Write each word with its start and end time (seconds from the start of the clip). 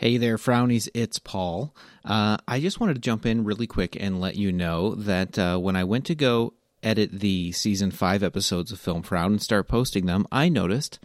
Hey 0.00 0.16
there, 0.16 0.38
Frownies. 0.38 0.88
It's 0.94 1.18
Paul. 1.18 1.76
Uh, 2.06 2.38
I 2.48 2.58
just 2.58 2.80
wanted 2.80 2.94
to 2.94 3.00
jump 3.00 3.26
in 3.26 3.44
really 3.44 3.66
quick 3.66 3.98
and 4.00 4.18
let 4.18 4.34
you 4.34 4.50
know 4.50 4.94
that 4.94 5.38
uh, 5.38 5.58
when 5.58 5.76
I 5.76 5.84
went 5.84 6.06
to 6.06 6.14
go 6.14 6.54
edit 6.82 7.10
the 7.12 7.52
season 7.52 7.90
five 7.90 8.22
episodes 8.22 8.72
of 8.72 8.80
Film 8.80 9.02
Frown 9.02 9.32
and 9.32 9.42
start 9.42 9.68
posting 9.68 10.06
them, 10.06 10.26
I 10.32 10.48
noticed 10.48 11.00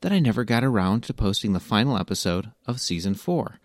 that 0.00 0.12
I 0.12 0.20
never 0.20 0.44
got 0.44 0.62
around 0.62 1.02
to 1.02 1.12
posting 1.12 1.54
the 1.54 1.58
final 1.58 1.98
episode 1.98 2.52
of 2.68 2.80
season 2.80 3.16
four. 3.16 3.58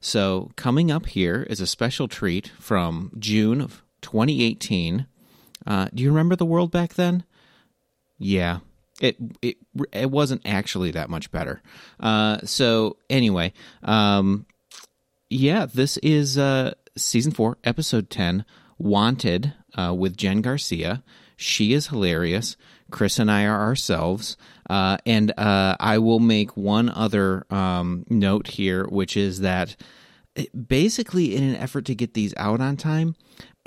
So, 0.00 0.52
coming 0.54 0.88
up 0.88 1.06
here 1.06 1.42
is 1.50 1.60
a 1.60 1.66
special 1.66 2.06
treat 2.06 2.52
from 2.60 3.10
June 3.18 3.60
of 3.60 3.82
2018. 4.02 5.08
Uh, 5.66 5.88
do 5.92 6.00
you 6.00 6.10
remember 6.10 6.36
the 6.36 6.46
world 6.46 6.70
back 6.70 6.94
then? 6.94 7.24
Yeah, 8.18 8.60
it 9.00 9.16
it 9.42 9.56
it 9.92 10.10
wasn't 10.10 10.42
actually 10.44 10.92
that 10.92 11.10
much 11.10 11.30
better. 11.30 11.62
Uh, 12.00 12.38
so 12.44 12.96
anyway, 13.08 13.52
um, 13.82 14.46
yeah, 15.30 15.66
this 15.66 15.96
is 15.98 16.38
uh, 16.38 16.74
season 16.96 17.32
four, 17.32 17.58
episode 17.64 18.10
ten, 18.10 18.44
Wanted, 18.78 19.54
uh, 19.76 19.94
with 19.94 20.16
Jen 20.16 20.40
Garcia. 20.40 21.02
She 21.36 21.72
is 21.72 21.88
hilarious. 21.88 22.56
Chris 22.90 23.18
and 23.18 23.30
I 23.30 23.44
are 23.44 23.60
ourselves. 23.60 24.36
Uh, 24.68 24.98
and 25.06 25.32
uh, 25.38 25.76
I 25.78 25.98
will 25.98 26.20
make 26.20 26.56
one 26.56 26.88
other 26.88 27.44
um, 27.50 28.04
note 28.08 28.48
here, 28.48 28.86
which 28.86 29.16
is 29.16 29.40
that 29.40 29.76
basically, 30.66 31.34
in 31.36 31.42
an 31.42 31.56
effort 31.56 31.84
to 31.86 31.94
get 31.94 32.14
these 32.14 32.34
out 32.36 32.60
on 32.60 32.76
time, 32.76 33.14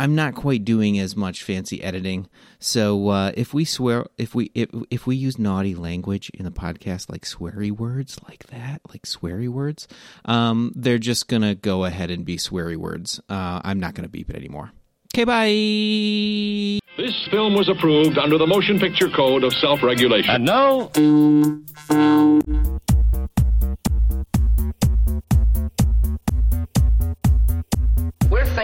I'm 0.01 0.15
not 0.15 0.33
quite 0.33 0.65
doing 0.65 0.97
as 0.97 1.15
much 1.15 1.43
fancy 1.43 1.83
editing. 1.83 2.27
So 2.57 3.09
uh, 3.09 3.33
if 3.35 3.53
we 3.53 3.65
swear, 3.65 4.07
if 4.17 4.33
we 4.33 4.49
if, 4.55 4.67
if 4.89 5.05
we 5.05 5.15
use 5.15 5.37
naughty 5.37 5.75
language 5.75 6.31
in 6.33 6.43
the 6.43 6.49
podcast, 6.49 7.07
like 7.11 7.21
sweary 7.23 7.69
words, 7.69 8.17
like 8.27 8.47
that, 8.47 8.81
like 8.89 9.03
sweary 9.03 9.47
words, 9.47 9.87
um, 10.25 10.73
they're 10.75 10.97
just 10.97 11.27
gonna 11.27 11.53
go 11.53 11.85
ahead 11.85 12.09
and 12.09 12.25
be 12.25 12.37
sweary 12.37 12.77
words. 12.77 13.21
Uh, 13.29 13.61
I'm 13.63 13.79
not 13.79 13.93
gonna 13.93 14.09
beep 14.09 14.31
it 14.31 14.35
anymore. 14.35 14.71
Okay, 15.13 15.23
bye. 15.23 16.79
This 16.97 17.27
film 17.29 17.53
was 17.53 17.69
approved 17.69 18.17
under 18.17 18.39
the 18.39 18.47
Motion 18.47 18.79
Picture 18.79 19.09
Code 19.09 19.43
of 19.43 19.53
Self 19.53 19.83
Regulation. 19.83 20.33
And 20.33 20.45
now, 20.45 20.89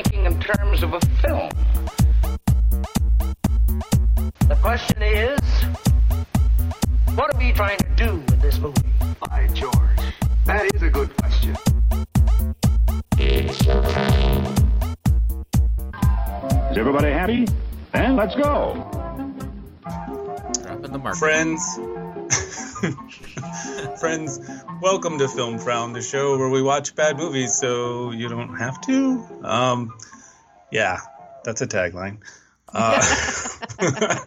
thinking 0.04 0.26
in 0.26 0.40
terms 0.40 0.84
of 0.84 0.94
a 0.94 1.00
film. 1.24 1.50
The 4.48 4.56
question 4.62 5.02
is, 5.02 5.40
what 7.16 7.34
are 7.34 7.40
we 7.40 7.52
trying 7.52 7.80
to 7.80 7.90
do 7.96 8.18
with 8.18 8.40
this 8.40 8.60
movie? 8.60 8.82
By 9.20 9.48
George, 9.56 9.74
that 10.46 10.70
is 10.76 10.84
a 10.84 10.90
good 10.92 11.18
question. 11.18 11.56
is 13.18 13.68
everybody 16.78 17.12
happy? 17.12 17.48
And 17.94 18.18
let's 18.18 18.36
go. 18.36 18.76
Dropping 20.62 20.92
the 20.92 21.00
mark. 21.00 21.16
Friends, 21.18 21.80
friends, 24.00 24.40
welcome 24.82 25.18
to 25.18 25.28
Film 25.28 25.58
Frown, 25.58 25.94
the 25.94 26.02
show 26.02 26.38
where 26.38 26.50
we 26.50 26.62
watch 26.62 26.96
bad 26.96 27.18
movies 27.18 27.56
so 27.56 28.12
you 28.12 28.30
don't 28.30 28.56
have 28.56 28.80
to. 28.82 29.26
Um, 29.42 29.98
yeah, 30.72 31.00
that's 31.44 31.62
a 31.62 31.68
tagline. 31.68 32.20
Uh, 32.72 33.04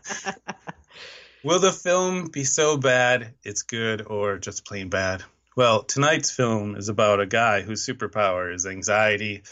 will 1.45 1.61
the 1.61 1.71
film 1.71 2.29
be 2.29 2.43
so 2.43 2.77
bad 2.77 3.35
it's 3.45 3.63
good 3.63 4.03
or 4.07 4.39
just 4.39 4.65
plain 4.65 4.89
bad? 4.89 5.23
Well, 5.57 5.85
tonight's 5.85 6.33
film 6.33 6.75
is 6.75 6.89
about 6.89 7.21
a 7.21 7.27
guy 7.27 7.61
whose 7.61 7.87
superpower 7.87 8.53
is 8.53 8.67
anxiety. 8.67 9.45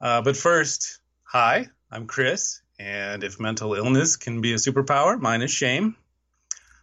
Uh, 0.00 0.22
but 0.22 0.36
first, 0.36 1.00
hi, 1.24 1.68
I'm 1.90 2.06
Chris, 2.06 2.60
and 2.78 3.24
if 3.24 3.40
mental 3.40 3.74
illness 3.74 4.16
can 4.16 4.40
be 4.40 4.52
a 4.52 4.56
superpower, 4.56 5.18
mine 5.18 5.42
is 5.42 5.50
shame. 5.50 5.96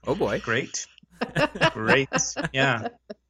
Oh 0.06 0.16
boy. 0.16 0.40
Great. 0.40 0.88
Great. 1.74 2.10
Yeah. 2.52 2.90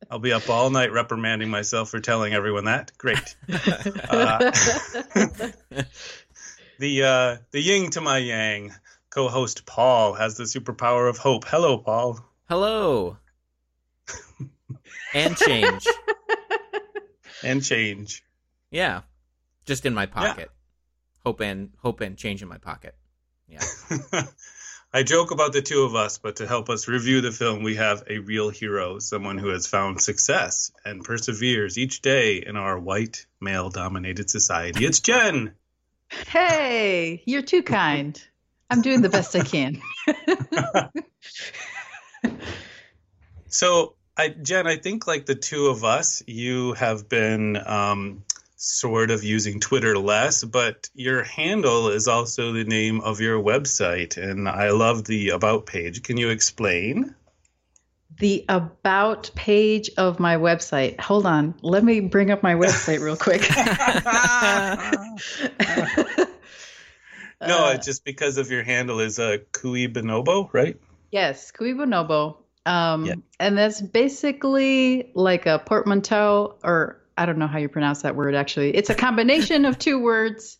I'll 0.09 0.19
be 0.19 0.33
up 0.33 0.49
all 0.49 0.69
night 0.69 0.91
reprimanding 0.91 1.49
myself 1.49 1.89
for 1.89 1.99
telling 1.99 2.33
everyone 2.33 2.65
that. 2.65 2.91
Great. 2.97 3.35
Uh, 3.49 4.37
the 6.79 7.03
uh, 7.03 7.37
the 7.51 7.61
yin 7.61 7.89
to 7.91 8.01
my 8.01 8.17
yang 8.17 8.73
co-host 9.09 9.65
Paul 9.65 10.13
has 10.13 10.37
the 10.37 10.43
superpower 10.43 11.09
of 11.09 11.17
hope. 11.17 11.45
Hello, 11.45 11.77
Paul. 11.77 12.19
Hello. 12.49 13.17
and 15.13 15.37
change. 15.37 15.87
And 17.43 17.61
change. 17.61 18.23
Yeah. 18.71 19.01
Just 19.65 19.85
in 19.85 19.93
my 19.93 20.05
pocket. 20.05 20.49
Hope 21.25 21.41
and 21.41 21.71
hope 21.77 21.99
and 21.99 22.17
change 22.17 22.41
in 22.41 22.47
my 22.47 22.57
pocket. 22.57 22.95
Yeah. 23.49 23.59
I 24.93 25.03
joke 25.03 25.31
about 25.31 25.53
the 25.53 25.61
two 25.61 25.83
of 25.83 25.95
us, 25.95 26.19
but 26.19 26.35
to 26.35 26.47
help 26.47 26.69
us 26.69 26.87
review 26.87 27.21
the 27.21 27.31
film, 27.31 27.63
we 27.63 27.75
have 27.75 28.03
a 28.07 28.19
real 28.19 28.49
hero, 28.49 28.99
someone 28.99 29.39
who 29.39 29.49
has 29.49 29.65
found 29.65 29.99
success 30.01 30.71
and 30.85 31.03
perseveres 31.03 31.77
each 31.77 32.01
day 32.01 32.37
in 32.37 32.57
our 32.57 32.77
white, 32.77 33.25
male 33.41 33.69
dominated 33.69 34.29
society. 34.29 34.85
It's 34.85 34.99
Jen. 34.99 35.53
Hey, 36.09 37.23
you're 37.25 37.41
too 37.41 37.63
kind. 37.63 38.21
I'm 38.69 38.81
doing 38.81 39.01
the 39.01 39.09
best 39.09 39.35
I 39.35 39.41
can. 39.41 39.81
So, 43.53 43.93
I, 44.17 44.29
Jen, 44.29 44.65
I 44.65 44.77
think 44.77 45.05
like 45.05 45.27
the 45.27 45.35
two 45.35 45.67
of 45.67 45.83
us, 45.83 46.23
you 46.25 46.73
have 46.73 47.07
been 47.07 47.55
um, 47.55 48.23
sort 48.63 49.11
of 49.11 49.23
using 49.23 49.59
Twitter 49.59 49.97
less, 49.97 50.43
but 50.43 50.89
your 50.93 51.23
handle 51.23 51.89
is 51.89 52.07
also 52.07 52.53
the 52.53 52.63
name 52.63 53.01
of 53.01 53.19
your 53.19 53.41
website, 53.41 54.17
and 54.17 54.47
I 54.47 54.71
love 54.71 55.03
the 55.03 55.29
about 55.29 55.65
page. 55.65 56.03
Can 56.03 56.17
you 56.17 56.29
explain? 56.29 57.15
the 58.19 58.45
about 58.47 59.31
page 59.33 59.89
of 59.97 60.19
my 60.19 60.37
website. 60.37 60.99
Hold 60.99 61.25
on. 61.25 61.55
Let 61.61 61.83
me 61.83 61.99
bring 61.99 62.29
up 62.29 62.43
my 62.43 62.53
website 62.53 62.99
real 62.99 63.17
quick. 63.17 63.41
no, 67.41 67.71
it's 67.71 67.87
just 67.87 68.05
because 68.05 68.37
of 68.37 68.51
your 68.51 68.61
handle 68.61 68.99
is 68.99 69.17
a 69.17 69.33
uh, 69.33 69.37
Cui 69.51 69.87
Bonobo, 69.87 70.47
right? 70.53 70.77
yes, 71.11 71.51
Cui 71.51 71.73
Bonobo. 71.73 72.37
Um, 72.65 73.05
Yeah. 73.05 73.15
And 73.39 73.57
that's 73.57 73.81
basically 73.81 75.11
like 75.15 75.47
a 75.47 75.59
portmanteau, 75.59 76.55
or 76.63 77.02
I 77.17 77.25
don't 77.25 77.37
know 77.37 77.47
how 77.47 77.59
you 77.59 77.69
pronounce 77.69 78.01
that 78.01 78.15
word 78.15 78.35
actually. 78.35 78.75
It's 78.75 78.89
a 78.89 78.95
combination 78.95 79.65
of 79.65 79.77
two 79.77 79.99
words 79.99 80.57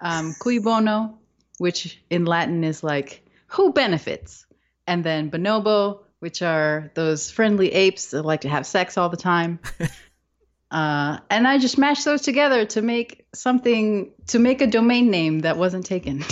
um, 0.00 0.34
Cui 0.38 0.58
Bono, 0.58 1.18
which 1.58 2.00
in 2.10 2.24
Latin 2.24 2.64
is 2.64 2.82
like 2.82 3.24
who 3.48 3.72
benefits, 3.72 4.46
and 4.86 5.02
then 5.02 5.30
bonobo, 5.30 6.00
which 6.20 6.42
are 6.42 6.90
those 6.94 7.30
friendly 7.30 7.72
apes 7.72 8.10
that 8.10 8.22
like 8.22 8.42
to 8.42 8.48
have 8.48 8.66
sex 8.66 8.96
all 8.96 9.08
the 9.08 9.16
time. 9.16 9.58
Uh, 10.70 11.18
and 11.30 11.48
I 11.48 11.56
just 11.56 11.78
mashed 11.78 12.04
those 12.04 12.20
together 12.20 12.66
to 12.66 12.82
make 12.82 13.26
something 13.32 14.12
to 14.26 14.38
make 14.38 14.60
a 14.60 14.66
domain 14.66 15.10
name 15.10 15.38
that 15.40 15.56
wasn't 15.56 15.86
taken. 15.86 16.18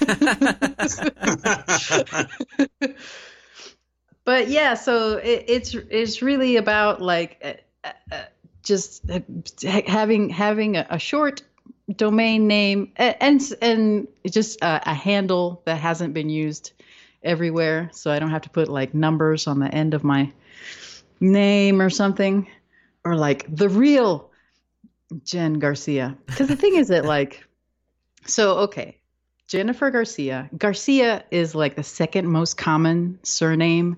but 4.24 4.48
yeah, 4.48 4.74
so 4.74 5.16
it, 5.16 5.44
it's 5.48 5.74
it's 5.74 6.22
really 6.22 6.56
about 6.56 7.02
like 7.02 7.66
uh, 7.84 7.90
uh, 8.12 8.22
just 8.62 9.02
having 9.62 10.30
having 10.30 10.76
a, 10.76 10.86
a 10.90 10.98
short 10.98 11.42
domain 11.96 12.46
name 12.46 12.92
and 12.96 13.40
and 13.60 14.08
just 14.26 14.60
a, 14.62 14.90
a 14.90 14.94
handle 14.94 15.62
that 15.64 15.76
hasn't 15.76 16.14
been 16.14 16.28
used 16.28 16.72
everywhere, 17.22 17.90
so 17.92 18.10
I 18.10 18.18
don't 18.18 18.30
have 18.30 18.42
to 18.42 18.50
put 18.50 18.68
like 18.68 18.94
numbers 18.94 19.46
on 19.46 19.58
the 19.58 19.72
end 19.72 19.94
of 19.94 20.04
my 20.04 20.32
name 21.20 21.80
or 21.80 21.90
something, 21.90 22.48
or 23.04 23.16
like 23.16 23.54
the 23.54 23.68
real 23.68 24.30
Jen 25.24 25.54
Garcia. 25.54 26.16
Because 26.26 26.48
the 26.48 26.56
thing 26.56 26.76
is 26.76 26.88
that 26.88 27.04
like, 27.16 27.44
so 28.26 28.58
okay, 28.58 28.96
Jennifer 29.46 29.90
Garcia. 29.90 30.48
Garcia 30.56 31.24
is 31.30 31.54
like 31.54 31.76
the 31.76 31.82
second 31.82 32.28
most 32.28 32.56
common 32.56 33.18
surname 33.22 33.96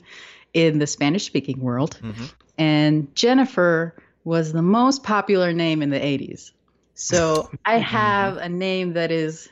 in 0.54 0.78
the 0.78 0.86
Spanish 0.86 1.24
speaking 1.24 1.60
world. 1.60 1.98
Mm-hmm. 2.02 2.24
And 2.58 3.14
Jennifer 3.14 3.94
was 4.24 4.52
the 4.52 4.62
most 4.62 5.02
popular 5.02 5.52
name 5.52 5.82
in 5.82 5.90
the 5.90 5.98
80s. 5.98 6.52
So 6.94 7.50
I 7.64 7.78
have 7.78 8.36
a 8.36 8.48
name 8.48 8.94
that 8.94 9.10
is 9.10 9.48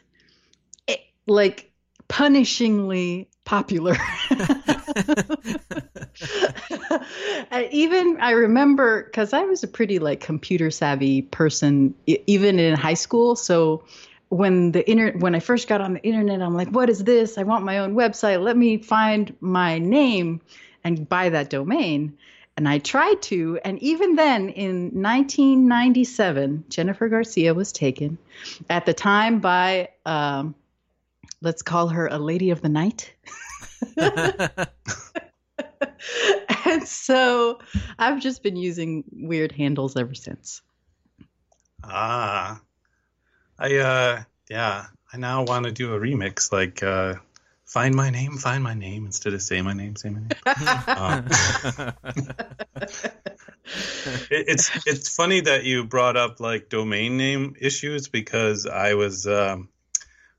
eh, 0.88 0.96
like 1.26 1.72
punishingly 2.08 3.26
popular. 3.44 3.96
I 7.50 7.68
even 7.72 8.18
I 8.20 8.32
remember 8.32 9.04
because 9.04 9.32
I 9.32 9.42
was 9.42 9.62
a 9.62 9.68
pretty 9.68 9.98
like 9.98 10.20
computer 10.20 10.70
savvy 10.70 11.22
person 11.22 11.94
even 12.06 12.58
in 12.58 12.76
high 12.76 12.94
school. 12.94 13.36
So 13.36 13.84
when 14.28 14.72
the 14.72 14.88
inter 14.88 15.12
when 15.18 15.34
I 15.34 15.40
first 15.40 15.66
got 15.68 15.80
on 15.80 15.94
the 15.94 16.02
internet, 16.02 16.40
I'm 16.40 16.54
like, 16.54 16.68
what 16.68 16.88
is 16.88 17.02
this? 17.04 17.38
I 17.38 17.42
want 17.42 17.64
my 17.64 17.78
own 17.78 17.94
website. 17.94 18.42
Let 18.42 18.56
me 18.56 18.78
find 18.78 19.34
my 19.40 19.78
name 19.78 20.40
and 20.84 21.08
buy 21.08 21.28
that 21.30 21.50
domain. 21.50 22.16
And 22.60 22.68
I 22.68 22.76
tried 22.76 23.22
to, 23.22 23.58
and 23.64 23.82
even 23.82 24.16
then 24.16 24.50
in 24.50 24.90
1997, 25.02 26.66
Jennifer 26.68 27.08
Garcia 27.08 27.54
was 27.54 27.72
taken 27.72 28.18
at 28.68 28.84
the 28.84 28.92
time 28.92 29.40
by, 29.40 29.88
um, 30.04 30.54
let's 31.40 31.62
call 31.62 31.88
her 31.88 32.06
a 32.06 32.18
lady 32.18 32.50
of 32.50 32.60
the 32.60 32.68
night. 32.68 33.14
and 36.66 36.86
so 36.86 37.60
I've 37.98 38.20
just 38.20 38.42
been 38.42 38.56
using 38.56 39.04
weird 39.10 39.52
handles 39.52 39.96
ever 39.96 40.14
since. 40.14 40.60
Ah, 41.82 42.60
I 43.58 43.76
uh, 43.76 44.22
yeah, 44.50 44.84
I 45.10 45.16
now 45.16 45.44
want 45.44 45.64
to 45.64 45.72
do 45.72 45.94
a 45.94 45.98
remix 45.98 46.52
like 46.52 46.82
uh, 46.82 47.14
find 47.70 47.94
my 47.94 48.10
name, 48.10 48.36
find 48.36 48.64
my 48.64 48.74
name 48.74 49.06
instead 49.06 49.32
of 49.32 49.40
say 49.40 49.62
my 49.62 49.72
name, 49.72 49.94
say 49.94 50.10
my 50.10 50.18
name. 50.18 50.30
Um, 50.88 51.26
it, 54.30 54.44
it's 54.48 54.86
it's 54.86 55.14
funny 55.14 55.42
that 55.42 55.62
you 55.64 55.84
brought 55.84 56.16
up 56.16 56.40
like 56.40 56.68
domain 56.68 57.16
name 57.16 57.54
issues 57.60 58.08
because 58.08 58.66
I 58.66 58.94
was 58.94 59.24
um, 59.28 59.68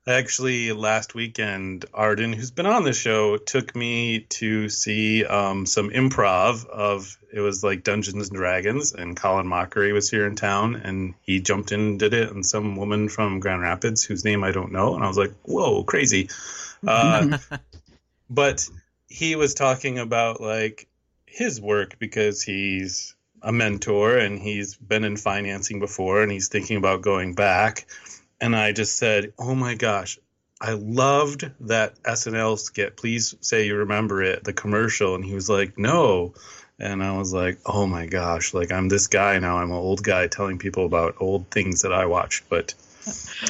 actually 0.06 0.72
last 0.72 1.14
weekend 1.14 1.86
Arden, 1.94 2.34
who's 2.34 2.50
been 2.50 2.66
on 2.66 2.84
the 2.84 2.92
show, 2.92 3.38
took 3.38 3.74
me 3.74 4.26
to 4.30 4.68
see 4.68 5.24
um, 5.24 5.64
some 5.64 5.88
improv 5.88 6.66
of 6.66 7.16
it 7.32 7.40
was 7.40 7.64
like 7.64 7.82
Dungeons 7.82 8.28
and 8.28 8.36
Dragons, 8.36 8.92
and 8.92 9.16
Colin 9.16 9.46
Mochrie 9.46 9.94
was 9.94 10.10
here 10.10 10.26
in 10.26 10.36
town, 10.36 10.76
and 10.76 11.14
he 11.22 11.40
jumped 11.40 11.72
in 11.72 11.80
and 11.80 11.98
did 11.98 12.12
it, 12.12 12.30
and 12.30 12.44
some 12.44 12.76
woman 12.76 13.08
from 13.08 13.40
Grand 13.40 13.62
Rapids 13.62 14.04
whose 14.04 14.22
name 14.22 14.44
I 14.44 14.52
don't 14.52 14.72
know, 14.72 14.94
and 14.94 15.02
I 15.02 15.08
was 15.08 15.16
like, 15.16 15.32
whoa, 15.44 15.82
crazy. 15.82 16.28
Uh, 16.86 17.38
but 18.30 18.68
he 19.08 19.36
was 19.36 19.54
talking 19.54 19.98
about 19.98 20.40
like 20.40 20.88
his 21.26 21.60
work 21.60 21.98
because 21.98 22.42
he's 22.42 23.14
a 23.42 23.52
mentor 23.52 24.16
and 24.16 24.38
he's 24.38 24.74
been 24.76 25.04
in 25.04 25.16
financing 25.16 25.80
before 25.80 26.22
and 26.22 26.30
he's 26.30 26.48
thinking 26.48 26.76
about 26.76 27.02
going 27.02 27.34
back. 27.34 27.86
And 28.40 28.56
i 28.56 28.72
just 28.72 28.96
said 28.96 29.32
oh 29.38 29.54
my 29.54 29.74
gosh 29.74 30.18
i 30.60 30.72
loved 30.72 31.50
that 31.60 32.02
snl 32.04 32.58
skit. 32.58 32.96
Please 32.96 33.34
say 33.40 33.66
you 33.66 33.76
remember 33.76 34.22
it 34.22 34.44
the 34.44 34.52
commercial. 34.52 35.14
And 35.14 35.24
he 35.24 35.34
was 35.34 35.48
like 35.48 35.78
no. 35.78 36.34
And 36.78 37.02
i 37.02 37.16
was 37.16 37.32
like 37.32 37.58
oh 37.66 37.86
my 37.86 38.06
gosh 38.06 38.54
like 38.54 38.72
i'm 38.72 38.88
this 38.88 39.06
guy 39.06 39.38
now. 39.38 39.58
I'm 39.58 39.70
an 39.70 39.76
old 39.76 40.02
guy 40.02 40.26
telling 40.26 40.58
people 40.58 40.86
about 40.86 41.16
old 41.20 41.50
things 41.50 41.82
that 41.82 41.92
i 41.92 42.06
watched 42.06 42.48
but 42.48 42.74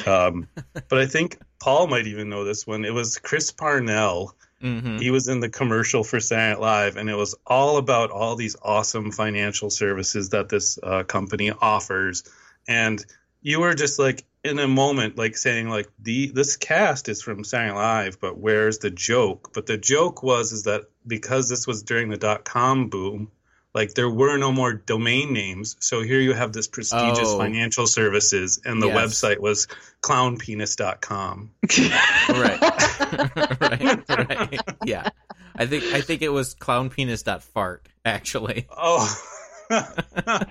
um 0.05 0.47
but 0.89 0.99
i 0.99 1.05
think 1.05 1.39
paul 1.63 1.87
might 1.87 2.07
even 2.07 2.29
know 2.29 2.43
this 2.43 2.67
one 2.67 2.83
it 2.85 2.93
was 2.93 3.17
chris 3.19 3.51
parnell 3.51 4.35
Mhm. 4.61 4.99
he 5.01 5.11
was 5.11 5.27
in 5.27 5.41
the 5.41 5.49
commercial 5.49 6.05
for 6.05 6.21
Saturday 6.21 6.51
Night 6.51 6.59
Live, 6.61 6.95
and 6.95 7.09
it 7.09 7.15
was 7.15 7.35
all 7.45 7.75
about 7.75 8.11
all 8.11 8.37
these 8.37 8.55
awesome 8.61 9.11
financial 9.11 9.69
services 9.69 10.29
that 10.29 10.47
this 10.47 10.79
uh, 10.81 11.03
company 11.03 11.51
offers. 11.51 12.23
And 12.65 13.03
you 13.41 13.59
were 13.59 13.73
just 13.73 13.99
like 13.99 14.23
in 14.41 14.59
a 14.59 14.67
moment, 14.69 15.17
like 15.17 15.35
saying, 15.35 15.67
like 15.69 15.89
the 15.99 16.27
this 16.27 16.55
cast 16.55 17.09
is 17.09 17.21
from 17.21 17.43
Saturday 17.43 17.73
Night 17.73 18.03
Live, 18.05 18.21
but 18.21 18.37
where's 18.37 18.77
the 18.77 18.89
joke? 18.89 19.51
But 19.53 19.65
the 19.65 19.77
joke 19.77 20.23
was 20.23 20.53
is 20.53 20.63
that 20.63 20.83
because 21.05 21.49
this 21.49 21.67
was 21.67 21.83
during 21.83 22.07
the 22.09 22.15
dot 22.17 22.45
com 22.45 22.87
boom. 22.87 23.31
Like 23.73 23.95
there 23.95 24.09
were 24.09 24.37
no 24.37 24.51
more 24.51 24.73
domain 24.73 25.33
names, 25.33 25.75
so 25.79 26.01
here 26.01 26.19
you 26.19 26.33
have 26.33 26.53
this 26.53 26.67
prestigious 26.67 27.27
Oh. 27.29 27.39
financial 27.39 27.87
services, 27.87 28.61
and 28.63 28.79
the 28.81 28.87
Yes. 28.87 28.97
website 29.21 29.39
was 29.39 29.67
clownpenis.com. 30.01 31.51
right. 32.29 32.61
right. 33.61 34.09
Right. 34.09 34.59
Yeah. 34.85 35.09
I 35.55 35.65
think 35.65 35.83
I 35.85 36.01
think 36.01 36.21
it 36.21 36.29
was 36.29 36.53
clownpenis.fart 36.55 37.87
actually. 38.05 38.67
Oh, 38.75 39.07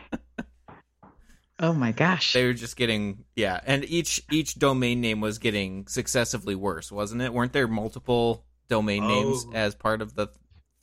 Oh 1.60 1.72
my 1.72 1.92
gosh. 1.92 2.32
They 2.32 2.44
were 2.44 2.54
just 2.54 2.76
getting 2.76 3.24
yeah, 3.36 3.60
and 3.64 3.84
each 3.84 4.20
each 4.32 4.56
domain 4.56 5.00
name 5.00 5.20
was 5.20 5.38
getting 5.38 5.86
successively 5.86 6.56
worse, 6.56 6.90
wasn't 6.90 7.22
it? 7.22 7.32
Weren't 7.32 7.52
there 7.52 7.68
multiple 7.68 8.44
domain 8.68 9.06
names 9.06 9.44
Oh. 9.48 9.52
as 9.54 9.74
part 9.76 10.02
of 10.02 10.14
the 10.16 10.26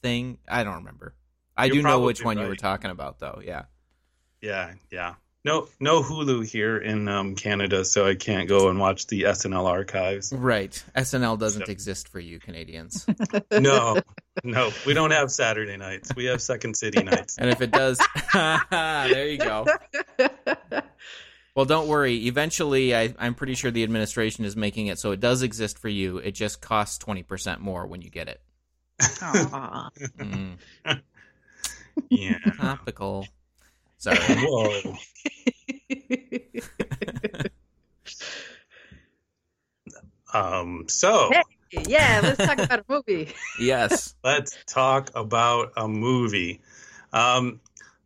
thing? 0.01 0.37
I 0.47 0.63
don't 0.63 0.75
remember. 0.75 1.15
I 1.59 1.65
You're 1.65 1.75
do 1.75 1.81
know 1.83 1.99
which 2.01 2.21
probably 2.21 2.37
one 2.37 2.45
you 2.45 2.49
were 2.49 2.55
talking 2.55 2.91
about 2.91 3.19
though. 3.19 3.41
Yeah. 3.43 3.63
Yeah, 4.41 4.73
yeah. 4.91 5.15
No, 5.45 5.67
no 5.79 6.03
Hulu 6.03 6.45
here 6.45 6.77
in 6.77 7.07
um, 7.07 7.35
Canada, 7.35 7.85
so 7.85 8.05
I 8.05 8.15
can't 8.15 8.49
go 8.49 8.67
and 8.69 8.77
watch 8.77 9.07
the 9.07 9.23
SNL 9.23 9.65
archives. 9.65 10.33
Right. 10.33 10.71
SNL 10.97 11.39
doesn't 11.39 11.65
So- 11.65 11.71
exist 11.71 12.09
for 12.09 12.19
you 12.19 12.39
Canadians. 12.39 13.05
No, 13.51 14.01
no, 14.43 14.71
we 14.85 14.93
don't 14.93 15.11
have 15.11 15.31
Saturday 15.31 15.75
nights. 15.77 16.11
We 16.15 16.25
have 16.25 16.41
Second 16.41 16.75
City 16.75 17.03
nights. 17.03 17.37
and 17.37 17.49
if 17.49 17.61
it 17.61 17.71
does 17.71 17.99
there 18.33 19.27
you 19.29 19.37
go. 19.37 19.65
Well, 21.55 21.65
don't 21.65 21.87
worry. 21.89 22.27
Eventually, 22.27 22.95
I, 22.95 23.13
I'm 23.19 23.33
pretty 23.33 23.53
sure 23.55 23.69
the 23.69 23.83
administration 23.83 24.45
is 24.45 24.55
making 24.55 24.87
it 24.87 24.97
so 24.97 25.11
it 25.11 25.19
does 25.19 25.41
exist 25.41 25.77
for 25.77 25.89
you. 25.89 26.17
It 26.19 26.31
just 26.31 26.61
costs 26.61 27.03
20% 27.03 27.59
more 27.59 27.85
when 27.85 28.01
you 28.01 28.09
get 28.09 28.29
it. 28.29 28.39
Aw. 29.21 29.89
Mm, 30.19 30.57
Yeah. 32.09 32.39
topical. 32.57 33.27
Sorry. 33.97 34.17
Whoa. 34.43 34.97
Um. 40.31 40.85
So 40.87 41.31
yeah, 41.71 42.21
let's 42.21 42.37
talk 42.37 42.59
about 42.59 42.79
a 42.81 42.85
movie. 42.87 43.33
Yes. 43.59 44.13
let's 44.23 44.57
talk 44.67 45.09
about 45.15 45.73
a 45.75 45.87
movie. 45.87 46.61
Um, 47.11 47.59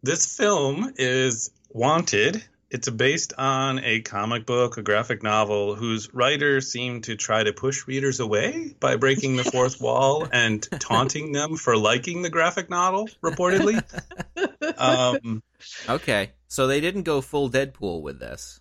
this 0.03 0.37
film 0.37 0.93
is 0.97 1.51
Wanted. 1.69 2.43
It's 2.73 2.89
based 2.89 3.33
on 3.37 3.79
a 3.83 4.01
comic 4.01 4.47
book, 4.47 4.77
a 4.77 4.81
graphic 4.81 5.21
novel, 5.21 5.75
whose 5.75 6.11
writers 6.11 6.71
seem 6.71 7.01
to 7.01 7.15
try 7.15 7.43
to 7.43 7.53
push 7.53 7.85
readers 7.85 8.19
away 8.19 8.75
by 8.79 8.95
breaking 8.95 9.35
the 9.35 9.43
fourth 9.43 9.79
wall 9.81 10.27
and 10.31 10.67
taunting 10.79 11.31
them 11.33 11.55
for 11.55 11.77
liking 11.77 12.23
the 12.23 12.31
graphic 12.31 12.71
novel, 12.71 13.07
reportedly. 13.23 13.79
Um, 14.77 15.43
Okay. 15.87 16.31
So 16.47 16.65
they 16.65 16.81
didn't 16.81 17.03
go 17.03 17.21
full 17.21 17.49
Deadpool 17.49 18.01
with 18.01 18.19
this, 18.19 18.59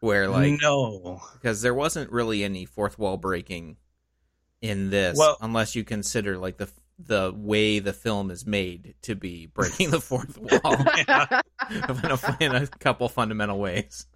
where 0.00 0.28
like 0.28 0.60
no. 0.60 1.22
because 1.34 1.62
there 1.62 1.74
wasn't 1.74 2.12
really 2.12 2.44
any 2.44 2.66
fourth 2.66 2.98
wall 2.98 3.16
breaking 3.16 3.78
in 4.60 4.90
this, 4.90 5.16
Well- 5.16 5.38
unless 5.40 5.74
you 5.74 5.82
consider 5.82 6.36
like 6.36 6.58
the 6.58 6.68
the 7.06 7.32
way 7.34 7.78
the 7.78 7.92
film 7.92 8.30
is 8.30 8.46
made 8.46 8.94
to 9.02 9.14
be 9.14 9.46
breaking 9.46 9.90
the 9.90 10.00
fourth 10.00 10.38
wall 10.38 10.76
in, 11.70 12.10
a, 12.10 12.36
in 12.40 12.54
a 12.54 12.66
couple 12.66 13.08
fundamental 13.08 13.58
ways. 13.58 14.06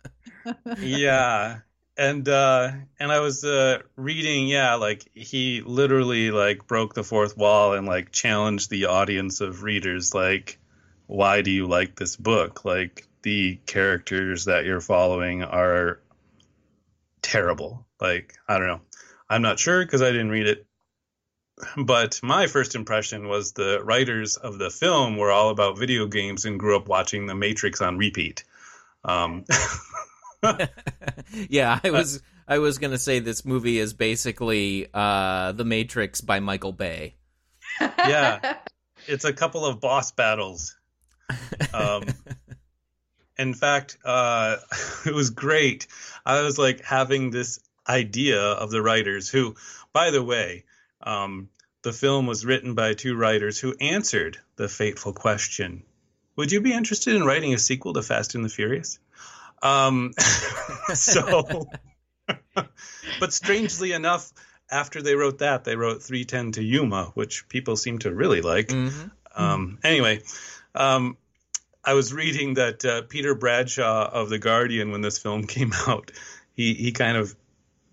yeah. 0.78 1.60
And 1.96 2.28
uh 2.28 2.72
and 2.98 3.12
i 3.12 3.20
was 3.20 3.44
uh 3.44 3.78
reading 3.94 4.48
yeah 4.48 4.74
like 4.74 5.08
he 5.14 5.62
literally 5.64 6.32
like 6.32 6.66
broke 6.66 6.92
the 6.92 7.04
fourth 7.04 7.36
wall 7.36 7.74
and 7.74 7.86
like 7.86 8.10
challenged 8.10 8.68
the 8.68 8.86
audience 8.86 9.40
of 9.40 9.62
readers 9.62 10.12
like 10.12 10.58
why 11.06 11.42
do 11.42 11.50
you 11.50 11.66
like 11.66 11.96
this 11.96 12.16
book? 12.16 12.64
Like 12.64 13.06
the 13.22 13.56
characters 13.66 14.46
that 14.46 14.64
you're 14.64 14.80
following 14.80 15.42
are 15.42 16.00
terrible. 17.22 17.86
Like 18.00 18.34
i 18.48 18.58
don't 18.58 18.66
know. 18.66 18.80
I'm 19.28 19.42
not 19.42 19.58
sure 19.58 19.84
because 19.84 20.02
i 20.02 20.10
didn't 20.10 20.30
read 20.30 20.46
it 20.46 20.66
but 21.76 22.20
my 22.22 22.46
first 22.46 22.74
impression 22.74 23.28
was 23.28 23.52
the 23.52 23.82
writers 23.82 24.36
of 24.36 24.58
the 24.58 24.70
film 24.70 25.16
were 25.16 25.30
all 25.30 25.50
about 25.50 25.78
video 25.78 26.06
games 26.06 26.44
and 26.44 26.58
grew 26.58 26.76
up 26.76 26.88
watching 26.88 27.26
the 27.26 27.34
matrix 27.34 27.80
on 27.80 27.98
repeat. 27.98 28.44
Um 29.04 29.44
yeah, 31.48 31.80
I 31.82 31.90
was 31.90 32.22
I 32.46 32.58
was 32.58 32.78
gonna 32.78 32.98
say 32.98 33.20
this 33.20 33.44
movie 33.44 33.78
is 33.78 33.94
basically 33.94 34.88
uh, 34.92 35.52
The 35.52 35.64
Matrix 35.64 36.20
by 36.20 36.40
Michael 36.40 36.72
Bay. 36.72 37.14
yeah 37.80 38.58
it's 39.06 39.24
a 39.24 39.32
couple 39.32 39.64
of 39.64 39.80
boss 39.80 40.12
battles. 40.12 40.76
Um 41.72 42.04
in 43.38 43.54
fact 43.54 43.98
uh 44.04 44.56
it 45.06 45.14
was 45.14 45.30
great. 45.30 45.86
I 46.26 46.42
was 46.42 46.58
like 46.58 46.82
having 46.82 47.30
this 47.30 47.60
idea 47.88 48.40
of 48.40 48.70
the 48.70 48.82
writers 48.82 49.28
who 49.28 49.54
by 49.92 50.10
the 50.10 50.22
way 50.22 50.64
um 51.04 51.48
the 51.82 51.92
film 51.92 52.26
was 52.26 52.46
written 52.46 52.74
by 52.74 52.94
two 52.94 53.14
writers 53.14 53.58
who 53.58 53.74
answered 53.78 54.38
the 54.56 54.68
fateful 54.68 55.12
question. 55.12 55.82
Would 56.36 56.50
you 56.50 56.62
be 56.62 56.72
interested 56.72 57.14
in 57.14 57.24
writing 57.24 57.52
a 57.52 57.58
sequel 57.58 57.92
to 57.92 58.02
fast 58.02 58.34
and 58.34 58.44
the 58.44 58.48
furious? 58.48 58.98
Um 59.62 60.12
so 60.94 61.68
but 63.20 63.32
strangely 63.32 63.92
enough 63.92 64.32
after 64.70 65.02
they 65.02 65.14
wrote 65.14 65.38
that 65.38 65.64
they 65.64 65.76
wrote 65.76 66.02
310 66.02 66.52
to 66.52 66.62
yuma 66.62 67.12
which 67.14 67.48
people 67.48 67.76
seem 67.76 67.98
to 68.00 68.14
really 68.14 68.40
like. 68.40 68.68
Mhm. 68.68 69.10
um, 69.36 69.78
anyway, 69.84 70.22
um, 70.74 71.16
I 71.84 71.94
was 71.94 72.14
reading 72.14 72.54
that 72.54 72.84
uh, 72.84 73.02
Peter 73.02 73.34
Bradshaw 73.34 74.08
of 74.10 74.30
The 74.30 74.38
Guardian, 74.38 74.90
when 74.90 75.02
this 75.02 75.18
film 75.18 75.46
came 75.46 75.72
out, 75.86 76.10
he, 76.54 76.74
he 76.74 76.92
kind 76.92 77.16
of 77.16 77.34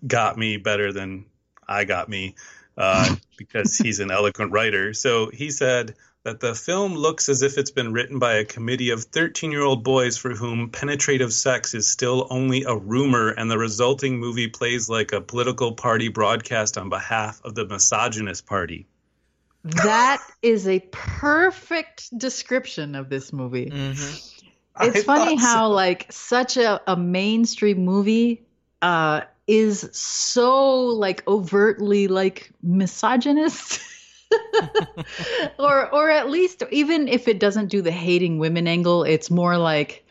got 0.06 0.38
me 0.38 0.56
better 0.56 0.92
than 0.92 1.26
I 1.68 1.84
got 1.84 2.08
me 2.08 2.34
uh, 2.76 3.14
because 3.36 3.76
he's 3.76 4.00
an 4.00 4.10
eloquent 4.10 4.52
writer. 4.52 4.94
So 4.94 5.30
he 5.30 5.50
said 5.50 5.94
that 6.24 6.40
the 6.40 6.54
film 6.54 6.94
looks 6.94 7.28
as 7.28 7.42
if 7.42 7.58
it's 7.58 7.72
been 7.72 7.92
written 7.92 8.18
by 8.18 8.34
a 8.34 8.44
committee 8.44 8.90
of 8.90 9.02
13 9.04 9.50
year 9.50 9.62
old 9.62 9.82
boys 9.82 10.16
for 10.16 10.30
whom 10.30 10.70
penetrative 10.70 11.32
sex 11.32 11.74
is 11.74 11.88
still 11.88 12.26
only 12.30 12.64
a 12.64 12.76
rumor, 12.76 13.30
and 13.30 13.50
the 13.50 13.58
resulting 13.58 14.18
movie 14.18 14.48
plays 14.48 14.88
like 14.88 15.12
a 15.12 15.20
political 15.20 15.72
party 15.72 16.08
broadcast 16.08 16.78
on 16.78 16.88
behalf 16.88 17.40
of 17.44 17.54
the 17.54 17.66
misogynist 17.66 18.46
party. 18.46 18.86
That 19.64 20.24
is 20.42 20.66
a 20.66 20.80
perfect 20.90 22.16
description 22.16 22.94
of 22.94 23.08
this 23.08 23.32
movie. 23.32 23.70
Mm-hmm. 23.70 24.40
It's 24.80 24.98
I 24.98 25.02
funny 25.02 25.36
thought 25.36 25.40
so. 25.40 25.46
how 25.46 25.68
like 25.68 26.10
such 26.10 26.56
a, 26.56 26.80
a 26.90 26.96
mainstream 26.96 27.84
movie 27.84 28.42
uh 28.80 29.22
is 29.52 29.88
so 29.92 30.86
like 30.86 31.22
overtly 31.28 32.08
like 32.08 32.50
misogynist. 32.62 33.80
or 35.58 35.92
or 35.94 36.10
at 36.10 36.30
least 36.30 36.62
even 36.70 37.06
if 37.06 37.28
it 37.28 37.38
doesn't 37.38 37.66
do 37.68 37.82
the 37.82 37.90
hating 37.90 38.38
women 38.38 38.66
angle, 38.66 39.04
it's 39.04 39.30
more 39.30 39.58
like 39.58 40.04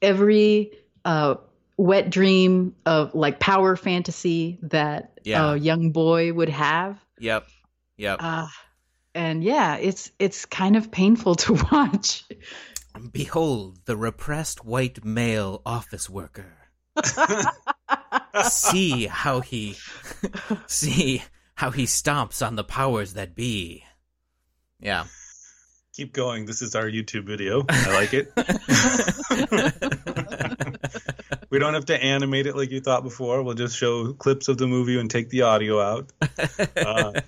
every 0.00 0.72
uh 1.04 1.34
wet 1.76 2.08
dream 2.10 2.74
of 2.86 3.14
like 3.14 3.38
power 3.38 3.76
fantasy 3.76 4.58
that 4.62 5.18
Yeah. 5.24 5.52
a 5.52 5.56
young 5.56 5.92
boy 5.92 6.32
would 6.32 6.48
have. 6.48 6.98
Yep. 7.18 7.46
Yep. 7.98 8.18
Uh 8.22 8.48
and 9.14 9.44
yeah, 9.44 9.76
it's 9.76 10.10
it's 10.18 10.46
kind 10.46 10.76
of 10.76 10.90
painful 10.90 11.34
to 11.34 11.52
watch. 11.72 12.24
Behold 13.12 13.78
the 13.84 13.96
repressed 13.96 14.64
white 14.64 15.04
male 15.04 15.60
office 15.66 16.08
worker. 16.08 16.56
see 18.44 19.06
how 19.06 19.40
he 19.40 19.76
see 20.66 21.22
how 21.54 21.70
he 21.70 21.84
stomps 21.84 22.46
on 22.46 22.56
the 22.56 22.64
powers 22.64 23.14
that 23.14 23.34
be. 23.34 23.84
Yeah. 24.80 25.04
Keep 25.94 26.12
going. 26.12 26.46
This 26.46 26.62
is 26.62 26.74
our 26.74 26.84
YouTube 26.84 27.24
video. 27.24 27.64
I 27.68 27.92
like 27.92 28.14
it. 28.14 28.32
we 31.50 31.58
don't 31.58 31.74
have 31.74 31.86
to 31.86 32.02
animate 32.02 32.46
it 32.46 32.56
like 32.56 32.70
you 32.70 32.80
thought 32.80 33.02
before. 33.02 33.42
We'll 33.42 33.54
just 33.54 33.76
show 33.76 34.12
clips 34.14 34.48
of 34.48 34.56
the 34.56 34.66
movie 34.66 34.98
and 34.98 35.10
take 35.10 35.28
the 35.28 35.42
audio 35.42 35.80
out. 35.80 36.12
Uh, 36.76 37.20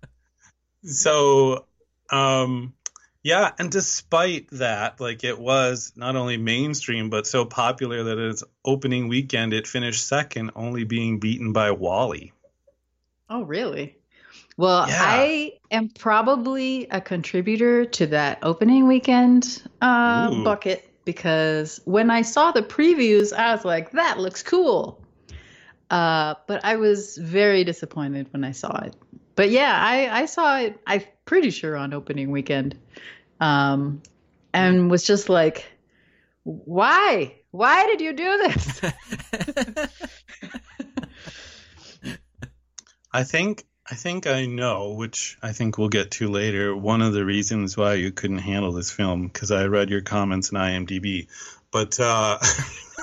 so, 0.84 1.66
um, 2.10 2.74
yeah, 3.22 3.52
and 3.58 3.70
despite 3.70 4.48
that, 4.52 5.00
like 5.00 5.24
it 5.24 5.38
was 5.38 5.92
not 5.96 6.16
only 6.16 6.36
mainstream 6.36 7.10
but 7.10 7.26
so 7.26 7.44
popular 7.44 8.04
that 8.04 8.18
its 8.18 8.44
opening 8.64 9.08
weekend 9.08 9.52
it 9.52 9.66
finished 9.66 10.06
second, 10.06 10.52
only 10.56 10.84
being 10.84 11.18
beaten 11.20 11.52
by 11.52 11.70
WALL-E. 11.70 12.32
Oh, 13.28 13.42
really? 13.42 13.96
Well, 14.56 14.86
Yeah. 14.88 14.98
I 15.00 15.52
am 15.70 15.88
probably 15.88 16.86
a 16.90 17.00
contributor 17.00 17.84
to 17.84 18.06
that 18.08 18.38
opening 18.42 18.86
weekend 18.86 19.62
uh, 19.80 20.42
bucket 20.42 20.86
because 21.04 21.80
when 21.84 22.10
I 22.10 22.22
saw 22.22 22.52
the 22.52 22.62
previews, 22.62 23.32
I 23.32 23.54
was 23.54 23.64
like, 23.64 23.92
that 23.92 24.18
looks 24.18 24.42
cool. 24.42 25.04
Uh, 25.90 26.34
but 26.46 26.64
I 26.64 26.76
was 26.76 27.16
very 27.16 27.64
disappointed 27.64 28.32
when 28.32 28.44
I 28.44 28.52
saw 28.52 28.76
it. 28.84 28.94
But 29.34 29.50
yeah, 29.50 29.76
I, 29.76 30.22
I 30.22 30.26
saw 30.26 30.58
it, 30.58 30.78
I'm 30.86 31.02
pretty 31.30 31.50
sure 31.50 31.76
on 31.76 31.94
opening 31.94 32.32
weekend. 32.32 32.76
Um, 33.38 34.02
and 34.52 34.90
was 34.90 35.04
just 35.04 35.28
like, 35.28 35.64
why? 36.42 37.36
Why 37.52 37.86
did 37.86 38.00
you 38.00 38.12
do 38.14 38.38
this? 38.38 38.80
I 43.12 43.22
think 43.22 43.64
I 43.88 43.94
think 43.94 44.26
I 44.26 44.46
know, 44.46 44.94
which 44.94 45.38
I 45.40 45.52
think 45.52 45.78
we'll 45.78 45.88
get 45.88 46.10
to 46.12 46.28
later. 46.28 46.74
One 46.76 47.00
of 47.00 47.12
the 47.12 47.24
reasons 47.24 47.76
why 47.76 47.94
you 47.94 48.10
couldn't 48.10 48.38
handle 48.38 48.72
this 48.72 48.90
film 48.90 49.28
because 49.28 49.52
I 49.52 49.66
read 49.66 49.88
your 49.88 50.00
comments 50.00 50.50
in 50.50 50.58
IMDb, 50.58 51.28
but 51.70 52.00
uh, 52.00 52.38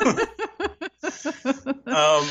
um, 1.85 2.27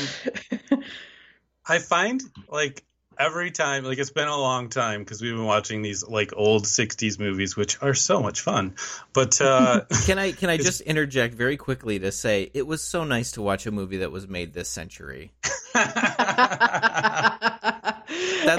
I 1.65 1.79
find 1.79 2.21
like 2.47 2.83
every 3.19 3.51
time, 3.51 3.83
like 3.83 3.97
it's 3.97 4.11
been 4.11 4.27
a 4.27 4.37
long 4.37 4.69
time 4.69 5.01
because 5.01 5.21
we've 5.21 5.33
been 5.33 5.45
watching 5.45 5.81
these 5.81 6.07
like 6.07 6.33
old 6.35 6.65
'60s 6.65 7.19
movies, 7.19 7.55
which 7.55 7.81
are 7.81 7.93
so 7.93 8.21
much 8.21 8.41
fun. 8.41 8.75
But 9.13 9.39
uh, 9.41 9.81
Can 10.05 10.19
I 10.19 10.31
can 10.31 10.49
I 10.49 10.57
just 10.67 10.81
interject 10.81 11.35
very 11.35 11.57
quickly 11.57 11.99
to 11.99 12.11
say 12.11 12.49
it 12.53 12.65
was 12.65 12.81
so 12.81 13.03
nice 13.03 13.33
to 13.33 13.41
watch 13.41 13.65
a 13.65 13.71
movie 13.71 13.97
that 13.97 14.11
was 14.11 14.27
made 14.27 14.53
this 14.53 14.69
century. 14.69 15.31
and 15.75 15.85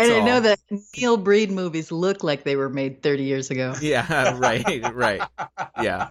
I 0.02 0.22
know 0.24 0.40
that 0.40 0.60
Neil 0.96 1.16
Breen 1.16 1.54
movies 1.54 1.90
look 1.90 2.22
like 2.22 2.44
they 2.44 2.56
were 2.56 2.68
made 2.68 3.02
30 3.02 3.22
years 3.24 3.50
ago. 3.50 3.74
Yeah, 3.80 4.38
right, 4.38 4.94
right. 4.94 5.22
Yeah. 5.82 6.10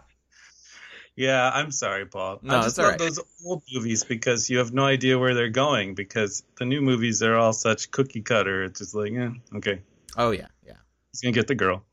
Yeah, 1.17 1.49
I'm 1.51 1.71
sorry, 1.71 2.05
Paul. 2.05 2.39
No, 2.43 2.59
I 2.59 2.63
just 2.63 2.77
love 2.77 2.89
right. 2.91 2.99
those 2.99 3.19
old 3.43 3.63
movies 3.73 4.03
because 4.03 4.51
you 4.51 4.59
have 4.59 4.71
no 4.71 4.85
idea 4.85 5.17
where 5.17 5.33
they're 5.33 5.49
going 5.49 5.95
because 5.95 6.43
the 6.59 6.65
new 6.65 6.79
movies 6.79 7.17
they're 7.17 7.39
all 7.39 7.53
such 7.53 7.89
cookie 7.89 8.21
cutter. 8.21 8.63
It's 8.65 8.79
just 8.79 8.93
like, 8.93 9.11
eh, 9.13 9.29
okay, 9.55 9.81
Oh 10.15 10.29
yeah, 10.29 10.47
yeah. 10.63 10.73
he's 11.11 11.21
gonna 11.21 11.33
get 11.33 11.47
the 11.47 11.55
girl. 11.55 11.83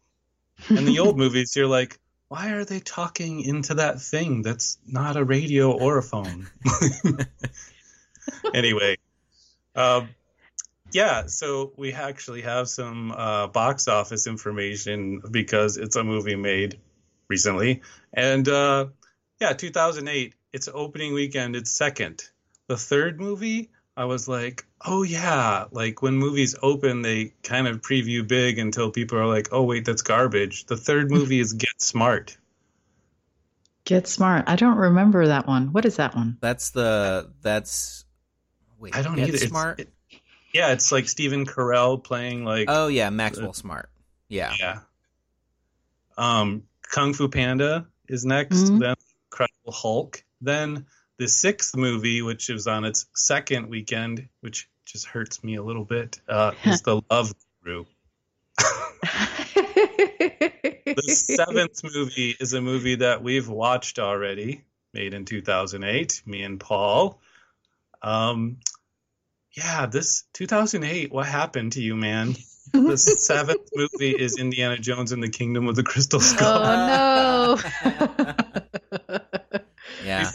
And 0.68 0.86
the 0.86 0.98
old 0.98 1.16
movies, 1.24 1.56
you're 1.56 1.66
like, 1.66 1.98
why 2.28 2.50
are 2.50 2.66
they 2.66 2.80
talking 2.80 3.40
into 3.40 3.74
that 3.76 4.02
thing 4.02 4.42
that's 4.42 4.76
not 4.86 5.16
a 5.16 5.24
radio 5.24 5.72
or 5.72 5.96
a 5.96 6.02
phone? 6.02 6.46
anyway, 8.54 8.98
um, 9.74 10.10
yeah, 10.92 11.26
so 11.26 11.72
we 11.78 11.94
actually 11.94 12.42
have 12.42 12.68
some 12.68 13.10
uh, 13.10 13.46
box 13.46 13.88
office 13.88 14.26
information 14.26 15.22
because 15.30 15.78
it's 15.78 15.96
a 15.96 16.04
movie 16.04 16.36
made 16.36 16.78
recently. 17.28 17.82
And 18.12 18.46
uh, 18.48 18.86
yeah, 19.40 19.52
2008, 19.52 20.34
its 20.52 20.68
opening 20.72 21.14
weekend, 21.14 21.56
it's 21.56 21.70
second. 21.70 22.22
The 22.68 22.76
third 22.76 23.20
movie, 23.20 23.70
I 23.96 24.04
was 24.06 24.26
like, 24.28 24.64
oh 24.84 25.02
yeah, 25.02 25.64
like 25.70 26.02
when 26.02 26.14
movies 26.16 26.54
open, 26.62 27.02
they 27.02 27.34
kind 27.42 27.66
of 27.68 27.80
preview 27.82 28.26
big 28.26 28.58
until 28.58 28.90
people 28.90 29.18
are 29.18 29.26
like, 29.26 29.48
oh 29.52 29.62
wait, 29.62 29.84
that's 29.84 30.02
garbage. 30.02 30.64
The 30.66 30.76
third 30.76 31.10
movie 31.12 31.40
is 31.40 31.52
Get 31.52 31.80
Smart. 31.80 32.36
Get 33.84 34.06
smart. 34.08 34.44
I 34.48 34.56
don't 34.56 34.78
remember 34.78 35.26
that 35.26 35.46
one. 35.46 35.72
What 35.72 35.84
is 35.84 35.96
that 35.96 36.14
one? 36.14 36.38
That's 36.40 36.70
the 36.70 37.30
that's. 37.42 38.06
Wait, 38.78 38.96
I 38.96 39.02
don't 39.02 39.16
Get 39.16 39.28
either. 39.28 39.36
It's- 39.36 39.50
Smart. 39.50 39.80
it- 39.80 39.90
yeah, 40.54 40.70
it's 40.72 40.90
like 40.92 41.08
Stephen 41.08 41.44
Carell 41.44 42.02
playing 42.02 42.44
like 42.44 42.66
oh 42.68 42.86
yeah, 42.86 43.10
Maxwell 43.10 43.52
Smart. 43.52 43.90
Yeah. 44.28 44.54
Yeah. 44.58 44.78
Um, 46.16 46.62
Kung 46.82 47.12
Fu 47.12 47.28
Panda 47.28 47.86
is 48.08 48.24
next. 48.24 48.56
Mhm. 48.56 48.78
Then 48.80 48.94
Incredible 49.34 49.72
Hulk. 49.72 50.24
Then 50.40 50.86
the 51.18 51.26
sixth 51.26 51.76
movie, 51.76 52.22
which 52.22 52.50
is 52.50 52.68
on 52.68 52.84
its 52.84 53.06
second 53.16 53.68
weekend, 53.68 54.28
which 54.42 54.68
just 54.84 55.06
hurts 55.06 55.42
me 55.42 55.56
a 55.56 55.62
little 55.62 55.84
bit, 55.84 56.20
uh, 56.28 56.52
is 56.64 56.82
The 56.82 57.02
Love 57.10 57.32
Guru. 57.64 57.84
The 60.86 61.02
seventh 61.10 61.82
movie 61.82 62.36
is 62.38 62.52
a 62.52 62.60
movie 62.60 62.96
that 62.96 63.20
we've 63.20 63.48
watched 63.48 63.98
already, 63.98 64.62
made 64.92 65.12
in 65.12 65.24
2008, 65.24 66.22
me 66.24 66.42
and 66.42 66.60
Paul. 66.60 67.20
Um, 68.00 68.58
yeah, 69.56 69.86
this 69.86 70.24
2008, 70.34 71.10
what 71.10 71.26
happened 71.26 71.72
to 71.72 71.82
you, 71.82 71.96
man? 71.96 72.36
The 72.72 72.96
seventh 72.96 73.70
movie 73.74 74.10
is 74.10 74.38
Indiana 74.38 74.78
Jones 74.78 75.10
and 75.10 75.22
the 75.22 75.30
Kingdom 75.30 75.66
of 75.66 75.74
the 75.74 75.82
Crystal 75.82 76.20
Skull. 76.20 76.62
Oh 76.64 77.60
no. 77.84 78.80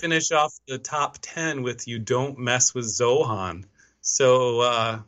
We 0.09 0.15
Yeah. 0.15 0.19
finish 0.19 0.31
off 0.31 0.53
the 0.67 0.77
top 0.79 1.17
10 1.21 1.61
with 1.61 1.87
You 1.87 1.99
Don't 1.99 2.39
Mess 2.39 2.73
with 2.73 2.85
Zohan. 2.85 3.65
So, 4.01 4.61
uh, 4.61 5.01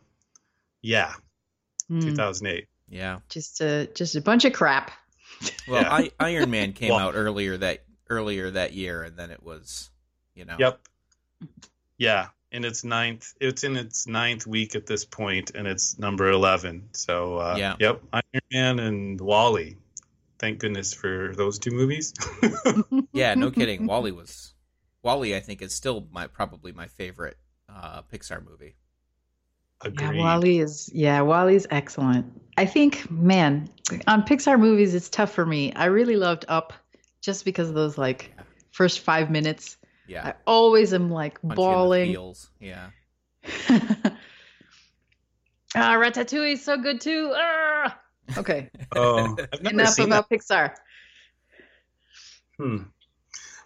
yeah, 0.84 1.14
Hmm, 1.88 2.02
2008. 2.02 2.68
Yeah. 2.88 3.20
just 3.30 3.62
a 3.62 3.88
just 3.96 4.16
a 4.16 4.22
bunch 4.22 4.46
of 4.46 4.54
crap. 4.54 4.92
Well, 5.68 5.82
Yeah. 5.82 5.92
I, 5.94 6.12
Iron 6.20 6.52
Man 6.52 6.74
came 6.80 6.90
Well- 6.90 7.00
out 7.00 7.16
earlier 7.16 7.58
that 7.58 7.84
earlier 8.10 8.52
that 8.52 8.74
year, 8.74 9.04
and 9.04 9.18
then 9.18 9.32
it 9.32 9.42
was, 9.42 9.90
you 10.36 10.46
know. 10.46 10.56
Yep. 10.60 10.80
Yeah, 11.98 12.28
in 12.52 12.64
its 12.66 12.84
ninth, 12.84 13.34
it's 13.40 13.64
in 13.64 13.78
its 13.78 14.06
ninth 14.06 14.46
week 14.46 14.76
at 14.76 14.86
this 14.86 15.06
point, 15.06 15.52
and 15.56 15.66
it's 15.66 15.98
number 15.98 16.30
11. 16.30 16.90
So, 16.94 17.38
uh, 17.40 17.56
Yeah. 17.58 17.76
yep, 17.80 18.04
Iron 18.14 18.42
Man 18.52 18.80
and 18.80 19.20
WALL-E. 19.22 19.78
Thank 20.40 20.60
goodness 20.60 20.94
for 20.94 21.34
those 21.36 21.58
two 21.60 21.72
movies. 21.72 22.14
Yeah, 23.14 23.34
no 23.36 23.50
kidding. 23.52 23.88
WALL-E 23.88 24.12
was 24.12 24.54
WALL-E. 25.04 25.36
I 25.36 25.40
think 25.40 25.62
is 25.62 25.74
still 25.74 26.08
my 26.12 26.28
probably 26.28 26.72
my 26.72 26.88
favorite 26.88 27.38
uh, 27.70 28.02
Pixar 28.04 28.44
movie. 28.46 28.76
Agreed. 29.84 30.16
Yeah, 30.16 30.24
WALL-E 30.24 30.60
is 30.60 30.90
yeah, 30.94 31.22
WALL-E's 31.22 31.68
excellent. 31.70 32.40
I 32.58 32.66
think, 32.66 33.10
man, 33.10 33.70
on 34.08 34.24
Pixar 34.24 34.60
movies, 34.60 34.94
it's 34.94 35.10
tough 35.10 35.32
for 35.32 35.46
me. 35.46 35.74
I 35.74 35.86
really 35.86 36.18
loved 36.18 36.46
Up, 36.48 36.74
just 37.22 37.46
because 37.46 37.70
of 37.70 37.76
those 37.76 37.98
like 37.98 38.32
first 38.72 39.00
five 39.00 39.32
minutes. 39.32 39.78
Yeah, 40.08 40.28
I 40.28 40.34
always 40.46 40.94
am 40.94 41.10
like 41.10 41.42
Punch 41.42 41.58
you 41.58 41.64
in 41.64 41.70
the 41.70 41.74
bawling. 41.74 42.12
feels. 42.12 42.50
Yeah, 42.60 42.90
ah, 45.76 45.96
Ratatouille 45.96 46.54
is 46.54 46.64
so 46.64 46.78
good 46.78 47.02
too. 47.02 47.32
Ah! 47.34 48.00
Okay. 48.38 48.70
Oh, 48.96 49.36
I've 49.54 49.64
never 49.64 49.76
Enough 49.76 49.90
seen 49.90 50.06
about 50.08 50.30
Pixar. 50.30 50.76
Hmm. 52.58 52.78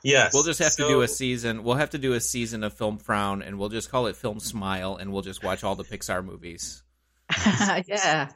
Yes. 0.06 0.34
We'll 0.34 0.44
just 0.44 0.60
have 0.60 0.76
to 0.76 0.88
do 0.88 1.02
a 1.02 1.08
season. 1.08 1.64
We'll 1.64 1.76
have 1.76 1.90
to 1.92 1.98
do 1.98 2.14
a 2.14 2.20
season 2.20 2.64
of 2.64 2.74
Film 2.74 3.00
Frown, 3.00 3.42
and 3.42 3.58
we'll 3.58 3.70
just 3.70 3.90
call 3.90 4.06
it 4.06 4.16
Film 4.16 4.40
Smile, 4.40 4.98
and 4.98 5.12
we'll 5.12 5.24
just 5.24 5.44
watch 5.44 5.64
all 5.64 5.76
the 5.76 5.84
Pixar 5.84 6.24
movies. 6.24 6.84
yeah. 7.88 8.30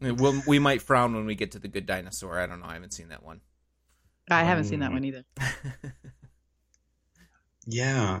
We'll, 0.00 0.42
we 0.46 0.58
might 0.58 0.82
frown 0.82 1.14
when 1.14 1.26
we 1.26 1.34
get 1.34 1.52
to 1.52 1.58
the 1.58 1.68
Good 1.68 1.86
Dinosaur. 1.86 2.38
I 2.38 2.46
don't 2.46 2.60
know. 2.60 2.66
I 2.66 2.74
haven't 2.74 2.92
seen 2.92 3.08
that 3.08 3.22
one. 3.22 3.40
I 4.30 4.44
haven't 4.44 4.64
seen 4.64 4.80
that 4.80 4.92
one 4.92 5.04
either. 5.04 5.24
Yeah. 7.66 8.20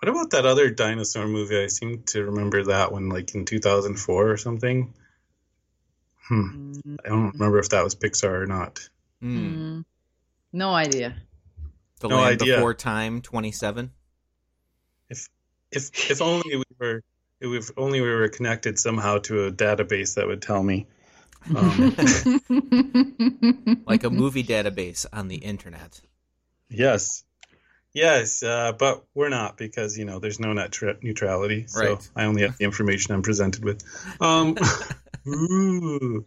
What 0.00 0.08
about 0.08 0.30
that 0.30 0.46
other 0.46 0.70
dinosaur 0.70 1.26
movie? 1.26 1.62
I 1.62 1.66
seem 1.66 2.02
to 2.08 2.24
remember 2.24 2.64
that 2.64 2.92
one 2.92 3.08
like 3.08 3.34
in 3.34 3.44
2004 3.44 4.30
or 4.30 4.36
something. 4.36 4.94
Hmm. 6.28 6.72
I 7.04 7.08
don't 7.08 7.32
remember 7.32 7.58
if 7.58 7.70
that 7.70 7.84
was 7.84 7.94
Pixar 7.94 8.42
or 8.42 8.46
not. 8.46 8.88
Hmm. 9.20 9.38
Mm, 9.38 9.84
no 10.52 10.70
idea. 10.70 11.16
The 12.00 12.08
No 12.08 12.16
Land 12.16 12.42
idea. 12.42 12.56
Before 12.56 12.74
Time, 12.74 13.20
twenty-seven. 13.22 13.90
If 15.10 15.28
if 15.70 16.10
if 16.10 16.22
only 16.22 16.56
we 16.56 16.64
were 16.78 17.02
if 17.40 17.70
only 17.76 18.00
we 18.00 18.08
were 18.10 18.28
connected 18.28 18.78
somehow 18.78 19.18
to 19.18 19.46
a 19.46 19.52
database 19.52 20.14
that 20.16 20.26
would 20.26 20.42
tell 20.42 20.62
me. 20.62 20.86
Um, 21.54 21.94
like 23.86 24.04
a 24.04 24.10
movie 24.10 24.42
database 24.44 25.06
on 25.12 25.28
the 25.28 25.36
internet. 25.36 26.00
yes. 26.68 27.24
Yes, 27.94 28.42
uh, 28.42 28.72
but 28.78 29.04
we're 29.14 29.30
not 29.30 29.56
because 29.56 29.96
you 29.96 30.04
know 30.04 30.18
there's 30.18 30.38
no 30.38 30.52
net 30.52 30.70
tra- 30.72 30.98
neutrality. 31.02 31.66
So 31.68 31.80
Right. 31.80 32.10
I 32.14 32.24
only 32.24 32.42
have 32.42 32.58
the 32.58 32.64
information 32.64 33.14
I'm 33.14 33.22
presented 33.22 33.64
with. 33.64 33.82
Um, 34.20 34.56
ooh. 35.26 36.26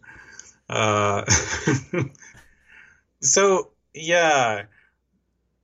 Uh, 0.68 1.24
so 3.20 3.70
yeah, 3.94 4.64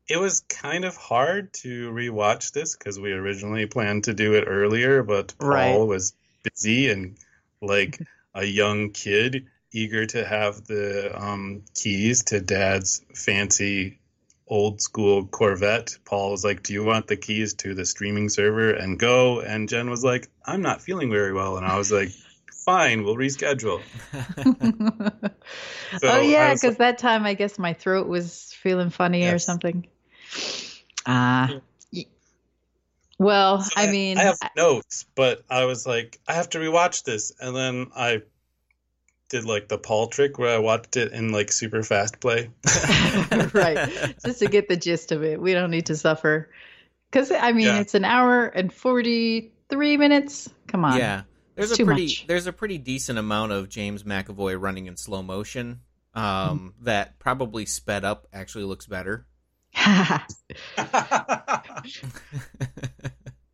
it 0.08 0.18
was 0.18 0.40
kind 0.40 0.84
of 0.84 0.96
hard 0.96 1.52
to 1.52 1.90
rewatch 1.90 2.52
this 2.52 2.76
because 2.76 2.98
we 2.98 3.12
originally 3.12 3.66
planned 3.66 4.04
to 4.04 4.14
do 4.14 4.34
it 4.34 4.44
earlier, 4.46 5.02
but 5.02 5.34
Paul 5.38 5.86
was 5.86 6.14
busy 6.42 6.88
and 6.90 7.18
like 7.60 8.00
a 8.34 8.44
young 8.44 8.90
kid 8.90 9.46
eager 9.70 10.06
to 10.06 10.24
have 10.24 10.64
the 10.66 11.12
um, 11.14 11.62
keys 11.74 12.24
to 12.24 12.40
Dad's 12.40 13.02
fancy 13.14 13.98
old 14.46 14.80
school 14.80 15.26
Corvette. 15.26 15.98
Paul 16.06 16.30
was 16.30 16.42
like, 16.42 16.62
"Do 16.62 16.72
you 16.72 16.84
want 16.84 17.06
the 17.06 17.16
keys 17.16 17.52
to 17.54 17.74
the 17.74 17.84
streaming 17.84 18.30
server 18.30 18.70
and 18.70 18.98
go?" 18.98 19.40
And 19.40 19.68
Jen 19.68 19.90
was 19.90 20.02
like, 20.02 20.28
"I'm 20.46 20.62
not 20.62 20.80
feeling 20.80 21.10
very 21.10 21.34
well," 21.34 21.58
and 21.58 21.66
I 21.66 21.76
was 21.76 21.92
like, 21.92 22.10
"Fine, 22.64 23.04
we'll 23.04 23.16
reschedule." 23.16 23.82
So 26.00 26.08
oh 26.08 26.20
yeah, 26.20 26.52
because 26.52 26.76
that 26.76 26.98
time 26.98 27.24
I 27.24 27.32
guess 27.32 27.58
my 27.58 27.72
throat 27.72 28.08
was 28.08 28.52
feeling 28.62 28.90
funny 28.90 29.24
or 29.26 29.38
something. 29.38 29.86
Ah. 31.06 31.60
y- 31.92 32.06
well, 33.18 33.62
So 33.62 33.70
I 33.76 33.90
mean, 33.90 34.18
I 34.18 34.22
have 34.24 34.38
notes, 34.56 35.04
but 35.14 35.42
I 35.50 35.64
was 35.64 35.86
like, 35.86 36.18
I 36.28 36.34
have 36.34 36.50
to 36.50 36.58
rewatch 36.58 37.04
this, 37.04 37.32
and 37.40 37.54
then 37.56 37.88
I 37.96 38.22
did 39.28 39.44
like 39.44 39.68
the 39.68 39.78
Paul 39.78 40.06
trick 40.08 40.38
where 40.38 40.54
I 40.54 40.58
watched 40.58 40.96
it 40.96 41.12
in 41.12 41.32
like 41.32 41.50
super 41.52 41.82
fast 41.82 42.20
play. 42.20 42.50
right, 43.52 44.14
just 44.24 44.38
to 44.40 44.46
get 44.48 44.68
the 44.68 44.76
gist 44.76 45.12
of 45.12 45.22
it. 45.24 45.40
We 45.40 45.52
don't 45.54 45.70
need 45.70 45.86
to 45.86 45.96
suffer. 45.96 46.50
Because 47.10 47.30
I 47.32 47.52
mean, 47.52 47.66
Yeah. 47.66 47.80
it's 47.80 47.94
an 47.94 48.04
hour 48.04 48.46
and 48.46 48.72
forty-three 48.72 49.96
minutes. 49.96 50.48
Come 50.66 50.84
on. 50.84 50.98
Yeah, 50.98 51.22
there's 51.54 51.70
It's 51.70 51.80
a 51.80 51.82
too 51.82 51.86
pretty 51.86 52.04
much. 52.04 52.26
there's 52.26 52.46
a 52.46 52.52
pretty 52.52 52.78
decent 52.78 53.18
amount 53.18 53.52
of 53.52 53.68
James 53.68 54.02
McAvoy 54.02 54.60
running 54.60 54.86
in 54.86 54.96
slow 54.96 55.22
motion. 55.22 55.80
Um, 56.14 56.74
that 56.82 57.18
probably 57.18 57.64
sped 57.66 58.04
up 58.04 58.26
actually 58.32 58.64
looks 58.64 58.86
better. 58.86 59.26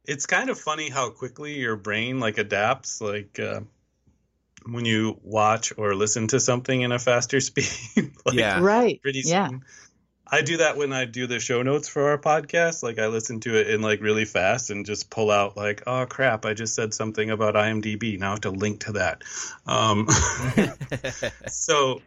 it's 0.06 0.26
kind 0.26 0.50
of 0.50 0.58
funny 0.58 0.90
how 0.90 1.10
quickly 1.10 1.58
your 1.58 1.76
brain 1.76 2.20
like 2.20 2.38
adapts 2.38 3.00
like 3.00 3.38
uh, 3.38 3.60
when 4.66 4.84
you 4.84 5.18
watch 5.22 5.72
or 5.76 5.94
listen 5.94 6.28
to 6.28 6.40
something 6.40 6.80
in 6.82 6.92
a 6.92 6.98
faster 6.98 7.40
speed 7.40 7.66
like 8.24 8.34
Yeah. 8.34 8.60
right. 8.60 9.00
pretty 9.02 9.22
soon 9.22 9.32
Yeah. 9.32 9.50
i 10.26 10.42
do 10.42 10.58
that 10.58 10.76
when 10.76 10.92
i 10.92 11.04
do 11.04 11.26
the 11.26 11.40
show 11.40 11.62
notes 11.62 11.88
for 11.88 12.10
our 12.10 12.18
podcast 12.18 12.82
like 12.82 12.98
i 12.98 13.06
listen 13.08 13.40
to 13.40 13.56
it 13.58 13.68
in 13.70 13.82
like 13.82 14.00
really 14.00 14.24
fast 14.24 14.70
and 14.70 14.86
just 14.86 15.10
pull 15.10 15.30
out 15.30 15.56
like 15.56 15.82
oh 15.86 16.06
crap 16.06 16.44
i 16.46 16.54
just 16.54 16.74
said 16.74 16.94
something 16.94 17.30
about 17.30 17.54
imdb 17.54 18.18
now 18.18 18.28
i 18.28 18.30
have 18.30 18.40
to 18.42 18.50
link 18.50 18.84
to 18.84 18.92
that 18.92 19.22
um 19.66 20.06
so 21.48 22.00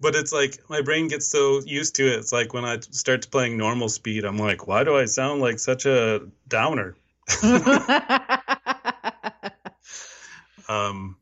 but 0.00 0.14
it's 0.14 0.32
like 0.32 0.58
my 0.68 0.80
brain 0.80 1.08
gets 1.08 1.26
so 1.26 1.60
used 1.64 1.96
to 1.96 2.06
it. 2.06 2.18
It's 2.18 2.32
like 2.32 2.54
when 2.54 2.64
i 2.64 2.78
start 2.80 3.30
playing 3.30 3.56
normal 3.56 3.88
speed 3.88 4.24
i'm 4.24 4.38
like 4.38 4.66
why 4.66 4.84
do 4.84 4.96
i 4.96 5.04
sound 5.06 5.40
like 5.40 5.58
such 5.58 5.86
a 5.86 6.22
downer? 6.48 6.96
Um, 10.68 11.16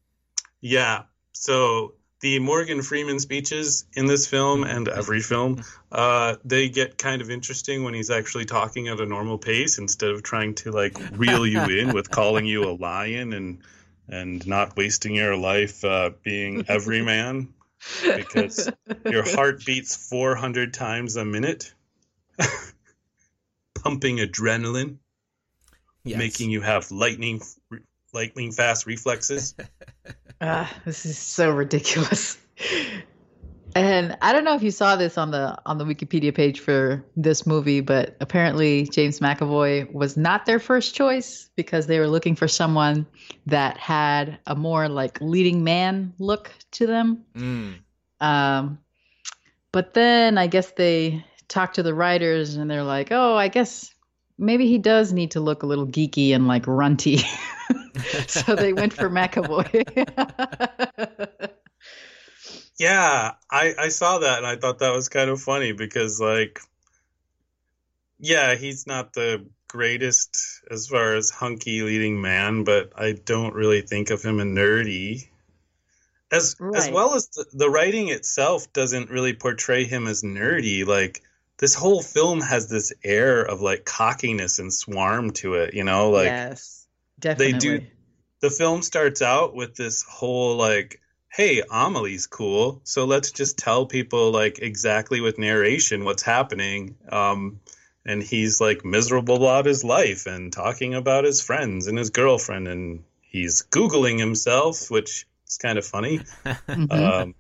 yeah. 0.61 1.03
So 1.33 1.95
the 2.21 2.39
Morgan 2.41 2.83
Freeman 2.83 3.21
speeches 3.21 3.85
in 3.95 4.07
this 4.07 4.27
film 4.27 4.65
and 4.65 4.89
every 4.89 5.21
film, 5.21 5.63
uh, 5.93 6.37
they 6.45 6.69
get 6.69 6.99
kind 6.99 7.23
of 7.23 7.31
interesting 7.31 7.85
when 7.85 7.95
he's 7.95 8.11
actually 8.11 8.47
talking 8.47 8.89
at 8.89 9.01
a 9.01 9.07
normal 9.07 9.39
pace 9.39 9.79
instead 9.79 10.11
of 10.11 10.23
trying 10.23 10.55
to 10.57 10.73
like 10.73 10.99
reel 11.13 11.47
you 11.47 11.61
in 11.65 11.93
with 11.93 12.11
calling 12.11 12.47
you 12.47 12.65
a 12.65 12.75
lion 12.75 13.33
and 13.33 13.59
and 14.09 14.47
not 14.47 14.77
wasting 14.77 15.15
your 15.15 15.37
life 15.37 15.85
uh, 15.85 16.11
being 16.23 16.65
every 16.69 17.03
man 17.03 17.49
because 18.17 18.71
your 19.11 19.23
heart 19.23 19.65
beats 19.65 19.97
400 19.97 20.73
times 20.75 21.17
a 21.17 21.25
minute, 21.25 21.73
pumping 23.75 24.19
adrenaline 24.19 24.99
Yes. 26.05 26.19
making 26.19 26.51
you 26.51 26.61
have 26.61 26.93
lightning 26.93 27.41
lightning 28.13 28.53
fast 28.53 28.87
reflexes. 28.87 29.55
Ah, 30.39 30.71
this 30.85 31.07
is 31.07 31.17
so 31.19 31.51
ridiculous. 31.51 32.37
And 33.77 34.17
I 34.23 34.33
don't 34.33 34.45
know 34.45 34.55
if 34.55 34.63
you 34.63 34.71
saw 34.71 34.97
this 34.97 35.19
on 35.19 35.31
the 35.33 35.55
on 35.67 35.77
the 35.77 35.85
Wikipedia 35.85 36.35
page 36.35 36.61
for 36.61 37.05
this 37.15 37.47
movie, 37.47 37.83
but 37.83 38.17
apparently 38.21 38.87
James 38.87 39.21
McAvoy 39.21 39.93
was 39.93 40.17
not 40.17 40.47
their 40.47 40.59
first 40.59 40.95
choice 40.95 41.51
because 41.57 41.87
they 41.87 41.99
were 41.99 42.09
looking 42.09 42.37
for 42.37 42.49
someone 42.49 43.07
that 43.45 43.77
had 43.77 44.39
a 44.47 44.57
more 44.57 44.89
like 44.89 45.21
leading 45.21 45.63
man 45.63 46.15
look 46.19 46.51
to 46.71 46.87
them. 46.87 47.23
Mm. 47.35 47.75
Um, 48.19 48.79
but 49.73 49.93
then 49.93 50.39
I 50.39 50.47
guess 50.47 50.71
they 50.71 51.23
talked 51.47 51.75
to 51.75 51.83
the 51.83 51.93
writers 51.93 52.57
and 52.57 52.71
they're 52.71 52.83
like, 52.83 53.09
"Oh, 53.11 53.37
I 53.37 53.49
guess 53.49 53.95
maybe 54.39 54.67
he 54.67 54.79
does 54.79 55.13
need 55.13 55.33
to 55.33 55.41
look 55.41 55.63
a 55.63 55.67
little 55.67 55.87
geeky 55.87 56.35
and 56.35 56.49
like 56.49 56.67
runty." 56.67 57.19
so 58.27 58.57
they 58.57 58.73
went 58.73 58.95
for 58.95 59.11
McAvoy. 59.19 59.85
yeah, 62.79 63.33
I 63.51 63.75
I 63.79 63.89
saw 63.89 64.19
that 64.19 64.39
and 64.39 64.47
I 64.47 64.57
thought 64.57 64.81
that 64.81 64.93
was 64.93 65.09
kind 65.09 65.31
of 65.31 65.41
funny 65.41 65.73
because 65.73 66.21
like 66.21 66.61
yeah, 68.19 68.55
he's 68.55 68.87
not 68.87 69.13
the 69.13 69.47
greatest 69.69 70.63
as 70.71 70.89
far 70.89 71.15
as 71.15 71.31
hunky 71.31 71.83
leading 71.83 72.21
man, 72.21 72.65
but 72.65 72.93
I 72.97 73.13
don't 73.13 73.55
really 73.55 73.83
think 73.83 74.11
of 74.11 74.23
him 74.23 74.41
as 74.41 74.47
nerdy. 74.47 75.29
As 76.33 76.57
as 76.75 76.91
well 76.91 77.15
as 77.15 77.29
the, 77.29 77.47
the 77.53 77.71
writing 77.71 78.09
itself 78.09 78.73
doesn't 78.73 79.11
really 79.11 79.33
portray 79.33 79.85
him 79.85 80.07
as 80.07 80.23
nerdy. 80.23 80.85
Like 80.87 81.23
this 81.59 81.75
whole 81.75 82.03
film 82.03 82.41
has 82.41 82.69
this 82.69 82.93
air 83.05 83.43
of 83.43 83.61
like 83.61 83.85
cockiness 83.85 84.59
and 84.59 84.73
swarm 84.73 85.31
to 85.33 85.55
it, 85.55 85.75
you 85.75 85.85
know, 85.85 86.11
like 86.11 86.27
yes, 86.27 86.87
definitely. 87.19 87.53
they 87.53 87.59
do 87.59 87.87
the 88.41 88.51
film 88.51 88.83
starts 88.83 89.23
out 89.23 89.55
with 89.55 89.77
this 89.77 90.03
whole 90.03 90.57
like 90.57 91.01
hey 91.37 91.63
amelie's 91.71 92.27
cool 92.27 92.81
so 92.85 93.05
let's 93.05 93.31
just 93.31 93.59
tell 93.59 93.85
people 93.85 94.31
like 94.31 94.59
exactly 94.59 95.21
with 95.21 95.39
narration 95.39 96.05
what's 96.05 96.23
happening 96.23 96.97
um 97.11 97.61
and 98.07 98.23
he's 98.23 98.59
like 98.61 98.85
miserable 98.85 99.37
about 99.37 99.67
his 99.67 99.85
life 99.85 100.27
and 100.27 100.51
talking 100.53 100.95
about 100.95 101.25
his 101.25 101.43
friends 101.43 101.89
and 101.89 101.99
his 101.99 102.09
girlfriend 102.09 102.67
and 102.67 103.05
he's 103.21 103.63
googling 103.71 104.19
himself 104.19 104.91
which 104.91 105.27
is 105.47 105.59
kind 105.59 105.79
of 105.79 105.87
funny 105.87 106.21
Mhm. 106.69 106.93
um 106.93 107.35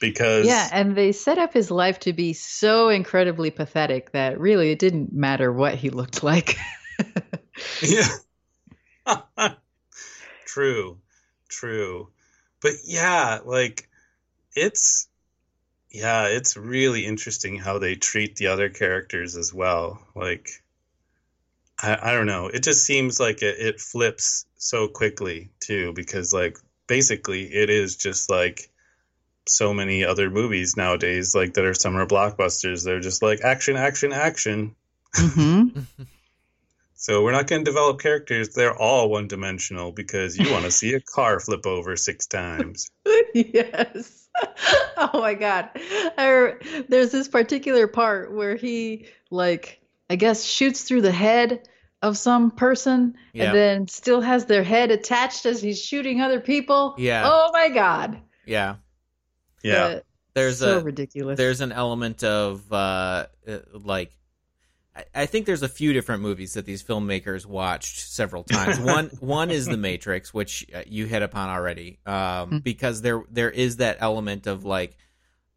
because 0.00 0.48
yeah, 0.48 0.68
and 0.72 0.96
they 0.96 1.12
set 1.12 1.38
up 1.38 1.52
his 1.54 1.70
life 1.70 2.00
to 2.00 2.12
be 2.12 2.32
so 2.32 2.88
incredibly 2.88 3.52
pathetic 3.52 4.10
that 4.10 4.40
really 4.40 4.72
it 4.72 4.80
didn't 4.80 5.12
matter 5.12 5.52
what 5.52 5.76
he 5.76 5.90
looked 5.90 6.24
like. 6.24 6.56
Yeah. 7.80 8.08
true. 10.46 10.98
True. 11.48 12.08
But 12.62 12.72
yeah, 12.84 13.40
like 13.44 13.88
it's 14.54 15.08
yeah, 15.90 16.28
it's 16.28 16.56
really 16.56 17.04
interesting 17.04 17.58
how 17.58 17.78
they 17.78 17.96
treat 17.96 18.36
the 18.36 18.46
other 18.46 18.70
characters 18.70 19.36
as 19.36 19.52
well. 19.52 20.00
Like 20.14 20.48
I, 21.78 21.98
I 22.00 22.12
don't 22.12 22.26
know. 22.26 22.46
It 22.46 22.62
just 22.62 22.86
seems 22.86 23.20
like 23.20 23.42
it, 23.42 23.58
it 23.58 23.80
flips 23.80 24.46
so 24.56 24.88
quickly 24.88 25.50
too, 25.60 25.92
because 25.92 26.32
like 26.32 26.56
basically 26.86 27.42
it 27.44 27.68
is 27.68 27.96
just 27.96 28.30
like 28.30 28.70
so 29.46 29.74
many 29.74 30.04
other 30.04 30.30
movies 30.30 30.76
nowadays, 30.76 31.34
like 31.34 31.54
that 31.54 31.64
are 31.64 31.74
summer 31.74 32.06
blockbusters. 32.06 32.84
They're 32.84 33.00
just 33.00 33.22
like 33.22 33.40
action, 33.42 33.76
action, 33.76 34.12
action. 34.12 34.76
hmm 35.14 35.68
So 37.02 37.24
we're 37.24 37.32
not 37.32 37.48
going 37.48 37.64
to 37.64 37.68
develop 37.68 38.00
characters. 38.00 38.50
They're 38.50 38.76
all 38.76 39.10
one 39.10 39.26
dimensional 39.26 39.90
because 39.90 40.38
you 40.38 40.52
want 40.52 40.64
to 40.66 40.70
see 40.70 40.94
a 40.94 41.00
car 41.14 41.40
flip 41.40 41.66
over 41.66 41.96
six 41.96 42.26
times. 42.28 42.88
yes. 43.34 44.28
Oh 44.96 45.20
my 45.20 45.34
god. 45.34 45.68
I, 45.74 46.54
there's 46.88 47.10
this 47.10 47.26
particular 47.28 47.86
part 47.88 48.32
where 48.32 48.54
he 48.56 49.06
like 49.30 49.80
I 50.08 50.16
guess 50.16 50.44
shoots 50.44 50.82
through 50.84 51.02
the 51.02 51.12
head 51.12 51.68
of 52.02 52.16
some 52.16 52.50
person 52.52 53.16
Yeah. 53.32 53.46
and 53.46 53.56
then 53.56 53.88
still 53.88 54.20
has 54.20 54.44
their 54.46 54.62
head 54.62 54.90
attached 54.92 55.44
as 55.44 55.60
he's 55.60 55.82
shooting 55.82 56.20
other 56.20 56.40
people. 56.40 56.94
Yeah. 56.98 57.24
Oh 57.26 57.50
my 57.52 57.68
god. 57.68 58.20
Yeah. 58.46 58.76
Yeah. 59.62 59.84
Uh, 59.84 60.00
There's 60.34 60.60
so 60.60 60.78
a 60.78 60.82
ridiculous. 60.82 61.36
there's 61.36 61.60
an 61.60 61.72
element 61.72 62.22
of 62.24 62.72
uh, 62.72 63.26
uh, 63.46 63.58
like 63.74 64.12
I- 64.94 65.04
I 65.14 65.26
think 65.26 65.46
there's 65.46 65.62
a 65.62 65.68
few 65.68 65.92
different 65.92 66.22
movies 66.22 66.54
that 66.54 66.66
these 66.66 66.82
filmmakers 66.82 67.46
watched 67.46 68.00
several 68.10 68.44
times. 68.44 68.78
one 68.96 69.06
one 69.20 69.50
is 69.50 69.66
The 69.66 69.76
Matrix, 69.78 70.34
which 70.34 70.66
uh, 70.74 70.82
you 70.86 71.06
hit 71.06 71.22
upon 71.22 71.48
already, 71.48 71.98
um, 72.06 72.60
because 72.60 73.00
there 73.02 73.22
there 73.30 73.50
is 73.50 73.76
that 73.78 73.96
element 74.00 74.46
of 74.46 74.64
like 74.64 74.96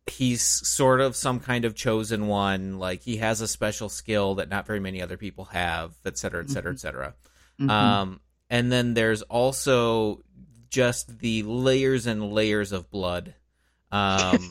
he's 0.07 0.43
sort 0.43 1.01
of 1.01 1.15
some 1.15 1.39
kind 1.39 1.65
of 1.65 1.75
chosen 1.75 2.27
one, 2.27 2.77
like 2.79 3.01
he 3.01 3.17
has 3.17 3.41
a 3.41 3.47
special 3.47 3.89
skill 3.89 4.35
that 4.35 4.49
not 4.49 4.67
very 4.67 4.79
many 4.79 5.01
other 5.01 5.17
people 5.17 5.45
have, 5.45 5.93
et 6.05 6.17
cetera, 6.17 6.43
et 6.43 6.49
cetera, 6.49 6.71
et 6.71 6.79
cetera. 6.79 7.13
Mhm. 7.59 7.69
Um, 7.69 8.19
and 8.49 8.71
then 8.71 8.93
there's 8.93 9.23
also 9.23 10.21
just 10.69 11.19
the 11.19 11.41
layers 11.43 12.05
and 12.05 12.31
layers 12.31 12.71
of 12.71 12.89
blood. 12.91 13.33
Um, 13.91 14.49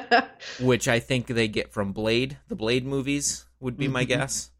which 0.60 0.88
I 0.88 0.98
think 1.00 1.26
they 1.26 1.46
get 1.48 1.72
from 1.72 1.92
Blade. 1.92 2.38
The 2.48 2.56
Blade 2.56 2.86
movies 2.86 3.44
would 3.60 3.76
be 3.76 3.88
my 3.88 4.04
Mhm. 4.04 4.08
guess. 4.08 4.50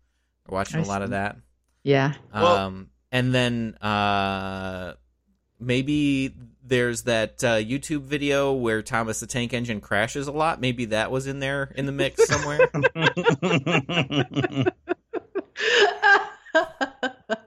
We're 0.46 0.54
watching 0.56 0.80
I 0.80 0.82
a 0.84 0.86
lot 0.86 1.02
of 1.02 1.10
that. 1.10 1.36
yeah. 1.82 2.14
Well- 2.32 2.46
um, 2.56 2.90
and 3.12 3.34
then 3.34 3.74
uh, 3.80 4.94
maybe 5.58 6.34
there's 6.62 7.04
that 7.04 7.42
uh, 7.42 7.56
YouTube 7.56 8.02
video 8.02 8.52
where 8.52 8.82
Thomas 8.82 9.20
the 9.20 9.26
Tank 9.26 9.54
Engine 9.54 9.80
crashes 9.80 10.26
a 10.26 10.32
lot. 10.32 10.60
Maybe 10.60 10.84
that 10.86 11.10
was 11.10 11.26
in 11.26 11.38
there 11.38 11.72
in 11.74 11.86
the 11.86 11.92
mix 11.92 12.26
somewhere. 12.28 12.68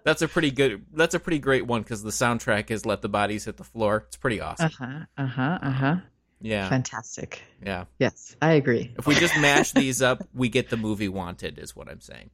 that's 0.04 0.22
a 0.22 0.28
pretty 0.28 0.52
good. 0.52 0.86
That's 0.94 1.14
a 1.14 1.20
pretty 1.20 1.40
great 1.40 1.66
one 1.68 1.82
because 1.82 2.04
the 2.04 2.10
soundtrack 2.12 2.72
is 2.72 2.86
"Let 2.86 3.02
the 3.02 3.10
Bodies 3.10 3.46
Hit 3.46 3.58
the 3.58 3.64
Floor." 3.64 4.06
It's 4.08 4.18
pretty 4.18 4.42
awesome. 4.42 4.72
uh-huh. 4.80 5.06
Uh-huh. 5.18 5.60
Uh-huh. 5.62 5.96
Yeah, 6.41 6.69
Fantastic. 6.69 7.41
yeah. 7.63 7.86
Yes, 7.99 8.36
I 8.41 8.54
agree. 8.54 8.93
If 8.97 9.06
we 9.08 9.15
just 9.15 9.38
mash 9.38 9.71
these 9.71 10.01
up, 10.01 10.27
we 10.34 10.49
get 10.49 10.69
the 10.69 10.77
movie 10.77 11.08
Wanted. 11.10 11.60
Is 11.60 11.75
what 11.75 11.88
I'm 11.88 12.01
saying. 12.01 12.30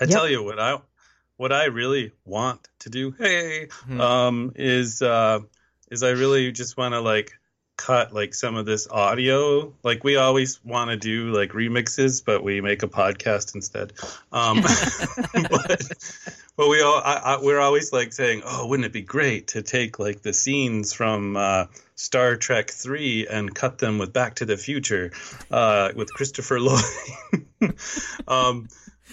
I 0.00 0.04
Yep. 0.04 0.10
tell 0.10 0.28
you 0.28 0.42
what 0.42 0.58
I 0.58 0.78
what 1.36 1.52
I 1.52 1.64
really 1.66 2.12
want 2.24 2.68
to 2.80 2.90
do. 2.90 3.12
Hey, 3.12 3.68
Hmm. 3.86 4.00
um, 4.00 4.52
is 4.56 5.00
uh, 5.02 5.40
is 5.90 6.02
I 6.02 6.10
really 6.10 6.50
just 6.52 6.76
want 6.76 6.94
to 6.94 7.00
like 7.00 7.32
cut 7.76 8.12
like 8.12 8.34
some 8.34 8.56
of 8.56 8.66
this 8.66 8.88
audio. 8.88 9.72
Like 9.82 10.04
we 10.04 10.16
always 10.16 10.62
want 10.64 10.90
to 10.90 10.96
do 10.96 11.32
like 11.32 11.50
remixes, 11.50 12.22
but 12.24 12.42
we 12.42 12.60
make 12.60 12.82
a 12.82 12.88
podcast 12.88 13.54
instead. 13.54 13.92
Um, 14.32 14.62
but, 15.50 15.82
but 16.56 16.68
we 16.68 16.82
all 16.82 17.00
I, 17.04 17.20
I, 17.24 17.38
we're 17.42 17.60
always 17.60 17.92
like 17.92 18.12
saying, 18.12 18.42
oh, 18.44 18.66
wouldn't 18.68 18.86
it 18.86 18.92
be 18.92 19.02
great 19.02 19.48
to 19.48 19.62
take 19.62 19.98
like 19.98 20.22
the 20.22 20.32
scenes 20.32 20.92
from 20.92 21.36
uh, 21.36 21.66
Star 21.94 22.36
Trek 22.36 22.70
Three 22.70 23.26
and 23.26 23.54
cut 23.54 23.78
them 23.78 23.98
with 23.98 24.12
Back 24.12 24.36
to 24.36 24.44
the 24.44 24.56
Future 24.56 25.12
uh, 25.50 25.90
with 25.94 26.12
Christopher 26.12 26.60
Lloyd. 26.60 26.82
um, 28.28 28.68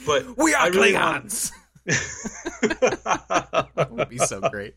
but 0.06 0.38
We 0.38 0.54
are 0.54 0.63
I 0.63 0.67
really 0.67 0.93
want- 0.93 1.26
Klingons. 1.28 1.52
that 1.86 3.88
would 3.91 4.10
be 4.10 4.17
so 4.19 4.39
great. 4.41 4.76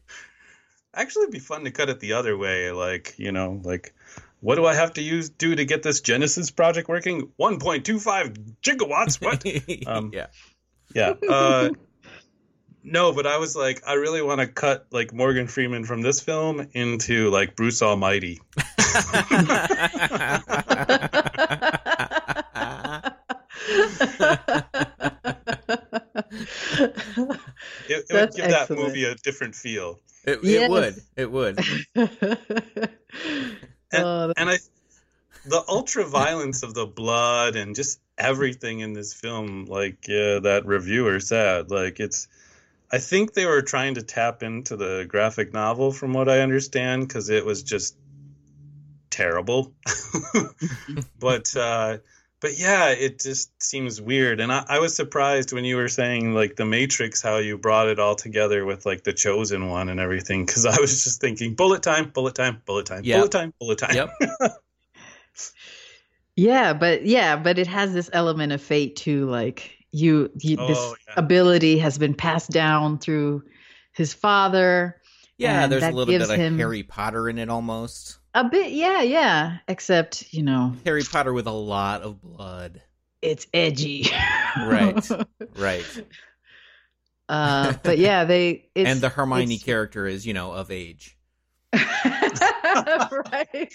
Actually, 0.96 1.24
it'd 1.24 1.32
be 1.32 1.38
fun 1.38 1.64
to 1.64 1.70
cut 1.70 1.88
it 1.88 2.00
the 2.00 2.14
other 2.14 2.36
way. 2.36 2.70
Like, 2.70 3.14
you 3.18 3.32
know, 3.32 3.60
like, 3.62 3.94
what 4.40 4.56
do 4.56 4.66
I 4.66 4.74
have 4.74 4.94
to 4.94 5.02
use 5.02 5.28
do 5.28 5.54
to 5.54 5.64
get 5.64 5.82
this 5.82 6.00
Genesis 6.00 6.50
project 6.50 6.88
working? 6.88 7.32
1.25 7.40 8.56
gigawatts. 8.62 9.20
What? 9.20 9.44
Um, 9.86 10.10
yeah. 10.12 10.26
yeah. 10.94 11.14
Uh, 11.28 11.70
no, 12.82 13.12
but 13.12 13.26
I 13.26 13.38
was 13.38 13.56
like, 13.56 13.82
I 13.86 13.94
really 13.94 14.22
want 14.22 14.40
to 14.40 14.46
cut 14.46 14.86
like 14.90 15.12
Morgan 15.12 15.46
Freeman 15.46 15.84
from 15.84 16.02
this 16.02 16.20
film 16.20 16.68
into 16.72 17.30
like 17.30 17.56
Bruce 17.56 17.82
Almighty. 17.82 18.40
It, 27.88 28.06
it 28.08 28.12
would 28.12 28.20
That's 28.20 28.36
give 28.36 28.50
that 28.50 28.70
movie 28.70 29.04
a 29.04 29.14
different 29.14 29.54
feel. 29.54 30.00
It, 30.24 30.40
Yes. 30.42 30.62
it 30.62 30.70
would. 30.70 31.02
It 31.16 31.30
would. 31.30 31.58
And, 33.92 34.04
Oh, 34.04 34.32
and 34.36 34.50
I, 34.50 34.58
the 35.44 35.62
ultra 35.68 36.04
violence 36.04 36.64
of 36.64 36.74
the 36.74 36.86
blood 36.86 37.54
and 37.54 37.76
just 37.76 38.00
everything 38.18 38.80
in 38.80 38.92
this 38.92 39.14
film, 39.14 39.66
like 39.66 39.98
uh, 40.08 40.40
that 40.40 40.62
reviewer 40.64 41.20
said, 41.20 41.70
like 41.70 42.00
it's. 42.00 42.26
I 42.90 42.98
think 42.98 43.32
they 43.32 43.46
were 43.46 43.62
trying 43.62 43.94
to 43.94 44.02
tap 44.02 44.42
into 44.42 44.76
the 44.76 45.04
graphic 45.08 45.52
novel, 45.52 45.92
from 45.92 46.12
what 46.12 46.28
I 46.28 46.40
understand, 46.40 47.06
because 47.06 47.28
it 47.30 47.44
was 47.44 47.62
just 47.62 47.96
terrible. 49.10 49.72
but 51.18 51.56
uh, 51.56 51.98
but 52.44 52.58
yeah, 52.58 52.90
it 52.90 53.20
just 53.20 53.50
seems 53.62 54.02
weird, 54.02 54.38
and 54.38 54.52
I, 54.52 54.66
I 54.68 54.78
was 54.78 54.94
surprised 54.94 55.54
when 55.54 55.64
you 55.64 55.76
were 55.76 55.88
saying 55.88 56.34
like 56.34 56.56
the 56.56 56.66
Matrix, 56.66 57.22
how 57.22 57.38
you 57.38 57.56
brought 57.56 57.88
it 57.88 57.98
all 57.98 58.14
together 58.16 58.66
with 58.66 58.84
like 58.84 59.02
the 59.02 59.14
Chosen 59.14 59.66
One 59.70 59.88
and 59.88 59.98
everything, 59.98 60.44
because 60.44 60.66
I 60.66 60.78
was 60.78 61.04
just 61.04 61.22
thinking 61.22 61.54
bullet 61.54 61.82
time, 61.82 62.10
bullet 62.10 62.34
time, 62.34 62.60
bullet 62.66 62.84
time, 62.84 63.00
Yep. 63.02 63.16
bullet 63.18 63.32
time, 63.32 63.54
bullet 63.58 63.78
time. 63.78 63.94
Yep. 63.94 64.10
yeah, 66.36 66.74
but 66.74 67.06
yeah, 67.06 67.36
but 67.36 67.58
it 67.58 67.66
has 67.66 67.94
this 67.94 68.10
element 68.12 68.52
of 68.52 68.60
fate 68.60 68.96
too. 68.96 69.24
Like 69.30 69.72
you, 69.90 70.30
you 70.40 70.58
oh, 70.60 70.66
this 70.68 70.78
Oh, 70.78 70.96
yeah. 71.08 71.14
ability 71.16 71.78
has 71.78 71.96
been 71.96 72.12
passed 72.14 72.50
down 72.50 72.98
through 72.98 73.42
his 73.92 74.12
father. 74.12 75.00
Yeah, 75.38 75.66
there's 75.66 75.82
a 75.82 75.90
little 75.92 76.12
bit 76.12 76.20
of 76.20 76.28
him- 76.28 76.58
Harry 76.58 76.82
Potter 76.82 77.26
in 77.30 77.38
it 77.38 77.48
almost. 77.48 78.18
A 78.34 78.44
bit, 78.44 78.72
yeah, 78.72 79.02
yeah. 79.02 79.58
Except 79.68 80.32
you 80.32 80.42
know, 80.42 80.74
Harry 80.84 81.02
Potter 81.04 81.32
with 81.32 81.46
a 81.46 81.52
lot 81.52 82.02
of 82.02 82.20
blood. 82.20 82.82
it's 83.22 83.46
edgy. 83.54 84.06
Right. 84.56 85.08
Right. 85.56 85.84
uh, 87.28 87.74
but 87.82 87.98
yeah, 87.98 88.24
they 88.24 88.68
it's, 88.74 88.90
and 88.90 89.00
the 89.00 89.08
Hermione 89.08 89.44
it's- 89.54 89.62
character 89.62 90.06
is, 90.06 90.26
you 90.26 90.34
know, 90.34 90.52
of 90.52 90.70
age. 90.70 91.16
right. 91.72 93.72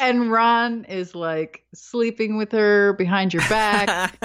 And 0.00 0.30
Ron 0.30 0.84
is 0.84 1.14
like 1.14 1.64
sleeping 1.74 2.36
with 2.36 2.52
her 2.52 2.92
behind 2.92 3.32
your 3.34 3.42
back. 3.48 4.16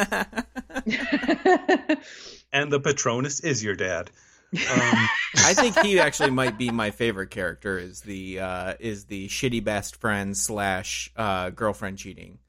And 2.52 2.72
the 2.72 2.80
Patronus 2.80 3.40
is 3.40 3.64
your 3.64 3.76
dad. 3.76 4.12
Um, 4.54 4.60
I 5.38 5.54
think 5.54 5.78
he 5.80 6.00
actually 6.00 6.32
might 6.32 6.58
be 6.58 6.72
my 6.72 6.92
favorite 6.92 7.30
character. 7.30 7.78
Is 7.78 8.02
the 8.02 8.40
uh, 8.40 8.74
is 8.80 9.06
the 9.06 9.28
shitty 9.28 9.64
best 9.64 9.96
friend 9.98 10.36
slash 10.36 11.12
uh, 11.16 11.50
girlfriend 11.52 11.98
cheating? 11.98 12.40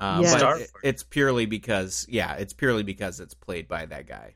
Uh, 0.00 0.20
Yes. 0.22 0.40
But 0.42 0.60
it- 0.62 0.70
it's 0.82 1.02
purely 1.02 1.46
because 1.46 2.06
yeah, 2.08 2.34
it's 2.34 2.52
purely 2.54 2.82
because 2.82 3.20
it's 3.20 3.34
played 3.34 3.68
by 3.68 3.84
that 3.86 4.06
guy, 4.06 4.34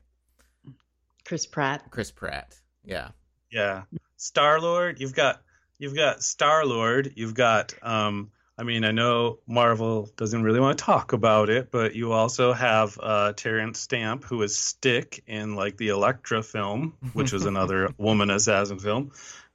Chris 1.25 1.45
Pratt. 1.45 1.89
Chris 1.89 2.11
Pratt. 2.11 2.55
Yeah, 2.83 3.09
yeah, 3.51 3.83
Star 4.17 4.59
Lord. 4.61 4.99
You've 4.99 5.15
got 5.15 5.41
you've 5.79 5.95
got 5.95 6.21
Star 6.21 6.65
Lord. 6.65 7.13
You've 7.15 7.33
got. 7.33 7.73
Um, 7.81 8.31
I 8.57 8.63
mean, 8.63 8.85
I 8.85 8.91
know 8.91 9.39
Marvel 9.47 10.09
doesn't 10.15 10.41
really 10.41 10.61
want 10.61 10.77
to 10.77 10.83
talk 10.85 11.11
about 11.11 11.49
it, 11.49 11.71
but 11.71 11.93
you 11.93 12.13
also 12.13 12.53
have 12.53 12.97
uh, 13.01 13.33
Terence 13.33 13.79
Stamp, 13.79 14.23
who 14.23 14.41
is 14.43 14.57
Stick 14.57 15.23
in 15.27 15.55
like 15.55 15.75
the 15.75 15.89
Elektra 15.89 16.41
film, 16.41 16.93
which 17.13 17.33
was 17.33 17.45
another 17.45 17.89
woman 17.97 18.29
assassin 18.29 18.79
film. 18.79 19.11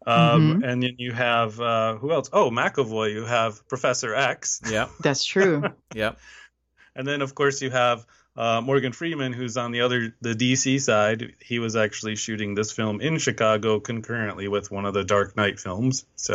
Um, 0.07 0.63
And 0.65 0.83
then 0.83 0.97
you 0.99 1.13
have 1.13 1.59
uh, 1.61 1.97
who 1.97 2.13
else? 2.13 2.29
Oh, 2.33 2.51
McAvoy. 2.51 3.13
You 3.13 3.25
have 3.25 3.67
Professor 3.69 4.15
X, 4.15 4.61
Yeah, 4.69 4.89
That's 5.03 5.25
true. 5.25 5.63
yeah, 5.95 6.13
and 6.95 7.07
then 7.07 7.23
of 7.23 7.35
course 7.35 7.63
you 7.63 7.71
have 7.71 8.07
uh, 8.37 8.61
Morgan 8.63 8.93
Freeman, 8.93 9.33
who's 9.33 9.57
on 9.57 9.73
the 9.73 9.81
other 9.83 10.15
the 10.21 10.35
DC 10.35 10.81
side. 10.81 11.35
He 11.41 11.59
was 11.59 11.77
actually 11.77 12.17
shooting 12.17 12.55
this 12.55 12.73
film 12.73 13.01
in 13.01 13.19
Chicago 13.19 13.81
concurrently 13.81 14.49
with 14.49 14.71
one 14.71 14.87
of 14.87 14.95
the 14.95 15.05
Dark 15.05 15.37
Knight 15.37 15.59
films. 15.61 16.05
So 16.17 16.35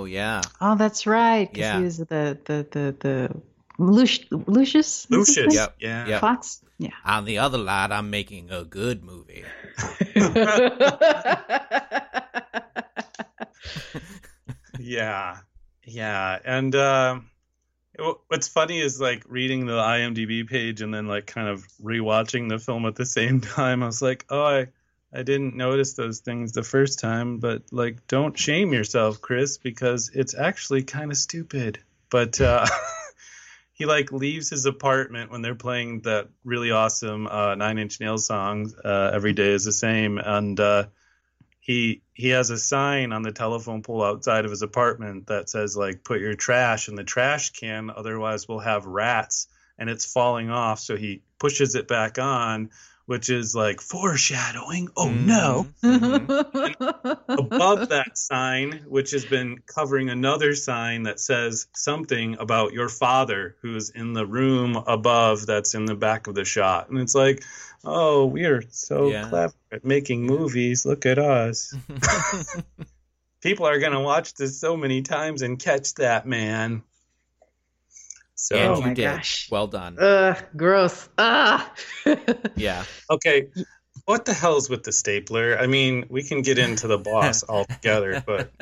Oh 0.00 0.04
yeah, 0.06 0.40
oh, 0.60 0.74
that's 0.76 1.06
right. 1.06 1.46
'cause 1.48 1.58
Yeah. 1.58 1.78
he 1.78 1.84
was 1.84 1.98
the 1.98 2.38
the 2.44 2.66
the 2.70 2.96
the 2.98 3.30
Lucius. 3.78 4.26
Lucius. 4.30 5.06
What's 5.08 5.36
Lucius. 5.36 5.54
Yep. 5.54 5.76
yeah, 5.80 6.06
Yep. 6.08 6.20
Fox. 6.20 6.60
Yeah. 6.78 6.90
on 7.04 7.24
the 7.24 7.38
other 7.38 7.58
lot, 7.58 7.92
I'm 7.92 8.10
making 8.10 8.50
a 8.50 8.64
good 8.64 9.04
movie. 9.04 9.44
yeah, 14.78 15.38
Yeah, 15.86 16.38
and 16.44 16.74
uh, 16.74 17.18
it- 17.20 17.24
what's 17.98 18.48
funny 18.48 18.80
is 18.80 19.00
like 19.00 19.24
reading 19.28 19.66
the 19.66 19.78
IMDb 19.78 20.48
page 20.48 20.80
and 20.80 20.92
then 20.92 21.06
like 21.06 21.26
kind 21.26 21.48
of 21.48 21.66
rewatching 21.82 22.48
the 22.48 22.58
film 22.58 22.86
at 22.86 22.96
the 22.96 23.06
same 23.18 23.40
time. 23.40 23.82
I 23.82 23.86
was 23.86 24.02
like, 24.02 24.26
oh, 24.30 24.42
I 24.42 24.66
I 25.12 25.22
didn't 25.22 25.54
notice 25.54 25.94
those 25.94 26.20
things 26.20 26.52
the 26.52 26.64
first 26.64 26.98
time, 26.98 27.38
but 27.38 27.62
like, 27.70 28.08
don't 28.08 28.36
shame 28.36 28.72
yourself, 28.72 29.20
Chris, 29.20 29.58
because 29.58 30.10
it's 30.12 30.34
actually 30.34 30.82
kind 30.82 31.12
of 31.12 31.16
stupid. 31.16 31.78
But 32.10 32.40
uh, 32.40 32.66
he 33.74 33.86
like 33.86 34.10
leaves 34.10 34.50
his 34.50 34.66
apartment 34.66 35.30
when 35.30 35.40
they're 35.40 35.54
playing 35.54 36.00
that 36.00 36.30
really 36.42 36.72
awesome 36.72 37.28
uh, 37.28 37.54
Nine 37.54 37.78
Inch 37.78 38.00
Nails 38.00 38.26
song. 38.26 38.72
Uh, 38.84 39.10
Every 39.14 39.34
day 39.34 39.52
is 39.52 39.64
the 39.64 39.72
same, 39.72 40.18
and 40.18 40.58
uh, 40.58 40.86
he 41.64 42.02
he 42.12 42.28
has 42.28 42.50
a 42.50 42.58
sign 42.58 43.10
on 43.10 43.22
the 43.22 43.32
telephone 43.32 43.82
pole 43.82 44.04
outside 44.04 44.44
of 44.44 44.50
his 44.50 44.60
apartment 44.60 45.26
that 45.28 45.48
says 45.48 45.74
like 45.74 46.04
put 46.04 46.20
your 46.20 46.34
trash 46.34 46.88
in 46.88 46.94
the 46.94 47.02
trash 47.02 47.50
can 47.50 47.90
otherwise 47.90 48.46
we'll 48.46 48.58
have 48.58 48.84
rats 48.84 49.48
and 49.78 49.88
it's 49.88 50.04
falling 50.04 50.50
off 50.50 50.78
so 50.78 50.94
he 50.94 51.22
pushes 51.38 51.74
it 51.74 51.88
back 51.88 52.18
on 52.18 52.68
which 53.06 53.28
is 53.30 53.54
like 53.54 53.80
foreshadowing. 53.80 54.88
Oh 54.96 55.06
mm-hmm. 55.06 55.26
no. 55.26 55.66
Mm-hmm. 55.82 57.28
Above 57.38 57.88
that 57.90 58.16
sign 58.16 58.84
which 58.88 59.10
has 59.12 59.24
been 59.24 59.58
covering 59.66 60.08
another 60.10 60.54
sign 60.54 61.04
that 61.04 61.20
says 61.20 61.66
something 61.74 62.36
about 62.38 62.72
your 62.72 62.88
father 62.88 63.56
who's 63.62 63.90
in 63.90 64.12
the 64.12 64.26
room 64.26 64.76
above 64.76 65.46
that's 65.46 65.74
in 65.74 65.84
the 65.84 65.94
back 65.94 66.26
of 66.26 66.34
the 66.34 66.44
shot. 66.44 66.88
And 66.88 66.98
it's 66.98 67.14
like 67.14 67.44
oh 67.84 68.26
we 68.26 68.44
are 68.44 68.62
so 68.70 69.08
Yeah. 69.08 69.28
clever 69.28 69.54
at 69.70 69.84
making 69.84 70.22
movies. 70.22 70.86
Look 70.86 71.06
at 71.06 71.18
us. 71.18 71.74
People 73.42 73.66
are 73.66 73.78
going 73.78 73.92
to 73.92 74.00
watch 74.00 74.32
this 74.32 74.58
so 74.58 74.74
many 74.74 75.02
times 75.02 75.42
and 75.42 75.58
catch 75.58 75.94
that 75.96 76.26
man 76.26 76.82
so 78.44 78.56
and 78.56 78.72
Oh 78.74 78.76
you 78.76 78.82
my 78.82 78.94
did. 78.94 79.04
gosh. 79.04 79.48
Well 79.50 79.66
done. 79.66 79.96
Ugh, 79.98 80.36
gross. 80.56 81.08
Ah. 81.16 81.72
yeah. 82.56 82.84
okay 83.10 83.48
what 84.04 84.26
the 84.26 84.34
hell's 84.34 84.68
with 84.68 84.82
the 84.82 84.92
stapler 84.92 85.56
i 85.58 85.66
mean 85.66 86.04
we 86.10 86.22
can 86.22 86.42
get 86.42 86.58
into 86.58 86.86
the 86.88 86.98
boss 86.98 87.42
altogether 87.48 88.22
but 88.26 88.52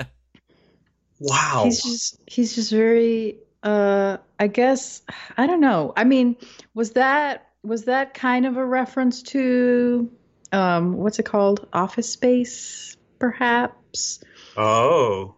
wow 1.19 1.63
He's 1.65 1.83
just 1.83 2.21
he's 2.27 2.55
just 2.55 2.71
very 2.71 3.39
uh 3.63 4.19
I 4.39 4.47
guess 4.49 5.03
I 5.37 5.47
don't 5.47 5.61
know. 5.61 5.93
I 5.97 6.03
mean, 6.05 6.37
was 6.75 6.93
that 6.93 7.49
was 7.63 7.85
that 7.85 8.13
kind 8.15 8.45
of 8.47 8.57
a 8.57 8.65
reference 8.65 9.23
to 9.35 10.11
um 10.53 10.95
what's 10.95 11.19
it 11.21 11.25
called? 11.25 11.67
Office 11.73 12.11
Space 12.11 12.97
perhaps? 13.21 14.23
oh 14.57 15.37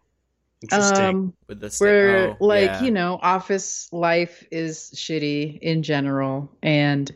interesting 0.72 1.16
Um 1.16 1.34
With 1.48 1.60
the 1.60 1.74
where 1.78 2.30
oh, 2.30 2.36
like, 2.40 2.70
yeah. 2.70 2.82
you 2.82 2.90
know, 2.90 3.18
office 3.22 3.88
life 3.92 4.44
is 4.50 4.92
shitty 4.94 5.58
in 5.60 5.82
general 5.82 6.50
and 6.62 7.14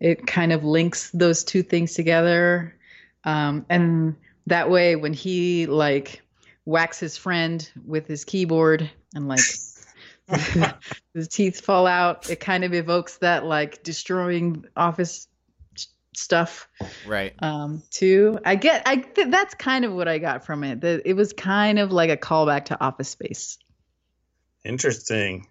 it 0.00 0.26
kind 0.26 0.52
of 0.52 0.64
links 0.64 1.10
those 1.12 1.44
two 1.44 1.62
things 1.62 1.94
together. 1.94 2.76
Um 3.24 3.66
and 3.68 4.16
that 4.46 4.70
way 4.70 4.96
when 4.96 5.12
he 5.12 5.66
like 5.66 6.22
whacks 6.64 6.98
his 6.98 7.16
friend 7.16 7.70
with 7.84 8.06
his 8.06 8.24
keyboard 8.24 8.90
and 9.14 9.28
like 9.28 9.40
his 11.14 11.28
teeth 11.28 11.60
fall 11.60 11.86
out 11.86 12.28
it 12.28 12.40
kind 12.40 12.64
of 12.64 12.74
evokes 12.74 13.18
that 13.18 13.44
like 13.44 13.82
destroying 13.84 14.64
office 14.76 15.28
stuff 16.16 16.68
right. 17.06 17.34
um 17.40 17.82
too 17.90 18.38
i 18.44 18.54
get 18.54 18.82
i 18.86 18.96
th- 18.96 19.28
that's 19.28 19.54
kind 19.54 19.84
of 19.84 19.92
what 19.92 20.08
i 20.08 20.18
got 20.18 20.44
from 20.44 20.64
it 20.64 20.80
that 20.80 21.02
it 21.04 21.14
was 21.14 21.32
kind 21.32 21.78
of 21.78 21.92
like 21.92 22.10
a 22.10 22.16
callback 22.16 22.66
to 22.66 22.80
office 22.80 23.08
space 23.08 23.58
Interesting. 24.66 25.46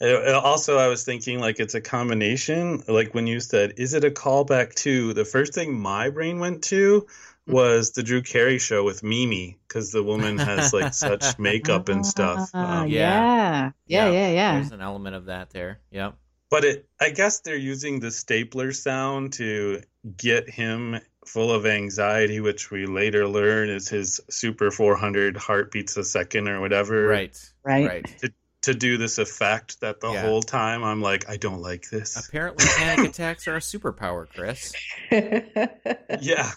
Uh, 0.00 0.06
uh, 0.06 0.40
Also, 0.44 0.76
I 0.76 0.88
was 0.88 1.04
thinking 1.04 1.40
like 1.40 1.58
it's 1.58 1.74
a 1.74 1.80
combination. 1.80 2.82
Like 2.86 3.14
when 3.14 3.26
you 3.26 3.40
said, 3.40 3.74
"Is 3.78 3.94
it 3.94 4.04
a 4.04 4.10
callback 4.10 4.74
to?" 4.82 5.14
The 5.14 5.24
first 5.24 5.54
thing 5.54 5.78
my 5.78 6.10
brain 6.10 6.38
went 6.38 6.64
to 6.64 7.06
was 7.46 7.92
the 7.92 8.02
Drew 8.02 8.22
Carey 8.22 8.58
show 8.58 8.84
with 8.84 9.02
Mimi 9.02 9.58
because 9.66 9.90
the 9.90 10.02
woman 10.02 10.38
has 10.38 10.72
like 10.72 10.94
such 10.94 11.38
makeup 11.38 11.88
and 11.88 12.04
stuff. 12.04 12.50
Um, 12.54 12.88
yeah 12.88 13.70
yeah 13.86 14.10
yeah 14.10 14.30
yeah, 14.30 14.54
There's 14.54 14.72
an 14.72 14.80
element 14.80 15.16
of 15.16 15.26
that 15.26 15.50
there. 15.50 15.80
Yep. 15.90 16.16
But 16.52 16.64
it, 16.66 16.86
I 17.00 17.08
guess 17.10 17.40
they're 17.40 17.56
using 17.56 17.98
the 18.00 18.10
stapler 18.10 18.72
sound 18.72 19.32
to 19.34 19.80
get 20.18 20.50
him 20.50 21.00
full 21.26 21.50
of 21.50 21.64
anxiety, 21.64 22.40
which 22.40 22.70
we 22.70 22.84
later 22.84 23.26
learn 23.26 23.70
is 23.70 23.88
his 23.88 24.20
super 24.28 24.70
400 24.70 25.38
heartbeats 25.38 25.96
a 25.96 26.04
second 26.04 26.48
or 26.48 26.60
whatever. 26.60 27.06
Right. 27.08 27.34
Right. 27.64 27.88
Right. 27.88 28.32
To 28.64 28.74
do 28.74 28.98
this 28.98 29.16
effect 29.18 29.80
that 29.80 30.00
the 30.00 30.12
Yeah. 30.12 30.20
whole 30.22 30.42
time 30.42 30.84
I'm 30.84 31.00
like, 31.00 31.26
I 31.28 31.38
don't 31.38 31.62
like 31.62 31.88
this. 31.90 32.28
Apparently, 32.28 32.66
panic 32.76 33.10
attacks 33.12 33.48
are 33.48 33.56
a 33.56 33.60
superpower, 33.60 34.28
Chris. 34.28 34.74
Yeah. 36.20 36.50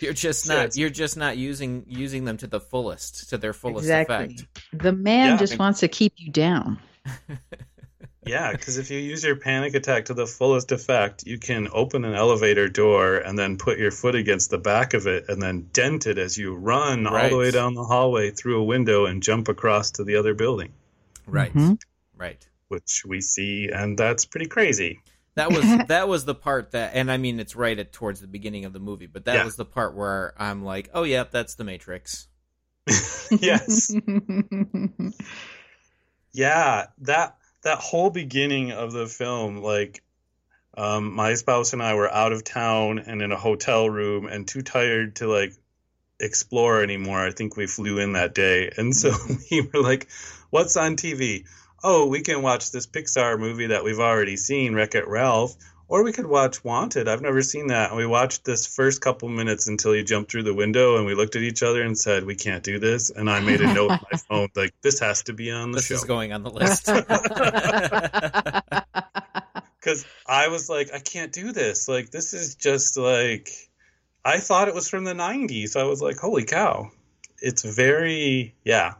You're 0.00 0.12
just 0.12 0.46
Yeah, 0.46 0.54
not. 0.54 0.58
it's- 0.60 0.76
You're 0.78 0.90
just 0.90 1.16
not 1.16 1.36
using 1.36 1.84
using 1.88 2.24
them 2.24 2.36
to 2.38 2.46
the 2.46 2.60
fullest, 2.60 3.30
to 3.30 3.36
their 3.38 3.52
fullest 3.52 3.84
exactly 3.84 4.36
effect. 4.36 4.44
the 4.72 4.92
man 4.92 5.30
Yeah. 5.30 5.36
just 5.38 5.58
wants 5.58 5.80
to 5.80 5.88
keep 5.88 6.12
you 6.18 6.30
down 6.30 6.78
Yeah, 8.26 8.52
because 8.52 8.78
if 8.78 8.90
you 8.90 8.98
use 8.98 9.22
your 9.24 9.36
panic 9.36 9.74
attack 9.74 10.06
to 10.06 10.14
the 10.14 10.26
fullest 10.26 10.72
effect, 10.72 11.24
you 11.26 11.38
can 11.38 11.68
open 11.72 12.04
an 12.04 12.14
elevator 12.14 12.68
door 12.68 13.16
and 13.16 13.38
then 13.38 13.58
put 13.58 13.78
your 13.78 13.90
foot 13.90 14.14
against 14.14 14.50
the 14.50 14.58
back 14.58 14.94
of 14.94 15.06
it 15.06 15.26
and 15.28 15.40
then 15.42 15.68
dent 15.72 16.06
it 16.06 16.18
as 16.18 16.36
you 16.38 16.54
run 16.54 17.06
all 17.06 17.28
the 17.28 17.36
way 17.36 17.50
down 17.50 17.74
the 17.74 17.84
hallway 17.84 18.30
through 18.30 18.60
a 18.60 18.64
window 18.64 19.06
and 19.06 19.22
jump 19.22 19.48
across 19.48 19.90
to 19.92 20.04
the 20.04 20.16
other 20.16 20.34
building, 20.34 20.72
Right. 21.26 21.52
Mhm. 21.54 21.78
Right. 22.16 22.46
which 22.68 23.02
we 23.06 23.20
see, 23.20 23.68
and 23.72 23.96
that's 23.98 24.24
pretty 24.24 24.46
crazy. 24.46 25.00
That 25.36 25.50
was 25.52 25.64
that 25.88 26.08
was 26.08 26.24
the 26.24 26.34
part 26.34 26.70
that, 26.72 26.92
and 26.94 27.10
I 27.10 27.16
mean, 27.16 27.40
it's 27.40 27.54
right 27.56 27.78
at 27.78 27.92
towards 27.92 28.20
the 28.20 28.26
beginning 28.28 28.64
of 28.64 28.72
the 28.72 28.78
movie, 28.80 29.06
but 29.06 29.24
that 29.26 29.34
Yeah. 29.34 29.44
was 29.44 29.56
the 29.56 29.64
part 29.64 29.94
where 29.94 30.32
I'm 30.38 30.64
like, 30.64 30.90
oh 30.94 31.02
yeah, 31.02 31.24
that's 31.30 31.54
the 31.56 31.64
Matrix. 31.64 32.28
yes. 33.30 33.92
Yeah, 36.32 36.86
that 37.02 37.36
that 37.64 37.78
whole 37.78 38.10
beginning 38.10 38.72
of 38.72 38.92
the 38.92 39.06
film, 39.06 39.58
like 39.58 40.02
um, 40.76 41.12
my 41.12 41.34
spouse 41.34 41.72
and 41.72 41.82
I 41.82 41.94
were 41.94 42.10
out 42.10 42.32
of 42.32 42.44
town 42.44 42.98
and 42.98 43.20
in 43.22 43.32
a 43.32 43.36
hotel 43.36 43.88
room 43.88 44.26
and 44.26 44.46
too 44.46 44.62
tired 44.62 45.16
to 45.16 45.26
like 45.26 45.54
explore 46.20 46.82
anymore. 46.82 47.24
I 47.24 47.30
think 47.30 47.56
we 47.56 47.66
flew 47.66 47.98
in 47.98 48.12
that 48.12 48.34
day, 48.34 48.70
and 48.76 48.94
so 48.94 49.12
we 49.50 49.62
were 49.62 49.82
like, 49.82 50.08
"What's 50.50 50.76
on 50.76 50.96
TV? 50.96 51.44
Oh, 51.82 52.06
we 52.06 52.22
can 52.22 52.42
watch 52.42 52.70
this 52.70 52.86
Pixar 52.86 53.38
movie 53.38 53.68
that 53.68 53.84
we've 53.84 54.00
already 54.00 54.36
seen, 54.36 54.74
Wreck 54.74 54.94
It 54.94 55.08
Ralph." 55.08 55.54
Or 55.86 56.02
we 56.02 56.12
could 56.12 56.26
watch 56.26 56.64
Wanted. 56.64 57.08
I've 57.08 57.20
never 57.20 57.42
seen 57.42 57.68
that. 57.68 57.90
And 57.90 57.98
we 57.98 58.06
watched 58.06 58.44
this 58.44 58.66
first 58.66 59.00
couple 59.00 59.28
minutes 59.28 59.68
until 59.68 59.94
you 59.94 60.02
jumped 60.02 60.30
through 60.30 60.44
the 60.44 60.54
window, 60.54 60.96
and 60.96 61.06
we 61.06 61.14
looked 61.14 61.36
at 61.36 61.42
each 61.42 61.62
other 61.62 61.82
and 61.82 61.96
said, 61.96 62.24
"We 62.24 62.36
can't 62.36 62.64
do 62.64 62.78
this." 62.78 63.10
And 63.10 63.28
I 63.28 63.40
made 63.40 63.60
a 63.60 63.72
note 63.72 63.90
on 63.90 64.00
my 64.10 64.18
phone, 64.18 64.48
like, 64.56 64.74
"This 64.82 65.00
has 65.00 65.24
to 65.24 65.34
be 65.34 65.50
on 65.50 65.72
the 65.72 65.76
This 65.76 65.86
show." 65.86 65.94
This 65.94 66.02
is 66.02 66.08
going 66.08 66.32
on 66.32 66.42
the 66.42 66.50
list. 66.50 66.86
because 69.84 70.06
I 70.26 70.48
was 70.48 70.70
like, 70.70 70.90
I 70.94 70.98
can't 70.98 71.32
do 71.32 71.52
this. 71.52 71.88
Like, 71.88 72.10
this 72.10 72.32
is 72.32 72.54
just 72.54 72.96
like, 72.96 73.50
I 74.24 74.38
thought 74.38 74.68
it 74.68 74.74
was 74.74 74.88
from 74.88 75.04
the 75.04 75.12
90s. 75.12 75.76
I 75.76 75.84
was 75.84 76.00
like, 76.00 76.16
holy 76.16 76.44
cow. 76.44 76.90
It's 77.38 77.62
very, 77.62 78.54
yeah. 78.64 78.94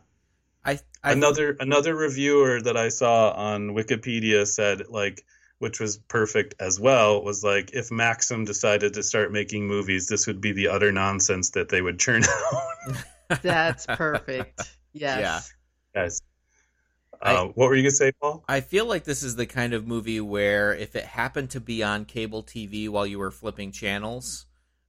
I, 0.65 0.79
I 1.03 1.13
another 1.13 1.57
another 1.61 1.95
reviewer 1.95 2.61
that 2.61 2.77
I 2.77 2.89
saw 2.89 3.31
on 3.31 3.71
Wikipedia 3.71 4.47
said 4.47 4.89
like, 4.89 5.25
which 5.65 5.81
was 5.81 5.97
perfect 5.97 6.55
as 6.61 6.79
well, 6.79 7.25
was 7.25 7.43
like, 7.43 7.71
if 7.73 7.91
Maxim 7.91 8.45
decided 8.45 8.93
to 8.95 9.03
start 9.03 9.33
making 9.33 9.67
movies, 9.67 10.09
this 10.09 10.27
would 10.27 10.39
be 10.39 10.53
the 10.53 10.69
utter 10.69 10.93
nonsense 10.93 11.53
that 11.53 11.71
they 11.71 11.81
would 11.81 11.99
churn 11.99 12.23
out. 13.33 13.41
That's 13.41 13.87
perfect. 13.87 14.61
Yes. 14.93 15.51
Guys, 15.95 16.21
I- 17.23 17.35
uh, 17.37 17.45
what 17.47 17.71
were 17.71 17.75
you 17.75 17.83
gonna 17.83 17.93
say, 17.93 18.13
Paul? 18.13 18.45
I 18.47 18.61
feel 18.61 18.85
like 18.85 19.05
this 19.05 19.23
is 19.23 19.37
the 19.37 19.47
kind 19.47 19.73
of 19.73 19.87
movie 19.87 20.21
where 20.21 20.75
if 20.75 20.95
it 20.95 21.05
happened 21.05 21.49
to 21.53 21.61
be 21.61 21.83
on 21.83 22.05
cable 22.05 22.43
TV 22.43 22.91
while 22.91 23.07
you 23.07 23.19
were 23.19 23.31
flipping 23.31 23.73
channels, 23.73 24.45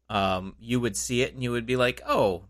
um, 0.10 0.56
you 0.60 0.82
would 0.82 0.98
see 0.98 1.22
it 1.22 1.34
and 1.34 1.42
you 1.42 1.52
would 1.52 1.66
be 1.66 1.78
like, 1.78 2.02
"Oh, 2.06 2.48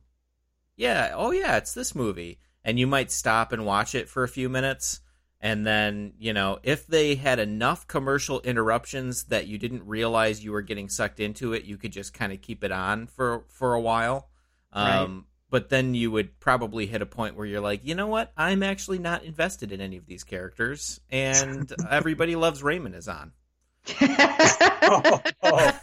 yeah, 0.75 1.11
oh 1.13 1.29
yeah, 1.29 1.57
it's 1.57 1.75
this 1.75 1.93
movie," 1.93 2.39
and 2.63 2.79
you 2.79 2.87
might 2.87 3.11
stop 3.11 3.51
and 3.51 3.67
watch 3.67 3.93
it 3.93 4.09
for 4.09 4.23
a 4.23 4.27
few 4.27 4.49
minutes, 4.49 5.01
and 5.45 5.63
then 5.63 6.13
you 6.17 6.33
know 6.33 6.57
if 6.63 6.87
they 6.87 7.13
had 7.13 7.37
enough 7.37 7.87
commercial 7.87 8.41
interruptions 8.41 9.25
that 9.25 9.45
you 9.45 9.59
didn't 9.59 9.85
realize 9.85 10.43
you 10.43 10.51
were 10.51 10.63
getting 10.63 10.89
sucked 10.89 11.19
into 11.19 11.53
it, 11.53 11.65
you 11.65 11.77
could 11.77 11.91
just 11.91 12.13
kind 12.15 12.33
of 12.33 12.41
keep 12.41 12.63
it 12.63 12.71
on 12.71 13.05
for 13.05 13.45
for 13.49 13.75
a 13.75 13.79
while. 13.81 14.27
Um, 14.73 15.27
But 15.51 15.69
then 15.69 15.93
you 15.93 16.09
would 16.11 16.39
probably 16.39 16.87
hit 16.87 17.01
a 17.03 17.05
point 17.05 17.35
where 17.37 17.45
you're 17.45 17.61
like, 17.61 17.85
you 17.85 17.93
know 17.93 18.07
what? 18.07 18.33
I'm 18.35 18.63
actually 18.63 18.97
not 18.99 19.23
invested 19.23 19.71
in 19.71 19.79
any 19.79 19.97
of 19.97 20.07
these 20.07 20.23
characters, 20.23 20.99
and 21.11 21.71
everybody 21.89 22.35
loves 22.35 22.63
Raymond 22.63 22.95
is 22.95 23.07
on. 23.07 23.31
Oh, 24.01 25.21
oh. 25.43 25.79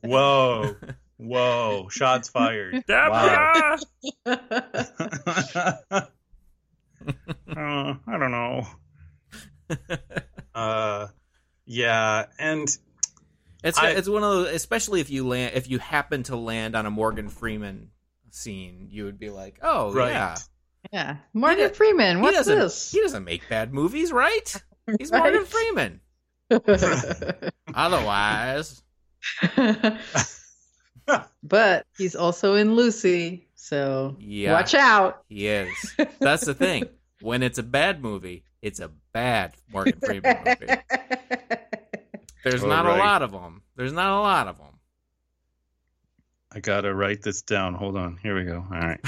Whoa. 0.00 0.76
Whoa. 1.18 1.88
Shots 1.90 2.30
fired. 2.30 2.82
Wow. 2.88 3.76
Uh, 7.06 7.94
I 8.06 8.18
don't 8.18 8.30
know. 8.30 8.66
uh, 10.54 11.06
yeah, 11.66 12.26
and 12.38 12.68
It's 13.62 13.78
I- 13.78 13.90
it's 13.90 14.08
one 14.08 14.22
of 14.22 14.30
those, 14.30 14.48
especially 14.54 15.00
if 15.00 15.10
you 15.10 15.26
land 15.26 15.52
if 15.54 15.68
you 15.70 15.78
happen 15.78 16.22
to 16.24 16.36
land 16.36 16.74
on 16.76 16.86
a 16.86 16.90
Morgan 16.90 17.28
Freeman 17.28 17.90
scene, 18.30 18.88
you 18.90 19.04
would 19.04 19.18
be 19.18 19.30
like, 19.30 19.58
oh 19.62 19.92
Right. 19.92 20.12
yeah, 20.12 20.36
Yeah, 20.92 21.16
Morgan 21.34 21.68
does- 21.68 21.76
Freeman. 21.76 22.20
What's 22.20 22.36
doesn't 22.38 22.58
this? 22.58 22.90
he 22.92 23.00
doesn't 23.00 23.24
make 23.24 23.48
bad 23.48 23.72
movies, 23.74 24.12
right? 24.12 24.62
He's 24.98 25.10
Right. 25.10 25.20
Morgan 25.32 25.44
Freeman. 25.44 26.00
Otherwise, 27.74 28.82
but 31.42 31.86
he's 31.96 32.16
also 32.16 32.54
in 32.54 32.74
Lucy, 32.74 33.47
so 33.60 34.16
Yeah. 34.20 34.52
watch 34.52 34.74
out. 34.74 35.22
he 35.28 35.46
is. 35.48 35.94
That's 36.20 36.44
the 36.46 36.54
thing. 36.54 36.84
When 37.20 37.42
it's 37.42 37.58
a 37.58 37.64
bad 37.64 38.00
movie, 38.00 38.44
it's 38.62 38.78
a 38.78 38.92
bad 39.12 39.56
Morgan 39.72 39.98
Freeman 40.00 40.36
movie. 40.46 40.72
There's 42.44 42.62
All 42.62 42.68
not 42.68 42.86
a 42.86 42.94
lot 42.94 43.22
of 43.22 43.32
them. 43.32 43.62
There's 43.74 43.92
not 43.92 44.16
a 44.16 44.22
lot 44.22 44.46
of 44.46 44.56
them. 44.56 44.78
I 46.52 46.60
gotta 46.60 46.94
write 46.94 47.22
this 47.22 47.42
down. 47.42 47.74
Hold 47.74 47.96
on. 47.96 48.18
Here 48.22 48.36
we 48.36 48.44
go. 48.44 48.64
All 48.72 48.78
right. 48.78 49.00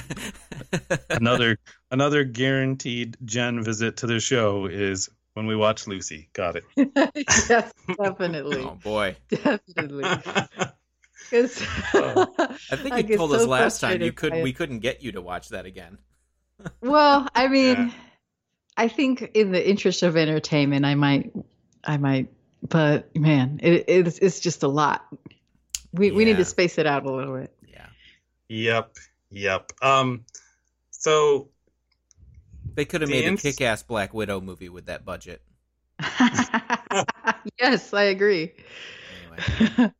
another 1.10 1.56
another 1.92 2.24
guaranteed 2.24 3.16
Jen 3.24 3.62
visit 3.62 3.98
to 3.98 4.08
the 4.08 4.18
show 4.18 4.66
is 4.66 5.08
when 5.34 5.46
we 5.46 5.54
watch 5.54 5.86
Lucy. 5.86 6.28
Got 6.32 6.56
it. 6.56 6.64
yes, 6.74 7.72
definitely, 7.96 8.62
oh 8.64 8.76
boy, 8.82 9.14
definitely. 9.28 10.04
'Cause 11.30 11.62
I 11.94 12.76
think 12.76 12.96
you 12.96 13.02
get 13.04 13.16
told 13.18 13.32
us 13.32 13.42
so 13.42 13.48
last 13.48 13.80
time 13.80 14.02
you 14.02 14.12
could 14.12 14.32
we 14.42 14.52
couldn't 14.52 14.80
get 14.80 15.02
you 15.02 15.12
to 15.12 15.20
watch 15.22 15.50
that 15.50 15.66
again. 15.66 15.98
Well, 16.82 17.26
I 17.34 17.48
mean, 17.48 17.76
Yeah. 17.76 17.90
I 18.76 18.88
think 18.88 19.30
in 19.32 19.50
the 19.50 19.66
interest 19.66 20.02
of 20.02 20.14
entertainment, 20.14 20.84
I 20.84 20.94
might, 20.94 21.32
I 21.84 21.96
might, 21.96 22.28
but 22.68 23.16
man, 23.16 23.60
it, 23.62 23.84
it's 23.88 24.18
it's 24.18 24.40
just 24.40 24.62
a 24.62 24.68
lot. 24.68 25.06
We 25.94 26.10
we 26.10 26.26
need 26.26 26.36
to 26.36 26.44
space 26.44 26.76
it 26.76 26.86
out 26.86 27.06
a 27.06 27.10
little 27.10 27.34
bit. 27.38 27.54
Yeah, 27.66 27.86
Yep. 28.48 28.94
Yep. 29.30 29.72
Um. 29.80 30.24
So 30.90 31.48
they 32.74 32.84
could 32.84 33.00
have 33.00 33.08
The 33.10 33.16
made 33.20 33.24
ins- 33.24 33.40
a 33.44 33.50
kick-ass 33.52 33.82
Black 33.84 34.12
Widow 34.12 34.40
movie 34.42 34.68
with 34.68 34.86
that 34.86 35.04
budget. 35.06 35.40
yes, 37.58 37.92
I 37.94 38.02
agree. 38.04 38.52
Anyway, 39.32 39.92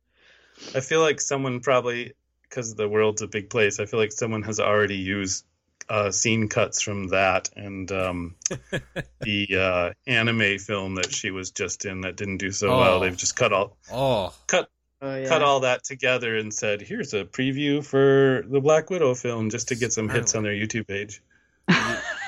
I 0.75 0.79
feel 0.79 1.01
like 1.01 1.19
someone 1.21 1.59
probably 1.59 2.13
because 2.43 2.75
the 2.75 2.87
world's 2.89 3.21
a 3.21 3.27
big 3.27 3.49
place. 3.49 3.79
I 3.79 3.85
feel 3.85 3.99
like 3.99 4.11
someone 4.11 4.43
has 4.43 4.59
already 4.59 4.97
used 4.97 5.45
uh, 5.89 6.11
scene 6.11 6.47
cuts 6.47 6.81
from 6.81 7.07
that 7.09 7.49
and 7.55 7.91
um, 7.91 8.35
the 9.21 9.47
uh, 9.57 9.93
anime 10.05 10.57
film 10.59 10.95
that 10.95 11.11
she 11.13 11.31
was 11.31 11.51
just 11.51 11.85
in 11.85 12.01
that 12.01 12.15
didn't 12.17 12.37
do 12.37 12.51
so 12.51 12.69
Oh. 12.69 12.77
well. 12.79 12.99
They've 12.99 13.17
just 13.17 13.35
cut 13.35 13.51
all 13.53 13.77
oh, 13.91 14.33
cut 14.47 14.69
Oh 15.03 15.15
yeah. 15.17 15.27
cut 15.27 15.41
all 15.41 15.61
that 15.61 15.83
together 15.83 16.37
and 16.37 16.53
said, 16.53 16.79
"Here's 16.79 17.15
a 17.15 17.25
preview 17.25 17.83
for 17.83 18.45
the 18.47 18.61
Black 18.61 18.91
Widow 18.91 19.15
film," 19.15 19.49
just 19.49 19.69
to 19.69 19.75
get 19.75 19.91
some 19.91 20.07
hits 20.09 20.35
on 20.35 20.43
their 20.43 20.53
YouTube 20.53 20.87
page. 20.87 21.23
you, 21.67 21.75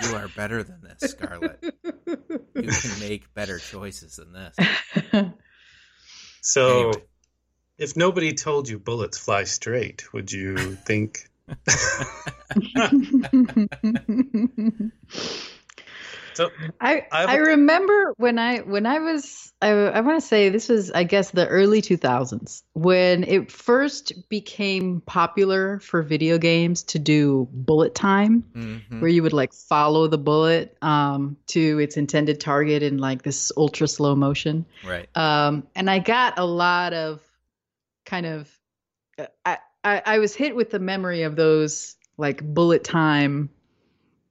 you 0.09 0.15
are 0.15 0.27
better 0.29 0.63
than 0.63 0.81
this, 0.81 1.11
Scarlett. 1.11 1.59
You 1.63 2.71
can 2.71 2.99
make 2.99 3.31
better 3.35 3.59
choices 3.59 4.15
than 4.15 4.33
this. 4.33 4.55
So, 6.41 6.89
Anyway. 6.89 7.03
If 7.77 7.95
nobody 7.95 8.33
told 8.33 8.69
you 8.69 8.79
bullets 8.79 9.17
fly 9.17 9.43
straight, 9.45 10.11
would 10.13 10.31
you 10.31 10.75
think? 10.85 11.27
So 16.35 16.49
I 16.81 17.05
I 17.11 17.21
have 17.21 17.29
I 17.29 17.37
a- 17.37 17.41
remember 17.41 18.13
when 18.17 18.39
I 18.39 18.59
when 18.59 18.87
I 18.87 18.99
was 18.99 19.53
I 19.61 19.69
I 19.69 20.01
want 20.01 20.19
to 20.19 20.27
say 20.27 20.49
this 20.49 20.67
was 20.67 20.89
I 20.89 21.03
guess 21.03 21.29
the 21.29 21.47
early 21.47 21.81
2000s 21.81 22.63
when 22.73 23.23
it 23.23 23.51
first 23.51 24.29
became 24.29 25.01
popular 25.01 25.79
for 25.79 26.01
video 26.01 26.39
games 26.39 26.83
to 26.83 26.99
do 26.99 27.47
bullet 27.51 27.93
time 27.93 28.43
Mhm. 28.55 28.99
where 28.99 29.09
you 29.09 29.21
would 29.21 29.33
like 29.33 29.53
follow 29.53 30.07
the 30.07 30.17
bullet 30.17 30.75
um, 30.81 31.37
to 31.47 31.77
its 31.79 31.97
intended 31.97 32.39
target 32.39 32.81
in 32.81 32.97
like 32.97 33.21
this 33.21 33.51
ultra 33.55 33.87
slow 33.87 34.15
motion 34.15 34.65
Right. 34.83 35.07
um, 35.15 35.67
and 35.75 35.87
I 35.89 35.99
got 35.99 36.39
a 36.39 36.45
lot 36.45 36.93
of 36.93 37.21
kind 38.05 38.25
of 38.25 38.49
uh, 39.17 39.25
I, 39.45 39.57
I 39.83 40.01
I 40.05 40.19
was 40.19 40.35
hit 40.35 40.55
with 40.55 40.71
the 40.71 40.79
memory 40.79 41.23
of 41.23 41.35
those 41.35 41.95
like 42.17 42.43
bullet 42.43 42.83
time 42.83 43.49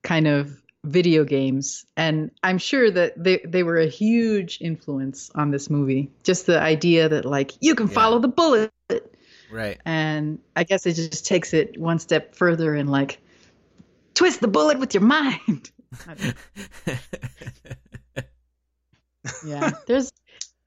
kind 0.03 0.27
of 0.27 0.63
video 0.85 1.25
games. 1.25 1.87
And 1.97 2.31
I'm 2.43 2.59
sure 2.59 2.91
that 2.91 3.23
they 3.23 3.41
they 3.45 3.63
were 3.63 3.79
a 3.79 3.87
huge 3.87 4.59
influence 4.61 5.31
on 5.35 5.51
this 5.51 5.71
movie. 5.71 6.11
Just 6.25 6.47
the 6.47 6.61
idea 6.61 7.09
that 7.09 7.25
like 7.25 7.53
you 7.61 7.75
can 7.75 7.89
Yeah. 7.89 7.95
follow 7.95 8.19
the 8.19 8.29
bullet. 8.29 8.71
Right. 9.51 9.79
and 9.85 10.39
I 10.57 10.65
guess 10.65 10.87
it 10.87 10.95
just 10.95 11.27
takes 11.27 11.53
it 11.53 11.79
one 11.79 11.99
step 11.99 12.35
further 12.35 12.75
and 12.75 12.91
like 12.91 13.21
twist 14.15 14.41
the 14.41 14.49
bullet 14.49 14.79
with 14.79 14.95
your 14.95 15.03
mind. 15.03 15.71
Yeah 19.47 19.71
there's 19.87 20.11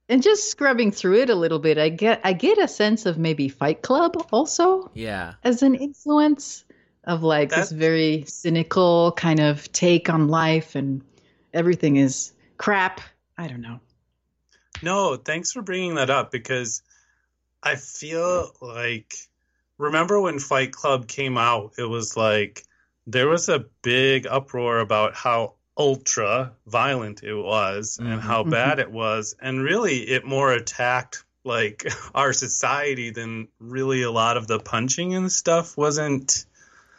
and 0.09 0.21
just 0.21 0.51
scrubbing 0.51 0.91
through 0.91 1.15
it 1.21 1.29
a 1.29 1.35
little 1.35 1.59
bit 1.59 1.77
i 1.77 1.89
get 1.89 2.21
i 2.23 2.33
get 2.33 2.57
a 2.57 2.67
sense 2.67 3.05
of 3.05 3.17
maybe 3.17 3.49
fight 3.49 3.81
club 3.81 4.15
also 4.31 4.89
yeah. 4.93 5.33
as 5.43 5.63
an 5.63 5.75
influence 5.75 6.65
of 7.05 7.23
like 7.23 7.49
this 7.49 7.71
very 7.71 8.23
cynical 8.27 9.11
kind 9.13 9.39
of 9.39 9.71
take 9.71 10.09
on 10.09 10.27
life 10.27 10.75
and 10.75 11.01
everything 11.53 11.95
is 11.97 12.33
crap 12.57 13.01
i 13.37 13.47
don't 13.47 13.61
know 13.61 13.79
No, 14.83 15.15
thanks 15.15 15.51
for 15.51 15.61
bringing 15.61 15.95
that 15.95 16.09
up 16.09 16.31
because 16.31 16.83
I 17.63 17.75
feel 17.75 18.51
like 18.61 19.15
remember 19.77 20.21
when 20.21 20.37
Fight 20.37 20.71
Club 20.71 21.07
came 21.07 21.37
out, 21.37 21.73
it 21.77 21.89
was 21.89 22.15
like 22.15 22.63
there 23.07 23.27
was 23.27 23.49
a 23.49 23.65
big 23.81 24.27
uproar 24.27 24.79
about 24.79 25.15
how 25.15 25.54
ultra 25.77 26.53
violent 26.67 27.23
it 27.23 27.33
was 27.35 27.97
and 27.99 28.07
Mhm. 28.07 28.19
how 28.21 28.43
Mhm. 28.43 28.51
bad 28.51 28.79
it 28.79 28.91
was 28.91 29.35
and 29.41 29.61
really 29.61 29.97
it 30.09 30.25
more 30.25 30.51
attacked 30.53 31.23
like 31.43 31.85
our 32.15 32.31
society 32.33 33.09
than 33.11 33.49
really 33.59 34.01
a 34.03 34.11
lot 34.11 34.37
of 34.37 34.47
the 34.47 34.59
punching 34.59 35.13
and 35.15 35.31
stuff 35.31 35.77
wasn't 35.77 36.45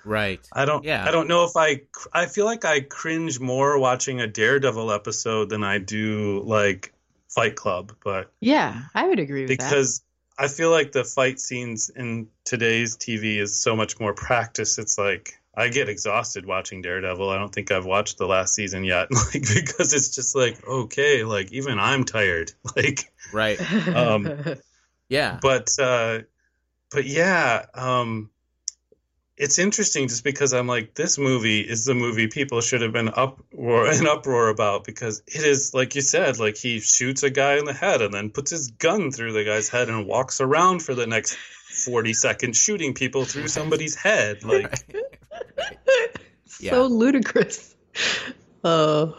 Right. 0.04 0.38
I 0.52 0.66
don't. 0.66 0.84
Yeah. 0.84 1.04
I 1.04 1.10
don't 1.10 1.26
know 1.26 1.42
if 1.46 1.56
I. 1.56 1.80
I 2.12 2.26
feel 2.26 2.44
like 2.44 2.64
I 2.64 2.78
cringe 2.78 3.40
more 3.40 3.76
watching 3.76 4.20
a 4.20 4.28
Daredevil 4.28 4.92
episode 4.92 5.48
than 5.48 5.64
I 5.64 5.78
do 5.78 6.42
like 6.44 6.92
Fight 7.28 7.56
Club, 7.56 7.92
but 8.04 8.30
yeah 8.40 8.82
i 8.94 9.04
would 9.04 9.18
agree 9.18 9.46
with 9.46 9.48
that 9.48 9.68
because 9.68 10.02
I 10.38 10.46
feel 10.46 10.70
like 10.70 10.92
the 10.92 11.02
fight 11.02 11.40
scenes 11.40 11.88
in 11.90 12.28
today's 12.44 12.96
TV 12.96 13.38
is 13.40 13.60
so 13.60 13.74
much 13.74 13.98
more 13.98 14.14
practice. 14.14 14.78
It's 14.78 14.96
like 14.96 15.40
I 15.56 15.68
get 15.68 15.88
exhausted 15.88 16.44
watching 16.44 16.82
Daredevil. 16.82 17.30
I 17.30 17.38
don't 17.38 17.52
think 17.54 17.70
I've 17.72 17.86
watched 17.86 18.18
the 18.18 18.26
last 18.26 18.54
season 18.54 18.84
yet, 18.84 19.08
like 19.10 19.32
because 19.42 19.94
it's 19.94 20.14
just 20.14 20.36
like 20.36 20.66
okay, 20.66 21.24
like 21.24 21.52
even 21.52 21.78
I'm 21.78 22.04
tired. 22.04 22.52
Like, 22.76 23.10
Right. 23.32 23.58
um, 23.94 24.28
Yeah. 25.08 25.38
but 25.40 25.70
uh, 25.80 26.20
but 26.90 27.06
yeah, 27.06 27.64
um, 27.74 28.30
it's 29.36 29.58
interesting 29.58 30.08
just 30.08 30.24
because 30.24 30.52
I'm 30.52 30.66
like, 30.66 30.94
this 30.94 31.16
movie 31.18 31.60
is 31.60 31.84
the 31.84 31.94
movie 31.94 32.26
people 32.26 32.60
should 32.60 32.80
have 32.82 32.92
been 32.92 33.08
uproar 33.08 33.86
an 33.86 34.06
uproar 34.06 34.48
about 34.48 34.84
because 34.84 35.22
it 35.26 35.44
is 35.44 35.72
like 35.74 35.94
you 35.94 36.00
said, 36.00 36.38
like 36.38 36.56
he 36.56 36.80
shoots 36.80 37.22
a 37.22 37.30
guy 37.30 37.56
in 37.58 37.64
the 37.64 37.72
head 37.72 38.02
and 38.02 38.12
then 38.12 38.30
puts 38.30 38.50
his 38.50 38.70
gun 38.72 39.10
through 39.10 39.32
the 39.32 39.44
guy's 39.44 39.68
head 39.68 39.88
and 39.88 40.06
walks 40.06 40.40
around 40.40 40.82
for 40.82 40.94
the 40.94 41.06
next 41.06 41.36
forty 41.36 42.12
seconds 42.14 42.56
shooting 42.58 42.94
people 42.94 43.24
through 43.24 43.48
somebody's 43.48 43.94
head. 43.94 44.42
Like, 44.44 44.94
Yeah. 46.60 46.70
so 46.72 46.86
ludicrous 46.86 47.74
oh 48.64 49.16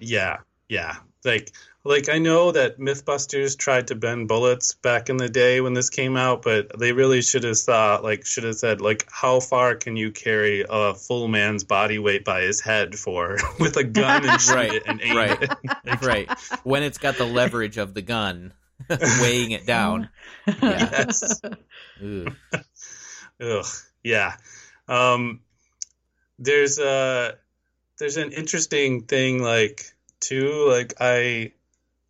yeah, 0.00 0.38
yeah, 0.68 0.96
like. 1.24 1.52
Like 1.84 2.08
I 2.10 2.18
know 2.18 2.52
that 2.52 2.78
MythBusters 2.78 3.56
tried 3.56 3.86
to 3.86 3.94
bend 3.94 4.28
bullets 4.28 4.74
back 4.74 5.08
in 5.08 5.16
the 5.16 5.28
day 5.28 5.62
when 5.62 5.72
this 5.72 5.88
came 5.88 6.18
out, 6.18 6.42
but 6.42 6.78
they 6.78 6.92
really 6.92 7.22
should 7.22 7.44
have 7.44 7.58
thought, 7.58 8.02
like, 8.02 8.26
should 8.26 8.44
have 8.44 8.56
said, 8.56 8.82
like, 8.82 9.06
how 9.10 9.40
far 9.40 9.74
can 9.74 9.96
you 9.96 10.10
carry 10.10 10.66
a 10.68 10.92
full 10.92 11.28
man's 11.28 11.64
body 11.64 11.98
weight 11.98 12.26
by 12.26 12.42
his 12.42 12.60
head 12.60 12.94
for 12.96 13.38
with 13.60 13.76
a 13.78 13.84
gun 13.84 14.28
and 14.28 14.38
shoot 14.40 14.54
Right, 14.54 14.72
it 14.74 14.82
and 14.86 15.00
aim 15.02 15.16
right. 15.16 15.38
it? 15.40 16.02
right. 16.02 16.28
When 16.62 16.82
it's 16.82 16.98
got 16.98 17.16
the 17.16 17.24
leverage 17.24 17.78
of 17.78 17.94
the 17.94 18.02
gun 18.02 18.52
weighing 18.90 19.52
it 19.52 19.64
down. 19.64 20.10
Yeah. 20.46 20.54
Yes. 20.60 21.40
Ooh. 22.02 22.26
Ugh. 23.40 23.66
Yeah. 24.02 24.34
Um, 24.88 25.40
there's 26.38 26.78
a 26.78 27.36
there's 27.98 28.16
an 28.16 28.32
interesting 28.32 29.02
thing 29.02 29.42
like 29.42 29.92
too. 30.20 30.66
Like 30.68 30.94
I 31.00 31.52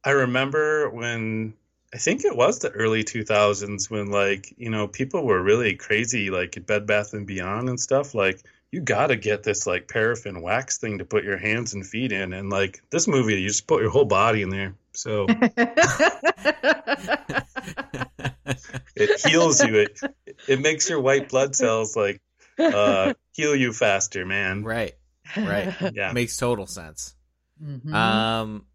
I 0.05 0.11
remember 0.11 0.89
when 0.91 1.55
I 1.93 1.99
think 1.99 2.25
it 2.25 2.37
was 2.37 2.59
the 2.59 2.71
early 2.71 3.05
2000s 3.05 3.91
when 3.91 4.11
like 4.11 4.55
you 4.59 4.71
know 4.71 4.87
people 4.89 5.25
were 5.25 5.43
really 5.43 5.75
crazy 5.75 6.31
like 6.31 6.57
at 6.57 6.67
Bed 6.67 6.87
Bath 6.87 7.15
and 7.15 7.27
Beyond 7.27 7.69
and 7.69 7.81
stuff. 7.81 8.15
Like 8.15 8.43
you 8.71 8.81
gotta 8.81 9.17
get 9.17 9.43
this 9.43 9.67
like 9.67 9.89
paraffin 9.89 10.43
wax 10.43 10.79
thing 10.79 10.99
to 10.99 11.05
put 11.05 11.25
your 11.25 11.39
hands 11.39 11.75
and 11.75 11.87
feet 11.87 12.13
in, 12.13 12.33
and 12.35 12.51
like 12.51 12.83
this 12.91 13.09
movie, 13.09 13.41
you 13.41 13.49
just 13.49 13.67
put 13.67 13.81
your 13.81 13.91
whole 13.91 14.05
body 14.05 14.43
in 14.43 14.51
there, 14.51 14.75
so 14.93 15.27
it 18.95 19.21
heals 19.27 19.65
you. 19.65 19.77
It 19.77 19.99
it 20.47 20.61
makes 20.61 20.91
your 20.91 21.01
white 21.01 21.31
blood 21.31 21.57
cells 21.57 21.97
like 21.97 22.21
uh, 22.59 23.15
heal 23.33 23.55
you 23.57 23.73
faster, 23.73 24.25
man. 24.27 24.65
right, 24.65 24.95
right. 25.37 25.75
Yeah. 25.95 26.13
Makes 26.13 26.37
total 26.37 26.67
sense. 26.67 27.15
Mhm. 27.63 27.93
Um, 27.93 28.67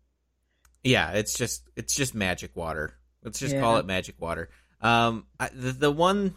yeah, 0.83 1.11
it's 1.11 1.37
just 1.37 1.69
it's 1.75 1.95
just 1.95 2.13
magic 2.15 2.55
water. 2.55 2.95
Let's 3.23 3.39
just 3.39 3.57
call 3.57 3.77
it 3.77 3.85
magic 3.85 4.15
water. 4.19 4.49
Um, 4.81 5.27
I, 5.39 5.49
the 5.53 5.71
the 5.71 5.91
one 5.91 6.35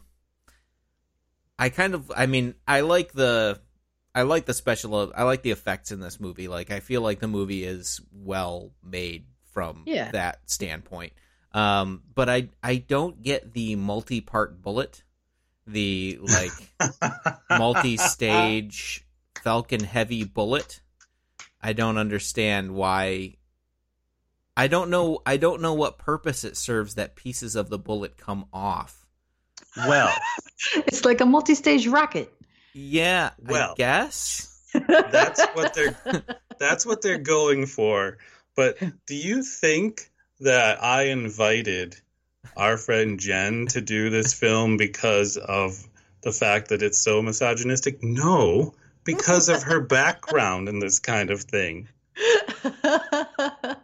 I 1.58 1.68
kind 1.70 1.94
of 1.94 2.12
I 2.14 2.26
mean 2.26 2.54
I 2.68 2.80
like 2.80 3.12
the 3.12 3.60
I 4.14 4.22
like 4.22 4.46
the 4.46 4.54
special 4.54 5.12
I 5.14 5.24
like 5.24 5.42
the 5.42 5.50
effects 5.50 5.90
in 5.90 6.00
this 6.00 6.20
movie. 6.20 6.48
Like 6.48 6.70
I 6.70 6.80
feel 6.80 7.00
like 7.02 7.18
the 7.20 7.28
movie 7.28 7.64
is 7.64 8.00
well 8.12 8.72
made 8.84 9.26
from 9.52 9.82
Yeah. 9.86 10.10
that 10.12 10.40
standpoint. 10.50 11.12
Um, 11.52 12.02
but 12.14 12.28
I 12.28 12.50
I 12.62 12.76
don't 12.76 13.22
get 13.22 13.52
the 13.54 13.76
multi 13.76 14.20
part 14.20 14.60
bullet, 14.62 15.02
the 15.66 16.18
like 16.22 16.52
multi 17.50 17.96
stage 17.96 19.04
Falcon 19.42 19.82
heavy 19.84 20.24
bullet. 20.24 20.80
I 21.60 21.72
don't 21.72 21.98
understand 21.98 22.74
why. 22.74 23.36
I 24.56 24.68
don't 24.68 24.90
know. 24.90 25.20
I 25.26 25.36
don't 25.36 25.60
know 25.60 25.74
what 25.74 25.98
purpose 25.98 26.44
it 26.44 26.56
serves 26.56 26.94
that 26.94 27.16
pieces 27.16 27.56
of 27.56 27.68
the 27.68 27.78
bullet 27.78 28.16
come 28.16 28.46
off. 28.52 29.06
Well, 29.76 30.12
it's 30.74 31.04
like 31.04 31.20
a 31.20 31.26
multi-stage 31.26 31.86
rocket. 31.86 32.32
Yeah, 32.72 33.30
I 33.46 33.52
Well. 33.52 33.74
guess. 33.76 34.52
that's 34.72 35.44
what 35.54 35.74
they're 35.74 35.96
that's 36.58 36.86
what 36.86 37.02
they're 37.02 37.18
going 37.18 37.66
for. 37.66 38.18
But 38.54 38.78
do 39.06 39.14
you 39.14 39.42
think 39.42 40.10
that 40.40 40.82
I 40.82 41.04
invited 41.04 41.96
our 42.56 42.76
friend 42.76 43.18
Jen 43.20 43.66
to 43.68 43.80
do 43.80 44.10
this 44.10 44.32
film 44.40 44.76
because 44.76 45.36
of 45.36 45.82
the 46.22 46.32
fact 46.32 46.68
that 46.70 46.82
it's 46.82 46.98
so 46.98 47.22
misogynistic? 47.22 48.02
No, 48.02 48.74
because 49.04 49.48
of 49.48 49.62
her 49.62 49.80
background 49.80 50.68
in 50.68 50.80
this 50.80 50.98
kind 50.98 51.30
of 51.30 51.42
thing. 51.42 51.88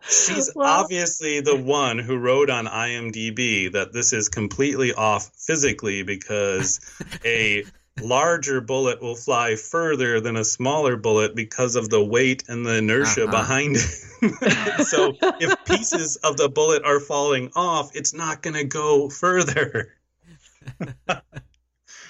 She's 0.08 0.52
Well, 0.56 0.66
obviously 0.66 1.40
the 1.40 1.56
one 1.56 1.98
who 1.98 2.16
wrote 2.16 2.50
on 2.50 2.66
IMDb 2.66 3.72
that 3.72 3.92
this 3.92 4.12
is 4.12 4.28
completely 4.28 4.92
off 4.92 5.30
physically 5.36 6.02
because 6.02 6.80
a 7.24 7.64
larger 8.00 8.60
bullet 8.60 9.02
will 9.02 9.14
fly 9.14 9.56
further 9.56 10.20
than 10.20 10.36
a 10.36 10.44
smaller 10.44 10.96
bullet 10.96 11.34
because 11.34 11.76
of 11.76 11.88
the 11.90 12.02
weight 12.02 12.44
and 12.48 12.64
the 12.64 12.76
inertia 12.76 13.24
Uh-huh. 13.24 13.30
behind 13.30 13.76
it. 13.76 14.86
so 14.86 15.14
if 15.40 15.64
pieces 15.64 16.16
of 16.16 16.36
the 16.36 16.48
bullet 16.48 16.84
are 16.84 17.00
falling 17.00 17.50
off, 17.54 17.94
it's 17.94 18.14
not 18.14 18.42
going 18.42 18.54
to 18.54 18.64
go 18.64 19.08
further. 19.08 19.94
that 21.06 21.26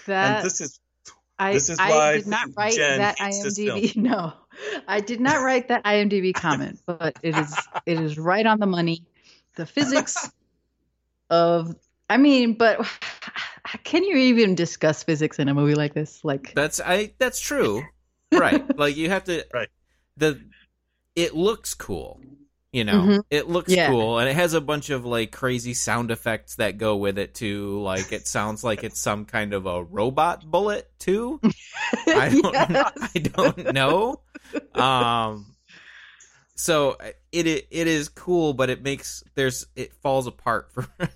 and 0.07 0.45
this 0.45 0.61
is 0.61 0.79
I, 1.39 1.55
this 1.55 1.69
is 1.69 1.79
I 1.81 1.91
why 1.91 2.17
did 2.19 2.27
not 2.27 2.49
write 2.57 2.75
Jen 2.75 2.99
that 2.99 3.19
IMDb. 3.19 3.97
No, 3.97 4.33
I 4.87 5.01
did 5.01 5.21
not 5.21 5.43
write 5.43 5.69
that 5.69 5.85
IMDb 5.85 6.35
comment, 6.35 6.81
but 6.87 7.19
it 7.23 7.37
is 7.37 7.57
it 7.87 7.99
is 7.99 8.19
right 8.19 8.47
on 8.47 8.61
the 8.61 8.67
money. 8.67 9.05
The 9.57 9.67
physics 9.67 10.31
of, 11.31 11.75
I 12.11 12.17
mean, 12.17 12.55
but 12.55 12.87
can 13.85 14.05
you 14.05 14.17
even 14.17 14.55
discuss 14.55 15.03
physics 15.03 15.39
in 15.39 15.49
a 15.49 15.55
movie 15.55 15.75
like 15.75 15.95
this? 15.95 16.25
Like, 16.25 16.53
That's 16.55 16.81
I. 16.81 17.13
That's 17.19 17.41
true. 17.41 17.83
Right. 18.35 18.79
like 18.79 18.97
you 18.97 19.11
have 19.11 19.25
to. 19.25 19.45
Right. 19.53 19.69
The 20.17 20.41
it 21.15 21.35
looks 21.35 21.75
cool. 21.75 22.19
You 22.73 22.85
know, 22.85 23.03
Mhm. 23.03 23.23
it 23.31 23.47
looks 23.47 23.71
Yeah. 23.71 23.89
cool, 23.89 24.19
and 24.19 24.27
it 24.27 24.33
has 24.33 24.55
a 24.55 24.61
bunch 24.63 24.89
of 24.89 25.05
like 25.05 25.31
crazy 25.33 25.75
sound 25.75 26.11
effects 26.11 26.55
that 26.57 26.79
go 26.79 26.97
with 26.97 27.19
it 27.19 27.35
too. 27.35 27.83
Like 27.83 28.11
it 28.11 28.27
sounds 28.27 28.65
like 28.65 28.85
it's 28.85 28.99
some 28.99 29.27
kind 29.27 29.53
of 29.53 29.67
a 29.67 29.85
robot 29.85 30.51
bullet 30.51 30.91
too. 30.99 31.41
I 32.07 32.31
don't. 32.31 32.55
Yes. 32.71 33.11
I 33.15 33.19
don't 33.19 33.73
know. 33.75 34.21
Um. 34.75 35.52
So 36.63 36.97
it 37.33 37.49
it 37.49 37.67
it 37.73 37.89
is 37.89 38.09
cool, 38.09 38.53
but 38.55 38.71
it 38.71 38.85
makes 38.85 39.25
there's 39.35 39.67
it 39.75 39.95
falls 40.01 40.29
apart 40.29 40.71
for 40.73 40.87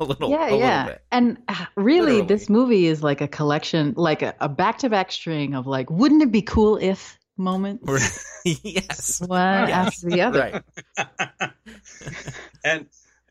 a 0.00 0.02
little 0.02 0.30
yeah, 0.30 0.48
a 0.48 0.56
yeah. 0.58 0.76
little 0.78 0.92
bit. 0.94 1.02
And 1.12 1.42
uh, 1.46 1.66
really, 1.76 2.12
Literally. 2.12 2.26
this 2.26 2.48
movie 2.48 2.86
is 2.86 3.02
like 3.02 3.20
a 3.20 3.28
collection, 3.28 3.92
like 3.98 4.22
a, 4.22 4.34
a 4.40 4.48
back-to-back 4.48 5.12
string 5.12 5.54
of 5.54 5.66
like, 5.66 5.90
wouldn't 5.90 6.22
it 6.22 6.32
be 6.32 6.40
cool 6.40 6.78
if 6.78 7.18
moments? 7.36 8.24
yes. 8.46 9.20
One 9.20 9.68
Yes. 9.68 9.70
after 9.70 10.08
the 10.08 10.22
other. 10.22 10.62
Right. 10.96 11.50
and 12.64 12.86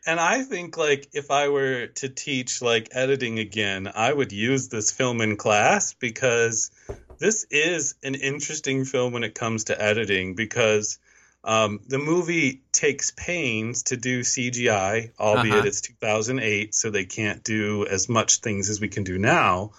and 0.05 0.19
I 0.19 0.43
think 0.43 0.77
like 0.77 1.09
if 1.13 1.31
I 1.31 1.49
were 1.49 1.87
to 1.87 2.07
teach 2.07 2.61
like 2.61 2.89
editing 2.91 3.39
again, 3.39 3.91
I 3.91 4.13
would 4.13 4.31
use 4.31 4.67
this 4.67 4.91
film 4.91 5.21
in 5.21 5.37
class 5.37 5.95
because 5.95 6.69
this 7.17 7.47
is 7.49 7.95
an 8.03 8.13
interesting 8.13 8.85
film 8.85 9.11
when 9.11 9.23
it 9.23 9.33
comes 9.33 9.63
to 9.65 9.81
editing 9.81 10.35
because 10.35 10.99
um, 11.43 11.81
the 11.87 11.99
movie 11.99 12.61
takes 12.71 13.11
pains 13.11 13.83
to 13.83 13.97
do 13.97 14.21
CGI, 14.21 15.11
albeit 15.19 15.55
Uh-huh. 15.55 15.67
it's 15.67 15.81
2008, 15.81 16.73
so 16.73 16.89
they 16.89 17.05
can't 17.05 17.43
do 17.43 17.85
as 17.85 18.07
much 18.07 18.39
things 18.39 18.69
as 18.69 18.79
we 18.79 18.87
can 18.87 19.03
do 19.03 19.17
now. 19.17 19.71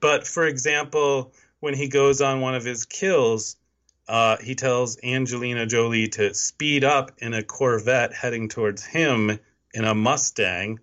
But 0.00 0.26
for 0.26 0.46
example, 0.46 1.32
when 1.60 1.74
he 1.74 1.88
goes 1.88 2.20
on 2.20 2.40
one 2.40 2.54
of 2.54 2.64
his 2.64 2.84
kills, 2.84 3.56
uh, 4.08 4.36
he 4.38 4.54
tells 4.54 4.98
Angelina 5.02 5.66
Jolie 5.66 6.08
to 6.08 6.34
speed 6.34 6.84
up 6.84 7.12
in 7.18 7.34
a 7.34 7.42
Corvette 7.42 8.12
heading 8.12 8.48
towards 8.48 8.84
him 8.84 9.38
in 9.74 9.84
a 9.84 9.94
Mustang. 9.94 10.80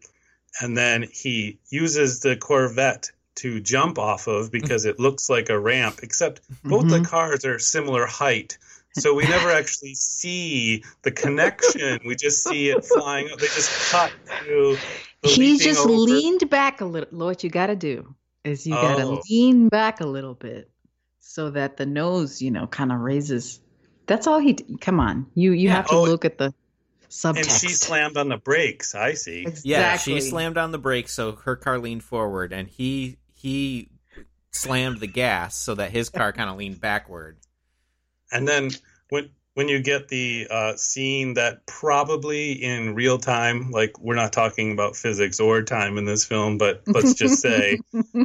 And 0.60 0.76
then 0.78 1.04
he 1.12 1.60
uses 1.70 2.20
the 2.20 2.36
Corvette 2.36 3.12
to 3.36 3.60
jump 3.60 3.98
off 3.98 4.28
of 4.28 4.52
because 4.52 4.86
it 4.86 5.00
looks 5.00 5.30
like 5.30 5.50
a 5.50 5.60
ramp, 5.60 6.00
except 6.04 6.42
both 6.64 6.88
the 6.90 7.02
cars 7.02 7.46
are 7.46 7.60
similar 7.60 8.06
height. 8.06 8.58
So 8.96 9.14
we 9.16 9.24
never 9.24 9.50
actually 9.50 9.96
see 9.96 10.84
the 11.02 11.12
connection. 11.12 12.00
We 12.06 12.16
just 12.16 12.44
see 12.44 12.70
it 12.70 12.86
flying 12.86 13.30
up. 13.32 13.40
They 13.40 13.48
just 13.48 13.92
cut 13.92 14.12
to 14.46 14.78
the 15.24 15.30
he 15.30 15.58
just 15.58 15.80
over. 15.82 15.90
leaned 15.90 16.50
back 16.50 16.82
a 16.82 16.86
little. 16.86 17.10
What 17.18 17.44
you 17.44 17.50
got 17.50 17.68
to 17.68 17.76
do 17.76 18.14
is 18.44 18.68
you 18.68 18.74
got 18.76 18.98
to 18.98 19.04
Oh. 19.06 19.22
lean 19.30 19.70
back 19.70 20.00
a 20.02 20.06
little 20.06 20.34
bit 20.36 20.70
so 21.20 21.50
that 21.52 21.78
the 21.78 21.86
nose, 21.86 22.42
you 22.42 22.52
know, 22.52 22.68
kind 22.68 22.92
of 22.92 23.00
raises. 23.00 23.60
That's 24.06 24.28
all 24.28 24.40
he. 24.40 24.54
d- 24.54 24.78
Come 24.80 25.00
on, 25.00 25.26
you 25.34 25.54
you 25.54 25.70
Yeah, 25.70 25.76
have 25.78 25.88
to 25.88 25.96
oh, 25.96 26.04
look 26.04 26.24
at 26.26 26.38
the 26.38 26.54
subtext. 27.10 27.38
And 27.38 27.46
she 27.52 27.70
slammed 27.70 28.18
on 28.18 28.28
the 28.30 28.38
brakes. 28.38 28.94
I 28.96 29.14
see. 29.14 29.42
Exactly. 29.44 29.72
Yeah, 29.72 29.98
she 29.98 30.20
slammed 30.22 30.58
on 30.58 30.72
the 30.72 30.78
brakes 30.78 31.14
so 31.14 31.32
her 31.32 31.56
car 31.56 31.80
leaned 31.80 32.04
forward, 32.04 32.52
and 32.54 32.68
he 32.68 33.18
he 33.34 33.90
slammed 34.52 35.00
the 35.00 35.08
gas 35.08 35.56
so 35.58 35.74
that 35.76 35.90
his 35.92 36.10
car 36.10 36.32
kind 36.32 36.50
of 36.50 36.58
leaned 36.58 36.80
backward. 36.80 37.38
And 38.34 38.48
then 38.48 38.72
when 39.10 39.30
when 39.56 39.68
you 39.70 39.82
get 39.82 40.08
the 40.08 40.48
uh, 40.50 40.76
scene 40.78 41.36
that 41.36 41.68
probably 41.68 42.54
in 42.54 42.96
real 42.96 43.20
time, 43.20 43.70
like 43.70 44.00
we're 44.00 44.16
not 44.16 44.34
talking 44.34 44.72
about 44.72 44.96
physics 44.96 45.40
or 45.40 45.62
time 45.62 46.00
in 46.00 46.06
this 46.06 46.26
film, 46.26 46.58
but 46.58 46.82
let's 46.88 47.14
just 47.14 47.40
say 47.40 47.80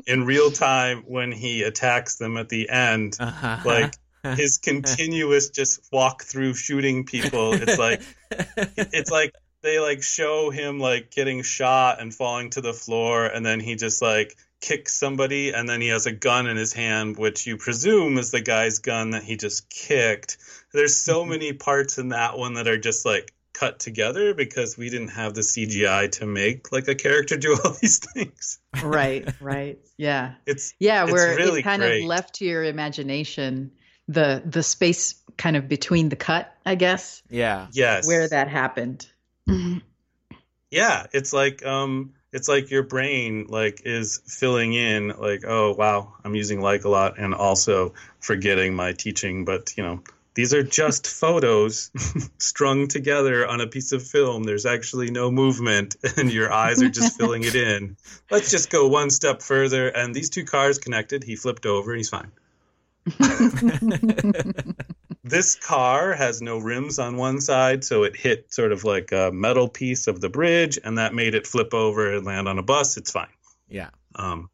in 0.07 0.25
real 0.25 0.51
time 0.51 1.03
when 1.07 1.31
he 1.31 1.63
attacks 1.65 2.17
them 2.17 2.39
at 2.39 2.49
the 2.49 2.71
end, 2.71 3.17
Uh-huh. 3.21 3.59
like 3.65 3.95
his 4.37 4.57
continuous 4.59 5.51
just 5.51 5.81
walk 5.93 6.23
through 6.25 6.55
shooting 6.55 7.05
people, 7.05 7.53
it's 7.53 7.79
like 7.79 8.03
it's 8.67 9.11
like 9.11 9.35
they 9.63 9.81
like 9.81 10.03
show 10.03 10.51
him 10.51 10.79
like 10.81 11.11
getting 11.11 11.43
shot 11.43 12.01
and 12.01 12.15
falling 12.15 12.51
to 12.51 12.61
the 12.61 12.73
floor 12.73 13.27
and 13.27 13.45
then 13.45 13.61
he 13.61 13.75
just 13.77 14.01
like 14.01 14.37
kicks 14.61 14.95
somebody 14.95 15.53
and 15.53 15.69
then 15.69 15.81
he 15.81 15.89
has 15.89 16.07
a 16.07 16.13
gun 16.13 16.47
in 16.47 16.57
his 16.57 16.73
hand 16.73 17.17
which 17.17 17.47
you 17.47 17.57
presume 17.57 18.19
is 18.19 18.31
the 18.31 18.41
guy's 18.41 18.81
gun 18.81 19.11
that 19.11 19.23
he 19.23 19.37
just 19.37 19.71
kicked 19.71 20.37
there's 20.73 20.97
so 20.97 21.25
many 21.25 21.53
parts 21.53 21.99
in 21.99 22.09
that 22.09 22.37
one 22.37 22.55
that 22.55 22.67
are 22.67 22.79
just 22.79 23.07
like 23.07 23.33
cut 23.53 23.79
together 23.79 24.35
because 24.35 24.77
we 24.77 24.91
didn't 24.91 25.09
have 25.09 25.35
the 25.35 25.41
cgi 25.41 26.11
to 26.11 26.27
make 26.27 26.71
like 26.73 26.89
a 26.89 26.95
character 26.95 27.37
do 27.37 27.57
all 27.65 27.73
these 27.81 27.99
things 27.99 28.59
right, 28.83 29.29
right, 29.41 29.79
yeah, 29.97 30.35
it's 30.47 30.75
yeah. 30.79 31.05
It's 31.05 31.13
Where 31.13 31.37
really 31.37 31.61
it's 31.61 31.65
kind 31.65 31.81
great. 31.83 32.03
of 32.03 32.07
left 32.09 32.35
to 32.37 32.45
your 32.45 32.65
imagination, 32.65 33.73
the 34.07 34.43
the 34.45 34.63
space 34.63 35.15
kind 35.37 35.57
of 35.57 35.69
between 35.69 36.09
the 36.09 36.17
cut, 36.17 36.53
I 36.65 36.75
guess, 36.75 37.23
yeah. 37.31 37.67
yes 37.73 38.07
where 38.07 38.29
that 38.29 38.49
happened. 38.49 39.07
yeah 40.71 41.07
it's 41.13 41.33
like 41.33 41.65
um 41.65 42.13
it's 42.33 42.49
like 42.49 42.71
your 42.71 42.83
brain 42.83 43.47
like 43.49 43.83
is 43.85 44.21
filling 44.27 44.75
in 44.75 45.09
like 45.09 45.45
oh 45.47 45.73
wow 45.73 46.13
i'm 46.25 46.35
using 46.35 46.61
like 46.61 46.85
a 46.85 46.89
lot 46.89 47.19
and 47.19 47.35
also 47.35 47.95
forgetting 48.21 48.75
my 48.75 48.93
teaching. 48.93 49.45
But 49.45 49.77
you 49.77 49.83
know 49.83 50.03
these 50.35 50.55
are 50.55 50.63
just 50.63 51.07
photos 51.21 51.91
strung 52.39 52.89
together 52.89 53.47
on 53.47 53.61
a 53.61 53.67
piece 53.67 53.93
of 53.93 54.07
film. 54.07 54.45
There's 54.45 54.67
actually 54.67 55.11
no 55.11 55.31
movement 55.31 55.97
and 56.17 56.33
your 56.33 56.53
eyes 56.53 56.83
are 56.83 56.91
just 56.91 57.17
filling 57.19 57.45
it 57.45 57.55
in. 57.55 57.97
Let's 58.31 58.51
just 58.51 58.71
go 58.71 58.89
one 58.89 59.11
step 59.11 59.43
further 59.43 59.89
and 59.89 60.15
these 60.15 60.31
two 60.31 60.45
cars 60.45 60.79
connected. 60.79 61.25
He 61.25 61.37
flipped 61.37 61.67
over 61.67 61.93
and 61.93 61.99
he's 61.99 62.11
fine 62.11 62.31
This 65.29 65.55
car 65.55 66.15
has 66.15 66.41
no 66.41 66.59
rims 66.59 66.99
on 66.99 67.17
one 67.17 67.41
side, 67.41 67.85
so 67.85 68.05
it 68.05 68.17
hit 68.17 68.53
sort 68.53 68.73
of 68.73 68.85
like 68.85 69.13
a 69.13 69.31
metal 69.33 69.69
piece 69.69 70.07
of 70.07 70.21
the 70.21 70.29
bridge, 70.29 70.79
and 70.83 70.99
that 70.99 71.15
made 71.15 71.35
it 71.35 71.47
flip 71.47 71.75
over 71.75 72.15
and 72.15 72.25
land 72.25 72.49
on 72.49 72.59
a 72.59 72.63
bus. 72.63 72.97
It's 72.97 73.11
fine. 73.11 73.29
Yeah. 73.69 73.91
Um, 74.15 74.51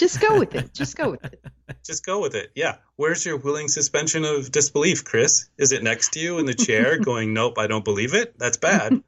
Just 0.00 0.18
go 0.18 0.38
with 0.38 0.54
it. 0.54 0.72
Just 0.74 0.96
go 0.96 1.10
with 1.10 1.24
it. 1.24 1.44
just 1.84 2.06
go 2.06 2.20
with 2.20 2.34
it. 2.34 2.50
Yeah. 2.54 2.76
Where's 2.96 3.24
your 3.26 3.36
willing 3.36 3.68
suspension 3.68 4.24
of 4.24 4.50
disbelief, 4.50 5.04
Chris? 5.04 5.50
Is 5.58 5.72
it 5.72 5.82
next 5.82 6.14
to 6.14 6.20
you 6.20 6.38
in 6.38 6.46
the 6.46 6.54
chair 6.54 6.98
going, 7.04 7.34
nope, 7.34 7.58
I 7.58 7.66
don't 7.66 7.84
believe 7.84 8.14
it? 8.14 8.38
That's 8.38 8.56
bad. 8.56 8.92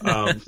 um, 0.00 0.40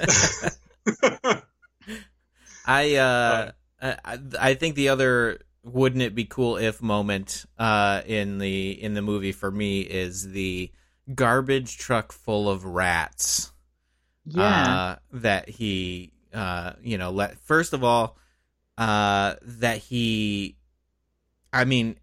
I 2.66 2.94
uh, 2.96 3.52
I, 3.82 4.18
I 4.40 4.54
think 4.54 4.76
the 4.76 4.88
other 4.88 5.40
wouldn't 5.66 6.02
it 6.02 6.14
be 6.14 6.24
cool 6.24 6.56
if 6.56 6.80
moment 6.80 7.44
uh 7.58 8.00
in 8.06 8.38
the 8.38 8.70
in 8.70 8.94
the 8.94 9.02
movie 9.02 9.32
for 9.32 9.50
me 9.50 9.80
is 9.80 10.30
the 10.30 10.70
garbage 11.12 11.76
truck 11.76 12.12
full 12.12 12.48
of 12.48 12.64
rats. 12.64 13.52
Yeah. 14.24 14.42
Uh, 14.42 14.96
that 15.12 15.48
he 15.48 16.12
uh 16.32 16.72
you 16.82 16.98
know 16.98 17.10
let 17.10 17.38
first 17.40 17.72
of 17.72 17.82
all 17.82 18.16
uh 18.78 19.34
that 19.42 19.78
he 19.78 20.56
I 21.52 21.64
mean 21.64 21.96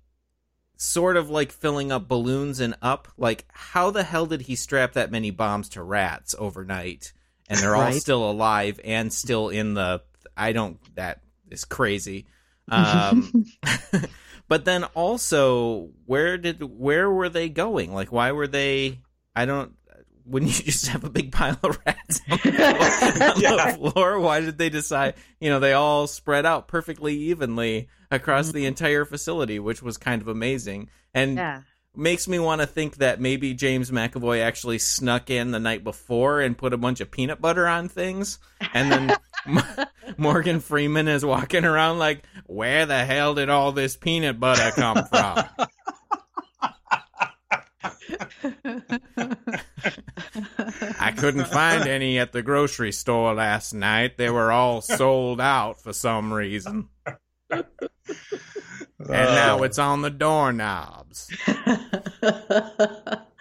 sort 0.77 1.15
of 1.15 1.29
like 1.29 1.51
filling 1.51 1.91
up 1.91 2.07
balloons 2.07 2.59
and 2.59 2.75
up 2.81 3.07
like 3.17 3.45
how 3.49 3.91
the 3.91 4.03
hell 4.03 4.25
did 4.25 4.41
he 4.41 4.55
strap 4.55 4.93
that 4.93 5.11
many 5.11 5.31
bombs 5.31 5.69
to 5.69 5.83
rats 5.83 6.35
overnight 6.37 7.13
and 7.47 7.59
they're 7.59 7.75
all 7.75 7.91
still 7.93 8.29
alive 8.29 8.79
and 8.83 9.13
still 9.13 9.49
in 9.49 9.73
the 9.73 10.01
I 10.35 10.51
don't 10.51 10.79
that 10.95 11.21
is 11.49 11.63
crazy 11.63 12.25
um 12.69 13.45
but 14.47 14.65
then 14.65 14.83
also 14.95 15.89
where 16.05 16.37
did 16.37 16.61
where 16.63 17.09
were 17.09 17.29
they 17.29 17.49
going 17.49 17.93
like 17.93 18.11
why 18.11 18.31
were 18.31 18.47
they 18.47 18.99
I 19.35 19.45
don't 19.45 19.73
wouldn't 20.25 20.57
you 20.65 20.65
just 20.71 20.87
have 20.87 21.03
a 21.03 21.09
big 21.09 21.31
pile 21.31 21.59
of 21.63 21.77
rats 21.85 22.21
on 22.29 22.39
the 22.43 23.25
on 23.35 23.41
Yeah. 23.41 23.71
the 23.71 23.91
floor 23.91 24.19
why 24.19 24.39
did 24.39 24.57
they 24.57 24.69
decide 24.69 25.15
you 25.39 25.49
know 25.49 25.59
they 25.59 25.73
all 25.73 26.07
spread 26.07 26.45
out 26.45 26.67
perfectly 26.67 27.15
evenly 27.15 27.89
across 28.11 28.51
the 28.51 28.65
entire 28.65 29.05
facility 29.05 29.59
which 29.59 29.81
was 29.83 29.97
kind 29.97 30.21
of 30.21 30.27
amazing 30.27 30.89
and 31.13 31.35
yeah. 31.35 31.61
makes 31.95 32.27
me 32.27 32.39
want 32.39 32.61
to 32.61 32.67
think 32.67 32.97
that 32.97 33.19
maybe 33.19 33.53
James 33.53 33.91
McAvoy 33.91 34.41
actually 34.41 34.79
snuck 34.79 35.29
in 35.29 35.51
the 35.51 35.59
night 35.59 35.83
before 35.83 36.41
and 36.41 36.57
put 36.57 36.73
a 36.73 36.77
bunch 36.77 37.01
of 37.01 37.11
peanut 37.11 37.39
butter 37.39 37.67
on 37.67 37.87
things, 37.87 38.39
and 38.73 38.91
then 38.91 39.15
Morgan 40.17 40.59
Freeman 40.59 41.07
is 41.07 41.25
walking 41.25 41.65
around 41.65 41.99
like, 41.99 42.23
"Where 42.45 42.85
the 42.85 43.05
hell 43.05 43.35
did 43.35 43.49
all 43.49 43.71
this 43.71 43.95
peanut 43.95 44.39
butter 44.39 44.71
come 44.71 45.05
from?" 45.05 45.45
I 50.99 51.11
couldn't 51.11 51.47
find 51.47 51.87
any 51.87 52.19
at 52.19 52.31
the 52.31 52.41
grocery 52.41 52.91
store 52.91 53.33
last 53.33 53.73
night. 53.73 54.17
They 54.17 54.29
were 54.29 54.51
all 54.51 54.81
sold 54.81 55.41
out 55.41 55.81
for 55.81 55.93
some 55.93 56.33
reason. 56.33 56.89
And 57.49 57.65
now 59.09 59.59
oh. 59.59 59.63
it's 59.63 59.79
on 59.79 60.01
the 60.01 60.09
doorknobs. 60.09 61.29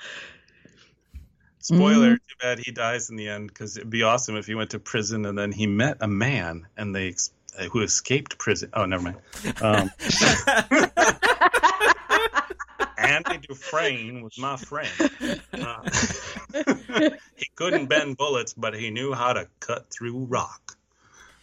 Spoiler, 1.62 2.16
too 2.16 2.34
bad 2.40 2.58
he 2.58 2.72
dies 2.72 3.08
in 3.10 3.16
the 3.16 3.28
end 3.28 3.48
because 3.48 3.76
it'd 3.76 3.88
be 3.88 4.02
awesome 4.02 4.36
if 4.36 4.46
he 4.46 4.54
went 4.54 4.70
to 4.70 4.78
prison 4.78 5.24
and 5.26 5.38
then 5.38 5.52
he 5.52 5.66
met 5.66 5.98
a 6.00 6.08
man 6.08 6.66
and 6.76 6.94
they 6.94 7.08
ex- 7.08 7.30
uh, 7.58 7.64
who 7.64 7.80
escaped 7.82 8.36
prison. 8.38 8.70
Oh, 8.74 8.84
never 8.84 9.02
mind. 9.04 9.16
Um, 9.62 9.90
Andy 12.98 13.38
Dufresne 13.48 14.22
was 14.22 14.38
my 14.38 14.56
friend. 14.56 14.90
Uh, 15.52 15.88
he 17.36 17.46
couldn't 17.56 17.86
bend 17.86 18.16
bullets, 18.16 18.54
but 18.54 18.74
he 18.74 18.90
knew 18.90 19.12
how 19.12 19.32
to 19.32 19.48
cut 19.60 19.90
through 19.90 20.24
rock. 20.26 20.76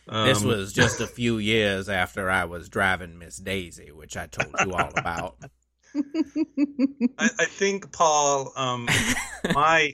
This 0.08 0.42
Um, 0.42 0.48
was 0.48 0.74
just 0.74 1.00
a 1.02 1.08
few 1.08 1.38
years 1.38 1.88
after 1.88 2.30
I 2.30 2.46
was 2.46 2.68
driving 2.70 3.20
Miss 3.20 3.38
Daisy, 3.38 3.92
which 3.92 4.18
I 4.18 4.26
told 4.28 4.56
you 4.66 4.74
all 4.74 4.92
about. 4.96 5.36
I, 5.96 7.30
I 7.40 7.46
think 7.46 7.92
Paul, 7.92 8.52
um, 8.56 8.88
my 9.54 9.94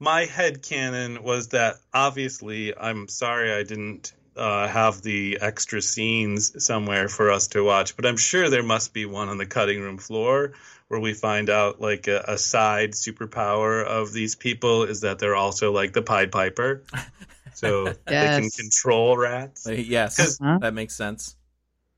my 0.00 0.24
head 0.24 0.62
canon 0.62 1.22
was 1.22 1.48
that 1.48 1.76
obviously 1.92 2.76
I'm 2.76 3.08
sorry 3.08 3.52
I 3.52 3.62
didn't 3.62 4.12
uh, 4.36 4.66
have 4.66 5.00
the 5.02 5.38
extra 5.40 5.80
scenes 5.80 6.64
somewhere 6.64 7.08
for 7.08 7.30
us 7.30 7.48
to 7.48 7.62
watch, 7.62 7.94
but 7.96 8.04
I'm 8.04 8.16
sure 8.16 8.48
there 8.50 8.62
must 8.64 8.92
be 8.92 9.06
one 9.06 9.28
on 9.28 9.38
the 9.38 9.46
cutting 9.46 9.80
room 9.80 9.98
floor 9.98 10.52
where 10.88 11.00
we 11.00 11.14
find 11.14 11.48
out 11.48 11.80
like 11.80 12.08
a, 12.08 12.24
a 12.28 12.38
side 12.38 12.92
superpower 12.92 13.84
of 13.84 14.12
these 14.12 14.34
people 14.34 14.82
is 14.84 15.02
that 15.02 15.18
they're 15.18 15.36
also 15.36 15.72
like 15.72 15.92
the 15.92 16.02
Pied 16.02 16.30
Piper, 16.32 16.82
so 17.54 17.84
they 18.06 18.26
can 18.40 18.50
control 18.50 19.16
rats. 19.16 19.64
Like, 19.66 19.86
yes, 19.88 20.16
'Cause- 20.16 20.38
Huh? 20.42 20.58
that 20.60 20.74
makes 20.74 20.94
sense. 20.94 21.36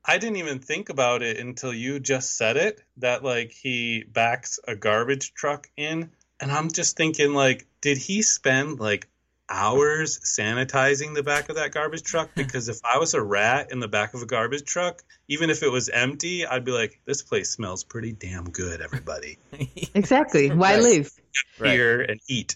I 0.09 0.19
didn't 0.19 0.37
even 0.37 0.59
think 0.59 0.87
about 0.89 1.21
it 1.21 1.37
until 1.37 1.73
you 1.73 1.99
just 1.99 2.37
said 2.37 2.55
it 2.55 2.81
that 2.97 3.23
like 3.25 3.51
he 3.51 4.03
backs 4.03 4.57
a 4.65 4.73
garbage 4.73 5.33
truck 5.33 5.69
in 5.75 6.11
and 6.39 6.51
I'm 6.51 6.71
just 6.71 6.97
thinking 6.97 7.33
like 7.33 7.67
did 7.81 7.97
he 7.97 8.21
spend 8.21 8.79
like 8.79 9.07
hours 9.49 10.19
sanitizing 10.19 11.15
the 11.15 11.23
back 11.23 11.47
of 11.49 11.55
that 11.55 11.71
garbage 11.71 12.03
truck 12.03 12.27
hmm. 12.33 12.41
because 12.41 12.67
if 12.67 12.79
I 12.83 12.97
was 12.97 13.13
a 13.13 13.21
rat 13.21 13.71
in 13.71 13.79
the 13.79 13.87
back 13.87 14.13
of 14.13 14.21
a 14.21 14.25
garbage 14.25 14.65
truck 14.65 15.03
even 15.27 15.49
if 15.49 15.63
it 15.63 15.71
was 15.71 15.89
empty 15.89 16.45
I'd 16.45 16.65
be 16.65 16.71
like 16.71 16.99
this 17.05 17.21
place 17.21 17.49
smells 17.49 17.83
pretty 17.83 18.11
damn 18.11 18.49
good 18.49 18.81
everybody 18.81 19.37
exactly. 19.93 20.49
Why 20.49 20.75
Right. 20.75 20.83
leave? 20.83 21.11
Right. 21.59 21.71
here 21.71 22.01
and 22.01 22.19
eat 22.27 22.55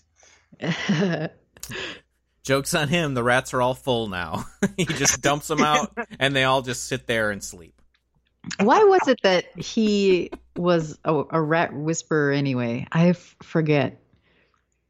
Joke's 2.43 2.73
on 2.73 2.87
him. 2.87 3.13
The 3.13 3.23
rats 3.23 3.53
are 3.53 3.61
all 3.61 3.75
full 3.75 4.07
now. 4.07 4.45
he 4.77 4.85
just 4.85 5.21
dumps 5.21 5.47
them 5.47 5.61
out, 5.61 5.95
and 6.19 6.35
they 6.35 6.43
all 6.43 6.61
just 6.61 6.85
sit 6.85 7.07
there 7.07 7.31
and 7.31 7.43
sleep. 7.43 7.80
Why 8.59 8.83
was 8.83 9.07
it 9.07 9.19
that 9.23 9.45
he 9.57 10.31
was 10.55 10.97
a, 11.05 11.23
a 11.31 11.41
rat 11.41 11.73
whisperer 11.73 12.31
anyway? 12.31 12.87
I 12.91 13.09
f- 13.09 13.35
forget. 13.43 14.01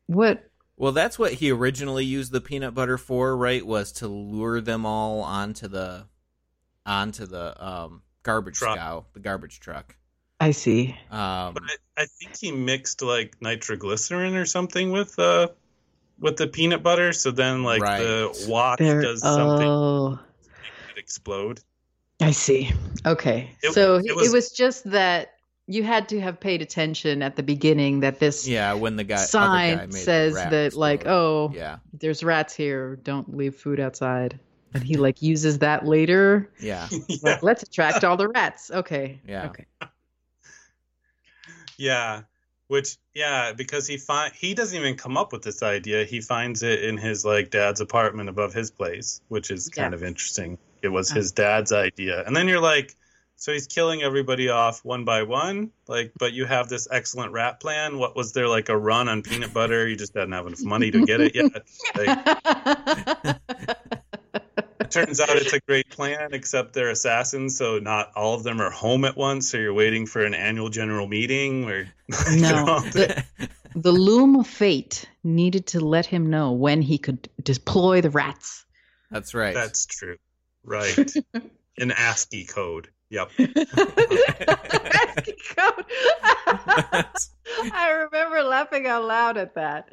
What? 0.07 0.49
Well, 0.77 0.91
that's 0.93 1.19
what 1.19 1.33
he 1.33 1.51
originally 1.51 2.05
used 2.05 2.31
the 2.31 2.41
peanut 2.41 2.73
butter 2.73 2.97
for, 2.97 3.35
right? 3.37 3.65
Was 3.65 3.91
to 3.93 4.07
lure 4.07 4.61
them 4.61 4.85
all 4.85 5.21
onto 5.21 5.67
the 5.67 6.05
onto 6.85 7.25
the 7.25 7.63
um, 7.63 8.01
garbage 8.23 8.55
Truck. 8.57 8.77
scow, 8.77 9.05
the 9.13 9.19
garbage 9.19 9.59
truck. 9.59 9.95
I 10.39 10.51
see. 10.51 10.97
Um, 11.11 11.53
but 11.53 11.63
I, 11.97 12.01
I 12.01 12.05
think 12.05 12.37
he 12.39 12.51
mixed 12.51 13.01
like 13.03 13.35
nitroglycerin 13.41 14.35
or 14.35 14.45
something 14.45 14.91
with 14.91 15.19
uh 15.19 15.49
with 16.19 16.37
the 16.37 16.47
peanut 16.47 16.81
butter 16.81 17.13
so 17.13 17.29
then 17.31 17.63
like 17.63 17.81
Right. 17.81 17.99
the 17.99 18.45
watch 18.47 18.79
There. 18.79 19.01
does 19.01 19.21
something 19.21 19.67
Oh, 19.67 20.19
that 20.87 20.97
explode 20.97 21.61
I 22.21 22.31
see. 22.31 22.71
Okay. 23.05 23.49
It- 23.63 23.73
so 23.73 23.95
it 23.95 24.05
it 24.05 24.15
was- 24.15 24.31
was, 24.31 24.51
just 24.51 24.89
that 24.91 25.33
you 25.67 25.83
had 25.83 26.09
to 26.09 26.19
have 26.19 26.39
paid 26.39 26.61
attention 26.61 27.21
at 27.21 27.35
the 27.35 27.43
beginning 27.43 28.01
that 28.01 28.19
this 28.19 28.47
yeah, 28.47 28.73
when 28.73 28.95
the 28.95 29.03
guy 29.03 29.15
other 29.15 29.21
guy 29.21 29.25
sign 29.25 29.77
made 29.89 29.93
says 29.93 30.33
rat 30.33 30.51
that 30.51 30.73
like, 30.75 31.01
explode. 31.01 31.13
oh, 31.13 31.51
yeah, 31.55 31.77
there's 31.93 32.23
rats 32.23 32.53
here. 32.55 32.97
Don't 32.97 33.35
leave 33.37 33.55
food 33.55 33.79
outside. 33.79 34.39
And 34.73 34.83
he 34.83 34.95
like 34.97 35.21
uses 35.21 35.59
that 35.59 35.85
later. 35.85 36.49
yeah, 36.59 36.87
yeah 36.91 37.17
Like, 37.23 37.43
let's 37.43 37.63
attract 37.63 38.03
all 38.03 38.17
the 38.17 38.27
rats. 38.29 38.71
Okay. 38.71 39.19
Yeah. 39.27 39.47
Okay. 39.47 39.65
yeah 41.77 42.21
which 42.67 42.97
yeah 43.13 43.53
because 43.53 43.87
he 43.87 43.97
find 43.97 44.33
he 44.33 44.53
doesn't 44.53 44.77
even 44.79 44.95
come 44.95 45.17
up 45.17 45.31
with 45.33 45.41
this 45.41 45.63
idea 45.63 46.05
he 46.05 46.21
finds 46.21 46.63
it 46.63 46.83
in 46.83 46.95
his 46.97 47.25
like 47.25 47.49
dad's 47.49 47.81
apartment 47.81 48.29
above 48.29 48.53
his 48.53 48.69
place 48.71 49.21
which 49.29 49.49
is 49.51 49.67
kind 49.69 49.91
Yeah. 49.93 49.95
of 49.97 50.03
interesting 50.03 50.57
it 50.81 50.89
was 50.89 51.11
Uh. 51.11 51.15
his 51.15 51.31
dad's 51.31 51.71
idea 51.71 52.23
and 52.25 52.35
then 52.35 52.47
you're 52.47 52.61
like 52.61 52.95
so 53.35 53.51
he's 53.51 53.65
killing 53.65 54.03
everybody 54.03 54.49
off 54.49 54.85
one 54.85 55.03
by 55.03 55.23
one 55.23 55.71
like 55.87 56.11
but 56.17 56.33
you 56.33 56.45
have 56.45 56.69
this 56.69 56.87
excellent 56.91 57.31
rat 57.31 57.59
plan 57.59 57.97
what 57.97 58.15
was 58.15 58.33
there 58.33 58.47
like 58.47 58.69
a 58.69 58.77
run 58.77 59.07
on 59.07 59.21
peanut 59.21 59.53
butter 59.53 59.87
you 59.87 59.95
just 59.95 60.13
didn't 60.13 60.31
have 60.31 60.45
enough 60.47 60.61
money 60.61 60.91
to 60.91 61.05
get 61.05 61.19
it 61.21 61.35
yet 61.35 61.51
like, 61.95 63.37
turns 64.89 65.19
out 65.21 65.29
it's 65.29 65.53
a 65.53 65.59
great 65.61 65.89
plan, 65.89 66.33
except 66.33 66.73
they're 66.73 66.89
assassins, 66.89 67.57
so 67.57 67.79
not 67.79 68.11
all 68.15 68.35
of 68.35 68.43
them 68.43 68.61
are 68.61 68.69
home 68.69 69.05
at 69.05 69.15
once. 69.15 69.49
So 69.49 69.57
you're 69.57 69.73
waiting 69.73 70.05
for 70.05 70.21
an 70.25 70.33
annual 70.33 70.69
general 70.69 71.07
meeting 71.07 71.65
where 71.65 71.87
No, 72.29 72.81
the, 72.81 73.23
the 73.75 73.91
loom 73.91 74.35
of 74.35 74.47
fate 74.47 75.07
needed 75.23 75.67
to 75.67 75.79
let 75.79 76.05
him 76.05 76.29
know 76.29 76.51
when 76.51 76.81
he 76.81 76.97
could 76.97 77.29
deploy 77.41 78.01
the 78.01 78.09
rats. 78.09 78.65
that's 79.09 79.33
right. 79.33 79.53
that's 79.53 79.85
true, 79.85 80.17
right? 80.63 81.13
An 81.77 81.91
ASCII 81.91 82.45
code. 82.45 82.89
Yep. 83.09 83.31
ASCII 83.39 85.37
code. 85.57 85.85
I 87.73 87.89
remember 88.11 88.41
laughing 88.43 88.87
out 88.87 89.03
loud 89.05 89.37
at 89.37 89.55
that 89.55 89.89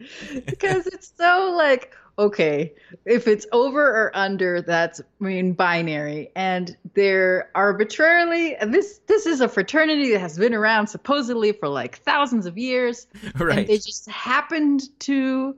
because 0.47 0.87
it's 0.87 1.13
so 1.17 1.53
like, 1.57 1.95
okay, 2.19 2.73
if 3.05 3.27
it's 3.29 3.47
over 3.53 3.81
or 3.83 4.11
under, 4.17 4.63
that's 4.63 5.01
I 5.01 5.25
mean 5.25 5.53
binary, 5.53 6.31
and 6.37 6.77
they're 6.95 7.51
arbitrarily. 7.55 8.57
This 8.67 9.01
this 9.07 9.27
is 9.27 9.41
a 9.41 9.49
fraternity 9.49 10.13
that 10.13 10.21
has 10.21 10.39
been 10.39 10.55
around 10.55 10.87
supposedly 10.89 11.53
for 11.53 11.69
like 11.69 11.99
thousands 11.99 12.47
of 12.47 12.57
years, 12.59 13.07
Right. 13.37 13.59
and 13.59 13.67
they 13.69 13.77
just 13.77 14.09
happened 14.09 14.83
to 15.01 15.57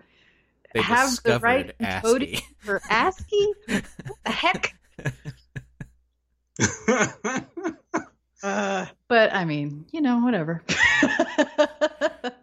They 0.75 0.81
have 0.83 1.11
the 1.23 1.39
right 1.41 1.77
encoding 1.79 2.35
ASCII. 2.35 2.47
for 2.59 2.81
ASCII. 2.89 3.55
what 3.69 3.85
the 4.25 4.31
heck? 4.31 4.75
Uh, 8.43 8.87
but 9.07 9.35
I 9.35 9.45
mean, 9.45 9.85
you 9.93 10.01
know, 10.01 10.21
whatever. 10.21 10.63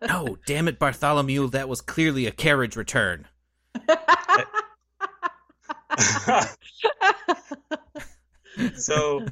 No, 0.08 0.38
damn 0.46 0.68
it, 0.68 0.78
Bartholomew, 0.78 1.50
that 1.50 1.68
was 1.68 1.82
clearly 1.82 2.28
a 2.28 2.32
carriage 2.32 2.76
return. 2.76 3.28
so 8.76 9.26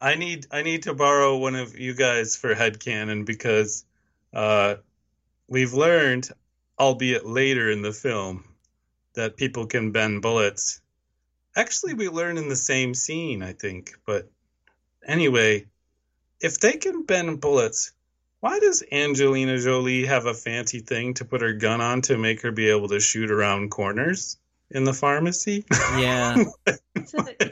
I 0.00 0.16
need 0.16 0.46
I 0.50 0.62
need 0.62 0.82
to 0.84 0.92
borrow 0.94 1.38
one 1.38 1.54
of 1.54 1.78
you 1.78 1.94
guys 1.94 2.36
for 2.36 2.54
headcanon 2.54 3.24
because 3.24 3.86
uh, 4.34 4.74
we've 5.48 5.72
learned, 5.72 6.28
albeit 6.78 7.26
later 7.26 7.70
in 7.70 7.80
the 7.82 7.92
film, 7.92 8.44
that 9.14 9.38
people 9.38 9.66
can 9.66 9.92
bend 9.92 10.20
bullets. 10.20 10.81
Actually, 11.54 11.94
we 11.94 12.08
learn 12.08 12.38
in 12.38 12.48
the 12.48 12.56
same 12.56 12.94
scene, 12.94 13.42
I 13.42 13.52
think. 13.52 13.92
But 14.06 14.30
anyway, 15.06 15.66
if 16.40 16.58
they 16.60 16.72
can 16.74 17.04
bend 17.04 17.40
bullets, 17.40 17.92
why 18.40 18.58
does 18.58 18.82
Angelina 18.90 19.58
Jolie 19.58 20.06
have 20.06 20.26
a 20.26 20.34
fancy 20.34 20.80
thing 20.80 21.14
to 21.14 21.24
put 21.24 21.42
her 21.42 21.52
gun 21.52 21.80
on 21.80 22.02
to 22.02 22.18
make 22.18 22.42
her 22.42 22.50
be 22.50 22.70
able 22.70 22.88
to 22.88 23.00
shoot 23.00 23.30
around 23.30 23.70
corners 23.70 24.36
in 24.70 24.84
the 24.84 24.92
pharmacy? 24.92 25.64
Yeah. 25.70 26.44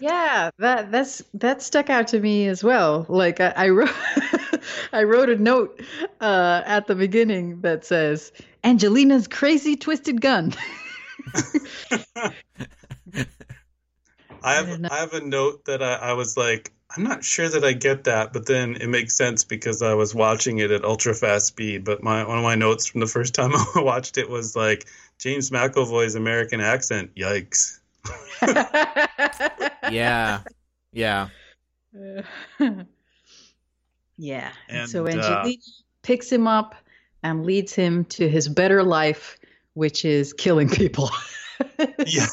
Yeah, 0.01 0.51
that 0.59 0.91
that's 0.91 1.23
that 1.35 1.61
stuck 1.61 1.91
out 1.91 2.09
to 2.09 2.21
me 2.21 2.47
as 2.47 2.65
well. 2.65 3.05
Like 3.09 3.41
I, 3.41 3.53
I 3.57 3.69
wrote, 3.69 3.95
I 4.93 5.03
wrote 5.03 5.29
a 5.29 5.37
note 5.37 5.83
uh, 6.21 6.63
at 6.65 6.87
the 6.87 6.95
beginning 6.95 7.61
that 7.61 7.85
says 7.85 8.33
Angelina's 8.65 9.29
crazy 9.29 9.77
twisted 9.77 10.21
gun. 10.21 10.55
I 14.43 14.55
have 14.55 14.67
don't. 14.67 14.87
I 14.87 14.99
have 14.99 15.13
a 15.13 15.21
note 15.21 15.65
that 15.67 15.83
I, 15.83 15.95
I 15.95 16.13
was 16.15 16.37
like, 16.37 16.73
I'm 16.97 17.05
not 17.05 17.23
sure 17.25 17.49
that 17.49 17.65
I 17.65 17.73
get 17.73 18.05
that, 18.05 18.33
but 18.33 18.47
then 18.47 18.77
it 18.77 18.89
makes 18.89 19.17
sense 19.17 19.45
because 19.45 19.83
I 19.83 19.95
was 19.95 20.15
watching 20.15 20.59
it 20.59 20.71
at 20.71 20.85
ultra 20.85 21.15
fast 21.15 21.47
speed. 21.47 21.85
But 21.85 22.03
my 22.03 22.27
one 22.27 22.39
of 22.39 22.45
my 22.45 22.57
notes 22.57 22.87
from 22.87 23.01
the 23.01 23.07
first 23.07 23.35
time 23.41 23.53
I 23.55 23.81
watched 23.81 24.19
it 24.19 24.29
was 24.29 24.57
like 24.57 24.87
James 25.19 25.51
McAvoy's 25.51 26.15
American 26.15 26.61
accent. 26.61 27.15
Yikes! 27.15 27.79
yeah. 29.91 30.41
Yeah. 30.93 31.29
yeah. 32.59 32.85
And, 34.19 34.53
And, 34.69 34.89
so 34.91 35.07
uh, 35.07 35.49
picks 36.03 36.31
him 36.31 36.47
up 36.47 36.75
and 37.23 37.45
leads 37.45 37.75
him 37.75 38.05
to 38.07 38.29
his 38.29 38.49
better 38.49 38.83
life, 38.83 39.39
which 39.75 40.05
is 40.05 40.33
killing 40.33 40.69
people. 40.69 41.11
Yeah. 42.07 42.27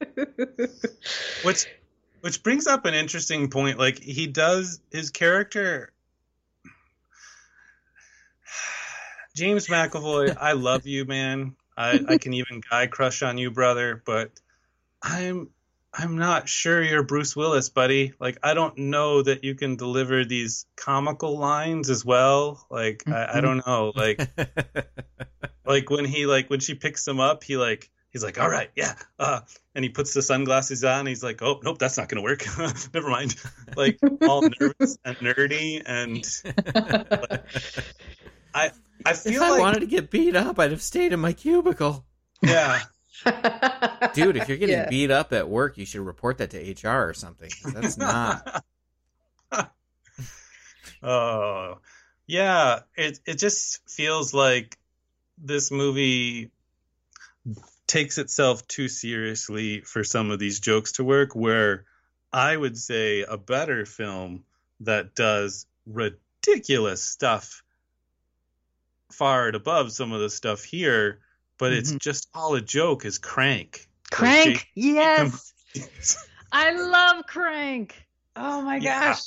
which 1.42 1.66
which 2.20 2.42
brings 2.42 2.66
up 2.66 2.86
an 2.86 2.94
interesting 2.94 3.50
point. 3.50 3.78
Like 3.78 3.98
he 3.98 4.26
does 4.26 4.80
his 4.90 5.10
character. 5.10 5.92
James 9.36 9.68
McAvoy, 9.68 10.36
I 10.38 10.52
love 10.52 10.86
you, 10.86 11.04
man. 11.04 11.56
I, 11.76 12.00
I 12.08 12.18
can 12.18 12.32
even 12.32 12.62
guy 12.70 12.86
crush 12.86 13.22
on 13.22 13.36
you, 13.36 13.50
brother, 13.50 14.02
but 14.04 14.30
I'm 15.02 15.50
I'm 15.98 16.18
not 16.18 16.48
sure 16.48 16.82
you're 16.82 17.02
Bruce 17.02 17.34
Willis, 17.34 17.70
buddy. 17.70 18.12
Like 18.18 18.38
I 18.42 18.54
don't 18.54 18.76
know 18.76 19.22
that 19.22 19.44
you 19.44 19.54
can 19.54 19.76
deliver 19.76 20.24
these 20.24 20.66
comical 20.76 21.38
lines 21.38 21.88
as 21.88 22.04
well. 22.04 22.66
Like 22.70 23.04
I, 23.06 23.10
I 23.10 23.26
mm-hmm. 23.26 23.40
don't 23.40 23.66
know. 23.66 23.92
Like 23.94 24.20
like 25.66 25.90
when 25.90 26.04
he 26.04 26.26
like 26.26 26.50
when 26.50 26.60
she 26.60 26.74
picks 26.74 27.06
him 27.06 27.20
up, 27.20 27.44
he 27.44 27.56
like 27.56 27.90
he's 28.16 28.24
like, 28.24 28.40
all 28.40 28.48
right, 28.48 28.70
yeah, 28.74 28.94
uh, 29.18 29.40
and 29.74 29.84
he 29.84 29.90
puts 29.90 30.14
the 30.14 30.22
sunglasses 30.22 30.82
on. 30.84 31.04
He's 31.04 31.22
like, 31.22 31.42
oh 31.42 31.60
nope, 31.62 31.78
that's 31.78 31.98
not 31.98 32.08
gonna 32.08 32.22
work. 32.22 32.46
Never 32.94 33.10
mind. 33.10 33.36
Like 33.76 33.98
all 34.22 34.40
nervous 34.58 34.96
and 35.04 35.16
nerdy, 35.18 35.82
and 35.84 36.24
I 38.54 38.70
I 39.04 39.10
If 39.10 39.18
feel 39.18 39.42
I 39.42 39.50
like 39.50 39.60
wanted 39.60 39.80
to 39.80 39.86
get 39.86 40.10
beat 40.10 40.34
up, 40.34 40.58
I'd 40.58 40.70
have 40.70 40.80
stayed 40.80 41.12
in 41.12 41.20
my 41.20 41.34
cubicle. 41.34 42.06
yeah. 42.42 42.80
Dude, 44.14 44.36
if 44.38 44.48
you're 44.48 44.56
getting 44.56 44.76
Yeah. 44.76 44.88
beat 44.88 45.10
up 45.10 45.34
at 45.34 45.48
work, 45.50 45.76
you 45.76 45.84
should 45.84 46.00
report 46.00 46.38
that 46.38 46.50
to 46.52 46.58
HR 46.88 47.06
or 47.08 47.12
something. 47.12 47.50
That's 47.74 47.98
not. 47.98 48.64
oh, 51.02 51.78
yeah. 52.26 52.80
It 52.96 53.20
it 53.26 53.38
just 53.38 53.86
feels 53.90 54.32
like 54.32 54.78
this 55.36 55.70
movie 55.70 56.50
takes 57.86 58.18
itself 58.18 58.66
too 58.66 58.88
seriously 58.88 59.80
for 59.80 60.04
some 60.04 60.30
of 60.30 60.38
these 60.38 60.60
jokes 60.60 60.92
to 60.92 61.04
work. 61.04 61.34
Where 61.34 61.84
I 62.32 62.56
would 62.56 62.76
say 62.76 63.22
a 63.22 63.36
better 63.36 63.86
film 63.86 64.44
that 64.80 65.14
does 65.14 65.66
ridiculous 65.86 67.02
stuff 67.02 67.62
far 69.10 69.46
and 69.46 69.56
above 69.56 69.92
some 69.92 70.12
of 70.12 70.20
the 70.20 70.30
stuff 70.30 70.64
here, 70.64 71.20
but 71.58 71.72
it's 71.72 71.90
mm-hmm. 71.90 71.98
just 71.98 72.28
all 72.34 72.54
a 72.54 72.60
joke 72.60 73.04
is 73.04 73.18
Crank. 73.18 73.88
Crank, 74.10 74.58
Jake- 74.58 74.68
yes. 74.74 75.54
I 76.52 76.72
love 76.72 77.26
Crank. 77.26 77.94
Oh 78.34 78.62
my 78.62 78.76
Yeah. 78.76 79.12
gosh. 79.12 79.22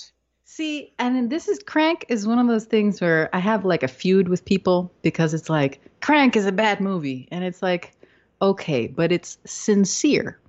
See, 0.46 0.94
and 1.00 1.16
then 1.16 1.30
this 1.30 1.48
is 1.48 1.60
Crank 1.60 2.06
is 2.10 2.28
one 2.28 2.40
of 2.40 2.48
those 2.48 2.66
things 2.66 3.00
where 3.00 3.30
I 3.34 3.40
have 3.40 3.66
like 3.66 3.84
a 3.84 3.88
feud 3.88 4.28
with 4.28 4.46
people 4.46 4.92
because 5.02 5.34
it's 5.34 5.50
like 5.50 5.80
Crank 6.02 6.36
is 6.36 6.46
a 6.46 6.52
bad 6.52 6.82
movie 6.82 7.28
and 7.32 7.44
it's 7.44 7.62
like 7.62 7.96
okay, 8.42 8.88
but 8.88 9.12
it's 9.12 9.38
sincere. 9.46 10.40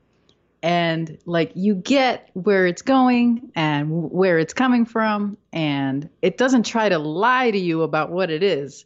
And 0.62 1.18
like 1.24 1.52
you 1.54 1.74
get 1.74 2.28
where 2.34 2.66
it's 2.66 2.82
going 2.82 3.50
and 3.54 4.10
where 4.10 4.38
it's 4.38 4.52
coming 4.52 4.84
from 4.84 5.38
and 5.52 6.08
it 6.20 6.36
doesn't 6.36 6.64
try 6.64 6.88
to 6.88 6.98
lie 6.98 7.50
to 7.50 7.58
you 7.58 7.82
about 7.82 8.10
what 8.10 8.30
it 8.30 8.42
is. 8.42 8.84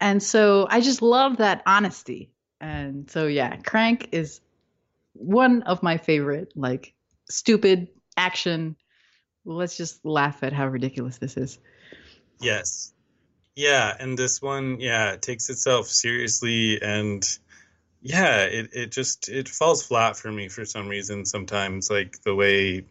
And 0.00 0.22
so 0.22 0.66
I 0.68 0.82
just 0.82 1.00
love 1.00 1.38
that 1.38 1.62
honesty. 1.66 2.30
And 2.60 3.10
so 3.10 3.26
yeah, 3.26 3.56
Crank 3.56 4.10
is 4.12 4.40
one 5.14 5.62
of 5.62 5.82
my 5.82 5.96
favorite 5.96 6.52
like 6.56 6.92
stupid 7.30 7.88
action 8.16 8.76
let's 9.46 9.76
just 9.76 10.04
laugh 10.04 10.42
at 10.42 10.52
how 10.52 10.66
ridiculous 10.66 11.18
this 11.18 11.36
is 11.36 11.58
Yes. 12.40 12.92
Yeah, 13.56 13.94
and 13.98 14.18
this 14.18 14.42
one, 14.42 14.80
yeah, 14.80 15.16
takes 15.16 15.48
itself 15.48 15.86
seriously 15.86 16.82
and 16.82 17.22
yeah, 18.04 18.42
it, 18.44 18.68
it 18.74 18.92
just 18.92 19.30
it 19.30 19.48
falls 19.48 19.82
flat 19.82 20.18
for 20.18 20.30
me 20.30 20.48
for 20.48 20.66
some 20.66 20.88
reason 20.88 21.24
sometimes, 21.24 21.90
like 21.90 22.22
the 22.22 22.34
way 22.34 22.84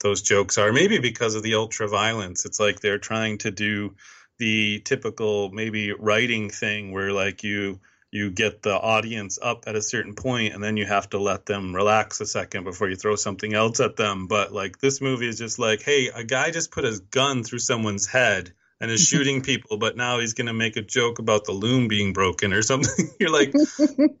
those 0.00 0.22
jokes 0.22 0.56
are. 0.56 0.72
Maybe 0.72 0.98
because 0.98 1.34
of 1.34 1.42
the 1.42 1.56
ultra 1.56 1.88
violence. 1.88 2.46
It's 2.46 2.58
like 2.58 2.80
they're 2.80 2.98
trying 2.98 3.36
to 3.38 3.50
do 3.50 3.94
the 4.38 4.80
typical 4.80 5.50
maybe 5.50 5.92
writing 5.92 6.48
thing 6.48 6.92
where 6.92 7.12
like 7.12 7.44
you 7.44 7.80
you 8.10 8.30
get 8.30 8.62
the 8.62 8.74
audience 8.74 9.38
up 9.40 9.64
at 9.66 9.76
a 9.76 9.82
certain 9.82 10.14
point 10.14 10.54
and 10.54 10.64
then 10.64 10.78
you 10.78 10.86
have 10.86 11.10
to 11.10 11.18
let 11.18 11.44
them 11.44 11.74
relax 11.74 12.22
a 12.22 12.26
second 12.26 12.64
before 12.64 12.88
you 12.88 12.96
throw 12.96 13.14
something 13.14 13.52
else 13.52 13.78
at 13.80 13.96
them. 13.96 14.26
But 14.26 14.54
like 14.54 14.78
this 14.78 15.02
movie 15.02 15.28
is 15.28 15.36
just 15.36 15.58
like, 15.58 15.82
hey, 15.82 16.08
a 16.08 16.24
guy 16.24 16.50
just 16.50 16.70
put 16.70 16.84
his 16.84 17.00
gun 17.00 17.44
through 17.44 17.58
someone's 17.58 18.06
head 18.06 18.54
and 18.80 18.90
is 18.90 19.06
shooting 19.06 19.42
people, 19.42 19.78
but 19.78 19.96
now 19.96 20.20
he's 20.20 20.34
going 20.34 20.46
to 20.46 20.52
make 20.52 20.76
a 20.76 20.82
joke 20.82 21.18
about 21.18 21.44
the 21.44 21.52
loom 21.52 21.88
being 21.88 22.12
broken 22.12 22.52
or 22.52 22.62
something. 22.62 23.10
You're 23.20 23.30
like, 23.30 23.52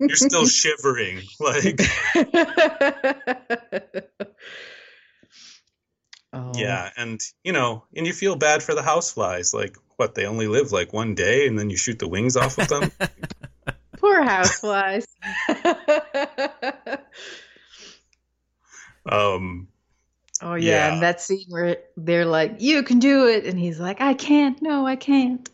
you're 0.00 0.16
still 0.16 0.46
shivering. 0.46 1.22
Like, 1.38 1.80
oh. 6.32 6.52
yeah. 6.54 6.90
And, 6.96 7.20
you 7.44 7.52
know, 7.52 7.84
and 7.94 8.06
you 8.06 8.12
feel 8.12 8.36
bad 8.36 8.62
for 8.62 8.74
the 8.74 8.82
houseflies. 8.82 9.52
Like, 9.52 9.76
what, 9.96 10.14
they 10.14 10.26
only 10.26 10.46
live 10.46 10.72
like 10.72 10.92
one 10.92 11.14
day 11.14 11.46
and 11.46 11.58
then 11.58 11.70
you 11.70 11.76
shoot 11.76 11.98
the 11.98 12.08
wings 12.08 12.36
off 12.36 12.58
of 12.58 12.68
them? 12.68 12.90
poor 13.98 14.22
houseflies 14.22 15.06
um, 19.10 19.68
oh 20.42 20.54
yeah, 20.54 20.70
Yeah. 20.88 20.92
and 20.94 21.02
that 21.02 21.20
scene 21.20 21.46
where 21.48 21.78
they're 21.96 22.24
like 22.26 22.56
you 22.60 22.82
can 22.82 22.98
do 22.98 23.26
it 23.26 23.44
and 23.46 23.58
he's 23.58 23.78
like 23.80 24.00
i 24.00 24.14
can't 24.14 24.60
no 24.62 24.86
i 24.86 24.96
can't 24.96 25.48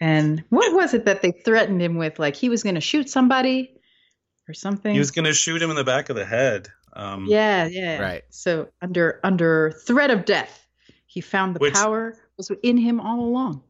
and 0.00 0.42
what 0.48 0.74
was 0.74 0.94
it 0.94 1.04
that 1.04 1.22
they 1.22 1.30
threatened 1.32 1.80
him 1.82 1.96
with 1.96 2.18
like 2.18 2.34
he 2.36 2.48
was 2.48 2.62
going 2.62 2.74
to 2.74 2.80
shoot 2.80 3.08
somebody 3.10 3.72
or 4.48 4.54
something 4.54 4.92
he 4.92 4.98
was 4.98 5.10
going 5.10 5.24
to 5.26 5.32
shoot 5.34 5.60
him 5.62 5.70
in 5.70 5.76
the 5.76 5.84
back 5.84 6.08
of 6.10 6.16
the 6.16 6.24
head. 6.24 6.68
Um, 6.92 7.26
yeah 7.28 7.66
yeah 7.66 8.00
Right. 8.00 8.22
so 8.30 8.68
under 8.82 9.20
under 9.22 9.70
threat 9.86 10.10
of 10.10 10.24
death 10.24 10.66
he 11.06 11.20
found 11.20 11.54
the 11.54 11.60
Which- 11.60 11.74
power 11.74 12.16
was 12.36 12.50
in 12.62 12.76
him 12.76 13.00
all 13.00 13.20
along 13.20 13.62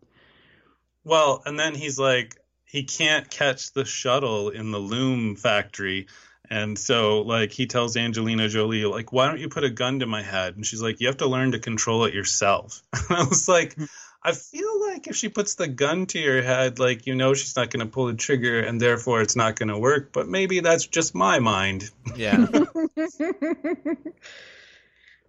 Well, 1.04 1.42
and 1.46 1.58
then 1.58 1.74
he's 1.74 1.98
like, 1.98 2.36
he 2.64 2.84
can't 2.84 3.28
catch 3.30 3.72
the 3.72 3.84
shuttle 3.84 4.50
in 4.50 4.70
the 4.70 4.78
loom 4.78 5.34
factory. 5.34 6.06
And 6.50 6.76
so, 6.76 7.22
like, 7.22 7.52
he 7.52 7.66
tells 7.66 7.96
Angelina 7.96 8.48
Jolie, 8.48 8.84
like, 8.84 9.12
why 9.12 9.28
don't 9.28 9.38
you 9.38 9.48
put 9.48 9.62
a 9.62 9.70
gun 9.70 10.00
to 10.00 10.06
my 10.06 10.22
head? 10.22 10.56
And 10.56 10.66
she's 10.66 10.82
like, 10.82 11.00
you 11.00 11.06
have 11.06 11.18
to 11.18 11.28
learn 11.28 11.52
to 11.52 11.60
control 11.60 12.04
it 12.06 12.14
yourself. 12.14 12.82
And 13.08 13.18
I 13.18 13.22
was 13.24 13.46
like, 13.48 13.76
I 14.22 14.32
feel 14.32 14.80
like 14.88 15.06
if 15.06 15.14
she 15.16 15.28
puts 15.28 15.54
the 15.54 15.68
gun 15.68 16.06
to 16.06 16.18
your 16.18 16.42
head, 16.42 16.80
like, 16.80 17.06
you 17.06 17.14
know, 17.14 17.34
she's 17.34 17.54
not 17.56 17.70
going 17.70 17.86
to 17.86 17.90
pull 17.90 18.06
the 18.06 18.14
trigger 18.14 18.60
and 18.60 18.80
therefore 18.80 19.22
it's 19.22 19.36
not 19.36 19.54
going 19.56 19.68
to 19.68 19.78
work. 19.78 20.12
But 20.12 20.28
maybe 20.28 20.58
that's 20.60 20.86
just 20.86 21.14
my 21.14 21.38
mind. 21.38 21.88
Yeah. 22.16 22.36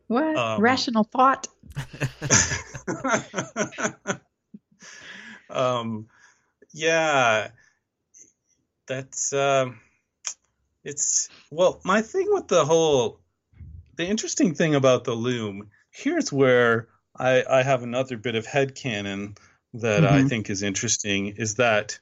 what 0.08 0.36
Um, 0.36 0.60
rational 0.60 1.04
thought? 1.04 1.48
um, 5.50 6.08
yeah, 6.74 7.50
that's 8.88 9.34
um, 9.34 9.80
it's 10.84 11.30
well. 11.50 11.82
My 11.84 12.02
thing 12.02 12.28
with 12.32 12.48
the 12.48 12.66
whole, 12.66 13.20
the 13.96 14.06
interesting 14.08 14.56
thing 14.56 14.76
about 14.76 15.04
the 15.04 15.14
loom. 15.14 15.70
Here's 15.92 16.32
where 16.32 16.88
I 17.16 17.44
I 17.50 17.64
have 17.64 17.84
another 17.84 18.18
bit 18.18 18.36
of 18.36 18.46
head 18.46 18.76
headcanon 18.76 19.38
that 19.74 20.06
I 20.06 20.22
Mhm. 20.22 20.30
think 20.30 20.50
is 20.50 20.64
interesting 20.64 21.28
is 21.38 21.56
that 21.56 22.00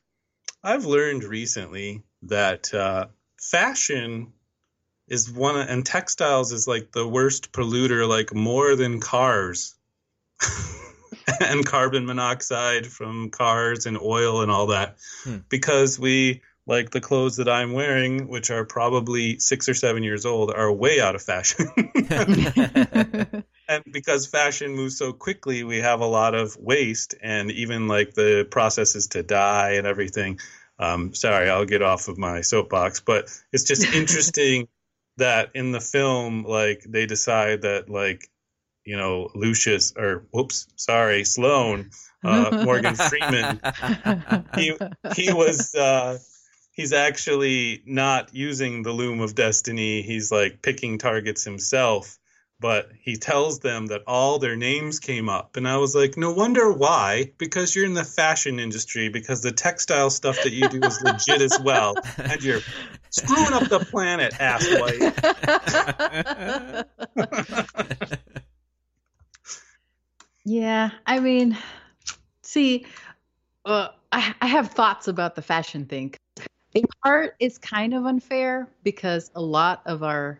I've 0.63 0.85
learned 0.85 1.23
recently 1.23 2.03
that 2.23 2.73
uh, 2.73 3.07
fashion 3.39 4.33
is 5.07 5.31
one 5.31 5.55
and 5.57 5.85
textiles 5.85 6.51
is 6.51 6.67
like 6.67 6.91
the 6.91 7.07
worst 7.07 7.51
polluter, 7.51 8.07
like 8.07 8.33
more 8.33 8.75
than 8.75 8.99
cars. 8.99 9.75
and 11.41 11.65
carbon 11.65 12.05
monoxide 12.05 12.87
from 12.87 13.29
cars 13.29 13.85
and 13.85 13.99
oil 13.99 14.41
and 14.41 14.51
all 14.51 14.67
that 14.67 14.97
Hmm. 15.23 15.37
because 15.49 15.99
we 15.99 16.41
like 16.69 16.91
the 16.91 17.01
clothes 17.01 17.37
that 17.37 17.49
I'm 17.49 17.73
wearing 17.73 18.27
which 18.27 18.51
are 18.51 18.63
probably 18.63 19.39
6 19.39 19.69
or 19.69 19.73
7 19.73 20.03
years 20.03 20.25
old 20.25 20.51
are 20.51 20.71
way 20.71 21.01
out 21.01 21.15
of 21.15 21.21
fashion. 21.21 21.67
And 23.71 23.83
because 23.91 24.25
fashion 24.25 24.75
moves 24.75 24.97
so 24.97 25.13
quickly 25.13 25.63
we 25.63 25.77
have 25.77 26.01
a 26.01 26.07
lot 26.07 26.33
of 26.33 26.57
waste 26.57 27.13
and 27.21 27.51
even 27.51 27.87
like 27.87 28.15
the 28.15 28.47
processes 28.49 29.09
to 29.09 29.21
dye 29.21 29.73
and 29.73 29.85
everything. 29.85 30.39
Um, 30.79 31.13
sorry 31.13 31.49
i'll 31.49 31.65
get 31.65 31.81
off 31.81 32.07
of 32.07 32.17
my 32.17 32.41
soapbox 32.41 33.01
but 33.01 33.29
it's 33.51 33.65
just 33.65 33.93
interesting 33.93 34.69
that 35.17 35.51
in 35.53 35.71
the 35.71 35.81
film 35.81 36.45
like 36.45 36.83
they 36.87 37.05
decide 37.05 37.63
that 37.63 37.89
like 37.89 38.29
you 38.85 38.95
know 38.97 39.29
lucius 39.35 39.93
or 39.97 40.25
whoops 40.31 40.67
sorry 40.77 41.25
sloan 41.25 41.91
uh, 42.23 42.63
morgan 42.65 42.95
freeman 42.95 43.59
he 44.55 44.75
he 45.15 45.33
was 45.33 45.75
uh 45.75 46.17
he's 46.79 46.93
actually 46.93 47.83
not 47.85 48.33
using 48.33 48.83
the 48.83 48.91
loom 48.93 49.19
of 49.19 49.35
destiny. 49.35 50.01
He's 50.01 50.31
like 50.31 50.61
picking 50.61 50.97
targets 50.97 51.43
himself 51.43 52.17
but 52.61 52.89
he 52.99 53.15
tells 53.15 53.59
them 53.59 53.87
that 53.87 54.01
all 54.05 54.37
their 54.37 54.57
names 54.57 54.99
came 54.99 55.29
up. 55.29 55.57
And 55.57 55.67
i 55.67 55.75
was 55.75 55.93
like 55.93 56.15
no 56.15 56.31
wonder 56.31 56.71
why 56.71 57.33
because 57.37 57.75
you're 57.75 57.85
in 57.85 57.95
the 57.95 58.05
fashion 58.05 58.59
industry 58.59 59.09
because 59.09 59.41
the 59.41 59.51
textile 59.51 60.09
stuff 60.09 60.37
that 60.43 60.51
you 60.51 60.69
do 60.69 60.81
is 60.81 61.01
legit 61.01 61.41
as 61.41 61.59
well 61.59 61.95
and 62.17 62.41
you're 62.41 62.61
screwing 63.09 63.51
up 63.53 63.67
the 63.67 63.79
planet 63.79 64.33
asswipe 64.35 65.25
Yeah, 70.45 70.91
I 71.05 71.19
mean, 71.19 71.57
see, 72.41 72.85
uh, 73.65 73.89
I, 74.11 74.33
I 74.41 74.47
have 74.47 74.71
thoughts 74.71 75.07
about 75.07 75.35
the 75.35 75.43
fashion 75.43 75.85
thing. 75.85 76.15
In 76.79 76.85
part, 77.03 77.35
it's 77.39 77.57
kind 77.57 77.93
of 77.93 78.05
unfair 78.05 78.69
because 78.83 79.31
a 79.35 79.41
lot 79.41 79.81
of 79.85 80.01
our 80.01 80.39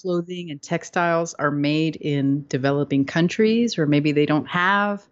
clothing 0.00 0.52
and 0.52 0.62
textiles 0.62 1.34
are 1.34 1.50
made 1.50 1.96
in 1.96 2.46
developing 2.46 3.04
countries, 3.04 3.76
or 3.76 3.86
maybe 3.86 4.12
they 4.12 4.24
don't 4.24 4.46
have 4.46 5.02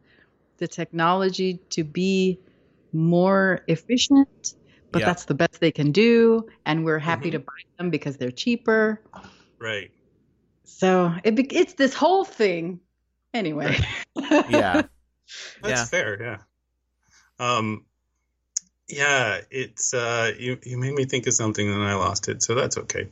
the 0.59 0.69
technology 0.69 1.55
to 1.71 1.83
be 1.83 2.39
more 2.93 3.61
efficient, 3.67 4.55
but 4.93 5.01
Yeah. 5.01 5.07
that's 5.07 5.25
the 5.25 5.35
best 5.35 5.59
they 5.59 5.73
can 5.73 5.91
do. 5.91 6.49
And 6.65 6.85
we're 6.85 7.01
happy 7.01 7.31
Mhm. 7.31 7.33
to 7.33 7.39
buy 7.41 7.61
them 7.79 7.91
because 7.91 8.17
they're 8.19 8.31
cheaper. 8.31 9.03
right 9.59 9.91
So 10.63 11.13
it, 11.25 11.35
be- 11.35 11.53
it's 11.57 11.75
this 11.75 11.93
whole 11.93 12.25
thing. 12.25 12.79
Anyway. 13.35 13.77
yeah. 14.49 14.83
That's 15.61 15.69
Yeah. 15.69 15.85
fair, 15.87 16.23
yeah. 16.23 16.39
Um, 17.41 17.85
yeah, 18.89 19.41
it's 19.51 19.93
uh, 19.95 20.33
you. 20.39 20.59
You 20.65 20.79
made 20.79 20.95
me 20.95 21.05
think 21.05 21.27
of 21.27 21.35
something, 21.35 21.69
and 21.69 21.83
I 21.83 21.95
lost 21.95 22.29
it, 22.29 22.43
so 22.43 22.55
that's 22.55 22.79
okay. 22.79 23.09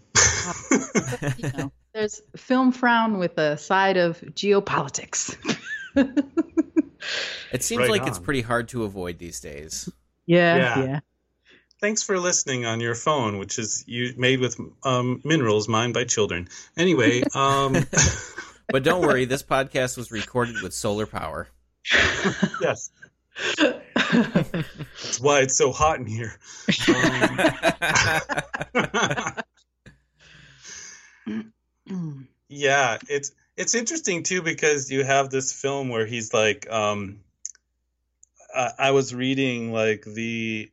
you 1.39 1.51
know, 1.59 1.73
there's 1.95 2.21
film 2.37 2.73
frown 2.73 3.19
with 3.19 3.37
a 3.39 3.57
side 3.57 3.97
of 3.97 4.21
geopolitics. 4.21 5.37
It 7.53 7.63
seems 7.63 7.83
Right 7.83 7.91
like 7.91 8.07
it's 8.07 8.19
pretty 8.19 8.41
hard 8.43 8.69
to 8.71 8.83
avoid 8.85 9.19
these 9.19 9.39
days. 9.41 9.89
yeah, 10.27 10.57
Yeah. 10.57 10.85
yeah. 10.85 11.01
Thanks 11.81 12.03
for 12.03 12.19
listening 12.19 12.65
on 12.67 12.81
your 12.81 12.95
phone, 12.97 13.39
which 13.39 13.59
is 13.59 13.85
you 13.87 14.13
made 14.17 14.41
with 14.41 14.59
um, 14.83 15.21
minerals 15.25 15.69
mined 15.69 15.95
by 15.95 16.05
children. 16.05 16.49
Anyway, 16.77 17.23
um, 17.35 17.77
But 18.69 18.83
don't 18.83 19.03
worry, 19.03 19.25
this 19.27 19.43
podcast 19.45 19.97
was 19.97 20.11
recorded 20.11 20.61
with 20.63 20.75
solar 20.75 21.07
power. 21.07 21.47
yes, 22.61 22.91
that's 24.13 25.21
why 25.21 25.41
it's 25.41 25.57
so 25.57 25.73
hot 25.73 25.99
in 25.99 26.07
here. 26.07 26.39
Um. 31.27 31.43
Yeah, 32.49 32.99
it's 33.09 33.33
it's 33.57 33.75
interesting 33.75 34.23
too 34.23 34.43
because 34.43 34.91
you 34.91 35.05
have 35.05 35.31
this 35.31 35.53
film 35.53 35.89
where 35.89 36.07
he's 36.07 36.33
like, 36.33 36.71
um, 36.71 37.21
I, 38.55 38.73
I 38.79 38.91
was 38.93 39.15
reading 39.15 39.73
like 39.73 40.05
the 40.05 40.71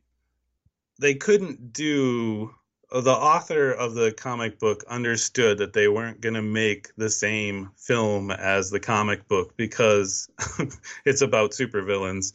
they 1.00 1.14
couldn't 1.14 1.72
do 1.72 2.54
the 2.92 3.12
author 3.12 3.72
of 3.72 3.94
the 3.94 4.12
comic 4.12 4.60
book 4.60 4.84
understood 4.86 5.58
that 5.58 5.72
they 5.72 5.88
weren't 5.88 6.20
going 6.20 6.36
to 6.36 6.42
make 6.42 6.94
the 6.96 7.10
same 7.10 7.70
film 7.76 8.30
as 8.30 8.70
the 8.70 8.78
comic 8.78 9.26
book 9.26 9.56
because 9.56 10.28
it's 11.04 11.22
about 11.22 11.50
supervillains. 11.50 12.34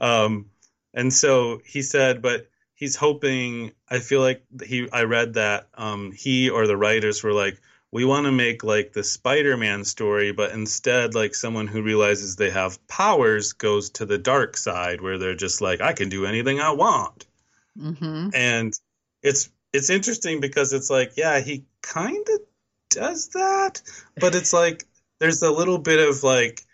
Um, 0.00 0.50
and 0.94 1.12
so 1.12 1.60
he 1.64 1.82
said, 1.82 2.22
but 2.22 2.48
he's 2.74 2.96
hoping. 2.96 3.72
I 3.88 3.98
feel 4.00 4.20
like 4.20 4.42
he. 4.64 4.88
I 4.90 5.04
read 5.04 5.34
that 5.34 5.68
um, 5.74 6.12
he 6.12 6.50
or 6.50 6.66
the 6.66 6.76
writers 6.76 7.22
were 7.22 7.32
like, 7.32 7.60
we 7.92 8.04
want 8.04 8.26
to 8.26 8.32
make 8.32 8.64
like 8.64 8.92
the 8.92 9.04
Spider-Man 9.04 9.84
story, 9.84 10.32
but 10.32 10.52
instead, 10.52 11.14
like 11.14 11.34
someone 11.34 11.66
who 11.66 11.82
realizes 11.82 12.36
they 12.36 12.50
have 12.50 12.84
powers 12.88 13.52
goes 13.52 13.90
to 13.90 14.06
the 14.06 14.18
dark 14.18 14.56
side, 14.56 15.00
where 15.00 15.18
they're 15.18 15.34
just 15.34 15.60
like, 15.60 15.80
I 15.80 15.92
can 15.92 16.08
do 16.08 16.26
anything 16.26 16.60
I 16.60 16.72
want 16.72 17.26
hmm 17.76 18.28
and 18.34 18.72
it's 19.22 19.50
it's 19.72 19.90
interesting 19.90 20.40
because 20.40 20.72
it's 20.72 20.90
like 20.90 21.12
yeah 21.16 21.40
he 21.40 21.64
kind 21.82 22.26
of 22.34 22.40
does 22.90 23.28
that 23.28 23.82
but 24.18 24.34
it's 24.34 24.52
like 24.52 24.86
there's 25.20 25.42
a 25.42 25.50
little 25.50 25.78
bit 25.78 26.08
of 26.08 26.22
like 26.22 26.64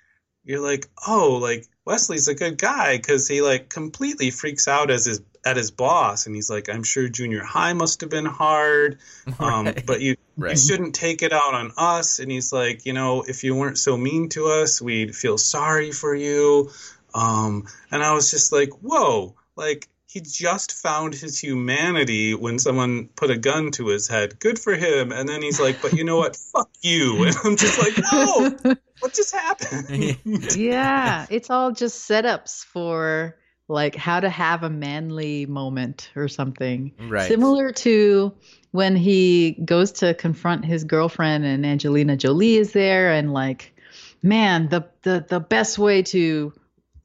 you're 0.46 0.60
like 0.60 0.86
oh 1.06 1.38
like 1.42 1.66
wesley's 1.84 2.28
a 2.28 2.34
good 2.34 2.56
guy 2.56 2.96
because 2.96 3.28
he 3.28 3.42
like 3.42 3.68
completely 3.68 4.30
freaks 4.30 4.68
out 4.68 4.90
as 4.90 5.04
his 5.04 5.20
at 5.44 5.56
his 5.56 5.70
boss 5.70 6.26
and 6.26 6.34
he's 6.34 6.48
like 6.50 6.68
i'm 6.68 6.82
sure 6.82 7.08
junior 7.08 7.42
high 7.44 7.72
must 7.72 8.00
have 8.00 8.10
been 8.10 8.24
hard 8.24 8.98
um, 9.38 9.66
Right. 9.66 9.86
but 9.86 10.00
you 10.00 10.16
you 10.36 10.56
shouldn't 10.68 10.94
take 10.94 11.22
it 11.22 11.32
out 11.32 11.54
on 11.54 11.72
us 11.76 12.18
and 12.18 12.30
he's 12.30 12.52
like 12.52 12.86
you 12.86 12.92
know 12.92 13.22
if 13.22 13.44
you 13.44 13.54
weren't 13.54 13.78
so 13.78 13.96
mean 13.96 14.28
to 14.30 14.46
us 14.46 14.80
we'd 14.82 15.14
feel 15.14 15.38
sorry 15.38 15.92
for 15.92 16.14
you 16.14 16.70
um, 17.14 17.66
and 17.90 18.02
i 18.02 18.12
was 18.12 18.30
just 18.30 18.52
like 18.52 18.70
whoa 18.82 19.34
like 19.56 19.88
he 20.06 20.20
just 20.20 20.72
found 20.72 21.14
his 21.14 21.38
humanity 21.38 22.34
when 22.34 22.58
someone 22.58 23.08
put 23.16 23.30
a 23.30 23.36
gun 23.36 23.72
to 23.72 23.88
his 23.88 24.08
head. 24.08 24.38
Good 24.38 24.58
for 24.58 24.74
him. 24.74 25.12
And 25.12 25.28
then 25.28 25.42
he's 25.42 25.60
like 25.60 25.82
but 25.82 25.92
you 25.92 26.04
know 26.04 26.16
what? 26.16 26.36
Fuck 26.52 26.70
you. 26.80 27.24
And 27.26 27.36
i'm 27.44 27.56
just 27.56 27.78
like 27.78 27.94
whoa 28.10 28.76
what 29.00 29.12
just 29.14 29.34
happened? 29.34 30.18
Yeah, 30.56 31.26
it's 31.28 31.50
all 31.50 31.72
just 31.72 32.08
setups 32.08 32.64
for 32.64 33.36
like 33.68 33.96
how 33.96 34.20
to 34.20 34.30
have 34.30 34.62
a 34.62 34.70
manly 34.70 35.44
moment 35.44 36.10
or 36.14 36.28
something. 36.28 36.92
Right. 37.08 37.28
Similar 37.28 37.72
to 37.72 38.32
when 38.70 38.94
he 38.94 39.52
goes 39.64 39.90
to 39.92 40.14
confront 40.14 40.64
his 40.64 40.84
girlfriend 40.84 41.44
and 41.44 41.66
Angelina 41.66 42.16
Jolie 42.16 42.56
is 42.56 42.72
there 42.72 43.12
and 43.12 43.32
like 43.32 43.74
man, 44.22 44.68
the 44.68 44.88
the 45.02 45.24
the 45.28 45.40
best 45.40 45.78
way 45.78 46.02
to 46.02 46.52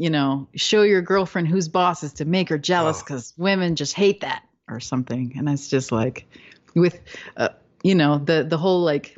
you 0.02 0.10
know, 0.10 0.48
show 0.56 0.82
your 0.82 1.04
girlfriend 1.04 1.48
who's 1.48 1.68
boss 1.68 2.02
is 2.02 2.14
to 2.14 2.26
make 2.26 2.50
her 2.50 2.58
jealous 2.58 3.04
Oh. 3.04 3.06
cuz 3.06 3.34
women 3.38 3.76
just 3.76 3.94
hate 3.94 4.22
that 4.22 4.42
or 4.68 4.80
something. 4.80 5.34
And 5.38 5.48
it's 5.48 5.68
just 5.68 5.92
like 5.92 6.26
with 6.74 7.00
uh, 7.38 7.50
you 7.84 7.94
know, 7.94 8.18
the 8.18 8.44
the 8.44 8.58
whole 8.58 8.82
like 8.82 9.16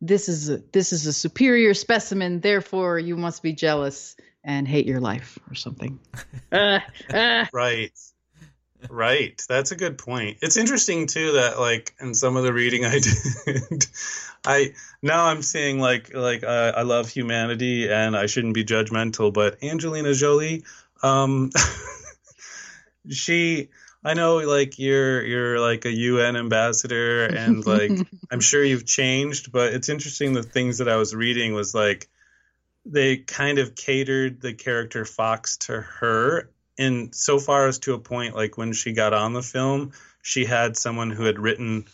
this 0.00 0.30
is 0.30 0.48
a, 0.48 0.62
this 0.72 0.94
is 0.94 1.06
a 1.06 1.12
superior 1.12 1.74
specimen, 1.74 2.40
therefore 2.40 2.98
you 2.98 3.14
must 3.14 3.42
be 3.42 3.52
jealous 3.52 4.16
and 4.42 4.66
hate 4.66 4.86
your 4.86 5.00
life 5.00 5.38
or 5.50 5.54
something. 5.54 6.00
uh, 6.52 6.80
uh, 7.12 7.44
right 7.52 7.92
Right. 8.90 9.40
That's 9.48 9.72
a 9.72 9.76
good 9.76 9.98
point. 9.98 10.38
It's 10.42 10.56
interesting 10.56 11.06
too 11.06 11.32
that 11.32 11.58
like 11.58 11.94
in 12.00 12.14
some 12.14 12.36
of 12.36 12.44
the 12.44 12.52
reading 12.52 12.84
I 12.86 12.98
did, 12.98 13.86
I 14.44 14.74
now 15.02 15.26
I'm 15.26 15.42
seeing 15.42 15.78
like 15.78 16.14
like 16.14 16.44
uh, 16.44 16.72
I 16.76 16.82
love 16.82 17.08
humanity 17.08 17.90
and 17.90 18.16
I 18.16 18.26
shouldn't 18.26 18.54
be 18.54 18.64
judgmental, 18.64 19.32
but 19.32 19.62
Angelina 19.62 20.14
Jolie, 20.14 20.64
um, 21.02 21.50
she 23.10 23.68
I 24.04 24.14
know 24.14 24.38
like 24.38 24.78
you're 24.78 25.22
you're 25.22 25.60
like 25.60 25.84
a 25.84 25.92
UN 25.92 26.36
ambassador 26.36 27.24
and 27.26 27.64
like 27.64 27.92
I'm 28.30 28.40
sure 28.40 28.64
you've 28.64 28.86
changed, 28.86 29.52
but 29.52 29.72
it's 29.72 29.88
interesting 29.88 30.32
the 30.32 30.42
things 30.42 30.78
that 30.78 30.88
I 30.88 30.96
was 30.96 31.14
reading 31.14 31.54
was 31.54 31.74
like 31.74 32.08
they 32.84 33.18
kind 33.18 33.58
of 33.58 33.76
catered 33.76 34.40
the 34.40 34.54
character 34.54 35.04
Fox 35.04 35.56
to 35.58 35.80
her 35.80 36.50
in 36.82 37.12
so 37.12 37.38
far 37.38 37.68
as 37.68 37.78
to 37.80 37.94
a 37.94 37.98
point 37.98 38.34
like 38.34 38.58
when 38.58 38.72
she 38.72 38.92
got 38.92 39.12
on 39.12 39.32
the 39.32 39.42
film, 39.42 39.92
she 40.22 40.44
had 40.44 40.76
someone 40.76 41.10
who 41.10 41.24
had 41.24 41.38
written 41.38 41.86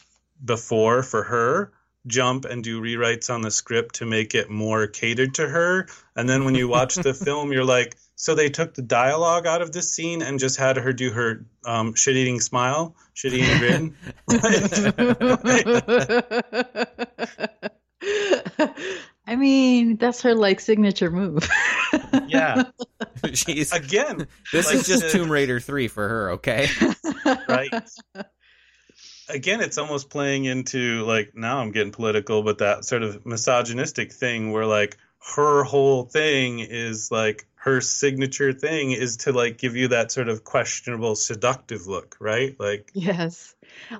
before 0.45 1.03
for 1.03 1.25
her 1.25 1.73
jump 2.07 2.47
and 2.47 2.65
do 2.65 2.81
rewrites 2.81 3.33
on 3.33 3.43
the 3.43 3.51
script 3.51 3.97
to 3.97 4.07
make 4.07 4.35
it 4.35 4.49
more 4.49 4.87
catered 4.87 5.35
to 5.35 5.47
her. 5.47 5.89
And 6.17 6.29
then 6.29 6.45
when 6.45 6.55
you 6.55 6.69
watch 6.69 6.95
the 6.95 7.15
film, 7.27 7.53
you're 7.53 7.65
like, 7.65 7.97
so 8.17 8.35
they 8.35 8.49
took 8.49 8.75
the 8.75 8.83
dialogue 8.83 9.47
out 9.47 9.63
of 9.63 9.73
this 9.73 9.93
scene 9.93 10.23
and 10.23 10.39
just 10.39 10.57
had 10.57 10.77
her 10.77 10.93
do 10.93 11.11
her 11.11 11.45
um, 11.65 11.95
shit 11.95 12.17
eating 12.17 12.41
smile, 12.41 12.97
shit 13.15 13.35
eating 13.35 13.59
grin. 13.59 13.95
I 19.29 19.37
mean, 19.37 19.97
that's 19.99 20.23
her 20.23 20.35
like 20.35 20.59
signature 20.59 21.11
move. 21.11 21.47
yeah. 22.29 22.63
She's 23.35 23.73
Again, 23.73 24.27
this 24.55 24.67
like 24.67 24.77
is 24.77 24.87
just 24.87 25.03
the- 25.03 25.11
Tomb 25.11 25.31
Raider 25.31 25.61
three 25.61 25.87
for 25.87 26.09
her. 26.09 26.31
Okay. 26.33 26.67
right. 27.49 27.71
Again, 29.29 29.61
it's 29.61 29.77
almost 29.77 30.09
playing 30.09 30.47
into 30.47 31.05
like 31.05 31.33
now 31.35 31.59
I'm 31.59 31.73
getting 31.73 31.93
political, 31.93 32.43
but 32.43 32.59
that 32.59 32.87
sort 32.87 33.03
of 33.03 33.27
misogynistic 33.27 34.15
thing 34.15 34.51
where 34.51 34.65
like 34.65 34.97
her 35.21 35.65
whole 35.65 36.05
thing 36.05 36.61
is 36.61 37.11
like 37.11 37.47
her 37.57 37.81
signature 37.81 38.53
thing 38.53 38.93
is 38.93 39.19
to 39.19 39.33
like 39.33 39.59
give 39.59 39.77
you 39.77 39.89
that 39.89 40.13
sort 40.13 40.29
of 40.29 40.45
questionable 40.45 41.15
seductive 41.17 41.87
look, 41.87 42.17
right? 42.21 42.59
Like 42.59 42.91
Yes. 42.95 43.55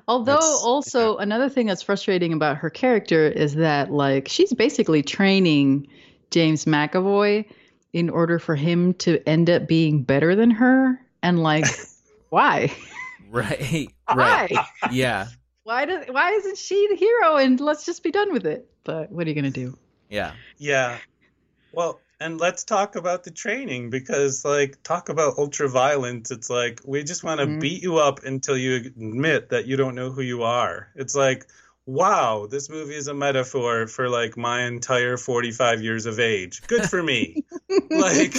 Although 0.07 0.33
That's- 0.33 0.61
also 0.63 1.17
another 1.17 1.49
thing 1.49 1.67
that's 1.67 1.83
frustrating 1.83 2.33
about 2.33 2.57
her 2.57 2.69
character 2.69 3.27
is 3.27 3.55
that 3.55 3.91
like 3.91 4.27
she's 4.27 4.53
basically 4.53 5.03
training 5.03 5.87
James 6.31 6.65
McAvoy 6.65 7.45
in 7.91 8.09
order 8.09 8.39
for 8.39 8.55
him 8.55 8.93
to 8.95 9.21
end 9.27 9.49
up 9.49 9.67
being 9.67 10.03
better 10.03 10.35
than 10.35 10.51
her 10.51 10.99
and 11.21 11.41
like 11.43 11.65
why? 12.29 12.71
Right. 13.29 13.89
Why? 14.11 14.47
Right. 14.51 14.65
Yeah. 14.91 15.27
Why 15.63 15.85
does 15.85 16.05
why 16.09 16.31
isn't 16.31 16.57
she 16.57 16.87
the 16.89 16.95
hero 16.95 17.35
and 17.37 17.59
let's 17.59 17.85
just 17.85 18.01
be 18.01 18.09
done 18.09 18.33
with 18.33 18.47
it? 18.47 18.67
But 18.83 19.11
what 19.11 19.27
are 19.27 19.29
you 19.29 19.35
going 19.39 19.51
to 19.51 19.65
do? 19.65 19.77
Yeah. 20.09 20.37
Yeah. 20.57 20.99
Well, 21.71 22.03
and 22.19 22.39
let's 22.39 22.63
talk 22.65 22.95
about 22.95 23.23
the 23.23 23.31
training 23.31 23.89
because, 23.91 24.45
like, 24.45 24.81
talk 24.83 25.09
about 25.09 25.37
ultra 25.37 25.69
violence. 25.69 26.31
It's 26.31 26.49
like 26.49 26.81
we 26.85 27.03
just 27.03 27.23
want 27.23 27.41
to 27.41 27.47
Mhm. 27.47 27.59
beat 27.59 27.83
you 27.83 27.97
up 27.97 28.23
until 28.25 28.57
you 28.57 28.75
admit 28.77 29.49
that 29.49 29.67
you 29.67 29.77
don't 29.77 29.95
know 29.95 30.11
who 30.11 30.21
you 30.21 30.43
are. 30.43 30.91
It's 30.95 31.15
like, 31.15 31.47
wow, 31.89 32.45
this 32.45 32.69
movie 32.69 32.93
is 32.93 33.07
a 33.07 33.13
metaphor 33.15 33.87
for 33.87 34.09
like 34.09 34.37
my 34.37 34.63
entire 34.63 35.17
45 35.17 35.81
years 35.81 36.05
of 36.05 36.19
age. 36.19 36.61
Good 36.67 36.87
for 36.87 37.01
me. 37.01 37.43
like, 37.89 38.35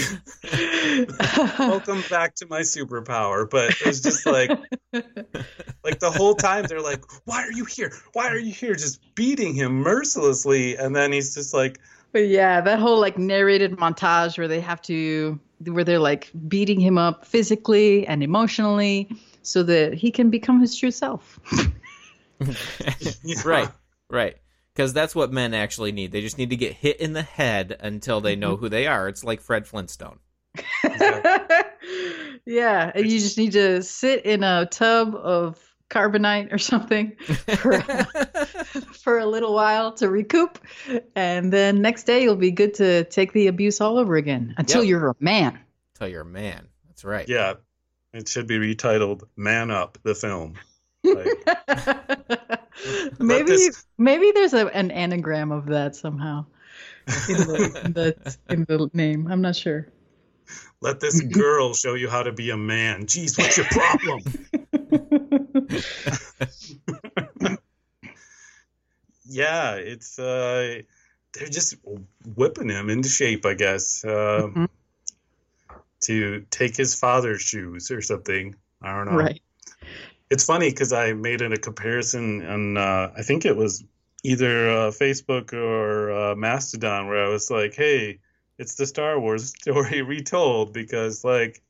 welcome 1.59 2.03
back 2.09 2.37
to 2.37 2.47
my 2.47 2.61
superpower. 2.61 3.51
But 3.51 3.75
it's 3.85 4.01
just 4.01 4.25
like, 4.25 4.51
like 4.93 5.99
the 5.99 6.13
whole 6.15 6.35
time 6.35 6.67
they're 6.67 6.81
like, 6.81 7.03
why 7.25 7.43
are 7.43 7.53
you 7.53 7.65
here? 7.65 7.93
Why 8.13 8.29
are 8.29 8.39
you 8.39 8.53
here? 8.53 8.75
Just 8.75 9.01
beating 9.17 9.55
him 9.55 9.73
mercilessly. 9.81 10.77
And 10.77 10.95
then 10.95 11.13
he's 11.13 11.35
just 11.35 11.53
like, 11.53 11.81
But 12.13 12.29
yeah, 12.29 12.61
that 12.61 12.79
whole 12.79 13.01
like 13.01 13.19
narrated 13.19 13.73
montage 13.73 14.39
where 14.39 14.49
they 14.49 14.61
have 14.61 14.81
to, 14.83 15.41
where 15.67 15.83
they're 15.83 15.99
like 15.99 16.31
beating 16.47 16.79
him 16.79 16.99
up 16.99 17.27
physically 17.27 18.07
and 18.07 18.23
emotionally 18.23 19.09
so 19.43 19.65
that 19.65 19.95
he 19.95 20.13
can 20.13 20.31
become 20.31 20.61
his 20.61 20.77
true 20.77 20.93
self. 20.93 21.41
Right. 23.45 23.69
Right. 24.09 24.37
Because 24.75 24.93
that's 24.93 25.15
what 25.15 25.33
men 25.33 25.55
actually 25.55 25.93
need. 25.93 26.13
They 26.13 26.21
just 26.21 26.39
need 26.39 26.51
to 26.51 26.57
get 26.57 26.75
hit 26.75 27.01
in 27.01 27.13
the 27.13 27.23
head 27.23 27.77
until 27.81 28.21
they 28.21 28.37
know 28.37 28.55
mm-hmm. 28.55 28.65
who 28.65 28.69
they 28.69 28.87
are. 28.87 29.09
It's 29.09 29.25
like 29.25 29.41
Fred 29.41 29.67
Flintstone. 29.67 30.19
yeah, 32.45 32.91
and 32.95 33.11
you 33.11 33.19
just 33.21 33.39
need 33.39 33.53
to 33.53 33.83
sit 33.83 34.25
in 34.25 34.43
a 34.43 34.67
tub 34.67 35.15
of 35.15 35.59
carbonite 35.91 36.53
or 36.53 36.59
something 36.59 37.17
for, 37.59 37.81
for 38.93 39.19
a 39.19 39.27
little 39.27 39.55
while 39.55 39.93
to 39.93 40.09
recoup, 40.09 40.59
and 41.15 41.53
then 41.53 41.83
next 41.83 42.05
day 42.05 42.23
you'll 42.23 42.37
be 42.37 42.53
good 42.53 42.75
to 42.75 43.05
take 43.05 43.33
the 43.33 43.49
abuse 43.49 43.81
all 43.81 43.99
over 43.99 44.17
again 44.17 44.55
until 44.57 44.83
Yep. 44.83 44.89
you're 44.89 45.09
a 45.09 45.15
man. 45.21 45.59
Until 45.95 46.09
you're 46.09 46.23
a 46.23 46.25
man. 46.25 46.69
That's 46.87 47.05
right. 47.05 47.29
Yeah, 47.29 47.55
it 48.13 48.29
should 48.29 48.47
be 48.47 48.59
retitled 48.59 49.23
"Man 49.37 49.71
Up" 49.71 49.99
the 50.03 50.15
film. 50.15 50.55
Like, 51.03 51.27
maybe 53.19 53.51
this- 53.53 53.87
maybe 53.99 54.31
there's 54.35 54.53
a, 54.55 54.67
an 54.69 54.91
anagram 54.91 55.51
of 55.53 55.67
that 55.67 55.97
somehow 55.97 56.45
in 57.29 57.37
the, 57.37 57.81
in 57.85 57.93
the 57.93 58.17
in 58.51 58.65
the 58.65 58.91
name. 58.93 59.27
I'm 59.29 59.41
not 59.41 59.57
sure. 59.57 59.89
let 60.81 61.01
this 61.01 61.21
girl 61.21 61.75
show 61.75 61.95
you 61.95 62.09
how 62.09 62.23
to 62.23 62.33
be 62.33 62.51
a 62.51 62.57
man. 62.57 63.07
Jeez, 63.07 63.37
what's 63.39 63.57
your 63.57 63.67
problem? 63.67 64.21
yeah, 69.25 69.75
it's 69.75 70.19
uh, 70.19 70.81
they're 71.35 71.49
just 71.49 71.77
whipping 72.35 72.69
him 72.69 72.91
into 72.91 73.09
shape, 73.09 73.47
I 73.47 73.55
guess, 73.55 74.05
uh, 74.05 74.49
Mhm. 74.49 74.69
to 76.03 76.47
take 76.51 76.77
his 76.77 76.95
father's 76.95 77.41
shoes 77.43 77.91
or 77.91 78.03
something. 78.03 78.55
I 78.83 78.95
don't 78.97 79.07
know. 79.11 79.19
Right. 79.19 79.41
It's 80.31 80.45
funny 80.45 80.71
because 80.71 80.93
I 80.93 81.13
made 81.13 81.43
it 81.43 81.53
a 81.53 81.59
comparison 81.59 82.47
on 82.47 82.77
uh, 82.77 83.13
I 83.17 83.23
think 83.23 83.45
it 83.45 83.57
was 83.57 83.85
either 84.23 84.71
uh, 84.71 84.91
Facebook 84.91 85.53
or 85.53 86.13
uh, 86.13 86.35
Mastodon 86.37 87.09
where 87.09 87.25
I 87.25 87.29
was 87.29 87.51
like, 87.51 87.75
"Hey, 87.75 88.21
it's 88.59 88.77
the 88.77 88.87
Star 88.87 89.19
Wars 89.19 89.49
story 89.49 90.03
retold 90.15 90.73
because 90.73 91.25
like 91.25 91.63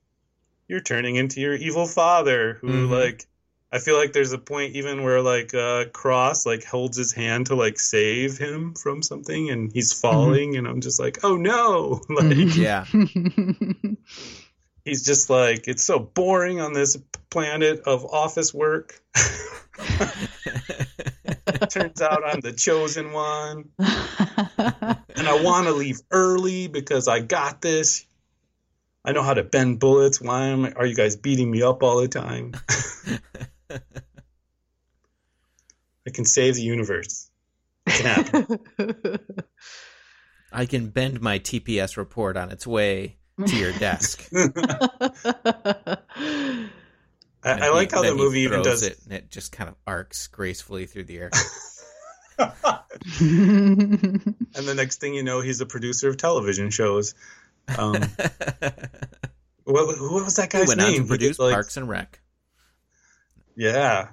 you're 0.68 0.80
turning 0.80 1.16
into 1.16 1.40
your 1.40 1.54
evil 1.54 1.86
father 1.86 2.54
who 2.61 2.86
Mhm. 2.86 2.90
like 2.90 3.26
I 3.72 3.78
feel 3.78 3.96
like 3.96 4.12
there's 4.12 4.32
a 4.32 4.38
point 4.38 4.74
even 4.74 5.04
where 5.04 5.22
like 5.22 5.54
uh, 5.54 5.84
Cross 5.92 6.44
like 6.44 6.64
holds 6.64 6.96
his 6.98 7.12
hand 7.12 7.46
to 7.46 7.54
like 7.54 7.78
save 7.78 8.36
him 8.36 8.74
from 8.74 9.00
something 9.02 9.48
and 9.50 9.72
he's 9.72 9.92
falling 9.92 10.56
and 10.56 10.66
I'm 10.66 10.80
just 10.80 10.98
like, 11.00 11.20
"Oh 11.24 11.36
no!" 11.36 12.00
like 12.11 12.56
Yeah. 12.56 12.84
he's 14.84 15.04
just 15.04 15.30
like 15.30 15.68
it's 15.68 15.84
so 15.84 15.98
boring 15.98 16.61
on 16.61 16.72
this 16.72 16.96
planet 17.30 17.80
of 17.80 18.04
office 18.04 18.52
work. 18.52 19.00
Turns 21.70 22.02
out 22.02 22.22
I'm 22.26 22.40
the 22.40 22.52
chosen 22.52 23.12
one, 23.12 23.70
and 23.78 25.28
I 25.28 25.42
want 25.42 25.66
to 25.66 25.72
leave 25.72 26.00
early 26.10 26.68
because 26.68 27.08
I 27.08 27.20
got 27.20 27.60
this. 27.60 28.06
I 29.04 29.12
know 29.12 29.22
how 29.22 29.34
to 29.34 29.44
bend 29.44 29.78
bullets. 29.78 30.20
Why 30.20 30.48
am 30.48 30.66
I, 30.66 30.72
are 30.72 30.86
you 30.86 30.94
guys 30.94 31.16
beating 31.16 31.50
me 31.50 31.62
up 31.62 31.82
all 31.82 32.00
the 32.00 32.08
time? 32.08 32.54
I 36.06 36.10
can 36.12 36.24
save 36.24 36.56
the 36.56 36.62
universe. 36.62 37.30
It 37.86 37.92
can 37.92 38.06
happen. 38.06 38.58
I 40.52 40.66
can 40.66 40.88
bend 40.88 41.20
my 41.20 41.38
TPS 41.38 41.96
report 41.96 42.36
on 42.36 42.50
its 42.50 42.66
way 42.66 43.18
to 43.46 43.56
your 43.56 43.72
desk. 43.72 44.28
I, 47.43 47.51
And 47.53 47.62
I 47.64 47.66
he- 47.68 47.72
like 47.72 47.93
how 47.93 48.03
the 48.03 48.14
movie 48.14 48.41
even 48.41 48.62
does 48.62 48.82
it, 48.82 48.99
and 49.05 49.12
it 49.14 49.30
just 49.30 49.53
kind 49.53 49.68
of 49.70 49.76
arcs 49.86 50.26
gracefully 50.26 50.86
through 50.86 51.05
the 51.05 51.18
air. 51.18 51.30
and 53.20 54.34
the 54.55 54.74
next 54.76 55.01
thing 55.01 55.14
you 55.14 55.22
know, 55.22 55.41
he's 55.41 55.61
a 55.61 55.66
producer 55.66 56.09
of 56.09 56.16
television 56.16 56.70
shows. 56.70 57.14
Um, 57.78 57.95
what, 59.64 59.86
what 59.86 60.24
was 60.24 60.36
that 60.36 60.53
He 60.53 60.59
guy's 60.59 60.68
went 60.68 60.80
on 60.80 60.86
name? 60.88 60.97
to 60.97 61.03
He 61.03 61.09
produce 61.09 61.36
did, 61.36 61.43
like- 61.43 61.55
Parks 61.55 61.76
and 61.76 61.88
Rec. 61.88 62.20
Yeah, 63.57 64.09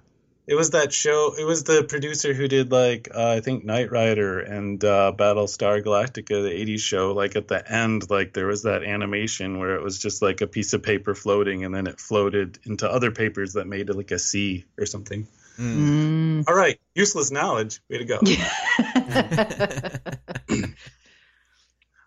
it 0.47 0.55
was 0.55 0.69
that 0.69 0.93
show. 0.93 1.35
It 1.37 1.43
was 1.43 1.65
the 1.65 1.83
producer 1.83 2.33
who 2.33 2.47
did 2.47 2.71
like 2.71 3.09
uh, 3.13 3.31
I 3.31 3.41
think 3.41 3.65
Knight 3.65 3.91
Rider 3.91 4.39
and 4.39 4.81
uh, 4.81 5.11
Battlestar 5.15 5.83
Galactica, 5.83 6.41
the 6.41 6.65
'80s 6.65 6.79
show. 6.79 7.11
Like 7.11 7.35
at 7.35 7.49
the 7.49 7.69
end, 7.69 8.09
like 8.09 8.31
there 8.31 8.47
was 8.47 8.63
that 8.63 8.83
animation 8.83 9.59
where 9.59 9.75
it 9.75 9.83
was 9.83 9.99
just 9.99 10.21
like 10.21 10.39
a 10.39 10.47
piece 10.47 10.71
of 10.71 10.83
paper 10.83 11.13
floating, 11.13 11.65
and 11.65 11.75
then 11.75 11.85
it 11.85 11.99
floated 11.99 12.59
into 12.63 12.89
other 12.89 13.11
papers 13.11 13.53
that 13.53 13.67
made 13.67 13.89
it 13.89 13.95
like 13.95 14.11
a 14.11 14.19
sea 14.19 14.63
or 14.77 14.85
something. 14.85 15.27
Mm. 15.59 15.75
Mm. 15.75 16.45
All 16.47 16.55
right, 16.55 16.79
useless 16.95 17.29
knowledge. 17.29 17.81
Way 17.89 17.97
to 17.97 18.05
go. 18.05 18.19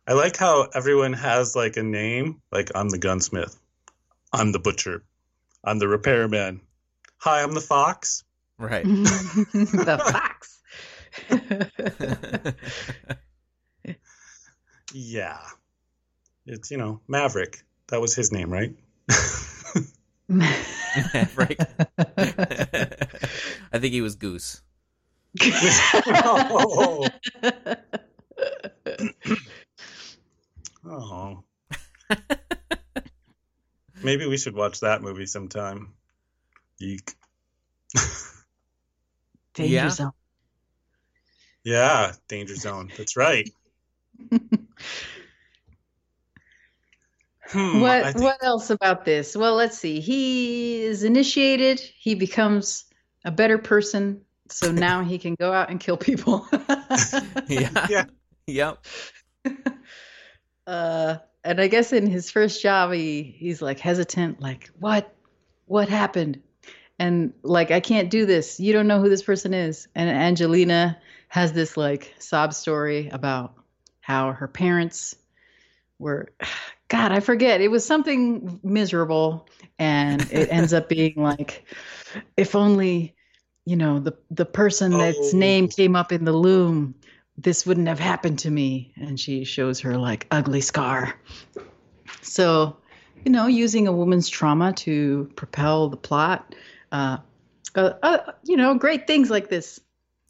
I 0.07 0.15
like 0.15 0.39
how 0.39 0.67
everyone 0.75 1.13
has 1.13 1.55
like 1.55 1.77
a 1.77 1.83
name. 1.83 2.41
Like 2.51 2.71
I'm 2.75 2.89
the 2.89 2.99
gunsmith. 2.99 3.55
I'm 4.33 4.53
the 4.53 4.61
butcher. 4.61 5.03
I'm 5.63 5.79
the 5.79 5.89
repairman. 5.89 6.63
Hi, 7.19 7.43
I'm 7.43 7.53
the 7.53 7.61
fox. 7.61 8.25
Right. 8.61 8.85
the 8.85 9.99
fox. 10.13 10.61
Yeah. 14.93 15.41
It's, 16.45 16.71
you 16.71 16.77
know, 16.77 17.01
Maverick. 17.09 17.63
That 17.89 18.03
was 18.03 18.15
his 18.15 18.33
name, 18.33 18.51
right? 18.51 18.75
Maverick. 20.29 21.59
I 21.99 23.79
think 23.79 23.95
he 23.95 24.03
was 24.03 24.17
Goose. 24.17 24.61
oh. 25.41 27.09
oh. 30.87 31.45
Maybe 34.03 34.27
we 34.27 34.37
should 34.37 34.55
watch 34.55 34.81
that 34.81 35.01
movie 35.01 35.25
sometime. 35.27 35.95
Yeek. 36.79 37.15
Danger 39.61 39.75
Yeah. 39.75 39.89
zone. 39.91 40.13
Yeah, 41.65 42.13
Danger 42.29 42.57
Zone. 42.57 42.91
That's 42.97 43.17
right. 43.17 43.49
Hmm, 47.49 47.81
what 47.81 48.05
think- 48.05 48.21
what 48.21 48.39
else 48.43 48.71
about 48.71 49.05
this? 49.05 49.37
Well, 49.37 49.55
let's 49.57 49.77
see. 49.79 50.01
He 50.01 50.83
is 50.83 51.03
initiated. 51.03 51.81
He 51.81 52.15
becomes 52.15 52.85
a 53.25 53.31
better 53.31 53.59
person. 53.59 54.23
So 54.49 54.71
now 54.73 55.03
he 55.05 55.19
can 55.19 55.35
go 55.39 55.53
out 55.53 55.71
and 55.71 55.79
kill 55.81 55.97
people. 55.97 56.47
Yeah. 57.49 57.87
Yeah. 57.89 58.05
Yep. 58.47 58.85
uh, 60.67 61.17
and 61.45 61.61
I 61.61 61.69
guess 61.69 61.93
in 61.93 62.07
his 62.07 62.31
first 62.31 62.63
job, 62.63 62.93
he 62.93 63.23
he's 63.23 63.61
like 63.63 63.79
hesitant, 63.81 64.41
like 64.41 64.71
what, 64.79 65.13
what 65.67 65.89
happened, 65.89 66.41
and 67.01 67.33
like 67.43 67.71
I 67.71 67.81
can't 67.81 68.11
do 68.11 68.27
this. 68.27 68.61
You 68.61 68.75
don't 68.75 68.87
know 68.87 69.01
who 69.01 69.09
this 69.09 69.23
person 69.23 69.55
is. 69.55 69.89
And 69.95 70.09
Angelina 70.11 71.01
has 71.29 71.53
this 71.53 71.77
like 71.77 72.15
sob 72.19 72.53
story 72.53 73.09
about 73.09 73.55
how 74.03 74.33
her 74.33 74.47
parents 74.47 75.17
were, 75.99 76.29
God, 76.89 77.11
I 77.11 77.21
forget. 77.21 77.61
It 77.61 77.69
was 77.69 77.85
something 77.87 78.61
miserable, 78.63 79.49
and 79.79 80.21
it 80.31 80.49
ends 80.53 80.75
up 80.75 80.89
being 80.89 81.15
like, 81.17 81.65
if 82.37 82.55
only, 82.55 83.15
you 83.65 83.77
know, 83.77 83.99
the 83.99 84.17
the 84.31 84.45
person 84.45 84.93
that's 84.93 85.33
Oh. 85.33 85.39
name 85.39 85.69
came 85.69 85.97
up 85.97 86.13
in 86.13 86.25
the 86.25 86.33
loom 86.33 86.95
this 87.39 87.65
wouldn't 87.65 87.89
have 87.89 87.99
happened 87.99 88.39
to 88.41 88.51
me 88.51 88.93
and 88.97 89.19
she 89.19 89.45
shows 89.45 89.81
her 89.81 89.97
like 89.97 90.27
ugly 90.31 90.61
scar 90.61 91.15
so 92.21 92.77
you 93.25 93.33
know 93.33 93.47
using 93.47 93.87
a 93.89 93.93
woman's 93.93 94.29
trauma 94.29 94.75
to 94.75 95.31
propel 95.37 95.89
the 95.89 95.97
plot 95.97 96.55
uh, 96.93 97.19
uh, 97.75 97.93
uh 98.03 98.19
you 98.45 98.57
know 98.57 98.75
great 98.75 99.07
things 99.07 99.31
like 99.31 99.49
this 99.49 99.81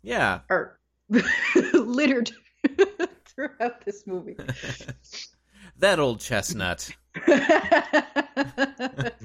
Yeah. 0.03 0.41
are 0.51 0.79
littered 1.75 2.31
throughout 3.27 3.85
this 3.85 4.07
movie 4.07 4.37
That 5.79 5.99
old 5.99 6.21
chestnut. 6.21 6.91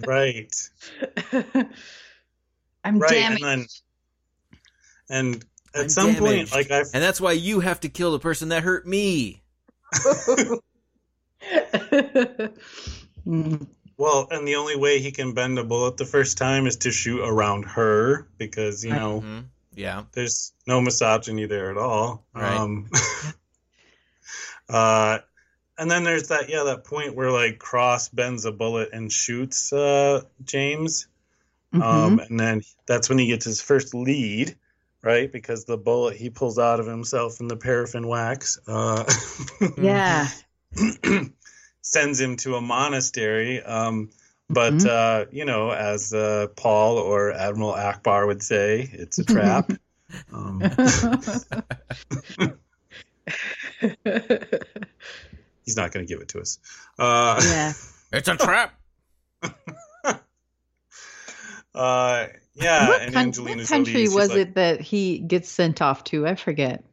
Right. 0.05 0.53
i'm 2.83 2.99
Right. 2.99 3.11
damaged 3.11 3.43
And 3.43 3.43
then 3.43 3.67
and 5.09 5.45
at 5.75 5.81
I'm 5.81 5.89
some 5.89 6.15
damaged. 6.15 6.51
point, 6.53 6.69
like 6.69 6.71
I 6.71 6.79
And 6.93 7.03
that's 7.03 7.19
why 7.19 7.33
you 7.33 7.59
have 7.59 7.79
to 7.81 7.89
kill 7.89 8.11
the 8.11 8.19
person 8.19 8.49
that 8.49 8.63
hurt 8.63 8.87
me. 8.87 9.43
Mm, 13.27 13.67
well, 13.97 14.27
and 14.29 14.47
the 14.47 14.55
only 14.55 14.75
way 14.75 14.99
he 14.99 15.11
can 15.11 15.33
bend 15.33 15.57
a 15.57 15.63
bullet 15.63 15.97
the 15.97 16.05
first 16.05 16.37
time 16.37 16.67
is 16.67 16.77
to 16.77 16.91
shoot 16.91 17.21
around 17.23 17.63
her 17.63 18.27
because 18.37 18.83
you 18.83 18.93
know 18.93 19.21
Mhm. 19.21 19.45
Yeah. 19.73 20.03
there's 20.13 20.53
no 20.67 20.81
misogyny 20.81 21.45
there 21.45 21.71
at 21.71 21.77
all. 21.77 22.25
Right. 22.33 22.57
Um, 22.57 22.89
uh, 24.69 25.19
and 25.77 25.91
then 25.91 26.03
there's 26.03 26.29
that 26.29 26.49
yeah 26.49 26.63
that 26.63 26.83
point 26.85 27.15
where 27.15 27.31
like 27.31 27.59
Cross 27.59 28.09
bends 28.09 28.45
a 28.45 28.51
bullet 28.51 28.89
and 28.93 29.11
shoots 29.11 29.71
uh, 29.73 30.21
James, 30.43 31.07
mhm. 31.73 31.81
um, 31.81 32.19
and 32.19 32.39
then 32.39 32.61
that's 32.85 33.09
when 33.09 33.17
he 33.19 33.27
gets 33.27 33.45
his 33.45 33.61
first 33.61 33.93
lead, 33.93 34.55
right? 35.01 35.31
Because 35.31 35.65
the 35.65 35.77
bullet 35.77 36.15
he 36.17 36.29
pulls 36.29 36.57
out 36.57 36.79
of 36.79 36.87
himself 36.87 37.39
in 37.41 37.47
the 37.47 37.57
paraffin 37.57 38.07
wax. 38.07 38.59
Uh, 38.67 39.03
yeah 39.77 40.27
sends 41.85 42.19
him 42.19 42.35
to 42.37 42.55
a 42.55 42.61
monastery. 42.61 43.61
Um, 43.61 44.09
but 44.49 44.73
Mhm. 44.73 44.87
uh, 44.87 45.25
you 45.31 45.45
know, 45.45 45.69
as 45.71 46.13
uh, 46.13 46.47
Paul 46.55 46.97
or 46.97 47.31
Admiral 47.31 47.73
Ackbar 47.73 48.25
would 48.27 48.41
say, 48.43 48.89
it's 48.91 49.19
a 49.19 49.23
trap. 49.23 49.71
um, 50.33 50.59
he's 55.63 55.77
not 55.77 55.91
going 55.91 56.05
to 56.05 56.11
give 56.11 56.21
it 56.21 56.29
to 56.29 56.39
us. 56.41 56.59
Uh, 56.97 57.41
yeah 57.43 57.73
It's 58.11 58.27
a 58.29 58.37
trap. 58.37 58.79
uh, 61.73 62.27
yeah, 62.53 62.87
what, 62.87 63.01
and 63.01 63.13
coun- 63.13 63.25
Angelina 63.25 63.57
what 63.57 63.67
country 63.67 64.05
Jolie, 64.05 64.15
was 64.15 64.29
like, 64.29 64.37
it 64.39 64.55
that 64.55 64.79
he 64.81 65.19
gets 65.19 65.49
sent 65.49 65.81
off 65.81 66.03
to? 66.05 66.25
I 66.25 66.35
forget. 66.35 66.83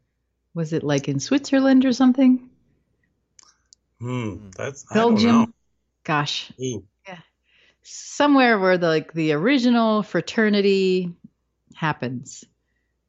Was 0.55 0.73
it 0.73 0.83
like 0.83 1.09
in 1.09 1.21
Switzerland 1.21 1.85
or 1.85 1.93
something? 1.93 2.49
Hmm, 4.03 4.51
that's 4.57 4.85
Belgium? 4.93 5.55
Gosh, 6.03 6.51
know. 6.59 6.67
Ooh, 6.67 6.85
somewhere 7.85 8.59
where 8.59 8.77
the 8.77 8.89
like 8.89 9.13
the 9.13 9.33
original 9.33 10.03
fraternity 10.03 11.13
happens. 11.77 12.43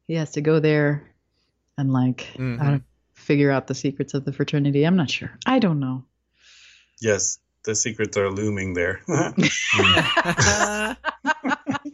He 0.06 0.14
has 0.14 0.30
to 0.32 0.40
go 0.40 0.60
there 0.60 1.10
and 1.76 1.92
like 1.92 2.28
I 2.36 2.38
Mhm. 2.38 2.58
don't, 2.70 2.84
figure 3.14 3.50
out 3.50 3.66
the 3.66 3.74
secrets 3.74 4.14
of 4.14 4.24
the 4.24 4.32
fraternity. 4.32 4.84
I'm 4.84 4.94
not 4.96 5.10
sure. 5.10 5.36
I 5.46 5.58
don't 5.58 5.80
know. 5.80 6.04
yes, 7.00 7.40
the 7.64 7.74
secrets 7.74 8.16
are 8.16 8.30
looming 8.30 8.74
there. 8.74 9.02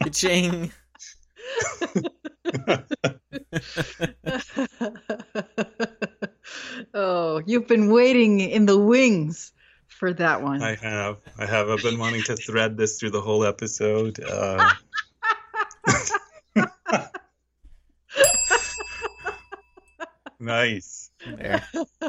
Ka-ching. 0.03 0.72
oh, 6.95 7.43
you've 7.47 7.66
been 7.68 7.91
waiting 7.91 8.41
in 8.41 8.66
the 8.66 8.78
wings 8.78 9.53
for 9.88 10.12
that 10.14 10.43
one. 10.43 10.62
I 10.62 10.74
have, 10.76 11.18
I 11.38 11.47
have. 11.47 11.68
I've 11.70 11.82
been 11.82 11.99
wanting 11.99 12.22
to 12.24 12.36
thread 12.36 12.76
this 12.76 12.99
through 12.99 13.11
the 13.11 13.20
whole 13.20 13.45
episode. 13.45 14.18
Uh, 14.22 14.70
nice. 20.38 21.11
There. 21.26 21.64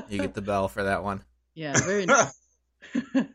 You 0.10 0.20
get 0.20 0.34
the 0.34 0.42
bell 0.42 0.68
for 0.68 0.84
that 0.84 1.04
one. 1.04 1.24
yeah, 1.54 1.78
very 1.80 2.06
nice. 2.06 2.34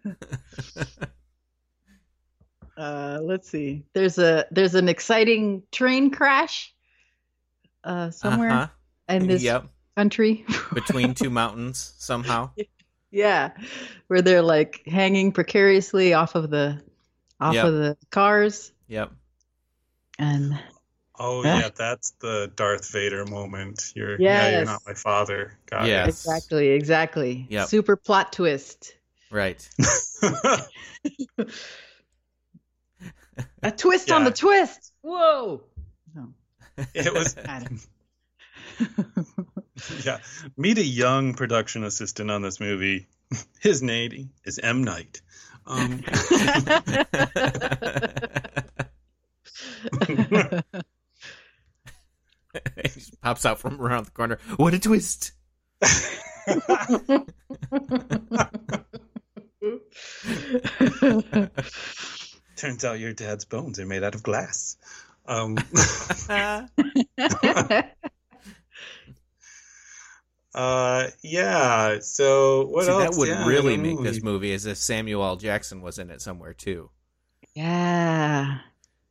uh, 2.77 3.21
let's 3.23 3.49
see. 3.51 3.85
There's 3.95 4.19
a 4.19 4.47
there's 4.51 4.75
an 4.75 4.89
exciting 4.89 5.63
train 5.73 6.11
crash 6.11 6.75
uh, 7.85 8.11
somewhere 8.11 8.51
Uh-huh. 8.51 8.69
in 9.15 9.27
this 9.27 9.43
Yep. 9.43 9.67
Country. 9.97 10.45
Between 10.75 11.15
two 11.21 11.31
mountains 11.31 11.95
somehow. 11.99 12.51
yeah, 13.11 13.51
where 14.09 14.23
they're 14.23 14.43
like 14.43 14.83
hanging 14.87 15.33
precariously 15.33 16.13
off 16.15 16.35
of 16.35 16.51
the 16.51 16.81
off 17.41 17.55
Yep. 17.55 17.65
of 17.65 17.75
the 17.75 17.97
cars 18.11 18.73
Yep. 18.89 19.11
and 20.19 20.59
Oh 21.19 21.43
Yeah. 21.43 21.59
yeah, 21.61 21.69
that's 21.75 22.11
the 22.21 22.53
Darth 22.57 22.91
Vader 22.93 23.25
moment. 23.25 23.93
You're 23.97 24.21
yeah, 24.21 24.51
you're 24.51 24.65
not 24.67 24.83
my 24.87 24.93
father. 24.95 25.59
Got 25.71 25.87
Yes. 25.87 26.09
exactly 26.09 26.69
exactly 26.69 27.47
Yep. 27.49 27.69
super 27.69 27.97
plot 27.97 28.33
twist. 28.35 28.95
Right. 29.31 29.67
A 33.63 33.71
twist 33.71 34.11
on 34.11 34.25
the 34.25 34.31
twist. 34.31 34.93
Whoa. 35.03 35.63
No. 36.15 36.29
it 36.95 37.13
was 37.13 37.37
I 37.39 37.61
don't- 37.61 37.87
yeah. 40.05 40.19
Meet 40.57 40.79
a 40.79 40.85
young 40.85 41.35
production 41.35 41.85
assistant 41.85 42.31
on 42.31 42.43
this 42.43 42.61
movie. 42.61 43.07
His 43.61 43.83
name 43.83 44.31
is 44.45 44.59
M 44.59 44.85
Night. 44.85 45.21
Um, 45.67 45.99
he 46.09 46.13
just 52.85 53.21
pops 53.21 53.45
out 53.45 53.59
from 53.59 53.81
around 53.81 54.07
the 54.07 54.13
corner. 54.13 54.39
What 54.57 54.75
a 54.75 54.79
twist! 54.79 55.33
turns 62.57 62.85
out 62.85 63.01
your 63.01 63.13
dad's 63.13 63.45
bones 63.45 63.81
are 63.81 63.87
made 63.87 64.05
out 64.05 64.15
of 64.15 64.23
glass. 64.23 64.77
Um, 65.27 65.59
uh, 70.57 71.09
yeah. 71.23 71.99
So 72.01 72.67
what 72.67 72.85
See, 72.87 72.91
else? 72.91 73.03
that 73.15 73.19
would 73.19 73.29
Yeah, 73.29 73.47
really 73.47 73.77
make 73.77 73.97
know. 73.99 74.03
this 74.05 74.23
movie 74.23 74.53
as 74.55 74.67
if 74.67 74.79
Samuel 74.79 75.23
L. 75.25 75.37
Jackson 75.37 75.83
was 75.83 75.99
in 75.99 76.11
it 76.11 76.21
somewhere 76.23 76.55
too. 76.55 76.91
Yeah. 77.55 78.59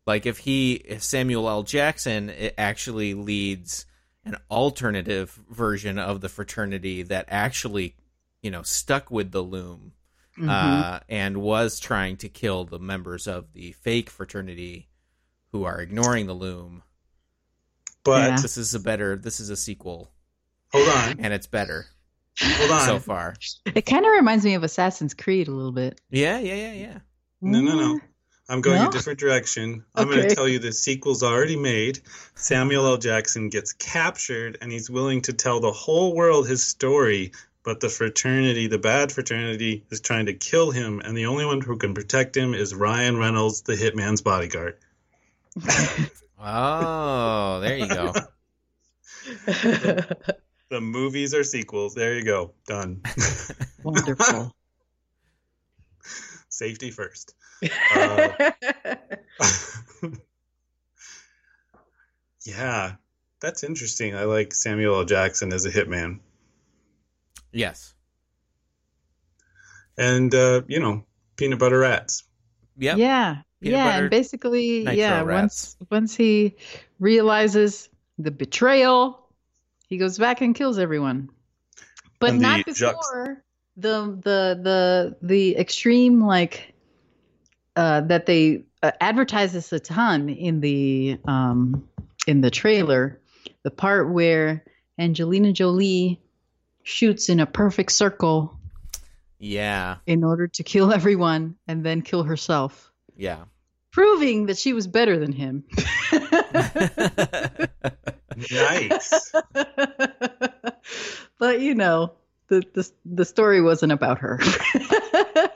Like 0.05 0.25
if 0.25 0.39
he, 0.39 0.73
if 0.73 1.03
Samuel 1.03 1.47
L. 1.49 1.63
Jackson 1.63 2.29
it 2.29 2.53
actually 2.57 3.13
leads 3.13 3.85
an 4.23 4.37
alternative 4.51 5.39
version 5.49 5.97
of 5.99 6.21
the 6.21 6.29
fraternity 6.29 7.03
that 7.03 7.25
actually, 7.29 7.95
you 8.41 8.51
know, 8.51 8.61
stuck 8.63 9.09
with 9.11 9.31
the 9.31 9.41
loom 9.41 9.93
Mm-hmm. 10.37 10.49
uh, 10.49 10.99
and 11.07 11.37
was 11.37 11.79
trying 11.79 12.17
to 12.17 12.27
kill 12.27 12.65
the 12.65 12.77
members 12.77 13.25
of 13.25 13.53
the 13.53 13.71
fake 13.71 14.09
fraternity 14.09 14.89
who 15.53 15.63
are 15.63 15.79
ignoring 15.79 16.27
the 16.27 16.33
loom. 16.33 16.83
But 18.03 18.31
Yeah. 18.31 18.41
This 18.41 18.57
is 18.57 18.75
a 18.75 18.79
better. 18.81 19.15
This 19.15 19.39
is 19.39 19.49
a 19.49 19.55
sequel, 19.55 20.11
hold 20.71 20.87
on, 20.87 21.19
and 21.19 21.33
it's 21.33 21.47
better 21.47 21.85
hold 22.41 22.71
on. 22.71 22.81
so 22.81 22.99
far. 22.99 23.35
It 23.65 23.85
kind 23.85 24.05
of 24.05 24.11
reminds 24.11 24.45
me 24.45 24.55
of 24.55 24.63
Assassin's 24.63 25.13
Creed 25.13 25.47
a 25.47 25.51
little 25.51 25.71
bit. 25.71 25.99
Yeah, 26.09 26.39
yeah, 26.39 26.55
yeah, 26.55 26.73
yeah. 26.73 26.97
No, 27.41 27.61
no, 27.61 27.75
no. 27.75 27.95
Mm. 27.95 28.01
I'm 28.47 28.61
going 28.61 28.81
No? 28.81 28.89
a 28.89 28.91
different 28.91 29.19
direction. 29.19 29.85
I'm 29.95 30.07
going 30.07 30.27
to 30.27 30.35
tell 30.35 30.47
you 30.47 30.59
the 30.59 30.71
sequel's 30.71 31.23
already 31.23 31.55
made. 31.55 31.99
Samuel 32.35 32.85
L. 32.85 32.97
Jackson 32.97 33.49
gets 33.49 33.73
captured 33.73 34.59
and 34.61 34.71
he's 34.71 34.87
willing 34.89 35.23
to 35.23 35.33
tell 35.33 35.59
the 35.59 35.71
whole 35.71 36.13
world 36.15 36.47
his 36.47 36.61
story, 36.61 37.31
but 37.63 37.79
the 37.79 37.89
fraternity, 37.89 38.67
the 38.67 38.77
bad 38.77 39.11
fraternity, 39.11 39.83
is 39.89 39.99
trying 39.99 40.27
to 40.27 40.33
kill 40.35 40.69
him, 40.69 41.01
and 41.03 41.17
the 41.17 41.25
only 41.25 41.45
one 41.45 41.61
who 41.61 41.77
can 41.77 41.95
protect 41.95 42.37
him 42.37 42.53
is 42.53 42.75
Ryan 42.75 43.17
Reynolds, 43.17 43.61
the 43.61 43.73
hitman's 43.75 44.21
bodyguard. 44.21 44.77
Oh, 46.47 47.59
there 47.61 47.77
you 47.77 47.87
go. 47.87 48.13
The 50.69 50.81
movies 50.81 51.33
are 51.33 51.43
sequels. 51.43 51.93
There 51.93 52.15
you 52.15 52.23
go. 52.23 52.53
Done. 52.67 53.01
Wonderful. 53.83 54.53
Safety 56.49 56.91
first. 56.91 57.33
Uh, 57.95 58.29
yeah, 62.43 62.95
that's 63.39 63.63
interesting. 63.63 64.15
I 64.15 64.25
like 64.25 64.53
Samuel 64.53 64.97
L. 64.99 65.05
Jackson 65.05 65.51
as 65.53 65.65
a 65.65 65.71
hitman. 65.71 66.19
yes. 67.51 67.93
and 69.97 70.33
uh, 70.35 70.61
you 70.67 70.79
know 70.79 71.05
peanut 71.37 71.59
butter 71.59 71.79
rats. 71.79 72.23
Yep. 72.77 72.97
Yeah. 72.97 73.37
Peanut 73.61 73.77
yeah, 73.77 73.91
butter 73.91 74.01
and 74.03 74.09
basically, 74.11 74.83
yeah, 74.83 75.21
rats. 75.23 75.77
once 75.79 75.89
once 75.89 76.15
he 76.15 76.55
realizes 76.99 77.89
the 78.17 78.31
betrayal, 78.31 79.24
he 79.95 79.99
goes 79.99 80.17
back 80.17 80.41
and 80.41 80.53
kills 80.53 80.77
everyone. 80.77 81.29
But 82.19 82.31
And 82.31 82.39
the 82.39 82.41
not 82.43 82.59
juxt- 82.65 82.79
before 82.81 83.43
the 83.77 84.19
the 84.21 84.59
the 84.61 85.17
the 85.21 85.55
extreme 85.57 86.21
like 86.21 86.73
uh 87.77 88.01
that 88.01 88.25
they 88.25 88.65
uh, 88.83 88.91
advertise 88.99 89.53
this 89.53 89.71
a 89.71 89.79
ton 89.79 90.27
in 90.27 90.59
the 90.59 91.17
um 91.25 91.87
in 92.27 92.41
the 92.41 92.51
trailer, 92.51 93.21
the 93.63 93.71
part 93.71 94.09
where 94.11 94.65
Angelina 94.99 95.53
Jolie 95.53 96.19
shoots 96.83 97.29
in 97.29 97.39
a 97.39 97.45
perfect 97.45 97.93
circle 97.93 98.59
Yeah. 99.39 99.97
in 100.05 100.25
order 100.25 100.47
to 100.47 100.63
kill 100.63 100.91
everyone 100.91 101.55
and 101.69 101.85
then 101.85 102.01
kill 102.01 102.23
herself 102.23 102.91
Yeah. 103.15 103.45
proving 103.91 104.47
that 104.47 104.57
she 104.57 104.73
was 104.73 104.87
better 104.87 105.17
than 105.19 105.31
him. 105.31 105.63
Nice. 108.51 109.31
but 111.55 111.63
you 111.63 111.73
know, 111.73 112.11
the, 112.47 112.63
the 112.73 112.89
the 113.05 113.25
story 113.25 113.61
wasn't 113.61 113.91
about 113.93 114.19
her. 114.19 114.39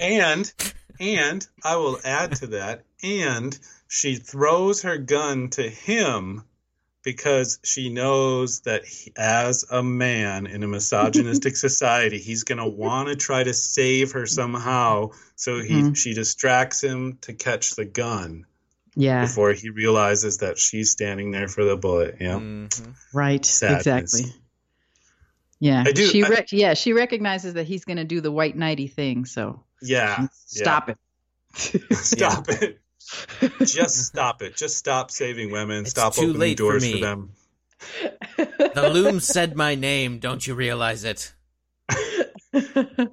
and 0.00 0.52
and 1.00 1.46
I 1.64 1.76
will 1.76 1.98
add 2.04 2.36
to 2.36 2.46
that. 2.48 2.84
And 3.02 3.58
she 3.88 4.16
throws 4.16 4.82
her 4.82 4.98
gun 4.98 5.48
to 5.50 5.68
him 5.68 6.44
because 7.02 7.58
she 7.62 7.88
knows 7.90 8.60
that 8.60 8.84
he, 8.84 9.12
as 9.16 9.64
a 9.70 9.82
man 9.82 10.46
in 10.46 10.62
a 10.62 10.68
misogynistic 10.68 11.56
society, 11.68 12.18
he's 12.18 12.44
going 12.44 12.58
to 12.58 12.66
want 12.66 13.08
to 13.08 13.16
try 13.16 13.44
to 13.44 13.54
save 13.54 14.12
her 14.12 14.26
somehow. 14.26 15.10
So 15.34 15.60
he 15.60 15.82
Mhm. 15.82 15.96
she 15.96 16.14
distracts 16.14 16.82
him 16.82 17.18
to 17.22 17.32
catch 17.34 17.76
the 17.76 17.84
gun 17.84 18.46
yeah, 18.94 19.22
before 19.22 19.52
he 19.52 19.70
realizes 19.70 20.38
that 20.38 20.58
she's 20.58 20.90
standing 20.90 21.30
there 21.32 21.48
for 21.48 21.64
the 21.64 21.76
bullet. 21.76 22.16
Yeah. 22.20 22.38
Mhm. 22.38 22.94
right. 23.12 23.44
Sadness. 23.44 24.14
Exactly. 24.14 24.40
Yeah, 25.60 25.84
I 25.86 25.92
do- 25.92 26.06
she 26.06 26.22
I- 26.24 26.28
rec- 26.28 26.52
yeah 26.52 26.74
she 26.74 26.92
recognizes 26.92 27.54
that 27.54 27.64
he's 27.66 27.84
going 27.84 27.96
to 27.96 28.04
do 28.04 28.20
the 28.20 28.30
white 28.32 28.56
knighty 28.56 28.92
thing, 28.92 29.24
so 29.24 29.62
Yeah. 29.82 30.26
stop 30.46 30.88
it. 30.90 30.98
Stop 31.92 32.48
it. 32.50 32.80
Just 33.60 34.04
stop 34.06 34.42
it. 34.42 34.56
Just 34.56 34.76
stop 34.76 35.10
saving 35.10 35.50
women. 35.52 35.82
It's 35.82 35.90
stop 35.90 36.14
too 36.14 36.22
opening 36.22 36.38
late 36.40 36.58
for 36.58 36.64
doors 36.64 36.84
for, 36.86 36.94
me. 36.96 37.00
them. 37.00 37.30
The 38.36 38.90
loom 38.92 39.20
said 39.20 39.56
my 39.56 39.74
name. 39.74 40.18
Don't 40.18 40.46
you 40.46 40.54
realize 40.54 41.04
it? 41.04 41.32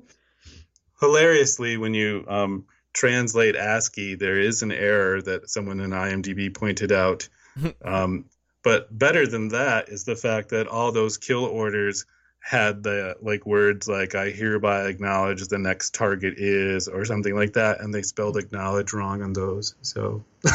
Hilariously, 1.02 1.78
when 1.78 1.94
you 1.94 2.26
um, 2.28 2.66
translate 2.94 3.56
ASCII, 3.56 4.16
there 4.16 4.39
is 4.39 4.62
an 4.64 4.72
error 4.72 5.22
that 5.22 5.50
someone 5.50 5.80
in 5.80 5.91
IMDb 5.91 6.54
pointed 6.54 6.91
out. 6.91 7.28
um, 7.86 8.26
but 8.64 8.98
better 8.98 9.28
than 9.28 9.50
that 9.50 9.89
is 9.89 10.06
the 10.06 10.16
fact 10.16 10.50
that 10.50 10.68
all 10.68 10.91
those 10.91 11.18
kill 11.18 11.46
orders 11.46 12.06
had 12.44 12.84
the 12.84 13.16
like 13.22 13.46
words 13.46 13.88
like 13.88 14.16
"I 14.16 14.30
hereby 14.30 14.88
acknowledge 14.88 15.48
the 15.48 15.58
next 15.58 15.94
target 15.94 16.38
is" 16.38 16.89
or 16.89 17.06
something 17.06 17.36
like 17.36 17.54
that, 17.54 17.80
and 17.80 17.94
they 17.94 18.02
spelled 18.02 18.38
"acknowledge" 18.38 18.91
wrong 18.94 19.22
on 19.22 19.34
those. 19.34 19.76
So 19.82 20.24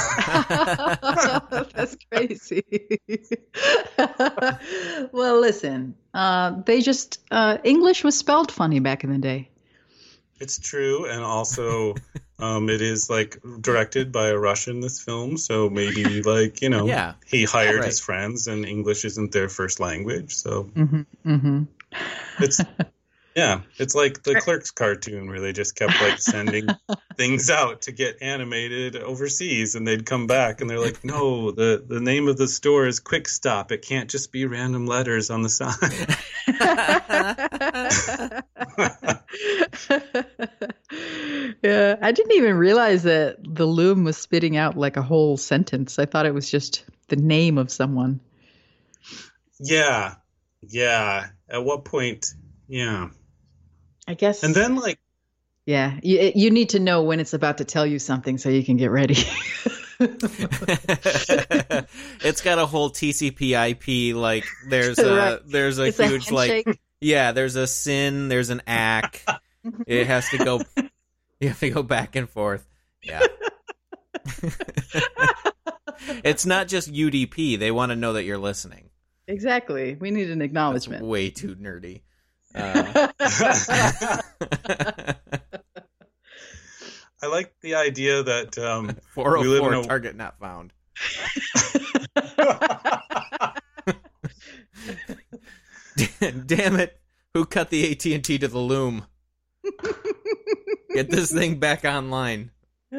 That's 1.75 1.97
crazy. 2.13 2.63
well, 5.13 5.41
listen, 5.41 5.95
uh, 6.13 6.61
they 6.67 6.83
just 6.83 7.21
uh, 7.31 7.57
English 7.65 8.05
was 8.05 8.17
spelled 8.17 8.53
funny 8.53 8.81
back 8.81 9.03
in 9.03 9.11
the 9.11 9.19
day. 9.19 9.49
It's 10.41 10.59
true, 10.59 11.07
and 11.07 11.25
also 11.25 11.95
um, 12.39 12.69
it 12.69 12.83
is 12.83 13.11
like 13.11 13.39
directed 13.61 14.13
by 14.13 14.29
a 14.29 14.39
Russian. 14.39 14.81
This 14.81 15.01
film, 15.01 15.37
so 15.37 15.69
maybe 15.71 16.23
like 16.23 16.63
you 16.63 16.69
know, 16.69 16.87
Yeah. 16.87 17.15
he 17.27 17.45
hired 17.45 17.81
right. 17.81 17.87
his 17.87 17.99
friends, 17.99 18.47
and 18.47 18.65
English 18.65 19.05
isn't 19.05 19.33
their 19.33 19.49
first 19.49 19.81
language, 19.81 20.37
so 20.37 20.65
hmm 20.65 21.01
hmm 21.25 21.63
it's 22.41 22.61
yeah, 23.39 23.61
it's 23.77 23.95
like 23.95 24.25
the 24.25 24.41
Clerks 24.41 24.73
cartoon 24.73 25.29
where 25.29 25.41
they 25.41 25.53
just 25.53 25.77
kept 25.77 26.03
like 26.03 26.19
sending 26.19 26.67
things 27.17 27.51
out 27.51 27.83
to 27.83 27.93
get 27.93 28.21
animated 28.21 28.97
overseas, 28.97 29.77
and 29.77 29.87
they'd 29.87 30.05
come 30.05 30.27
back 30.27 30.61
and 30.61 30.69
they're 30.69 30.81
like, 30.81 31.05
no, 31.05 31.53
the 31.53 31.85
the 31.87 32.01
name 32.01 32.27
of 32.27 32.37
the 32.37 32.49
store 32.49 32.89
is 32.89 32.99
Quick 32.99 33.29
Stop. 33.29 33.71
It 33.71 33.83
can't 33.83 34.11
just 34.11 34.33
be 34.33 34.45
random 34.47 34.87
letters 34.87 35.31
on 35.31 35.43
the 35.43 35.49
sign. 35.49 35.73
yeah, 41.63 41.95
I 42.03 42.11
didn't 42.11 42.33
even 42.33 42.57
realize 42.57 43.05
that 43.05 43.37
the 43.43 43.67
loom 43.67 44.03
was 44.03 44.17
spitting 44.17 44.57
out 44.57 44.77
like 44.77 44.97
a 44.97 45.03
whole 45.03 45.37
sentence. 45.37 46.01
I 46.01 46.07
thought 46.07 46.27
it 46.27 46.35
was 46.35 46.51
just 46.51 46.85
the 47.07 47.15
name 47.15 47.57
of 47.57 47.71
someone. 47.71 48.19
yeah, 49.61 50.17
yeah. 50.69 51.27
At 51.49 51.65
what 51.65 51.85
point? 51.85 52.27
Yeah, 52.69 53.09
I 54.07 54.15
guess. 54.15 54.43
and 54.43 54.55
then 54.55 54.77
like. 54.77 54.99
yeah, 55.67 55.99
you, 56.03 56.33
you 56.35 56.51
need 56.51 56.71
to 56.71 56.79
know 56.79 57.03
when 57.03 57.21
it's 57.21 57.33
about 57.35 57.59
to 57.59 57.65
tell 57.65 57.87
you 57.87 57.99
something 57.99 58.39
so 58.39 58.49
you 58.51 58.65
can 58.65 58.77
get 58.77 58.91
ready. 58.91 59.17
it's 60.01 60.21
got 62.43 62.59
a 62.59 62.67
whole 62.67 62.91
TCP/IP. 62.91 64.15
Like 64.15 64.45
there's 64.69 64.99
a 65.01 65.17
Right. 65.17 65.41
there's 65.47 65.79
a 65.79 65.85
it's 65.85 65.99
a 65.99 66.07
huge 66.07 66.31
like 66.31 66.67
yeah. 67.01 67.33
There's 67.33 67.57
a 67.57 67.67
SYN. 67.67 68.29
There's 68.29 68.51
an 68.51 68.61
ack. 68.67 69.25
Mm-hmm. 69.67 69.83
it 69.87 70.07
has 70.07 70.29
to 70.31 70.39
go. 70.39 70.61
You 71.41 71.49
have 71.49 71.61
to 71.61 71.71
go 71.71 71.83
back 71.83 72.17
and 72.17 72.29
forth. 72.29 72.67
Yeah. 73.03 73.23
it's 76.25 76.47
not 76.47 76.69
just 76.69 76.93
UDP. 76.93 77.59
They 77.59 77.71
want 77.71 77.91
to 77.91 77.97
know 77.97 78.15
that 78.15 78.25
you're 78.25 78.39
listening. 78.39 78.91
Exactly. 79.29 79.95
We 79.95 80.11
need 80.11 80.31
an 80.31 80.41
That's 80.41 80.47
acknowledgement. 80.49 81.05
way 81.05 81.31
too 81.31 81.55
nerdy. 81.55 82.03
Uh, 82.55 83.09
I 87.23 87.27
like 87.27 87.53
the 87.63 87.75
idea 87.77 88.23
that 88.23 88.57
um, 88.59 88.87
We 88.87 88.93
live 88.93 89.61
404 89.61 89.73
in 89.73 89.79
a- 89.79 89.83
target 89.85 90.17
not 90.17 90.39
found. 90.39 90.73
Damn 96.47 96.77
it! 96.77 97.01
Who 97.35 97.45
cut 97.45 97.71
the 97.71 97.91
AT 97.91 98.05
and 98.07 98.25
T 98.25 98.39
to 98.39 98.49
the 98.49 98.59
loom? 98.59 99.05
Get 100.95 101.11
this 101.11 101.33
thing 101.33 101.59
back 101.59 101.85
online. 101.85 102.51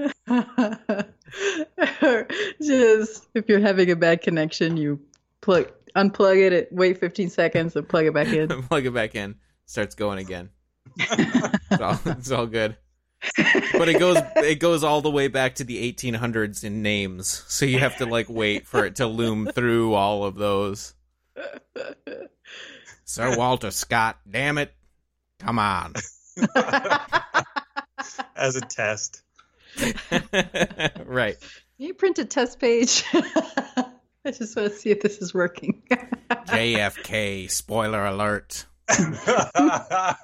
just 2.62 3.28
if 3.34 3.48
you're 3.48 3.60
having 3.60 3.90
a 3.92 3.96
bad 3.96 4.22
connection, 4.22 4.78
you 4.78 5.00
plug 5.42 5.72
unplug 6.00 6.38
it, 6.46 6.54
it 6.54 6.70
wait 6.72 6.98
15 6.98 7.30
seconds 7.30 7.76
and 7.76 7.88
plug 7.88 8.06
it 8.06 8.14
back 8.14 8.28
in. 8.28 8.48
Plug 8.64 8.86
it 8.86 8.94
back 8.94 9.16
in. 9.16 9.36
Starts 9.66 9.96
going 9.96 10.20
again. 10.20 10.50
It's 11.72 11.82
all, 11.82 12.00
it's 12.06 12.32
all 12.32 12.48
good. 12.48 12.76
but 13.74 13.88
it 13.90 14.00
goes 14.00 14.18
it 14.38 14.60
goes 14.60 14.84
all 14.84 15.02
the 15.02 15.12
way 15.12 15.28
back 15.28 15.56
to 15.56 15.64
the 15.64 15.92
1800s 15.94 16.64
in 16.64 16.82
names, 16.82 17.44
so 17.48 17.66
you 17.66 17.80
have 17.80 17.98
to 17.98 18.06
like 18.06 18.28
wait 18.30 18.66
for 18.66 18.86
it 18.86 18.96
to 18.96 19.08
loom 19.08 19.46
through 19.54 19.94
all 19.94 20.24
of 20.24 20.36
those. 20.36 20.94
Sir 23.04 23.38
Walter 23.38 23.72
Scott, 23.72 24.18
damn 24.30 24.58
it, 24.58 24.74
come 25.40 25.60
on. 25.60 25.94
As 28.36 28.56
a 28.56 28.62
test. 28.62 29.22
right. 31.06 31.38
Can 31.40 31.88
you 31.88 31.94
print 31.94 32.20
a 32.20 32.26
test 32.26 32.60
page? 32.60 33.04
I 34.26 34.32
just 34.32 34.56
want 34.56 34.72
to 34.72 34.78
see 34.78 34.92
if 34.92 35.02
this 35.02 35.20
is 35.20 35.34
working. 35.34 35.82
JFK, 36.32 37.50
spoiler 37.50 38.06
alert. 38.06 38.66
I, 38.90 40.16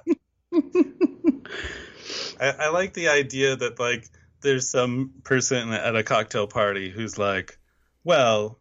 I 2.39 2.69
like 2.69 2.93
the 2.93 3.09
idea 3.09 3.55
that 3.55 3.79
like 3.79 4.07
there's 4.41 4.69
some 4.69 5.13
person 5.23 5.71
at 5.71 5.95
a 5.95 6.03
cocktail 6.03 6.47
party 6.47 6.89
who's 6.89 7.17
like, 7.17 7.57
well, 8.03 8.59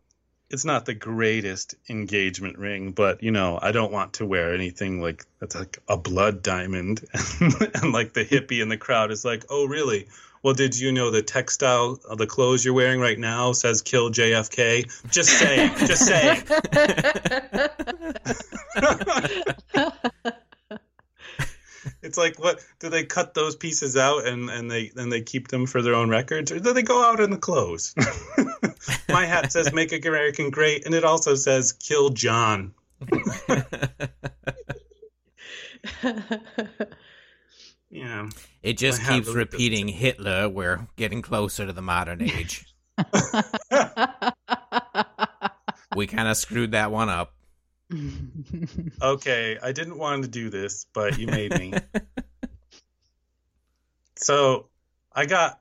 it's 0.50 0.64
not 0.64 0.86
the 0.86 0.94
greatest 0.94 1.74
engagement 1.88 2.58
ring, 2.58 2.92
but 2.92 3.22
you 3.22 3.30
know, 3.30 3.58
I 3.60 3.72
don't 3.72 3.92
want 3.92 4.14
to 4.14 4.26
wear 4.26 4.54
anything 4.54 5.00
like 5.00 5.24
that's 5.40 5.56
like 5.56 5.78
a 5.88 5.96
blood 5.96 6.42
diamond. 6.42 7.04
and 7.40 7.92
like 7.92 8.12
the 8.12 8.24
hippie 8.24 8.62
in 8.62 8.68
the 8.68 8.76
crowd 8.76 9.10
is 9.10 9.24
like, 9.24 9.44
oh, 9.50 9.66
really? 9.66 10.08
Well, 10.44 10.52
did 10.52 10.78
you 10.78 10.92
know 10.92 11.10
the 11.10 11.22
textile 11.22 11.98
of 12.06 12.18
the 12.18 12.26
clothes 12.26 12.66
you're 12.66 12.74
wearing 12.74 13.00
right 13.00 13.18
now 13.18 13.52
says 13.52 13.80
kill 13.80 14.10
JFK? 14.10 15.10
Just 15.10 15.30
saying, 15.30 15.72
just 15.78 16.04
saying. 16.04 16.42
it's 22.02 22.18
like 22.18 22.38
what 22.38 22.62
do 22.78 22.90
they 22.90 23.04
cut 23.04 23.32
those 23.32 23.56
pieces 23.56 23.96
out 23.96 24.26
and 24.26 24.50
and 24.50 24.70
they 24.70 24.90
and 24.96 25.10
they 25.10 25.22
keep 25.22 25.48
them 25.48 25.64
for 25.64 25.80
their 25.80 25.94
own 25.94 26.10
records 26.10 26.52
or 26.52 26.60
do 26.60 26.74
they 26.74 26.82
go 26.82 27.02
out 27.02 27.20
in 27.20 27.30
the 27.30 27.38
clothes 27.38 27.94
my 29.08 29.24
hat 29.26 29.52
says 29.52 29.72
make 29.72 29.92
american 29.92 30.50
great 30.50 30.86
and 30.86 30.94
it 30.94 31.04
also 31.04 31.34
says 31.34 31.72
kill 31.72 32.10
john 32.10 32.72
yeah 37.94 38.28
It 38.62 38.76
just 38.76 39.02
I 39.02 39.14
keeps 39.14 39.28
repeating 39.28 39.86
Hitler, 39.88 40.48
we're 40.48 40.88
getting 40.96 41.22
closer 41.22 41.64
to 41.64 41.72
the 41.72 41.80
modern 41.80 42.20
age. 42.30 42.66
we 45.96 46.06
kind 46.08 46.28
of 46.28 46.36
screwed 46.36 46.72
that 46.72 46.90
one 46.90 47.08
up. 47.08 47.32
okay 49.02 49.58
i 49.62 49.70
didn't 49.72 49.98
want 49.98 50.22
to 50.22 50.28
do 50.28 50.48
this 50.48 50.86
but 50.94 51.18
you 51.18 51.26
made 51.26 51.52
me 51.58 51.74
so 54.16 54.68
i 55.12 55.26
got 55.26 55.60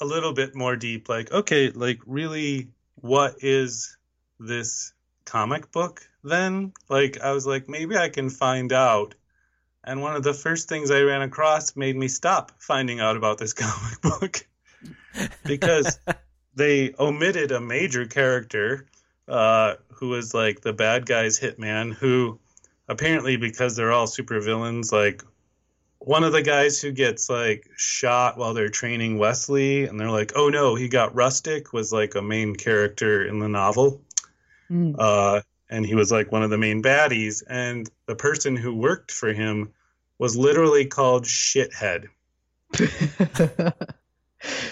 a 0.00 0.04
little 0.04 0.32
bit 0.32 0.54
more 0.54 0.76
deep 0.76 1.08
like 1.10 1.30
okay 1.30 1.68
like 1.70 2.00
really 2.06 2.68
what 2.96 3.36
is 3.40 3.98
this 4.40 4.94
comic 5.26 5.70
book 5.70 6.08
then 6.22 6.72
like 6.88 7.20
i 7.20 7.32
was 7.32 7.46
like 7.46 7.68
maybe 7.68 7.98
i 7.98 8.08
can 8.08 8.30
find 8.30 8.72
out 8.72 9.14
and 9.84 10.00
one 10.00 10.16
of 10.16 10.22
the 10.22 10.34
first 10.34 10.68
things 10.68 10.90
i 10.90 11.00
ran 11.00 11.22
across 11.22 11.76
made 11.76 11.96
me 11.96 12.08
stop 12.08 12.52
finding 12.58 13.00
out 13.00 13.16
about 13.16 13.38
this 13.38 13.52
comic 13.54 14.00
book 14.00 14.46
because 15.44 15.98
they 16.54 16.94
omitted 16.98 17.52
a 17.52 17.60
major 17.60 18.06
character 18.06 18.86
uh, 19.26 19.74
who 19.94 20.08
was 20.08 20.34
like 20.34 20.60
the 20.60 20.72
bad 20.72 21.06
guy's 21.06 21.40
hitman 21.40 21.94
who 21.94 22.38
apparently 22.88 23.36
because 23.36 23.74
they're 23.76 23.92
all 23.92 24.06
super 24.06 24.40
villains 24.40 24.92
like 24.92 25.22
one 25.98 26.24
of 26.24 26.32
the 26.32 26.42
guys 26.42 26.80
who 26.82 26.92
gets 26.92 27.30
like 27.30 27.66
shot 27.76 28.36
while 28.36 28.52
they're 28.52 28.68
training 28.68 29.16
Wesley 29.16 29.84
and 29.84 29.98
they're 29.98 30.10
like 30.10 30.32
oh 30.36 30.50
no 30.50 30.74
he 30.74 30.88
got 30.88 31.14
rustic 31.14 31.72
was 31.72 31.92
like 31.92 32.14
a 32.14 32.20
main 32.20 32.54
character 32.54 33.24
in 33.24 33.38
the 33.38 33.48
novel 33.48 34.00
Mm. 34.70 34.96
uh, 34.98 35.42
and 35.74 35.84
he 35.84 35.94
was 35.94 36.12
like 36.12 36.32
one 36.32 36.42
of 36.42 36.50
the 36.50 36.58
main 36.58 36.82
baddies 36.82 37.42
and 37.48 37.90
the 38.06 38.14
person 38.14 38.56
who 38.56 38.74
worked 38.74 39.10
for 39.10 39.32
him 39.32 39.72
was 40.18 40.36
literally 40.36 40.86
called 40.86 41.24
shithead 41.24 42.06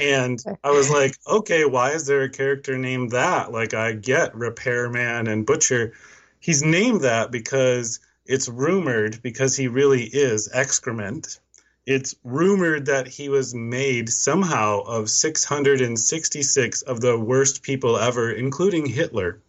and 0.00 0.42
I 0.62 0.70
was 0.70 0.90
like, 0.90 1.16
okay, 1.26 1.64
why 1.64 1.90
is 1.90 2.06
there 2.06 2.22
a 2.22 2.30
character 2.30 2.76
named 2.78 3.12
that? 3.12 3.52
Like, 3.52 3.74
I 3.74 3.92
get 3.92 4.34
Repairman 4.34 5.28
and 5.28 5.46
Butcher. 5.46 5.92
He's 6.40 6.62
named 6.62 7.02
that 7.02 7.30
because 7.30 8.00
it's 8.26 8.48
rumored, 8.48 9.22
because 9.22 9.56
he 9.56 9.68
really 9.68 10.04
is 10.04 10.50
excrement. 10.52 11.38
It's 11.86 12.14
rumored 12.22 12.86
that 12.86 13.08
he 13.08 13.28
was 13.28 13.54
made 13.54 14.08
somehow 14.08 14.80
of 14.80 15.10
666 15.10 16.82
of 16.82 17.00
the 17.00 17.18
worst 17.18 17.62
people 17.62 17.96
ever, 17.96 18.30
including 18.30 18.86
Hitler, 18.86 19.40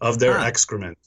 of 0.00 0.18
their 0.18 0.38
Huh. 0.38 0.44
excrement. 0.46 0.98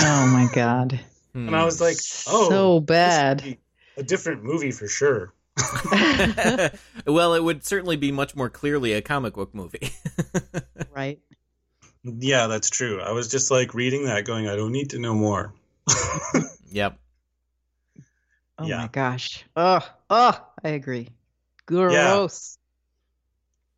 oh 0.00 0.26
my 0.26 0.48
god. 0.52 0.98
And 1.34 1.54
I 1.54 1.64
was 1.64 1.80
like, 1.80 1.96
oh, 2.26 2.48
so 2.48 2.80
bad. 2.80 3.58
a 3.98 4.02
different 4.02 4.42
movie 4.42 4.70
for 4.72 4.88
sure. 4.88 5.32
well, 7.06 7.34
it 7.34 7.42
would 7.44 7.64
certainly 7.64 7.96
be 7.96 8.10
much 8.12 8.34
more 8.34 8.48
clearly 8.48 8.92
a 8.94 9.02
comic 9.02 9.34
book 9.34 9.54
movie. 9.54 9.90
right. 10.94 11.18
Yeah, 12.02 12.46
that's 12.46 12.70
true. 12.70 13.00
I 13.00 13.12
was 13.12 13.28
just 13.28 13.50
like 13.50 13.74
reading 13.74 14.04
that, 14.06 14.24
going, 14.24 14.48
I 14.48 14.56
don't 14.56 14.72
need 14.72 14.90
to 14.90 14.98
know 14.98 15.14
more. 15.14 15.52
yep. 16.70 16.98
Oh 18.58 18.66
Yeah. 18.66 18.78
my 18.78 18.88
gosh. 18.88 19.44
Oh, 19.56 19.86
oh, 20.08 20.40
I 20.64 20.68
agree. 20.70 21.08
Gross. 21.66 22.56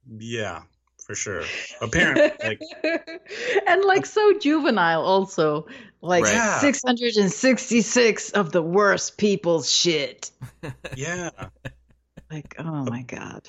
Yeah, 0.09 0.63
for 1.09 1.15
sure. 1.15 1.43
Apparently, 1.81 2.31
like, 2.45 2.61
and 3.67 3.83
like 3.83 4.05
so 4.05 4.39
juvenile 4.39 5.03
also. 5.03 5.67
Like 6.01 6.25
Right. 6.25 6.61
666 6.61 8.31
of 8.31 8.53
the 8.53 8.63
worst 8.63 9.17
people's 9.17 9.69
shit. 9.69 10.31
yeah. 10.97 11.31
Like, 12.31 12.55
oh 12.59 12.85
my 12.85 13.03
god. 13.03 13.49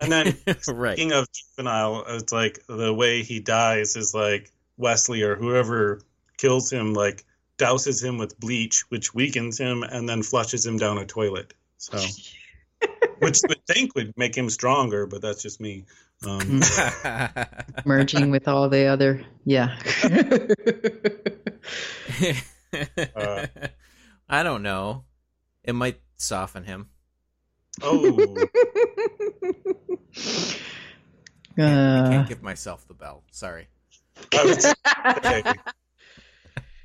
And 0.00 0.10
then 0.10 0.36
right. 0.68 0.94
speaking 0.94 1.12
of 1.12 1.28
juvenile, 1.30 2.04
it's 2.08 2.32
like 2.32 2.60
the 2.68 2.92
way 2.92 3.22
he 3.22 3.38
dies 3.38 3.94
is 3.94 4.14
like 4.14 4.50
Wesley 4.78 5.22
or 5.22 5.36
whoever 5.36 6.00
kills 6.38 6.72
him, 6.72 6.94
like 6.94 7.24
douses 7.58 8.02
him 8.02 8.16
with 8.16 8.40
bleach, 8.40 8.84
which 8.88 9.14
weakens 9.14 9.58
him, 9.58 9.82
and 9.82 10.08
then 10.08 10.22
flushes 10.22 10.64
him 10.64 10.78
down 10.78 10.96
a 10.98 11.04
toilet. 11.04 11.52
So, 11.76 11.98
which 13.18 13.42
you 13.42 13.48
would 13.48 13.66
think 13.66 13.94
would 13.94 14.14
make 14.16 14.36
him 14.36 14.48
stronger, 14.48 15.06
but 15.06 15.20
that's 15.20 15.42
just 15.42 15.60
me. 15.60 15.84
Um, 16.26 16.60
Merging 17.84 18.30
with 18.30 18.48
all 18.48 18.68
the 18.68 18.86
other 18.86 19.24
yeah. 19.44 19.78
Uh. 23.16 23.46
I 24.28 24.42
don't 24.42 24.62
know. 24.62 25.04
It 25.64 25.74
might 25.74 26.00
soften 26.16 26.64
him. 26.64 26.88
oh, 27.82 28.36
I 31.56 31.62
Uh, 31.62 32.10
can't 32.10 32.28
give 32.28 32.42
myself 32.42 32.86
the 32.88 32.94
bell. 32.94 33.22
Sorry. 33.30 33.68
Was- 34.32 34.74
okay. 35.18 35.42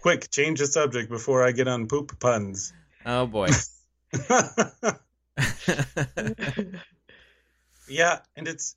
Quick, 0.02 0.30
change 0.32 0.60
the 0.60 0.68
subject 0.68 1.10
before 1.10 1.46
I 1.46 1.52
get 1.52 1.68
on 1.68 1.88
poop 1.88 2.20
puns. 2.20 2.74
Oh 3.06 3.26
boy. 3.28 3.50
Yeah, 7.90 8.20
and 8.36 8.48
it's 8.48 8.76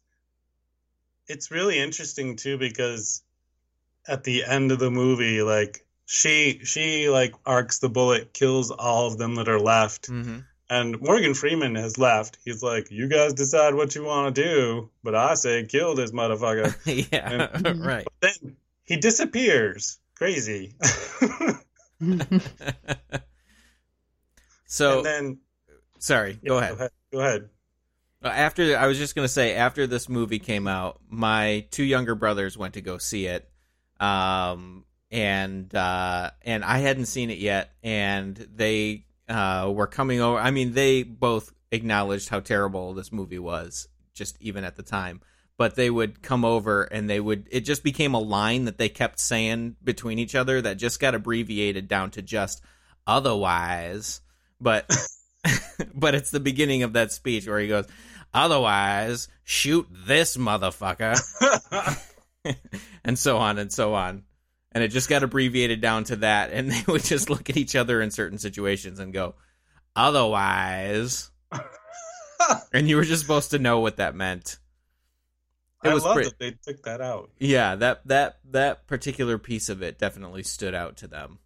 it's 1.28 1.50
really 1.50 1.78
interesting 1.78 2.36
too 2.36 2.58
because 2.58 3.22
at 4.06 4.24
the 4.24 4.44
end 4.44 4.72
of 4.72 4.78
the 4.78 4.90
movie, 4.90 5.42
like 5.42 5.86
she 6.06 6.60
she 6.64 7.08
like 7.08 7.34
arcs 7.44 7.78
the 7.78 7.88
bullet, 7.88 8.32
kills 8.32 8.70
all 8.70 9.06
of 9.06 9.18
them 9.18 9.36
that 9.36 9.48
are 9.48 9.60
left, 9.60 10.06
hmm 10.06 10.38
and 10.68 11.00
Morgan 11.00 11.34
Freeman 11.34 11.74
has 11.76 11.98
left. 11.98 12.38
He's 12.44 12.62
like, 12.62 12.90
"You 12.90 13.08
guys 13.08 13.34
decide 13.34 13.74
what 13.74 13.94
you 13.94 14.04
want 14.04 14.34
to 14.34 14.42
do, 14.42 14.90
but 15.02 15.14
I 15.14 15.34
say 15.34 15.64
kill 15.64 15.94
this 15.94 16.12
motherfucker." 16.12 16.74
yeah. 17.12 17.72
right. 17.76 18.06
then 18.20 18.56
he 18.84 18.96
disappears. 18.96 19.98
Crazy. 20.16 20.74
so 24.66 24.96
and 24.96 25.06
then 25.06 25.38
sorry. 25.98 26.38
yeah, 26.42 26.48
Go 26.48 26.58
ahead. 26.58 26.90
Go 27.12 27.20
ahead. 27.20 27.42
Uh, 27.42 27.46
After 28.26 28.76
I 28.76 28.86
was 28.86 28.98
just 28.98 29.14
gonna 29.14 29.28
say, 29.28 29.54
after 29.54 29.86
this 29.86 30.08
movie 30.08 30.38
came 30.38 30.66
out, 30.66 31.00
my 31.08 31.66
two 31.70 31.84
younger 31.84 32.14
brothers 32.14 32.56
went 32.56 32.74
to 32.74 32.80
go 32.80 32.98
see 32.98 33.26
it, 33.26 33.48
um, 34.00 34.84
and 35.10 35.74
uh, 35.74 36.30
and 36.42 36.64
I 36.64 36.78
hadn't 36.78 37.06
seen 37.06 37.30
it 37.30 37.38
yet, 37.38 37.72
and 37.82 38.36
they 38.36 39.06
uh, 39.28 39.70
were 39.74 39.86
coming 39.86 40.20
over. 40.20 40.38
I 40.38 40.50
mean, 40.50 40.72
they 40.72 41.02
both 41.02 41.52
acknowledged 41.70 42.28
how 42.28 42.40
terrible 42.40 42.94
this 42.94 43.12
movie 43.12 43.38
was, 43.38 43.88
just 44.14 44.36
even 44.40 44.64
at 44.64 44.76
the 44.76 44.82
time. 44.82 45.20
But 45.58 45.74
they 45.74 45.88
would 45.88 46.22
come 46.22 46.44
over, 46.44 46.82
and 46.82 47.08
they 47.08 47.18
would. 47.18 47.48
It 47.50 47.60
just 47.60 47.82
became 47.82 48.14
a 48.14 48.20
line 48.20 48.66
that 48.66 48.78
they 48.78 48.88
kept 48.88 49.18
saying 49.18 49.76
between 49.82 50.18
each 50.18 50.34
other 50.34 50.60
that 50.60 50.76
just 50.76 51.00
got 51.00 51.14
abbreviated 51.14 51.88
down 51.88 52.10
to 52.12 52.22
just 52.22 52.62
otherwise. 53.06 54.20
But 54.60 54.90
but 55.94 56.14
it's 56.14 56.30
the 56.30 56.40
beginning 56.40 56.82
of 56.82 56.92
that 56.92 57.12
speech 57.12 57.46
where 57.46 57.58
he 57.58 57.68
goes, 57.68 57.86
"Otherwise, 58.34 59.28
shoot 59.44 59.86
this 59.90 60.36
motherfucker," 60.36 61.16
and 63.04 63.18
so 63.18 63.38
on 63.38 63.58
and 63.58 63.72
so 63.72 63.94
on. 63.94 64.24
And 64.72 64.84
it 64.84 64.88
just 64.88 65.08
got 65.08 65.22
abbreviated 65.22 65.80
down 65.80 66.04
to 66.04 66.16
that, 66.16 66.52
and 66.52 66.70
they 66.72 66.84
would 66.86 67.04
just 67.04 67.30
look 67.30 67.48
at 67.50 67.56
each 67.56 67.74
other 67.76 68.00
in 68.02 68.10
certain 68.10 68.38
situations 68.38 68.98
and 68.98 69.12
go, 69.12 69.34
"Otherwise," 69.94 71.30
and 72.72 72.88
you 72.88 72.96
were 72.96 73.04
just 73.04 73.22
supposed 73.22 73.50
to 73.52 73.58
know 73.58 73.80
what 73.80 73.96
that 73.96 74.14
meant. 74.14 74.58
It 75.84 75.90
I 75.90 75.94
was 75.94 76.04
love 76.04 76.14
pretty- 76.14 76.30
that 76.30 76.38
they 76.38 76.72
took 76.72 76.82
that 76.84 77.00
out. 77.00 77.30
Yeah, 77.38 77.76
that 77.76 78.06
that 78.08 78.38
that 78.50 78.86
particular 78.86 79.38
piece 79.38 79.68
of 79.68 79.82
it 79.82 79.98
definitely 79.98 80.42
stood 80.42 80.74
out 80.74 80.96
to 80.98 81.06
them. 81.06 81.38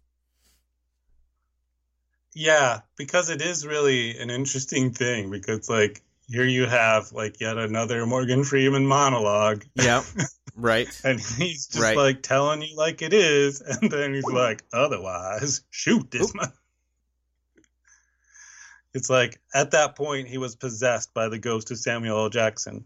Yeah, 2.33 2.81
because 2.97 3.29
it 3.29 3.41
is 3.41 3.65
really 3.67 4.17
an 4.17 4.29
interesting 4.29 4.91
thing. 4.93 5.29
Because 5.31 5.69
like 5.69 6.01
here 6.31 6.45
you 6.45 6.65
have 6.65 7.11
like 7.11 7.39
yet 7.41 7.57
another 7.57 8.05
Morgan 8.05 8.43
Freeman 8.43 8.85
monologue, 8.87 9.65
Yep. 9.75 10.03
right. 10.55 11.01
and 11.03 11.19
he's 11.19 11.67
just 11.67 11.81
Right. 11.81 11.97
like 11.97 12.21
telling 12.23 12.61
you 12.61 12.75
like 12.75 13.01
it 13.01 13.13
is, 13.13 13.61
and 13.81 13.91
then 13.91 14.13
he's 14.13 14.23
like, 14.25 14.63
otherwise, 14.73 15.63
shoot 15.69 16.09
this. 16.11 16.33
mo-" 16.33 16.43
It's 18.93 19.09
like 19.09 19.39
at 19.53 19.71
that 19.71 19.95
point 19.95 20.27
he 20.27 20.37
was 20.37 20.55
possessed 20.55 21.13
by 21.13 21.29
the 21.29 21.39
ghost 21.39 21.71
of 21.71 21.77
Samuel 21.79 22.17
L. 22.17 22.29
Jackson. 22.29 22.85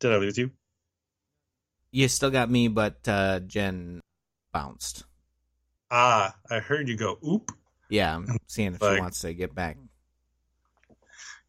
Did 0.00 0.12
I 0.12 0.16
lose 0.16 0.38
you? 0.38 0.50
You 1.92 2.08
still 2.08 2.30
got 2.30 2.50
me, 2.50 2.68
but 2.68 3.06
uh, 3.08 3.40
Jen 3.40 4.00
bounced. 4.52 5.04
Ah, 5.90 6.36
I 6.48 6.60
heard 6.60 6.88
you 6.88 6.96
go. 6.96 7.18
Oop. 7.26 7.50
Yeah, 7.90 8.16
I'm 8.16 8.36
seeing 8.46 8.74
if 8.74 8.82
Like- 8.82 8.96
she 8.96 9.00
wants 9.00 9.20
to 9.20 9.34
get 9.34 9.54
back. 9.54 9.76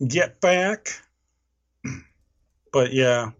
get 0.05 0.41
back. 0.41 0.87
But 2.73 2.93
yeah. 2.93 3.31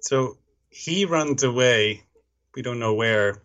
So 0.00 0.38
he 0.70 1.04
runs 1.04 1.42
away. 1.42 2.02
We 2.54 2.62
don't 2.62 2.78
know 2.78 2.94
where. 2.94 3.42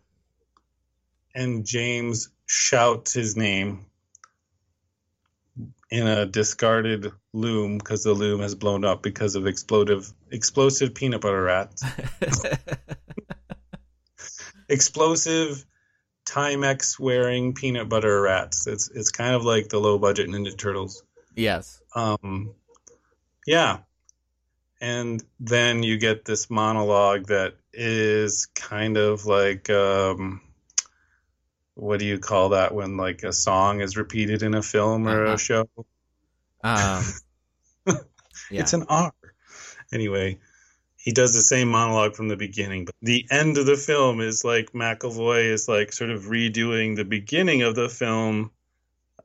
And 1.35 1.65
James 1.65 2.29
shouts 2.45 3.13
his 3.13 3.35
name 3.37 3.85
in 5.89 6.07
a 6.07 6.25
discarded 6.25 7.11
loom 7.33 7.77
because 7.77 8.03
the 8.03 8.13
loom 8.13 8.39
has 8.41 8.55
blown 8.55 8.83
up 8.85 9.01
because 9.03 9.35
of 9.35 9.45
explosive 9.45 10.11
explosive 10.31 10.95
peanut 10.95 11.21
butter 11.21 11.43
rats. 11.43 11.83
explosive 14.69 15.65
Timex 16.31 16.97
wearing 16.97 17.53
peanut 17.53 17.89
butter 17.89 18.21
rats. 18.21 18.65
It's 18.67 18.89
it's 18.89 19.11
kind 19.11 19.35
of 19.35 19.43
like 19.43 19.67
the 19.69 19.79
low 19.79 19.97
budget 19.97 20.29
Ninja 20.29 20.57
Turtles. 20.57 21.03
yes. 21.35 21.81
Um, 21.93 22.53
yeah. 23.45 23.79
And 24.79 25.23
then 25.39 25.83
you 25.83 25.97
get 25.97 26.23
this 26.25 26.49
monologue 26.49 27.27
that 27.27 27.53
is 27.73 28.47
kind 28.55 28.97
of 28.97 29.25
like, 29.25 29.69
um, 29.69 30.41
what 31.75 31.99
do 31.99 32.05
you 32.05 32.17
call 32.17 32.49
that 32.49 32.73
when 32.73 32.97
like 32.97 33.23
a 33.23 33.33
song 33.33 33.81
is 33.81 33.95
repeated 33.97 34.41
in 34.41 34.53
a 34.55 34.61
film 34.61 35.07
or 35.07 35.25
Uh-huh. 35.25 35.33
a 35.33 35.37
show? 35.37 35.69
Um, 36.63 37.03
yeah. 38.49 38.61
It's 38.61 38.73
an 38.73 38.85
R. 38.89 39.13
Anyway, 39.93 40.39
he 41.03 41.11
does 41.11 41.33
the 41.33 41.41
same 41.41 41.67
monologue 41.69 42.15
from 42.15 42.27
the 42.27 42.37
beginning, 42.37 42.85
but 42.85 42.95
the 43.01 43.25
end 43.31 43.57
of 43.57 43.65
the 43.65 43.75
film 43.75 44.21
is 44.21 44.43
like 44.45 44.71
McAvoy 44.73 45.45
is 45.45 45.67
like 45.67 45.91
sort 45.93 46.11
of 46.11 46.23
redoing 46.25 46.95
the 46.95 47.05
beginning 47.05 47.63
of 47.63 47.75
the 47.75 47.89
film. 47.89 48.51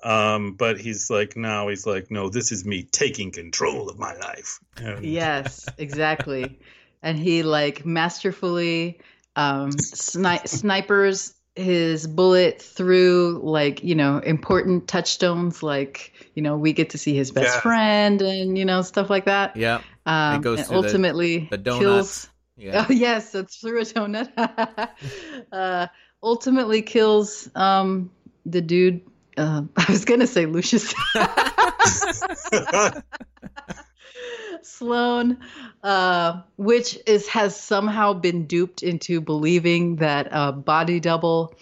Um, 0.02 0.54
but 0.54 0.78
he's 0.80 1.10
like 1.10 1.36
now 1.36 1.68
he's 1.68 1.86
like, 1.86 2.10
no, 2.10 2.28
this 2.28 2.52
is 2.52 2.64
me 2.64 2.82
taking 2.82 3.30
control 3.30 3.88
of 3.90 3.98
my 3.98 4.14
life. 4.16 4.58
And- 4.76 5.04
Yes, 5.04 5.66
exactly. 5.78 6.58
and 7.02 7.18
he 7.18 7.42
like 7.42 7.84
masterfully 7.84 9.00
um, 9.36 9.70
sni- 9.72 10.46
snipers 10.48 11.34
his 11.56 12.06
bullet 12.06 12.60
through 12.60 13.40
like 13.42 13.82
you 13.82 13.94
know 13.94 14.18
important 14.18 14.86
touchstones 14.86 15.62
like 15.62 16.12
you 16.34 16.42
know 16.42 16.56
we 16.56 16.72
get 16.74 16.90
to 16.90 16.98
see 16.98 17.14
his 17.16 17.30
best 17.32 17.54
Yeah. 17.56 17.60
friend 17.62 18.20
and 18.22 18.58
you 18.58 18.64
know 18.66 18.82
stuff 18.82 19.08
like 19.08 19.24
that 19.24 19.56
Yep. 19.56 19.82
um, 20.04 20.34
It 20.36 20.42
goes 20.42 20.58
and 20.58 20.68
through 20.68 20.80
the- 20.82 20.86
ultimately 20.88 21.48
the 21.50 21.58
donut. 21.58 21.78
kills 21.78 22.28
Yeah. 22.58 22.84
oh 22.88 22.92
yes 22.92 23.34
it's 23.34 23.56
through 23.56 23.80
a 23.80 23.84
donut 23.84 24.30
uh, 25.52 25.86
ultimately 26.22 26.82
kills 26.82 27.48
um, 27.54 28.10
the 28.44 28.60
dude 28.60 29.00
uh, 29.38 29.62
i 29.76 29.84
was 29.90 30.04
gonna 30.04 30.26
say 30.26 30.44
lucius 30.46 30.92
Sloan, 34.64 35.38
uh, 35.82 36.40
which 36.56 36.98
is 37.06 37.26
has 37.28 37.58
somehow 37.58 38.12
been 38.14 38.46
duped 38.46 38.82
into 38.82 39.20
believing 39.20 39.96
that 39.96 40.28
a 40.30 40.52
body 40.52 41.00
double 41.00 41.54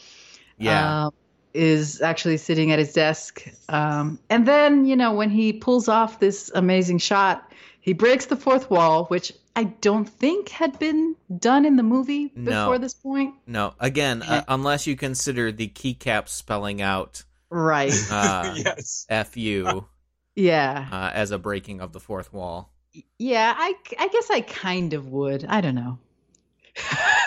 Yeah. 0.58 1.06
uh, 1.06 1.10
is 1.54 2.00
actually 2.02 2.36
sitting 2.36 2.70
at 2.72 2.78
his 2.78 2.92
desk. 2.92 3.42
Um, 3.68 4.18
and 4.28 4.46
then, 4.46 4.86
you 4.86 4.96
know, 4.96 5.14
when 5.14 5.30
he 5.30 5.52
pulls 5.52 5.88
off 5.88 6.18
this 6.20 6.50
amazing 6.54 6.98
shot, 6.98 7.52
he 7.80 7.92
breaks 7.92 8.26
the 8.26 8.36
fourth 8.36 8.70
wall, 8.70 9.04
which 9.06 9.32
I 9.56 9.64
don't 9.64 10.08
think 10.08 10.48
had 10.48 10.78
been 10.80 11.14
done 11.38 11.64
in 11.64 11.76
the 11.76 11.84
movie 11.84 12.32
No. 12.34 12.50
before 12.50 12.78
this 12.80 12.94
point. 12.94 13.34
no. 13.46 13.74
Again, 13.78 14.22
uh, 14.22 14.42
unless 14.48 14.86
you 14.88 14.96
consider 14.96 15.52
the 15.52 15.68
keycap 15.68 16.28
spelling 16.28 16.82
out 16.82 17.22
Right. 17.50 17.92
uh, 18.10 18.54
yes. 18.56 19.06
"fu" 19.26 19.84
yeah. 20.34 20.88
uh, 20.90 21.10
as 21.14 21.30
a 21.30 21.38
breaking 21.38 21.80
of 21.80 21.92
the 21.92 22.00
fourth 22.00 22.32
wall. 22.32 22.72
Yeah, 23.18 23.54
I, 23.56 23.74
I 23.98 24.08
guess 24.08 24.30
I 24.30 24.40
kind 24.42 24.94
of 24.94 25.08
would. 25.08 25.44
I 25.48 25.60
don't 25.60 25.74
know. 25.74 25.98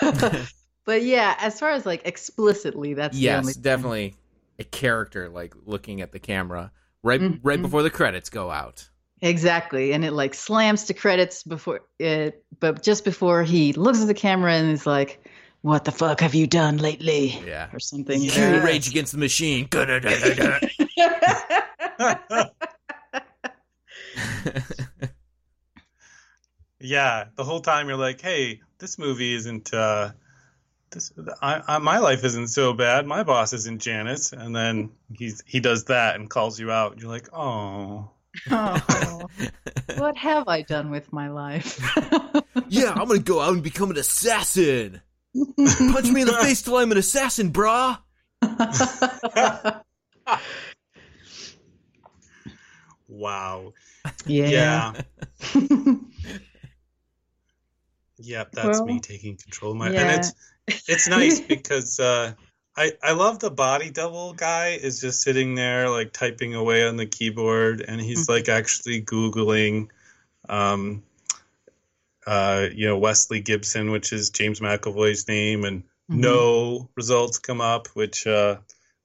but 0.84 1.02
yeah, 1.02 1.36
as 1.40 1.58
far 1.58 1.70
as 1.70 1.86
like 1.86 2.02
explicitly, 2.06 2.94
that's 2.94 3.16
the 3.16 3.22
yes, 3.22 3.56
definitely 3.56 4.14
a 4.58 4.64
character 4.64 5.28
like 5.28 5.54
looking 5.66 6.00
at 6.00 6.12
the 6.12 6.18
camera 6.18 6.70
right 7.02 7.20
Mhm. 7.20 7.40
right 7.42 7.60
before 7.62 7.82
the 7.82 7.90
credits 7.90 8.30
go 8.30 8.50
out. 8.50 8.88
Exactly, 9.20 9.92
and 9.92 10.04
it 10.04 10.12
like 10.12 10.34
slams 10.34 10.84
to 10.84 10.94
credits 10.94 11.42
before 11.42 11.80
it, 11.98 12.44
but 12.60 12.82
just 12.82 13.04
before 13.04 13.42
he 13.42 13.72
looks 13.72 14.00
at 14.00 14.06
the 14.06 14.14
camera 14.14 14.52
and 14.54 14.70
is 14.70 14.86
like, 14.86 15.24
"What 15.62 15.84
the 15.84 15.92
fuck 15.92 16.20
have 16.20 16.34
you 16.34 16.46
done 16.46 16.78
lately?" 16.78 17.40
Yeah. 17.44 17.68
or 17.72 17.80
something. 17.80 18.20
Yeah. 18.22 18.62
Rage 18.64 18.88
Against 18.88 19.12
the 19.12 19.18
Machine. 19.18 19.68
Yeah, 26.80 27.26
the 27.36 27.44
whole 27.44 27.60
time 27.60 27.88
you're 27.88 27.96
like, 27.96 28.20
"Hey, 28.20 28.60
this 28.78 28.98
movie 28.98 29.34
isn't. 29.34 29.72
uh 29.74 30.10
This, 30.90 31.12
I, 31.42 31.62
I, 31.66 31.78
my 31.78 31.98
life 31.98 32.24
isn't 32.24 32.48
so 32.48 32.72
bad. 32.72 33.06
My 33.06 33.24
boss 33.24 33.52
isn't 33.52 33.82
Janice." 33.82 34.32
And 34.32 34.54
then 34.54 34.90
he's 35.12 35.42
he 35.46 35.60
does 35.60 35.84
that 35.84 36.16
and 36.16 36.30
calls 36.30 36.58
you 36.60 36.70
out. 36.70 36.98
You're 37.00 37.10
like, 37.10 37.28
"Oh, 37.32 38.10
oh, 38.50 39.26
what 39.96 40.16
have 40.16 40.48
I 40.48 40.62
done 40.62 40.90
with 40.90 41.12
my 41.12 41.28
life? 41.28 41.80
yeah, 42.68 42.92
I'm 42.92 43.08
gonna 43.08 43.20
go 43.20 43.40
out 43.40 43.54
and 43.54 43.62
become 43.62 43.90
an 43.90 43.96
assassin. 43.98 45.00
Punch 45.34 46.10
me 46.10 46.22
in 46.22 46.26
the 46.26 46.38
face 46.40 46.62
till 46.62 46.76
I'm 46.76 46.92
an 46.92 46.98
assassin, 46.98 47.52
brah. 47.52 47.98
wow, 53.08 53.72
yeah. 54.26 54.92
yeah, 55.54 55.94
yep, 58.28 58.52
that's 58.52 58.78
Well, 58.78 58.86
me 58.86 59.00
taking 59.00 59.36
control 59.36 59.72
of 59.72 59.78
my." 59.78 59.90
yeah. 59.92 60.02
And 60.02 60.10
it's 60.10 60.34
it's 60.86 61.08
nice 61.08 61.40
because 61.48 61.98
uh, 61.98 62.34
I 62.76 62.92
I 63.02 63.12
love 63.12 63.38
the 63.40 63.50
body 63.50 63.90
double 63.90 64.34
guy 64.34 64.78
is 64.80 65.00
just 65.00 65.22
sitting 65.22 65.54
there 65.54 65.88
like 65.90 66.12
typing 66.12 66.54
away 66.54 66.86
on 66.86 66.96
the 66.96 67.06
keyboard, 67.06 67.80
and 67.80 68.00
he's 68.00 68.26
Mhm. 68.26 68.28
like 68.28 68.48
actually 68.48 69.02
googling, 69.02 69.88
um, 70.48 71.02
uh, 72.26 72.66
you 72.72 72.86
know 72.86 72.98
Wesley 72.98 73.40
Gibson, 73.40 73.90
which 73.90 74.12
is 74.12 74.30
James 74.30 74.60
McAvoy's 74.60 75.26
name, 75.28 75.64
and 75.64 75.82
Mhm. 76.10 76.20
no 76.20 76.90
results 76.96 77.38
come 77.38 77.60
up, 77.60 77.88
which 77.94 78.26
uh, 78.26 78.58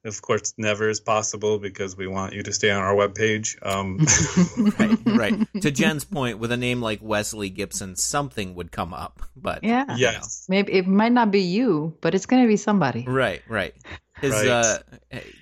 of 0.05 0.21
course 0.21 0.53
never 0.57 0.89
is 0.89 0.99
possible 0.99 1.59
because 1.59 1.95
we 1.95 2.07
want 2.07 2.33
you 2.33 2.43
to 2.43 2.51
stay 2.53 2.69
on 2.69 2.81
our 2.81 2.93
webpage. 2.93 3.55
Um, 3.65 3.99
Right, 4.79 4.99
right. 5.17 5.61
To 5.61 5.71
Jen's 5.79 6.03
point, 6.05 6.39
with 6.39 6.51
a 6.51 6.57
name 6.57 6.81
like 6.81 6.99
Wesley 7.01 7.49
Gibson, 7.49 7.95
something 7.95 8.55
would 8.55 8.71
come 8.71 8.93
up. 8.93 9.21
But 9.35 9.63
yeah. 9.63 9.95
yes. 9.97 10.45
Maybe 10.49 10.73
it 10.73 10.87
might 10.87 11.11
not 11.11 11.31
be 11.31 11.41
you, 11.41 11.97
but 12.01 12.13
it's 12.15 12.25
gonna 12.25 12.47
be 12.47 12.57
somebody. 12.57 13.05
right, 13.07 13.41
right. 13.47 13.73
His 14.21 14.31
Right. 14.31 14.47
uh, 14.47 14.77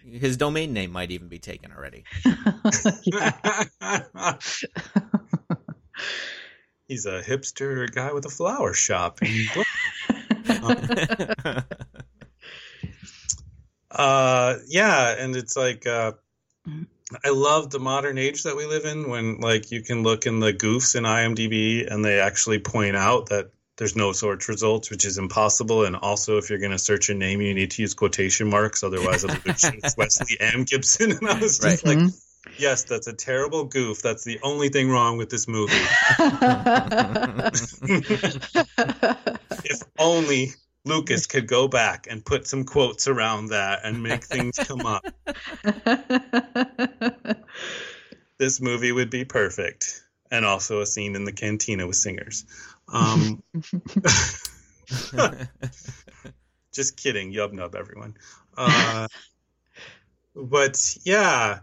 his 0.05 0.37
domain 0.37 0.73
name 0.73 0.91
might 0.91 1.11
even 1.11 1.27
be 1.27 1.39
taken 1.39 1.71
already. 1.71 2.03
He's 6.87 7.05
a 7.05 7.21
hipster 7.21 7.89
guy 7.93 8.11
with 8.11 8.25
a 8.25 8.29
flower 8.29 8.73
shop. 8.73 9.19
in 9.21 9.45
Brooklyn. 13.95 14.65
yeah, 14.69 15.15
and 15.17 15.35
it's 15.35 15.55
like 15.55 15.85
uh, 15.87 16.13
mm-hmm. 16.67 16.83
I 17.23 17.29
love 17.29 17.69
the 17.69 17.79
modern 17.79 18.17
age 18.17 18.43
that 18.43 18.55
we 18.55 18.65
live 18.65 18.85
in 18.85 19.09
when 19.09 19.39
like 19.39 19.71
you 19.71 19.81
can 19.81 20.03
look 20.03 20.25
in 20.25 20.39
the 20.39 20.53
goofs 20.53 20.95
in 20.95 21.03
IMDb 21.03 21.91
and 21.91 22.03
they 22.05 22.19
actually 22.19 22.59
point 22.59 22.95
out 22.95 23.29
that 23.29 23.51
there's 23.77 23.95
no 23.95 24.11
search 24.11 24.47
results, 24.47 24.91
which 24.91 25.05
is 25.05 25.17
impossible. 25.17 25.85
And 25.85 25.95
also, 25.95 26.37
if 26.37 26.49
you're 26.49 26.59
going 26.59 26.71
to 26.71 26.79
search 26.79 27.09
a 27.09 27.13
name, 27.15 27.41
you 27.41 27.53
need 27.53 27.71
to 27.71 27.81
use 27.81 27.93
quotation 27.95 28.49
marks, 28.49 28.83
otherwise 28.83 29.23
it'll 29.23 29.41
be 29.41 29.51
Wesley 29.97 30.37
M. 30.39 30.65
Gibson. 30.65 31.11
And 31.11 31.27
I 31.27 31.39
was 31.39 31.57
just 31.57 31.83
Right. 31.83 31.95
like, 31.95 31.97
mm-hmm. 31.97 32.51
yes, 32.59 32.83
that's 32.83 33.07
a 33.07 33.13
terrible 33.13 33.65
goof. 33.65 34.01
That's 34.01 34.23
the 34.23 34.39
only 34.43 34.69
thing 34.69 34.89
wrong 34.89 35.17
with 35.17 35.29
this 35.29 35.47
movie. 35.47 35.73
if 39.65 39.81
only 39.97 40.51
Lucas 40.83 41.27
could 41.27 41.47
go 41.47 41.67
back 41.67 42.07
and 42.09 42.25
put 42.25 42.47
some 42.47 42.63
quotes 42.63 43.07
around 43.07 43.47
that 43.47 43.81
and 43.83 44.01
make 44.01 44.23
things 44.23 44.57
come 44.57 44.85
up. 44.85 45.05
This 48.41 48.59
movie 48.59 48.91
would 48.91 49.11
be 49.11 49.23
perfect. 49.23 50.03
And 50.31 50.45
also 50.45 50.81
a 50.81 50.85
scene 50.87 51.15
in 51.15 51.25
the 51.25 51.31
cantina 51.31 51.85
with 51.85 51.95
singers. 51.95 52.43
Um, 52.91 53.43
just 56.73 56.97
kidding, 56.97 57.31
yub 57.31 57.53
nub 57.53 57.75
everyone. 57.75 58.17
Uh, 58.57 59.07
but 60.35 60.97
yeah, 61.03 61.59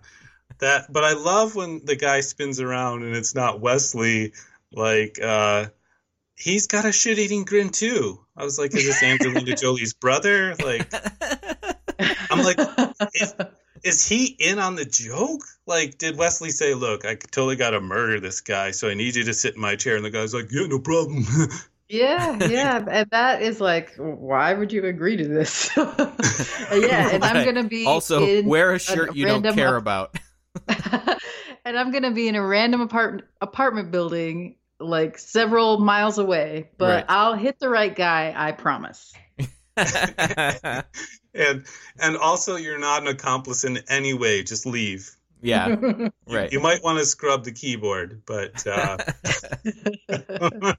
that. 0.60 0.92
But 0.92 1.02
I 1.02 1.14
love 1.14 1.56
when 1.56 1.84
the 1.84 1.96
guy 1.96 2.20
spins 2.20 2.60
around 2.60 3.02
and 3.02 3.16
it's 3.16 3.34
not 3.34 3.60
Wesley. 3.60 4.34
Like 4.70 5.18
uh, 5.20 5.70
he's 6.38 6.66
got 6.66 6.84
a 6.84 6.92
shit 6.92 7.18
eating 7.18 7.44
grin 7.44 7.70
too. 7.70 8.20
I 8.36 8.44
was 8.44 8.58
like, 8.58 8.74
is 8.74 8.84
this 8.86 9.02
Angelina 9.02 9.56
Jolie's 9.56 9.92
brother? 9.94 10.54
Like, 10.54 10.92
I'm 12.30 12.42
like, 12.44 12.58
is, 13.14 13.34
is 13.82 14.06
he 14.08 14.26
in 14.26 14.58
on 14.58 14.76
the 14.76 14.84
joke? 14.84 15.42
Like, 15.66 15.98
did 15.98 16.16
Wesley 16.16 16.50
say, 16.50 16.74
look, 16.74 17.04
I 17.04 17.16
totally 17.16 17.56
got 17.56 17.70
to 17.70 17.80
murder 17.80 18.20
this 18.20 18.40
guy, 18.40 18.70
so 18.70 18.88
I 18.88 18.94
need 18.94 19.16
you 19.16 19.24
to 19.24 19.34
sit 19.34 19.54
in 19.56 19.60
my 19.60 19.76
chair? 19.76 19.96
And 19.96 20.04
the 20.04 20.10
guy's 20.10 20.32
like, 20.34 20.50
yeah, 20.50 20.66
no 20.66 20.78
problem. 20.78 21.24
Yeah, 21.90 22.36
yeah, 22.50 22.84
and 22.86 23.08
that 23.12 23.40
is 23.40 23.62
like, 23.62 23.94
why 23.96 24.52
would 24.52 24.74
you 24.74 24.84
agree 24.84 25.16
to 25.16 25.26
this? 25.26 25.70
yeah, 25.74 27.08
and 27.12 27.24
I'm 27.24 27.46
gonna 27.46 27.64
be 27.64 27.86
Also, 27.86 28.42
wear 28.42 28.72
a 28.72 28.72
an 28.74 28.78
shirt 28.78 29.16
you 29.16 29.24
don't 29.24 29.42
care 29.54 29.76
ap- 29.76 29.80
about. 29.80 30.18
and 31.64 31.78
I'm 31.78 31.90
gonna 31.90 32.10
be 32.10 32.28
in 32.28 32.34
a 32.34 32.46
random 32.46 32.82
apartment 32.82 33.24
apartment 33.40 33.90
building 33.90 34.56
like 34.80 35.18
several 35.18 35.78
miles 35.78 36.18
away, 36.18 36.70
but 36.78 36.88
Right. 36.88 37.04
I'll 37.08 37.34
hit 37.34 37.58
the 37.58 37.68
right 37.68 37.94
guy, 37.94 38.32
I 38.36 38.52
promise. 38.52 39.12
and 41.34 41.64
and 42.00 42.16
also, 42.16 42.56
you're 42.56 42.78
not 42.78 43.02
an 43.02 43.08
accomplice 43.08 43.64
in 43.64 43.78
any 43.88 44.12
way. 44.14 44.42
Just 44.42 44.66
leave. 44.66 45.10
yeah, 45.40 45.76
right. 46.28 46.50
You 46.52 46.58
might 46.60 46.82
want 46.82 46.98
to 46.98 47.04
scrub 47.06 47.44
the 47.44 47.52
keyboard, 47.52 48.22
but 48.26 48.66
uh, 48.66 48.96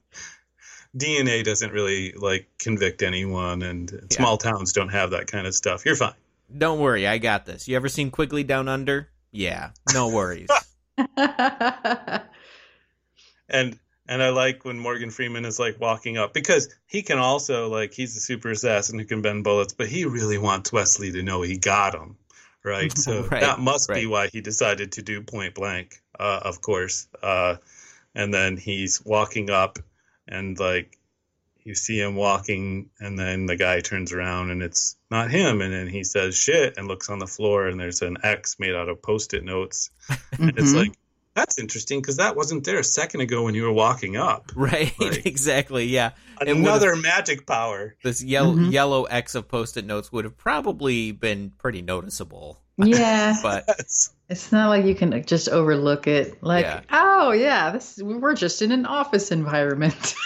DNA 0.96 1.44
doesn't 1.44 1.72
really 1.72 2.12
like 2.12 2.48
convict 2.58 3.02
anyone, 3.02 3.62
and 3.62 4.06
small 4.12 4.36
towns 4.36 4.72
don't 4.74 4.90
have 4.90 5.12
that 5.12 5.26
kind 5.28 5.46
of 5.46 5.54
stuff. 5.54 5.86
You're 5.86 5.96
fine. 5.96 6.14
Don't 6.56 6.80
worry, 6.80 7.06
I 7.06 7.18
got 7.18 7.46
this. 7.46 7.68
You 7.68 7.76
ever 7.76 7.88
seen 7.88 8.10
Quigley 8.10 8.42
Down 8.44 8.68
Under? 8.68 9.08
Yeah, 9.30 9.70
no 9.94 10.08
worries. 10.08 10.48
and 13.48 13.78
and 14.10 14.20
I 14.20 14.30
like 14.30 14.64
when 14.64 14.76
Morgan 14.76 15.10
Freeman 15.10 15.44
is 15.44 15.60
like 15.60 15.80
walking 15.80 16.18
up 16.18 16.34
because 16.34 16.68
he 16.86 17.02
can 17.02 17.18
also 17.18 17.68
like 17.68 17.94
he's 17.94 18.16
a 18.16 18.20
super 18.20 18.50
assassin 18.50 18.98
who 18.98 19.04
can 19.04 19.22
bend 19.22 19.44
bullets, 19.44 19.72
but 19.72 19.86
he 19.86 20.04
really 20.04 20.36
wants 20.36 20.72
Wesley 20.72 21.12
to 21.12 21.22
know 21.22 21.42
he 21.42 21.56
got 21.58 21.94
him, 21.94 22.16
right? 22.64 22.92
So 22.98 23.22
Right, 23.22 23.40
that 23.40 23.60
must 23.60 23.88
be 23.88 24.06
why 24.06 24.26
he 24.26 24.40
decided 24.40 24.92
to 24.92 25.02
do 25.02 25.22
Point 25.22 25.54
Blank, 25.54 26.02
uh, 26.18 26.40
of 26.42 26.60
course. 26.60 27.06
Uh, 27.22 27.56
and 28.12 28.34
then 28.34 28.56
he's 28.56 29.00
walking 29.04 29.48
up, 29.48 29.78
and 30.26 30.58
like 30.58 30.98
you 31.62 31.76
see 31.76 32.00
him 32.00 32.16
walking, 32.16 32.90
and 32.98 33.16
then 33.16 33.46
the 33.46 33.54
guy 33.56 33.78
turns 33.78 34.12
around 34.12 34.50
and 34.50 34.60
it's 34.60 34.96
not 35.08 35.30
him, 35.30 35.60
and 35.60 35.72
then 35.72 35.86
he 35.86 36.02
says 36.02 36.34
shit 36.36 36.78
and 36.78 36.88
looks 36.88 37.10
on 37.10 37.20
the 37.20 37.28
floor, 37.28 37.68
and 37.68 37.78
there's 37.78 38.02
an 38.02 38.16
X 38.24 38.56
made 38.58 38.74
out 38.74 38.88
of 38.88 39.02
post-it 39.02 39.44
notes, 39.44 39.90
and 40.32 40.58
it's 40.58 40.72
Mhm. 40.72 40.76
like. 40.76 40.92
That's 41.34 41.58
interesting 41.58 42.00
because 42.00 42.16
that 42.16 42.34
wasn't 42.36 42.64
there 42.64 42.78
a 42.80 42.84
second 42.84 43.20
ago 43.20 43.44
when 43.44 43.54
you 43.54 43.62
were 43.62 43.72
walking 43.72 44.16
up. 44.16 44.50
right, 44.56 44.92
Like- 44.98 45.26
exactly. 45.26 45.84
Yeah, 45.86 46.10
Another 46.40 46.96
magic 46.96 47.46
power. 47.46 47.96
this 48.02 48.22
yellow 48.22 48.54
Mhm. 48.54 48.72
yellow 48.72 49.04
X 49.04 49.34
of 49.34 49.46
post-it 49.48 49.84
notes 49.84 50.10
would 50.10 50.24
have 50.24 50.36
probably 50.36 51.12
been 51.12 51.52
pretty 51.58 51.82
noticeable. 51.82 52.60
yeah, 52.78 53.36
But 53.42 53.64
it's 54.28 54.50
not 54.52 54.68
like 54.70 54.86
you 54.86 54.94
can 54.94 55.22
just 55.24 55.48
overlook 55.48 56.06
it. 56.06 56.42
Like, 56.42 56.64
Yeah. 56.64 56.80
oh 56.90 57.30
yeah, 57.32 57.70
this 57.70 57.98
we're 58.02 58.34
just 58.34 58.62
in 58.62 58.72
an 58.72 58.86
office 58.86 59.30
environment. 59.30 60.14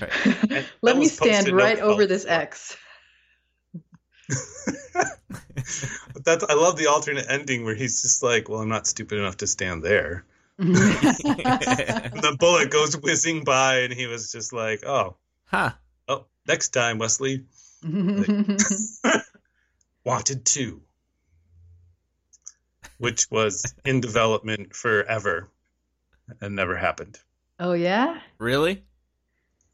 Right. 0.00 0.64
Let 0.82 0.96
me 0.96 1.06
stand 1.08 1.48
right 1.48 1.78
over 1.80 2.06
this. 2.06 2.24
X. 2.24 2.76
That's 6.30 6.44
I 6.48 6.54
love 6.54 6.76
the 6.76 6.86
alternate 6.86 7.26
ending 7.28 7.64
where 7.64 7.74
he's 7.74 8.02
just 8.02 8.22
like, 8.22 8.48
"Well, 8.48 8.60
I'm 8.60 8.68
not 8.68 8.86
stupid 8.86 9.18
enough 9.18 9.38
to 9.38 9.46
stand 9.46 9.82
there." 9.82 10.24
The 10.58 12.36
bullet 12.38 12.70
goes 12.70 12.96
whizzing 12.96 13.44
by, 13.44 13.80
and 13.80 13.92
he 13.92 14.06
was 14.06 14.30
just 14.30 14.52
like, 14.52 14.84
"Oh, 14.84 15.16
huh. 15.46 15.72
oh, 16.06 16.26
next 16.46 16.68
time, 16.68 16.98
Wesley, 16.98 17.46
wanted 20.04 20.44
two, 20.44 20.82
which 22.98 23.30
was 23.30 23.74
in 23.84 24.00
development 24.00 24.76
forever 24.76 25.48
and 26.40 26.54
never 26.54 26.76
happened. 26.76 27.18
oh 27.58 27.72
yeah. 27.72 28.20
Really? 28.38 28.84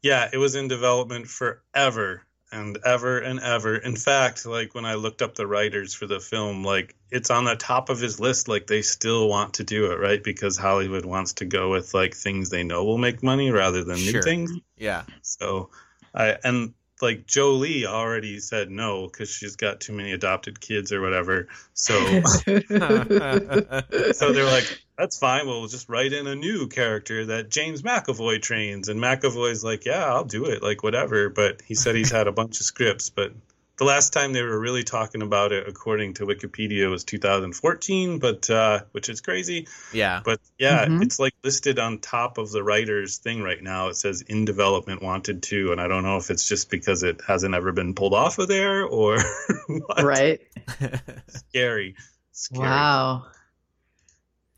Yeah, 0.01 0.29
it 0.31 0.37
was 0.37 0.55
in 0.55 0.67
development 0.67 1.27
forever 1.27 2.23
and 2.51 2.77
ever 2.85 3.19
and 3.19 3.39
ever. 3.39 3.75
In 3.75 3.95
fact, 3.95 4.45
like 4.45 4.73
when 4.73 4.85
I 4.85 4.95
looked 4.95 5.21
up 5.21 5.35
the 5.35 5.47
writers 5.47 5.93
for 5.93 6.07
the 6.07 6.19
film, 6.19 6.63
like 6.63 6.95
it's 7.11 7.29
on 7.29 7.45
the 7.45 7.55
top 7.55 7.89
of 7.89 7.99
his 7.99 8.19
list. 8.19 8.47
Like 8.47 8.67
they 8.67 8.81
still 8.81 9.27
want 9.27 9.55
to 9.55 9.63
do 9.63 9.91
it, 9.91 9.99
right? 9.99 10.23
Because 10.23 10.57
Hollywood 10.57 11.05
wants 11.05 11.33
to 11.33 11.45
go 11.45 11.71
with 11.71 11.93
like 11.93 12.15
things 12.15 12.49
they 12.49 12.63
know 12.63 12.85
will 12.85 12.97
make 12.97 13.21
money 13.21 13.51
rather 13.51 13.83
than 13.83 13.97
new 13.97 14.21
things. 14.21 14.51
Yeah. 14.77 15.03
So 15.21 15.69
I 16.13 16.37
and 16.43 16.73
like 17.01 17.27
Jolie 17.27 17.85
already 17.85 18.39
said 18.39 18.71
no 18.71 19.07
because 19.07 19.29
she's 19.29 19.55
got 19.55 19.79
too 19.79 19.93
many 19.93 20.13
adopted 20.13 20.59
kids 20.59 20.91
or 20.91 21.01
whatever. 21.01 21.47
So 21.73 21.93
so 22.23 24.33
they're 24.33 24.45
like, 24.45 24.81
that's 24.97 25.17
fine. 25.19 25.45
We'll 25.47 25.67
just 25.67 25.89
write 25.89 26.13
in 26.13 26.25
a 26.27 26.35
new 26.35 26.67
character 26.67 27.25
that 27.27 27.49
James 27.49 27.81
McAvoy 27.83 28.41
trains. 28.41 28.89
And 28.89 28.99
McAvoy's 28.99 29.63
like, 29.63 29.85
yeah, 29.85 30.05
I'll 30.05 30.25
do 30.25 30.45
it, 30.45 30.63
like 30.63 30.81
whatever. 30.83 31.29
But 31.29 31.61
he 31.65 31.75
said 31.75 31.95
he's 31.95 32.11
had 32.11 32.27
a 32.27 32.31
bunch 32.31 32.59
of 32.59 32.65
scripts. 32.65 33.09
But 33.09 33.33
the 33.77 33.83
last 33.85 34.11
time 34.11 34.33
they 34.33 34.41
were 34.41 34.59
really 34.59 34.83
talking 34.83 35.21
about 35.21 35.51
it, 35.51 35.67
according 35.67 36.15
to 36.15 36.25
Wikipedia, 36.25 36.89
was 36.89 37.03
2014, 37.03 38.17
but 38.17 38.49
uh, 38.49 38.81
which 38.91 39.07
is 39.07 39.21
crazy. 39.21 39.67
yeah. 39.93 40.21
But 40.25 40.39
yeah, 40.57 40.85
Mhm. 40.87 41.03
it's 41.03 41.19
like 41.19 41.33
listed 41.43 41.77
on 41.77 41.99
top 41.99 42.39
of 42.39 42.49
the 42.51 42.63
writer's 42.63 43.17
thing 43.19 43.43
right 43.43 43.61
now. 43.61 43.89
It 43.89 43.95
says 43.95 44.21
in 44.21 44.45
development 44.45 45.03
wanted 45.03 45.43
to, 45.43 45.71
and 45.73 45.79
I 45.79 45.87
don't 45.87 46.01
know 46.01 46.17
if 46.17 46.31
it's 46.31 46.47
just 46.49 46.71
because 46.71 47.03
it 47.03 47.21
hasn't 47.27 47.53
ever 47.53 47.71
been 47.71 47.93
pulled 47.93 48.15
off 48.15 48.39
of 48.39 48.47
there 48.47 48.83
or 48.83 49.19
what. 49.67 50.03
right. 50.03 50.41
Scary. 51.27 51.95
Scary. 52.31 52.65
Wow. 52.65 53.27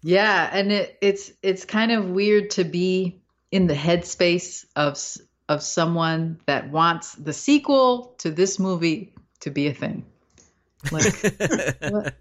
Yeah, 0.01 0.49
and 0.51 0.71
it, 0.71 0.97
it's 1.01 1.31
it's 1.41 1.65
kind 1.65 1.91
of 1.91 2.09
weird 2.09 2.51
to 2.51 2.63
be 2.63 3.21
in 3.51 3.67
the 3.67 3.73
headspace 3.73 4.65
of 4.75 4.97
of 5.47 5.63
someone 5.63 6.39
that 6.45 6.69
wants 6.69 7.13
the 7.15 7.33
sequel 7.33 8.15
to 8.19 8.31
this 8.31 8.59
movie 8.59 9.13
to 9.41 9.49
be 9.49 9.67
a 9.67 9.73
thing. 9.73 10.05
Like. 10.91 12.13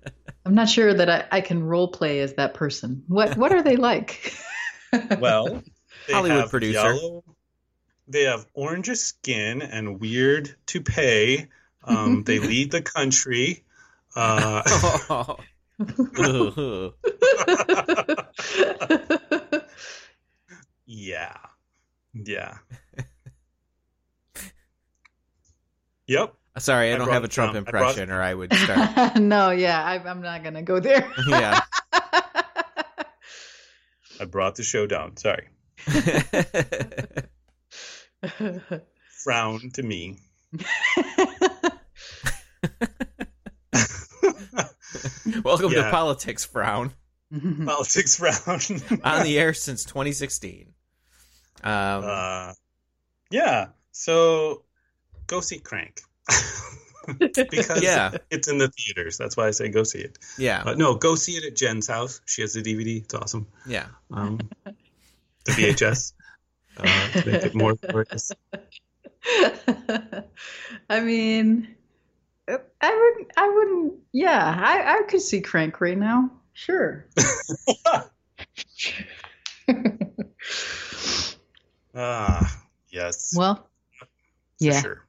I'm 0.48 0.55
not 0.55 0.70
sure 0.70 0.94
that 0.94 1.10
I, 1.10 1.26
I 1.30 1.40
can 1.42 1.62
role 1.62 1.88
play 1.88 2.20
as 2.20 2.32
that 2.34 2.55
person. 2.55 3.05
What 3.06 3.36
what 3.36 3.52
are 3.52 3.62
they 3.62 3.76
like? 3.76 4.34
Well, 5.20 5.62
they 6.06 6.14
Hollywood 6.14 6.40
have 6.40 6.50
producer. 6.50 6.94
Yellow, 6.94 7.22
they 8.06 8.22
have 8.22 8.46
orange 8.55 8.88
skin 8.96 9.60
and 9.60 10.00
weird 10.00 10.56
toupee. 10.64 11.48
Um, 11.84 12.22
they 12.24 12.38
lead 12.52 12.70
the 12.70 12.80
country. 12.80 13.64
Uh, 14.16 14.62
Ugh. 15.10 15.40
yeah, 20.86 21.36
yeah. 22.14 22.59
Yep. 26.09 26.32
Uh, 26.56 26.60
sorry, 26.60 26.90
I 26.90 26.94
I 26.94 26.96
don't 26.96 27.10
have 27.10 27.22
a 27.22 27.26
it 27.26 27.30
Trump 27.32 27.52
down. 27.52 27.64
I 27.66 27.70
brought- 27.70 27.90
impression, 27.90 28.10
or 28.10 28.22
I 28.22 28.32
would 28.32 28.50
start. 28.55 29.16
no, 29.20 29.50
yeah, 29.50 29.84
I, 29.84 29.98
I'm 30.09 30.22
not 30.22 30.42
gonna 30.42 30.62
go 30.62 30.80
there. 30.80 31.06
yeah. 31.28 31.60
I 34.18 34.24
brought 34.26 34.56
the 34.56 34.62
show 34.62 34.86
down. 34.86 35.18
Sorry. 35.18 35.48
Frown 39.22 39.70
to 39.74 39.82
me. 39.82 40.18
Welcome 45.49 45.70
to 45.73 45.91
Politics 45.91 46.45
Frown 46.45 46.93
Politics 47.65 48.16
Frown. 48.16 48.61
on 49.05 49.23
the 49.25 49.39
air 49.39 49.55
since 49.55 49.85
2016. 49.85 50.75
Um, 51.65 52.05
uh, 52.05 52.53
yeah. 53.31 53.69
So 53.93 54.65
go 55.27 55.41
see 55.41 55.59
Crank. 55.59 56.01
because 57.51 57.83
Yeah. 57.83 58.11
it's 58.31 58.49
in 58.49 58.59
the 58.59 58.69
theaters. 58.69 59.16
That's 59.16 59.37
why 59.37 59.47
I 59.49 59.51
say 59.53 59.69
go 59.69 59.83
see 59.85 60.01
it. 60.01 60.19
yeah, 60.37 60.62
Uh, 60.65 60.75
no, 60.75 60.95
go 60.97 61.15
see 61.15 61.33
it 61.33 61.45
at 61.45 61.57
Jen's 61.57 61.87
house. 61.87 62.20
She 62.27 62.43
has 62.43 62.53
the 62.53 62.61
DVD. 62.62 63.03
It's 63.03 63.15
awesome. 63.15 63.47
yeah. 63.66 63.87
Um, 64.12 64.39
the 65.45 65.53
VHS. 65.53 66.12
Uh, 66.77 66.85
to 67.20 67.31
make 67.31 67.43
it 67.45 67.55
more 67.55 67.75
glorious. 67.75 68.31
I 70.89 71.01
mean, 71.01 71.75
I 72.49 72.95
wouldn't. 72.95 73.33
I 73.37 73.49
wouldn't. 73.49 73.95
Yeah, 74.12 74.57
I, 74.59 74.99
I 74.99 75.03
could 75.03 75.20
see 75.20 75.41
Crank 75.41 75.81
right 75.81 75.99
now. 75.99 76.31
Sure. 76.53 77.07
Ah, 81.95 82.62
yes. 82.91 83.33
well, 83.37 83.69
for 83.99 84.07
yeah. 84.61 84.81
Sure. 84.81 85.05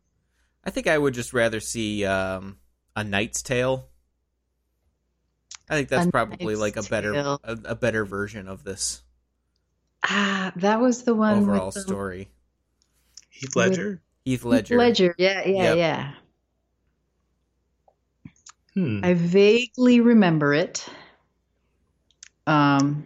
I 0.66 0.72
think 0.72 0.88
I 0.88 0.98
would 0.98 1.14
just 1.14 1.34
rather 1.34 1.60
see 1.60 2.03
um, 2.03 2.57
a 2.95 3.03
Knight's 3.03 3.44
Tale. 3.44 3.88
I 5.70 5.76
think 5.76 5.90
that's 5.90 6.07
A 6.07 6.11
probably 6.11 6.56
Knight's 6.56 6.60
like 6.60 6.78
a 6.78 6.90
better 6.90 7.14
a, 7.14 7.40
a 7.44 7.76
better 7.76 8.06
version 8.06 8.48
of 8.48 8.64
this 8.64 9.03
Ah, 10.03 10.52
that 10.56 10.80
was 10.80 11.03
the 11.03 11.14
one 11.14 11.38
overall 11.40 11.68
with 11.68 11.76
the 11.76 11.82
story. 11.82 12.30
Heath 13.30 13.56
Ledger. 13.56 14.02
Heath 14.24 14.45
Ledger. 14.45 14.78
Ledger. 14.78 15.16
Yeah, 15.18 15.45
yeah, 15.45 15.64
Yep. 15.64 15.78
yeah. 15.78 16.11
Hmm. 18.80 19.01
I 19.03 19.14
vaguely 19.14 19.99
remember 19.99 20.53
it. 20.53 20.88
Um, 22.47 23.06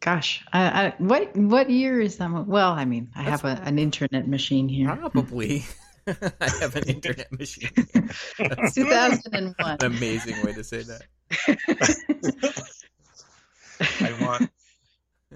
gosh, 0.00 0.44
I, 0.52 0.86
I 0.86 0.94
what 0.98 1.36
what 1.36 1.70
year 1.70 2.00
is 2.00 2.16
that? 2.16 2.28
Well, 2.48 2.72
I 2.72 2.84
mean, 2.84 3.12
I 3.14 3.22
have 3.22 3.44
a, 3.44 3.60
an 3.62 3.78
internet 3.78 4.26
machine 4.26 4.68
here. 4.68 4.96
Probably. 4.96 5.64
I 6.08 6.50
have 6.58 6.74
an 6.74 6.88
internet 6.88 7.30
machine. 7.30 7.70
That's 8.36 8.74
2001. 8.74 9.54
an 9.58 9.86
amazing 9.86 10.44
way 10.44 10.54
to 10.54 10.64
say 10.64 10.82
that. 10.82 11.02
I 14.00 14.24
want. 14.24 14.50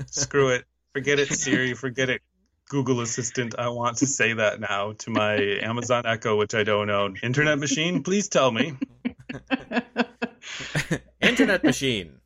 Screw 0.07 0.49
it. 0.49 0.65
Forget 0.93 1.21
it, 1.21 1.33
Siri. 1.33 1.75
Forget 1.75 2.11
it, 2.11 2.23
Google 2.69 3.01
Assistant. 3.01 3.55
I 3.59 3.69
want 3.69 3.99
to 3.99 4.07
say 4.07 4.33
that 4.35 4.61
now 4.61 4.93
to 4.93 5.11
my 5.11 5.37
Amazon 5.63 6.05
Echo, 6.07 6.37
which 6.37 6.55
I 6.55 6.65
don't 6.65 6.91
own. 6.91 7.17
Internet 7.23 7.59
machine, 7.59 8.03
please 8.03 8.29
tell 8.29 8.51
me. 8.51 8.77
Internet 11.21 11.65
machine. 11.65 12.21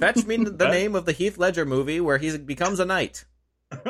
Fetch 0.00 0.24
me 0.26 0.36
the 0.36 0.68
name 0.68 0.94
of 0.94 1.04
the 1.04 1.12
Heath 1.12 1.38
Ledger 1.38 1.64
movie 1.64 2.00
where 2.00 2.18
he 2.18 2.36
becomes 2.38 2.80
a 2.80 2.84
knight. 2.84 3.24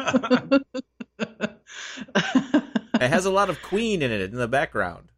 It 3.00 3.10
has 3.10 3.26
a 3.26 3.30
lot 3.30 3.50
of 3.50 3.60
Queen 3.62 4.02
in 4.02 4.10
it 4.10 4.20
in 4.20 4.36
the 4.36 4.48
background. 4.48 5.10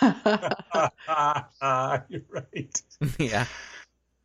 You're 2.08 2.22
right. 2.30 2.82
yeah. 3.18 3.46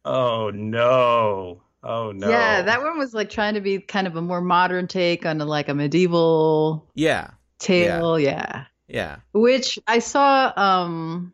Oh 0.06 0.52
no. 0.52 1.64
Oh 1.88 2.12
no. 2.12 2.30
Yeah, 2.30 2.62
that 2.64 2.82
one 2.84 2.98
was 2.98 3.14
like 3.14 3.30
trying 3.30 3.54
to 3.54 3.62
be 3.62 3.80
kind 3.80 4.08
of 4.08 4.16
a 4.18 4.22
more 4.22 4.42
modern 4.42 4.88
take 4.88 5.26
on 5.26 5.38
like 5.40 5.70
a 5.70 5.74
medieval 5.74 6.86
Yeah. 6.96 7.30
tale. 7.60 8.20
Yeah. 8.20 8.66
Yeah. 8.90 9.18
Which 9.34 9.80
I 9.88 10.00
saw 10.00 10.52
um 10.58 11.34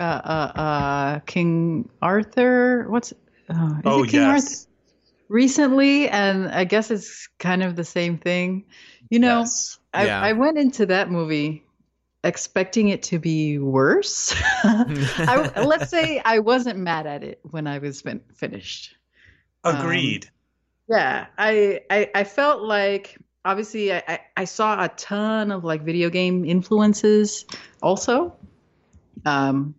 uh 0.00 0.02
uh, 0.02 0.52
uh 0.60 1.18
King 1.20 1.88
Arthur 2.02 2.86
what's 2.90 3.12
uh, 3.48 3.74
is 3.78 3.82
Oh 3.84 4.02
it 4.02 4.10
King 4.10 4.20
Arthur 4.22 4.42
yes. 4.42 4.66
recently 5.28 6.08
and 6.08 6.48
I 6.48 6.64
guess 6.64 6.90
it's 6.90 7.28
kind 7.38 7.62
of 7.62 7.76
the 7.76 7.84
same 7.84 8.18
thing. 8.18 8.64
You 9.08 9.20
know, 9.20 9.40
Yes. 9.40 9.78
I, 9.94 10.06
Yeah. 10.06 10.20
I 10.20 10.32
went 10.32 10.58
into 10.58 10.86
that 10.86 11.10
movie 11.10 11.62
expecting 12.24 12.88
it 12.88 13.02
to 13.04 13.18
be 13.18 13.58
worse. 13.58 14.34
I, 14.64 15.50
let's 15.64 15.90
say 15.90 16.20
I 16.24 16.38
wasn't 16.40 16.78
mad 16.78 17.06
at 17.06 17.22
it 17.22 17.40
when 17.50 17.66
I 17.66 17.78
was 17.78 18.00
fin- 18.00 18.22
finished. 18.34 18.96
Agreed. 19.64 20.28
Yeah, 20.88 21.26
I, 21.38 21.80
I 21.90 22.10
I 22.14 22.24
felt 22.24 22.62
like 22.62 23.16
obviously 23.44 23.92
I, 23.92 24.02
I, 24.08 24.20
I 24.38 24.44
saw 24.44 24.84
a 24.84 24.88
ton 24.88 25.50
of 25.50 25.64
like 25.64 25.82
video 25.82 26.10
game 26.10 26.44
influences 26.44 27.46
also. 27.80 28.36
Um 29.24 29.74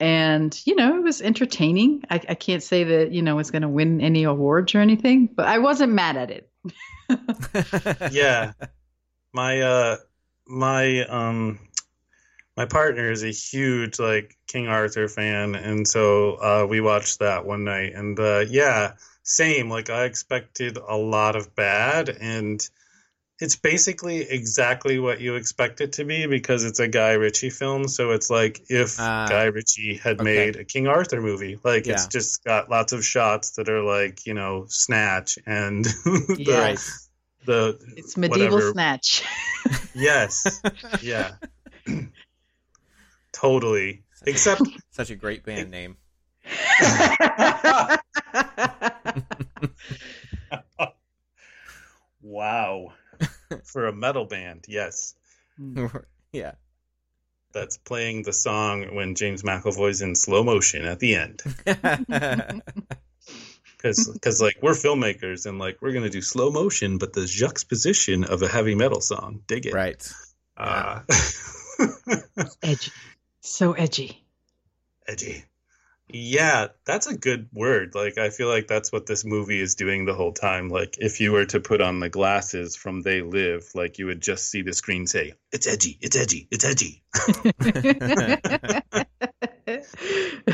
and 0.00 0.60
you 0.64 0.76
know 0.76 0.96
it 0.96 1.02
was 1.02 1.22
entertaining. 1.22 2.04
I, 2.10 2.16
I 2.28 2.34
can't 2.34 2.62
say 2.62 2.84
that 2.84 3.12
you 3.12 3.22
know 3.22 3.38
it's 3.38 3.50
going 3.50 3.62
to 3.62 3.68
win 3.68 4.00
any 4.00 4.24
awards 4.24 4.74
or 4.74 4.80
anything, 4.80 5.26
but 5.26 5.46
I 5.46 5.58
wasn't 5.58 5.92
mad 5.92 6.16
at 6.16 6.30
it. 6.30 6.50
yeah 8.12 8.52
my 9.32 9.60
uh 9.60 9.96
my 10.46 11.04
um 11.06 11.58
my 12.56 12.66
partner 12.66 13.10
is 13.10 13.22
a 13.22 13.30
huge 13.30 13.98
like 13.98 14.37
king 14.48 14.66
arthur 14.66 15.06
fan 15.08 15.54
and 15.54 15.86
so 15.86 16.32
uh 16.34 16.66
we 16.68 16.80
watched 16.80 17.20
that 17.20 17.44
one 17.46 17.64
night 17.64 17.92
and 17.94 18.18
uh 18.18 18.40
yeah 18.48 18.92
same 19.22 19.68
like 19.70 19.90
i 19.90 20.04
expected 20.04 20.76
a 20.78 20.96
lot 20.96 21.36
of 21.36 21.54
bad 21.54 22.08
and 22.08 22.68
it's 23.40 23.54
basically 23.54 24.22
exactly 24.22 24.98
what 24.98 25.20
you 25.20 25.36
expect 25.36 25.80
it 25.80 25.92
to 25.92 26.04
be 26.04 26.26
because 26.26 26.64
it's 26.64 26.80
a 26.80 26.88
guy 26.88 27.12
ritchie 27.12 27.50
film 27.50 27.86
so 27.86 28.10
it's 28.10 28.30
like 28.30 28.62
if 28.68 28.96
Ah, 28.98 29.26
guy 29.28 29.44
ritchie 29.44 29.94
had 30.02 30.18
okay. 30.20 30.24
made 30.46 30.56
a 30.56 30.64
king 30.64 30.88
arthur 30.88 31.20
movie 31.20 31.58
like 31.62 31.86
it's 31.86 32.06
just 32.08 32.42
got 32.42 32.68
lots 32.70 32.92
of 32.92 33.04
shots 33.04 33.50
that 33.52 33.68
are 33.68 33.82
like 33.82 34.26
you 34.26 34.34
know 34.34 34.64
snatch 34.68 35.38
and 35.46 35.84
the, 36.04 36.34
Yeah. 36.38 36.76
The 37.44 37.78
It's 37.96 38.16
medieval 38.16 38.58
whatever. 38.58 38.72
snatch. 38.72 39.22
Yes. 39.94 40.62
Yeah. 41.02 41.32
totally. 43.32 44.02
Except 44.28 44.62
Such 44.90 45.10
a 45.10 45.16
great 45.16 45.44
band 45.44 45.70
name. 45.70 45.96
wow. 52.22 52.92
For 53.64 53.86
a 53.86 53.92
metal 53.92 54.26
band, 54.26 54.66
yes. 54.68 55.14
yeah. 56.32 56.52
That's 57.52 57.78
playing 57.78 58.24
the 58.24 58.32
song 58.32 58.94
when 58.94 59.14
James 59.14 59.42
McAvoy's 59.42 60.02
in 60.02 60.14
slow 60.14 60.44
motion 60.44 60.84
at 60.84 60.98
the 60.98 61.14
end. 61.14 61.42
Because, 63.82 64.42
like, 64.42 64.58
we're 64.60 64.72
filmmakers 64.72 65.46
and, 65.46 65.58
like, 65.58 65.78
we're 65.80 65.92
going 65.92 66.04
to 66.04 66.10
do 66.10 66.20
slow 66.20 66.50
motion, 66.50 66.98
but 66.98 67.14
the 67.14 67.24
juxtaposition 67.24 68.24
of 68.24 68.42
a 68.42 68.48
heavy 68.48 68.74
metal 68.74 69.00
song. 69.00 69.42
Dig 69.46 69.66
it. 69.66 69.72
right. 69.72 70.12
Uh, 70.56 71.00
edgy. 72.62 72.90
So 73.40 73.72
edgy. 73.72 74.24
edgy. 75.06 75.44
Yeah, 76.10 76.68
that's 76.86 77.06
a 77.06 77.16
good 77.16 77.48
word. 77.52 77.94
Like 77.94 78.16
I 78.16 78.30
feel 78.30 78.48
like 78.48 78.66
that's 78.66 78.90
what 78.90 79.04
this 79.04 79.26
movie 79.26 79.60
is 79.60 79.74
doing 79.74 80.06
the 80.06 80.14
whole 80.14 80.32
time. 80.32 80.70
Like 80.70 80.96
if 80.98 81.20
you 81.20 81.32
were 81.32 81.44
to 81.46 81.60
put 81.60 81.82
on 81.82 82.00
the 82.00 82.08
glasses 82.08 82.76
from 82.76 83.02
They 83.02 83.20
Live, 83.20 83.68
like 83.74 83.98
you 83.98 84.06
would 84.06 84.22
just 84.22 84.50
see 84.50 84.62
the 84.62 84.72
screen 84.72 85.06
say, 85.06 85.34
"It's 85.52 85.66
edgy, 85.66 85.98
it's 86.00 86.16
edgy, 86.16 86.48
it's 86.50 86.64
edgy." 86.64 87.02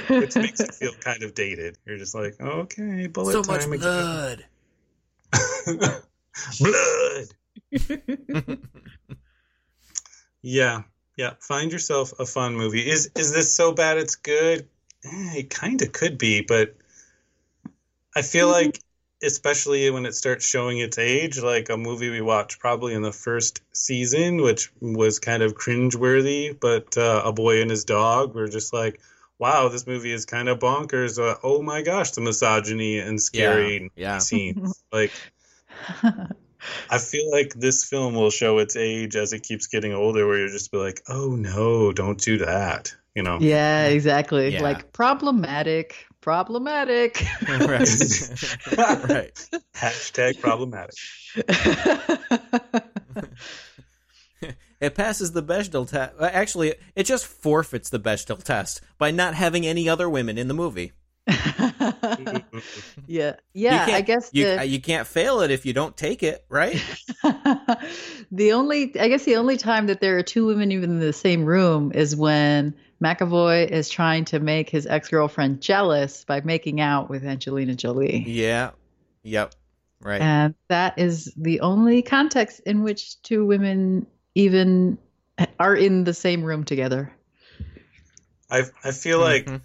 Which 0.09 0.37
makes 0.37 0.61
it 0.61 0.75
feel 0.75 0.95
kind 1.01 1.23
of 1.23 1.35
dated. 1.35 1.79
You're 1.87 1.99
just 1.99 2.17
like, 2.17 2.41
"Okay, 2.41 3.07
bullet 3.07 3.33
so 3.33 3.43
much 3.45 3.63
time 3.63 3.73
again." 3.75 4.43
blood. 5.33 6.05
blood. 7.71 8.59
Yeah, 10.47 10.83
yeah. 11.17 11.35
Find 11.41 11.73
yourself 11.73 12.13
a 12.19 12.27
fun 12.27 12.57
movie. 12.57 12.89
Is 12.89 13.11
is 13.17 13.33
this 13.33 13.55
so 13.55 13.73
bad 13.73 13.99
it's 13.99 14.17
good? 14.17 14.69
Eh, 15.05 15.39
it 15.39 15.51
kind 15.51 15.81
of 15.83 15.93
could 15.93 16.19
be, 16.19 16.43
but 16.43 16.77
I 18.17 18.23
feel 18.23 18.49
like, 18.49 18.79
especially 19.23 19.91
when 19.91 20.07
it 20.07 20.15
starts 20.15 20.49
showing 20.49 20.79
its 20.79 20.99
age, 20.99 21.41
like 21.41 21.69
a 21.69 21.77
movie 21.77 22.11
we 22.11 22.21
watched 22.21 22.59
probably 22.59 22.95
in 22.95 23.03
the 23.03 23.13
first 23.13 23.61
season, 23.73 24.41
which 24.41 24.73
was 24.81 25.19
kind 25.19 25.43
of 25.43 25.55
cringeworthy, 25.55 26.59
but 26.59 26.97
uh, 26.97 27.23
a 27.25 27.33
boy 27.33 27.61
and 27.61 27.71
his 27.71 27.85
dog 27.85 28.35
were 28.35 28.49
just 28.49 28.73
like. 28.73 29.01
Wow, 29.37 29.67
this 29.67 29.85
movie 29.85 30.13
is 30.13 30.27
kind 30.27 30.49
of 30.49 30.61
bonkers. 30.61 31.19
Uh, 31.19 31.37
oh 31.43 31.61
my 31.61 31.83
gosh, 31.83 32.13
the 32.13 32.21
misogyny 32.21 33.01
and 33.01 33.21
scary 33.21 33.91
yeah. 33.97 34.19
scenes. 34.19 34.81
Like, 34.93 35.11
I 36.91 36.99
feel 36.99 37.31
like 37.31 37.55
this 37.55 37.85
film 37.85 38.15
will 38.15 38.31
show 38.31 38.59
its 38.59 38.77
age 38.77 39.17
as 39.17 39.33
it 39.33 39.43
keeps 39.43 39.67
getting 39.67 39.93
older, 39.93 40.27
where 40.27 40.39
you're 40.39 40.49
just 40.49 40.73
be 40.73 40.79
like, 40.79 41.03
oh 41.09 41.37
no, 41.37 41.93
don't 41.93 42.21
do 42.21 42.39
that. 42.39 42.95
You 43.15 43.23
know? 43.23 43.39
yeah, 43.41 43.87
exactly. 43.87 44.53
Yeah. 44.53 44.63
Like 44.63 44.93
problematic. 44.93 46.07
Problematic. 46.21 47.25
right. 47.49 47.61
right. 48.77 49.49
Hashtag 49.77 50.41
problematic. 50.41 50.97
it 54.81 54.95
passes 54.95 55.33
the 55.33 55.43
Bechdel 55.43 55.89
test. 55.89 56.15
Uh, 56.19 56.31
actually, 56.33 56.75
it 56.97 57.05
just 57.05 57.27
forfeits 57.27 57.91
the 57.91 58.01
Bechdel 58.01 58.43
test 58.43 58.81
by 58.99 59.13
not 59.13 59.35
having 59.35 59.65
any 59.65 59.89
other 59.89 60.11
women 60.11 60.37
in 60.37 60.49
the 60.49 60.55
movie. 60.55 60.93
yeah, 63.07 63.37
yeah. 63.55 63.87
I 63.91 64.01
guess 64.03 64.31
you 64.33 64.45
the, 64.45 64.65
you 64.65 64.81
can't 64.81 65.07
fail 65.07 65.41
it 65.41 65.51
if 65.51 65.65
you 65.65 65.73
don't 65.73 65.97
take 65.97 66.23
it, 66.23 66.45
right? 66.49 66.83
the 68.33 68.53
only 68.53 68.99
I 68.99 69.09
guess 69.09 69.25
the 69.25 69.37
only 69.37 69.57
time 69.57 69.87
that 69.87 70.01
there 70.01 70.19
are 70.19 70.23
two 70.23 70.47
women 70.47 70.73
even 70.73 70.91
in 70.91 71.01
the 71.01 71.13
same 71.13 71.45
room 71.45 71.93
is 71.93 72.15
when 72.15 72.75
McAvoy 73.03 73.69
is 73.69 73.89
trying 73.89 74.25
to 74.27 74.39
make 74.41 74.71
his 74.71 74.87
ex 74.87 75.09
girlfriend 75.09 75.61
jealous 75.61 76.25
by 76.25 76.41
making 76.43 76.81
out 76.81 77.09
with 77.11 77.25
Angelina 77.25 77.75
Jolie. 77.75 78.25
yeah. 78.27 78.71
Yep. 79.23 79.55
Right. 80.01 80.21
And 80.21 80.55
that 80.69 80.99
is 80.99 81.33
the 81.35 81.61
only 81.61 82.03
context 82.03 82.61
in 82.67 82.83
which 82.83 83.23
two 83.23 83.47
women 83.47 84.07
even 84.35 84.99
are 85.59 85.75
in 85.75 86.05
the 86.05 86.13
same 86.13 86.45
room 86.45 86.65
together. 86.65 87.11
I 88.51 88.65
I 88.85 88.91
feel 88.91 89.19
like 89.21 89.47
Mhm. 89.47 89.63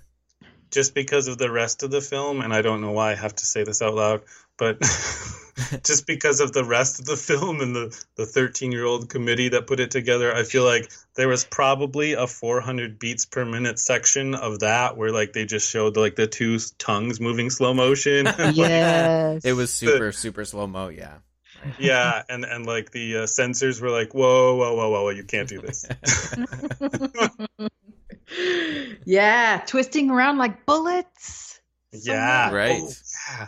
Just 0.72 0.94
because 0.94 1.28
of 1.28 1.38
the 1.38 1.52
rest 1.52 1.84
of 1.84 1.92
the 1.92 2.02
film, 2.02 2.42
and 2.42 2.54
I 2.54 2.62
don't 2.62 2.82
know 2.82 2.92
why 2.92 3.12
I 3.12 3.16
have 3.16 3.36
to 3.36 3.46
say 3.46 3.64
this 3.64 3.82
out 3.82 3.96
loud, 3.96 4.22
but 4.58 4.80
just 5.84 6.06
because 6.06 6.40
of 6.40 6.52
the 6.52 6.64
rest 6.64 7.00
of 7.00 7.06
the 7.06 7.16
film 7.16 7.62
and 7.62 7.76
the 7.76 8.04
the 8.16 8.26
13 8.26 8.72
year 8.72 8.86
old 8.86 9.10
committee 9.10 9.50
that 9.50 9.68
put 9.68 9.80
it 9.80 9.92
together, 9.92 10.34
I 10.34 10.44
feel 10.44 10.64
like 10.64 10.92
there 11.16 11.28
was 11.28 11.44
probably 11.44 12.14
a 12.14 12.28
400 12.28 13.00
beats 13.00 13.26
per 13.26 13.46
minute 13.46 13.80
section 13.80 14.36
of 14.36 14.60
that 14.60 14.98
where 14.98 15.12
like 15.12 15.34
they 15.34 15.46
just 15.46 15.70
showed 15.70 15.98
like 15.98 16.16
the 16.16 16.28
two 16.28 16.60
tongues 16.78 17.20
moving 17.20 17.50
slow 17.50 17.74
motion. 17.74 18.28
Yes. 18.60 19.46
It 19.46 19.54
was 19.54 19.72
super 19.72 20.12
super 20.12 20.44
slow 20.44 20.68
mo. 20.68 20.90
Yeah. 20.90 21.18
yeah, 21.78 22.24
and 22.30 22.46
and 22.46 22.66
like 22.66 22.92
the 22.92 23.18
uh, 23.18 23.26
censors 23.28 23.82
were 23.82 23.90
like, 23.90 24.14
whoa, 24.14 24.56
whoa, 24.56 24.76
whoa, 24.76 24.90
whoa, 24.90 25.04
whoa, 25.04 25.10
you 25.10 25.24
can't 25.24 25.48
do 25.48 25.62
this. 25.62 25.86
yeah, 29.06 29.62
twisting 29.66 30.10
around 30.10 30.38
like 30.38 30.66
bullets. 30.66 31.60
So 31.94 32.12
yeah. 32.12 32.52
Right. 32.52 32.82
Oh, 32.82 32.92
yeah, 33.32 33.48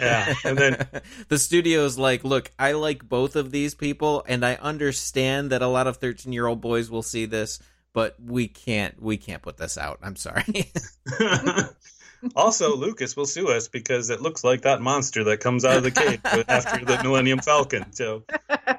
yeah, 0.00 0.34
and 0.44 0.56
then 0.56 0.86
the 1.28 1.38
studio's 1.38 1.98
like, 1.98 2.24
look, 2.24 2.50
I 2.58 2.72
like 2.72 3.06
both 3.06 3.36
of 3.36 3.50
these 3.50 3.74
people, 3.74 4.24
and 4.26 4.44
I 4.44 4.54
understand 4.54 5.50
that 5.50 5.62
a 5.62 5.68
lot 5.68 5.86
of 5.86 5.98
thirteen-year-old 5.98 6.60
boys 6.60 6.90
will 6.90 7.02
see 7.02 7.26
this, 7.26 7.58
but 7.92 8.16
we 8.20 8.48
can't, 8.48 9.00
we 9.00 9.16
can't 9.16 9.42
put 9.42 9.56
this 9.56 9.76
out. 9.76 9.98
I'm 10.02 10.16
sorry. 10.16 10.72
also, 12.36 12.76
Lucas 12.76 13.16
will 13.16 13.26
sue 13.26 13.48
us 13.48 13.68
because 13.68 14.10
it 14.10 14.20
looks 14.22 14.42
like 14.42 14.62
that 14.62 14.80
monster 14.80 15.24
that 15.24 15.40
comes 15.40 15.64
out 15.64 15.76
of 15.76 15.82
the 15.82 15.90
cave 15.90 16.20
after 16.48 16.84
the 16.84 17.02
Millennium 17.02 17.40
Falcon. 17.40 17.92
So, 17.92 18.24
I 18.48 18.78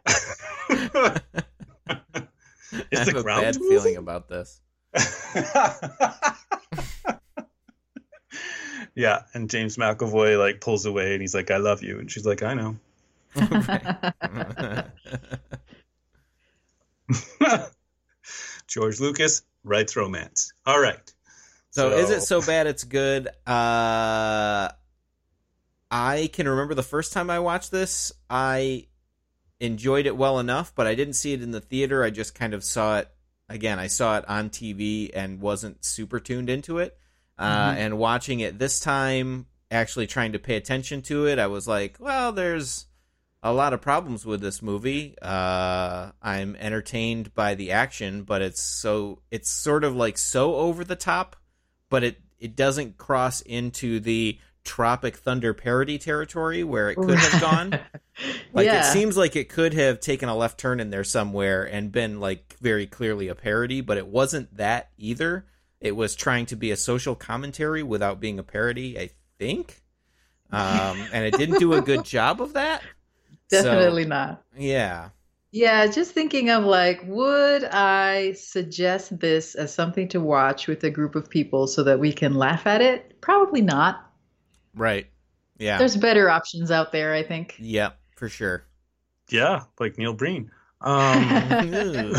have 2.92 3.06
the 3.06 3.20
a 3.20 3.24
bad 3.24 3.60
moving? 3.60 3.70
feeling 3.70 3.98
about 3.98 4.28
this. 4.28 4.60
yeah, 8.96 9.24
and 9.34 9.50
James 9.50 9.78
McAvoy 9.78 10.38
like 10.40 10.62
pulls 10.62 10.86
away 10.86 11.14
and 11.14 11.22
he's 11.22 11.36
like, 11.36 11.52
"I 11.52 11.58
love 11.58 11.84
you," 11.84 12.00
and 12.00 12.10
she's 12.12 12.26
like, 12.26 12.44
"I 12.44 12.54
know." 12.54 12.78
George 18.68 19.00
Lucas 19.00 19.44
writes 19.64 19.96
romance. 19.96 20.52
All 20.66 20.80
right. 20.80 21.14
So, 21.72 21.98
is 21.98 22.10
it 22.10 22.22
so 22.22 22.42
bad 22.42 22.68
it's 22.68 22.86
good? 22.86 23.28
Uh 23.46 24.70
I 25.92 26.30
can 26.34 26.48
remember 26.48 26.74
the 26.74 26.84
first 26.84 27.14
time 27.14 27.30
I 27.30 27.40
watched 27.40 27.72
this, 27.72 28.12
I 28.30 28.88
enjoyed 29.60 30.06
it 30.06 30.18
well 30.18 30.40
enough, 30.40 30.74
but 30.76 30.88
I 30.88 30.96
didn't 30.96 31.14
see 31.14 31.34
it 31.34 31.42
in 31.42 31.52
the 31.52 31.62
theater. 31.62 32.04
I 32.04 32.10
just 32.10 32.36
kind 32.36 32.54
of 32.54 32.64
saw 32.64 33.00
it 33.00 33.10
again. 33.50 33.80
I 33.80 33.88
saw 33.88 34.18
it 34.18 34.28
on 34.28 34.50
TV 34.50 35.12
and 35.14 35.40
wasn't 35.42 35.84
super 35.86 36.20
tuned 36.20 36.50
into 36.50 36.78
it. 36.80 36.98
Uh, 37.38 37.72
Mhm. 37.74 37.78
and 37.78 37.98
watching 37.98 38.40
it 38.40 38.60
this 38.60 38.80
time, 38.80 39.46
actually 39.70 40.08
trying 40.08 40.32
to 40.32 40.40
pay 40.40 40.56
attention 40.56 41.02
to 41.04 41.28
it, 41.28 41.38
I 41.38 41.48
was 41.48 41.68
like, 41.68 41.98
well, 42.00 42.32
there's 42.32 42.86
a 43.44 43.52
lot 43.54 43.74
of 43.74 43.82
problems 43.82 44.26
with 44.26 44.42
this 44.42 44.62
movie. 44.62 45.16
Uh, 45.22 46.12
I'm 46.22 46.56
entertained 46.56 47.36
by 47.36 47.54
the 47.56 47.72
action, 47.72 48.24
but 48.24 48.42
it's 48.42 48.62
so 48.62 49.22
it's 49.32 49.50
sort 49.50 49.84
of 49.84 49.96
like 49.96 50.18
so 50.18 50.56
over 50.56 50.84
the 50.84 50.96
top, 50.96 51.36
but 51.90 52.04
it 52.04 52.22
it 52.40 52.56
doesn't 52.56 52.98
cross 52.98 53.42
into 53.42 54.00
the 54.00 54.40
Tropic 54.66 55.16
Thunder 55.16 55.54
parody 55.54 55.98
territory 55.98 56.64
where 56.64 56.90
it 56.90 56.96
could 56.96 57.18
have 57.18 57.42
gone. 57.42 57.80
Like 58.54 58.68
yeah. 58.68 58.80
it 58.80 58.94
seems 58.94 59.18
like 59.18 59.36
it 59.36 59.50
could 59.50 59.74
have 59.74 60.00
taken 60.00 60.30
a 60.30 60.36
left 60.38 60.58
turn 60.58 60.80
in 60.80 60.90
there 60.90 61.04
somewhere 61.04 61.66
and 61.66 61.92
been 61.92 62.22
like 62.22 62.56
very 62.62 62.88
clearly 62.88 63.28
a 63.28 63.36
parody, 63.36 63.82
but 63.82 63.98
it 63.98 64.08
wasn't 64.08 64.56
that 64.56 64.92
either. 64.98 65.46
It 65.82 65.98
was 65.98 66.16
trying 66.16 66.46
to 66.46 66.56
be 66.56 66.72
a 66.72 66.78
social 66.78 67.14
commentary 67.14 67.84
without 67.84 68.22
being 68.22 68.40
a 68.40 68.44
parody, 68.44 68.98
I 68.98 69.10
think. 69.38 69.82
Um, 70.50 71.06
and 71.12 71.26
it 71.26 71.38
didn't 71.38 71.60
do 71.60 71.74
a 71.74 71.82
good 71.82 72.06
job 72.06 72.42
of 72.42 72.54
that. 72.54 72.84
So, 73.50 73.64
Definitely 73.64 74.06
not. 74.06 74.42
yeah. 74.58 75.10
Yeah, 75.52 75.88
just 75.88 76.12
thinking 76.12 76.50
of 76.50 76.66
like, 76.66 77.02
would 77.06 77.64
I 77.64 78.34
suggest 78.34 79.18
this 79.20 79.56
as 79.56 79.74
something 79.74 80.10
to 80.10 80.20
watch 80.20 80.68
with 80.68 80.84
a 80.84 80.90
group 80.90 81.16
of 81.16 81.30
people 81.30 81.68
so 81.68 81.84
that 81.84 82.00
we 82.00 82.12
can 82.12 82.34
laugh 82.34 82.68
at 82.68 82.82
it? 82.82 83.22
Probably 83.22 83.62
not. 83.62 84.05
Right. 84.76 85.08
Yeah. 85.58 85.78
There's 85.78 85.96
better 85.96 86.30
options 86.30 86.72
out 86.72 86.92
there, 86.92 87.14
I 87.14 87.24
think. 87.24 87.56
Yeah, 87.60 87.92
for 88.18 88.30
sure. 88.30 88.66
Yeah, 89.30 89.64
like 89.80 89.98
Neil 89.98 90.14
Breen. 90.14 90.52
Um, 90.82 91.74
Ooh. 91.74 92.14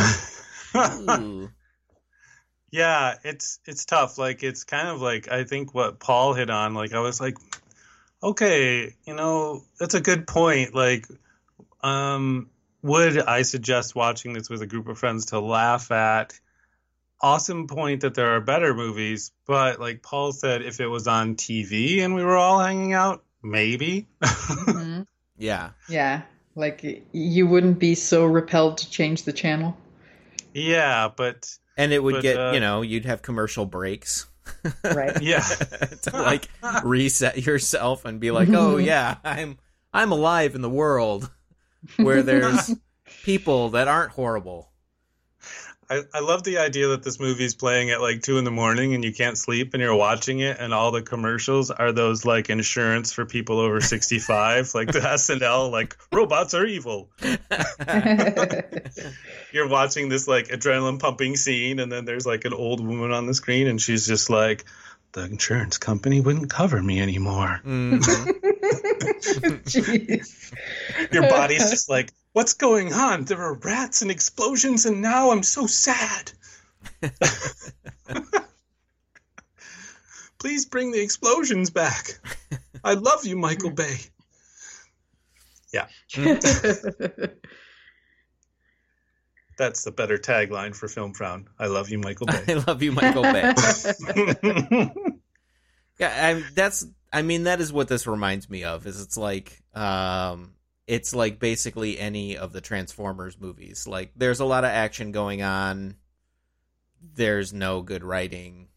Ooh. 0.77 1.51
yeah, 2.71 3.15
it's 3.23 3.61
it's 3.65 3.85
tough. 3.85 4.19
Like 4.19 4.43
it's 4.43 4.65
kind 4.65 4.89
of 4.89 5.01
like 5.01 5.31
I 5.31 5.45
think 5.45 5.73
what 5.73 6.01
Paul 6.01 6.35
hit 6.35 6.51
on. 6.51 6.75
Like 6.75 6.93
I 6.93 6.99
was 7.01 7.21
like, 7.21 7.37
okay, 8.23 8.95
you 9.07 9.15
know, 9.15 9.63
that's 9.79 9.95
a 9.95 10.01
good 10.01 10.27
point. 10.27 10.75
Like, 10.75 11.07
um, 11.83 12.51
would 12.83 13.19
I 13.19 13.43
suggest 13.43 13.95
watching 13.95 14.33
this 14.33 14.51
with 14.51 14.63
a 14.63 14.67
group 14.67 14.89
of 14.89 14.99
friends 14.99 15.27
to 15.27 15.39
laugh 15.39 15.91
at? 15.93 16.39
Awesome 17.21 17.67
point 17.67 18.03
that 18.03 18.15
there 18.15 18.37
are 18.37 18.41
better 18.41 18.75
movies, 18.75 19.33
but 19.47 19.81
like 19.81 20.03
Paul 20.03 20.33
said, 20.33 20.63
if 20.63 20.81
it 20.81 20.87
was 20.87 21.09
on 21.09 21.35
TV 21.37 22.03
and 22.03 22.15
we 22.15 22.23
were 22.23 22.37
all 22.37 22.59
hanging 22.61 22.93
out, 22.93 23.25
maybe. 23.43 24.07
Mhm. 24.23 25.07
Yeah. 25.39 25.71
Yeah, 25.89 26.23
like 26.55 27.05
you 27.13 27.47
wouldn't 27.47 27.79
be 27.79 27.95
so 27.95 28.25
repelled 28.25 28.79
to 28.79 28.91
change 28.91 29.25
the 29.25 29.33
channel. 29.35 29.77
yeah, 30.55 31.09
but 31.15 31.47
And 31.77 31.93
it 31.93 32.03
would 32.03 32.15
But, 32.15 32.23
get, 32.23 32.37
uh, 32.39 32.53
you 32.55 32.61
know, 32.61 32.81
you'd 32.81 33.05
have 33.05 33.21
commercial 33.23 33.67
breaks. 33.67 34.27
Right. 34.85 35.21
yeah. 35.23 35.41
to 35.43 36.11
like 36.13 36.49
reset 36.85 37.45
yourself 37.45 38.05
and 38.07 38.19
be 38.21 38.31
like, 38.31 38.49
"Oh 38.51 38.77
yeah, 38.79 39.17
I'm 39.25 39.59
I'm 39.93 40.13
alive 40.13 40.55
in 40.55 40.63
the 40.63 40.71
world 40.71 41.31
where 41.97 42.23
there's 42.23 42.75
people 43.25 43.71
that 43.71 43.89
aren't 43.89 44.13
horrible." 44.13 44.71
I, 45.89 46.03
I 46.13 46.21
love 46.21 46.43
the 46.43 46.59
idea 46.59 46.89
that 46.89 47.03
this 47.05 47.21
movie's 47.21 47.55
playing 47.55 47.91
at 47.91 48.01
like 48.01 48.23
two 48.23 48.39
in 48.39 48.45
the 48.45 48.51
morning 48.51 48.95
and 48.95 49.05
you 49.05 49.13
can't 49.13 49.39
sleep 49.39 49.73
and 49.73 49.81
you're 49.81 49.95
watching 49.95 50.41
it 50.41 50.59
and 50.59 50.75
all 50.75 50.91
the 50.91 51.03
commercials 51.03 51.71
are 51.71 51.93
those 51.93 52.25
like 52.25 52.51
insurance 52.51 53.13
for 53.13 53.25
people 53.25 53.61
over 53.61 53.81
65 53.81 54.75
like 54.75 54.91
the 54.91 54.99
SNL 55.01 55.71
like 55.71 55.97
robots 56.13 56.55
are 56.55 56.67
evil. 56.67 57.11
You're 59.53 59.69
watching 59.69 60.09
this 60.09 60.27
like 60.27 60.49
adrenaline 60.49 60.99
pumping 60.99 61.37
scene 61.37 61.79
and 61.79 61.91
then 61.91 62.05
there's 62.05 62.27
like 62.27 62.45
an 62.45 62.53
old 62.53 62.85
woman 62.85 63.13
on 63.13 63.27
the 63.27 63.35
screen 63.35 63.69
and 63.69 63.81
she's 63.81 64.07
just 64.07 64.29
like 64.29 64.65
the 65.17 65.25
insurance 65.25 65.79
company 65.79 66.21
wouldn't 66.21 66.51
cover 66.51 66.83
me 66.83 67.01
anymore 67.01 67.61
Mhm. 67.65 68.33
Your 71.13 71.23
body's 71.23 71.71
just 71.71 71.89
like 71.89 72.13
what's 72.33 72.53
going 72.53 72.93
on 72.93 73.25
there 73.25 73.41
are 73.41 73.55
rats 73.55 74.03
and 74.03 74.11
explosions 74.11 74.85
and 74.87 75.01
now 75.03 75.31
I'm 75.31 75.43
so 75.43 75.67
sad 75.67 76.33
Please 80.39 80.67
bring 80.67 80.93
the 80.93 81.01
explosions 81.01 81.71
back. 81.71 82.21
I 82.85 82.93
love 82.93 83.25
you, 83.25 83.37
Michael 83.37 83.71
Bay. 83.71 83.97
Yeah, 85.73 85.87
that's 89.57 89.85
the 89.85 89.93
better 89.93 90.19
tagline 90.19 90.75
for 90.75 90.89
Film 90.89 91.13
Frown. 91.13 91.49
I 91.59 91.67
love 91.67 91.91
you, 91.91 91.99
Michael 91.99 92.27
Bay. 92.27 92.45
I 92.49 92.55
love 92.55 92.83
you, 92.83 92.93
Michael 92.93 93.23
Bay. 93.23 93.53
Yeah, 95.99 96.13
I, 96.15 96.43
that's. 96.55 96.87
I 97.13 97.23
mean, 97.23 97.45
that 97.45 97.61
is 97.61 97.73
what 97.73 97.89
this 97.89 98.07
reminds 98.07 98.51
me 98.51 98.65
of. 98.65 98.87
Is 98.87 99.01
it's 99.01 99.17
like, 99.17 99.63
um, 99.75 100.53
it's 100.87 101.15
like 101.15 101.39
basically 101.39 101.99
any 101.99 102.37
of 102.37 102.53
the 102.53 102.61
Transformers 102.61 103.41
movies. 103.41 103.87
Like, 103.87 104.13
there's 104.15 104.41
a 104.41 104.45
lot 104.45 104.65
of 104.65 104.71
action 104.71 105.13
going 105.13 105.41
on. 105.41 105.97
There's 107.15 107.55
no 107.55 107.81
good 107.81 108.05
writing. 108.05 108.69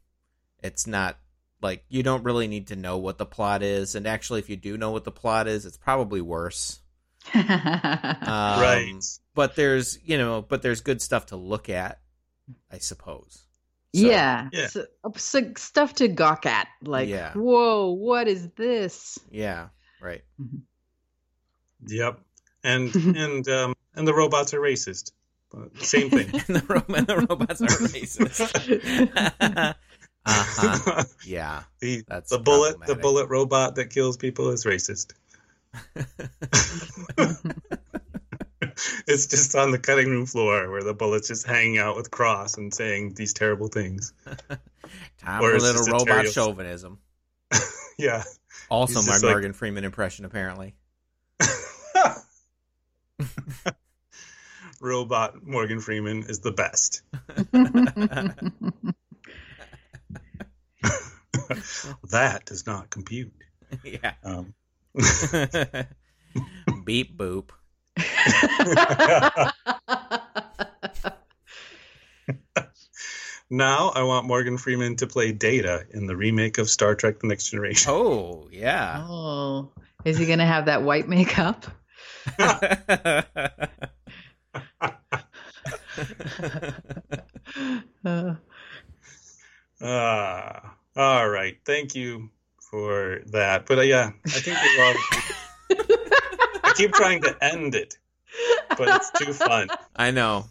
It's 0.64 0.88
not 0.88 1.18
like 1.62 1.84
you 1.90 2.04
don't 2.04 2.24
really 2.24 2.48
need 2.48 2.68
to 2.68 2.78
know 2.78 3.00
what 3.00 3.18
the 3.18 3.26
plot 3.26 3.64
is. 3.64 3.96
And 3.96 4.08
actually, 4.08 4.40
if 4.40 4.50
you 4.50 4.56
do 4.56 4.78
know 4.78 4.92
what 4.92 5.04
the 5.04 5.12
plot 5.12 5.48
is, 5.48 5.66
it's 5.66 5.78
probably 5.78 6.22
worse. 6.22 6.80
Um, 7.34 7.44
right. 8.62 9.02
But 9.40 9.56
there's 9.56 9.98
you 10.04 10.18
know, 10.18 10.42
but 10.42 10.62
there's 10.62 10.82
good 10.82 11.02
stuff 11.02 11.28
to 11.28 11.38
look 11.38 11.70
at, 11.70 12.02
I 12.70 12.80
suppose. 12.80 13.46
So, 13.96 14.02
yeah. 14.02 14.50
Yeah. 14.52 14.68
So, 14.68 14.86
so 15.16 15.54
stuff 15.56 15.94
to 15.96 16.10
gawk 16.10 16.46
at. 16.46 16.68
Like, 16.84 17.08
Yeah. 17.08 17.32
whoa, 17.36 17.88
what 17.92 18.28
is 18.28 18.50
this? 18.58 19.18
Yeah. 19.32 19.70
Right. 20.02 20.24
Yep. 21.88 22.20
And 22.66 22.94
and 23.16 23.48
um 23.48 23.76
and 23.96 24.06
the 24.06 24.14
robots 24.14 24.54
are 24.54 24.60
racist. 24.60 25.14
But 25.52 25.78
Same 25.78 26.10
thing. 26.18 26.30
and, 26.34 26.58
the 26.58 26.66
ro- 26.68 26.96
and 26.98 27.08
the 27.08 27.16
robots 27.30 27.62
are 27.62 27.68
racist. 27.68 28.42
uh 29.40 29.74
huh. 30.26 31.04
Yeah. 31.26 31.64
the 31.80 32.04
That's 32.10 32.30
the 32.30 32.40
bullet 32.40 32.86
the 32.86 32.96
bullet 32.96 33.30
robot 33.30 33.76
that 33.76 33.90
kills 33.90 34.18
people 34.18 34.50
is 34.50 34.66
racist. 34.66 35.14
It's 39.10 39.26
just 39.28 39.56
on 39.56 39.72
the 39.72 39.80
cutting 39.80 40.08
room 40.10 40.26
floor 40.26 40.70
where 40.70 40.84
the 40.84 40.94
bullet's 40.94 41.28
just 41.28 41.46
hanging 41.46 41.78
out 41.80 41.96
with 41.98 42.12
Cross 42.12 42.58
and 42.58 42.74
saying 42.74 43.16
these 43.16 43.34
terrible 43.34 43.68
things. 43.68 44.14
Time 45.18 45.42
Or 45.44 45.50
for 45.50 45.56
it's 45.56 45.64
little 45.64 45.80
just 45.86 45.90
a 45.90 45.92
robot 45.94 46.28
chauvinism. 46.28 47.00
Yeah. 47.98 48.24
Also, 48.70 49.02
my 49.02 49.18
like- 49.18 49.24
Morgan 49.24 49.52
Freeman 49.52 49.84
impression, 49.84 50.24
apparently. 50.24 50.74
Robot 54.80 55.46
Morgan 55.46 55.82
Freeman 55.82 56.24
is 56.24 56.40
the 56.40 56.54
best. 56.54 57.02
that 62.10 62.46
does 62.46 62.66
not 62.66 62.90
compute. 62.90 63.34
yeah. 63.84 64.14
Um, 64.24 64.54
Beep 66.86 67.18
boop. 67.18 67.50
now 73.50 73.90
I 73.90 74.04
want 74.04 74.26
Morgan 74.26 74.58
Freeman 74.58 74.96
to 74.98 75.08
play 75.08 75.32
Data 75.32 75.86
in 75.92 76.06
the 76.08 76.16
remake 76.16 76.58
of 76.58 76.70
Star 76.70 76.96
Trek: 76.96 77.20
The 77.20 77.28
Next 77.28 77.50
Generation. 77.50 77.92
Oh, 77.92 78.48
yeah. 78.52 79.06
oh, 79.08 79.70
is 80.06 80.18
he 80.18 80.26
going 80.26 80.40
to 80.40 80.46
have 80.46 80.66
that 80.66 80.84
white 80.84 81.08
makeup? 81.08 81.66
Uh, 82.38 83.22
Ah, 89.82 90.76
all 90.96 91.30
right. 91.30 91.58
Thank 91.66 91.96
you 91.96 92.30
for 92.70 93.22
that. 93.28 93.66
But 93.66 93.80
uh, 93.80 93.84
yeah, 93.84 94.12
I 94.26 94.30
think 94.30 94.58
we 94.62 94.78
love. 94.78 94.96
I 96.70 96.74
keep 96.74 96.94
trying 96.94 97.22
to 97.24 97.36
end 97.44 97.76
it, 97.76 97.98
but 98.78 98.88
it's 98.88 99.12
too 99.12 99.34
fun. 99.34 99.70
I 99.96 100.12
know. 100.12 100.46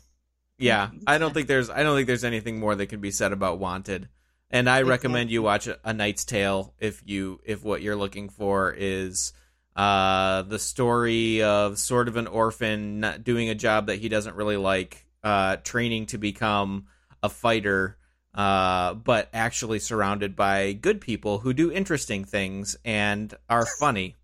Yeah, 0.58 0.90
I 1.06 1.18
don't 1.18 1.32
think 1.32 1.46
there's 1.46 1.70
I 1.70 1.82
don't 1.82 1.96
think 1.96 2.08
there's 2.08 2.24
anything 2.24 2.58
more 2.58 2.74
that 2.74 2.86
can 2.86 3.00
be 3.00 3.10
said 3.12 3.32
about 3.32 3.58
Wanted. 3.58 4.08
And 4.50 4.68
I 4.68 4.82
recommend 4.82 5.30
you 5.30 5.42
watch 5.42 5.68
A 5.84 5.92
Knight's 5.92 6.24
Tale 6.24 6.74
if 6.78 7.02
you 7.06 7.40
if 7.44 7.62
what 7.62 7.82
you're 7.82 7.96
looking 7.96 8.28
for 8.28 8.74
is 8.76 9.32
uh 9.76 10.42
the 10.42 10.58
story 10.58 11.42
of 11.42 11.78
sort 11.78 12.08
of 12.08 12.16
an 12.16 12.26
orphan 12.26 13.00
not 13.00 13.22
doing 13.22 13.48
a 13.50 13.54
job 13.54 13.86
that 13.86 13.96
he 13.96 14.08
doesn't 14.08 14.34
really 14.34 14.56
like, 14.56 15.06
uh 15.22 15.56
training 15.56 16.06
to 16.06 16.18
become 16.18 16.86
a 17.22 17.28
fighter 17.28 17.96
uh 18.34 18.94
but 18.94 19.28
actually 19.32 19.78
surrounded 19.78 20.34
by 20.34 20.72
good 20.72 21.00
people 21.00 21.38
who 21.38 21.52
do 21.52 21.70
interesting 21.70 22.24
things 22.24 22.76
and 22.84 23.34
are 23.48 23.66
funny. 23.78 24.16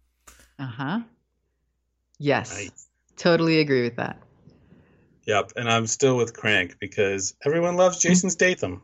Uh 0.59 0.67
huh. 0.67 1.01
Yes. 2.25 2.55
Nice. 2.57 2.89
Totally 3.19 3.61
agree 3.61 3.83
with 3.83 3.97
that. 3.97 4.19
Yep, 5.27 5.53
and 5.57 5.71
I'm 5.71 5.87
still 5.87 6.17
with 6.17 6.33
Crank 6.35 6.77
because 6.81 7.35
everyone 7.45 7.77
loves 7.77 7.99
Jason 7.99 8.31
Statham. 8.31 8.83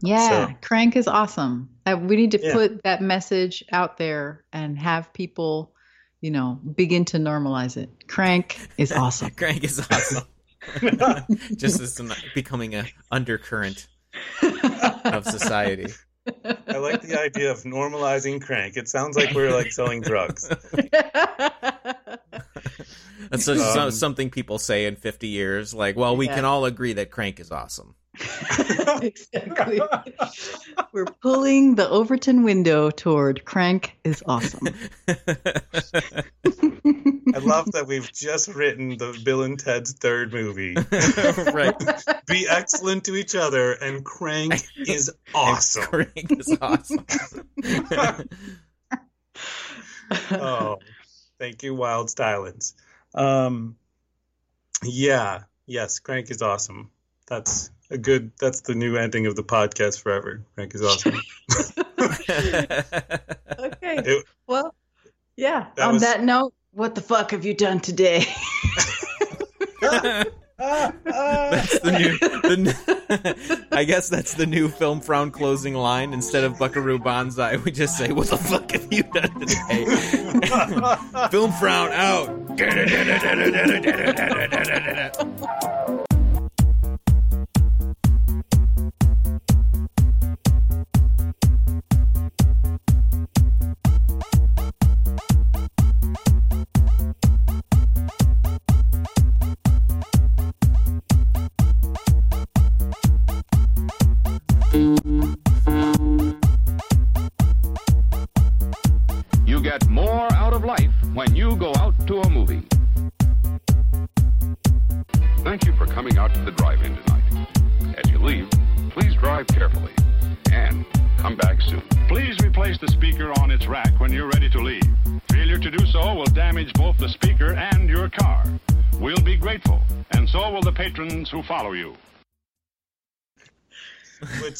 Yeah, 0.00 0.48
So- 0.48 0.54
Crank 0.60 0.94
is 0.94 1.08
awesome. 1.08 1.70
Uh, 1.86 1.96
we 1.98 2.16
need 2.16 2.32
to 2.32 2.40
Yeah. 2.42 2.52
put 2.52 2.82
that 2.84 3.00
message 3.00 3.64
out 3.72 3.96
there 3.96 4.44
and 4.52 4.78
have 4.78 5.10
people, 5.14 5.72
you 6.20 6.30
know, 6.30 6.60
begin 6.74 7.06
to 7.06 7.16
normalize 7.16 7.78
it. 7.78 7.88
Crank 8.08 8.58
is 8.76 8.92
awesome. 8.92 9.30
Crank 9.36 9.64
is 9.64 9.80
awesome. 9.90 10.24
Just 11.56 11.80
as 11.80 11.98
an, 11.98 12.12
becoming 12.34 12.74
a 12.74 12.84
undercurrent 13.10 13.86
of 15.04 15.24
society. 15.24 15.92
I 16.44 16.76
like 16.78 17.00
the 17.02 17.18
idea 17.18 17.50
of 17.52 17.62
normalizing 17.62 18.42
Crank. 18.42 18.76
It 18.76 18.88
sounds 18.88 19.16
like 19.16 19.32
we're 19.32 19.52
like 19.52 19.72
selling 19.72 20.02
drugs. 20.02 20.50
That's 23.30 23.44
so, 23.44 23.56
so- 23.56 23.80
Um, 23.86 23.90
something 23.90 24.30
people 24.30 24.58
say 24.58 24.86
in 24.86 24.96
50 24.96 25.28
years. 25.28 25.74
Like, 25.74 25.96
well, 25.96 26.16
we 26.16 26.26
Yeah. 26.26 26.36
can 26.36 26.44
all 26.44 26.64
agree 26.64 26.94
that 26.94 27.10
Crank 27.10 27.40
is 27.40 27.50
awesome. 27.50 27.94
exactly. 29.02 29.80
We're 30.92 31.04
pulling 31.04 31.74
the 31.74 31.88
Overton 31.88 32.44
window 32.44 32.90
toward 32.90 33.44
Crank 33.44 33.96
is 34.04 34.22
awesome. 34.26 34.68
I 35.08 35.14
love 37.40 37.72
that 37.72 37.84
we've 37.86 38.10
just 38.12 38.48
written 38.48 38.96
the 38.96 39.18
Bill 39.22 39.42
and 39.42 39.58
Ted's 39.58 39.92
third 39.92 40.32
movie. 40.32 40.74
right. 41.52 41.74
Be 42.26 42.46
excellent 42.48 43.04
to 43.04 43.16
each 43.16 43.34
other, 43.34 43.72
and 43.72 44.02
Crank 44.02 44.54
is 44.78 45.12
awesome. 45.34 45.82
Crank 45.84 46.32
is 46.32 46.56
awesome. 46.62 47.04
oh, 50.30 50.78
thank 51.38 51.62
you, 51.62 51.74
Wild 51.74 52.08
Stylings. 52.08 52.74
Um, 53.14 53.76
yeah, 54.82 55.42
yes, 55.66 55.98
Crank 55.98 56.30
is 56.30 56.42
awesome. 56.42 56.90
That's 57.26 57.70
a 57.90 57.98
good. 57.98 58.32
That's 58.40 58.60
the 58.62 58.74
new 58.74 58.96
ending 58.96 59.26
of 59.26 59.36
the 59.36 59.42
podcast 59.44 60.02
forever. 60.02 60.42
Crank 60.54 60.74
is 60.74 60.82
awesome. 60.82 61.20
Okay. 63.58 63.96
It- 64.18 64.24
well, 64.46 64.74
yeah. 65.36 65.66
That 65.76 65.86
On 65.88 65.94
was- 65.94 66.02
that 66.02 66.22
note, 66.22 66.52
what 66.72 66.94
the 66.94 67.00
fuck 67.00 67.30
have 67.32 67.44
you 67.44 67.54
done 67.54 67.80
today? 67.80 68.24
that's 70.58 71.78
the 71.80 71.92
new. 71.92 72.18
The, 72.18 73.66
I 73.72 73.84
guess 73.84 74.08
that's 74.08 74.34
the 74.34 74.46
new 74.46 74.68
film 74.68 75.00
frown 75.00 75.30
closing 75.30 75.74
line. 75.74 76.12
Instead 76.12 76.44
of 76.44 76.58
Buckaroo 76.58 76.98
Banzai, 76.98 77.56
we 77.56 77.70
just 77.70 77.96
say, 77.98 78.12
"What 78.12 78.28
the 78.28 78.38
fuck 78.38 78.70
have 78.72 78.92
you 78.92 79.02
done 79.02 79.38
today?" 79.40 79.84
film 81.30 81.52
frown 81.52 81.92
out. 81.92 82.32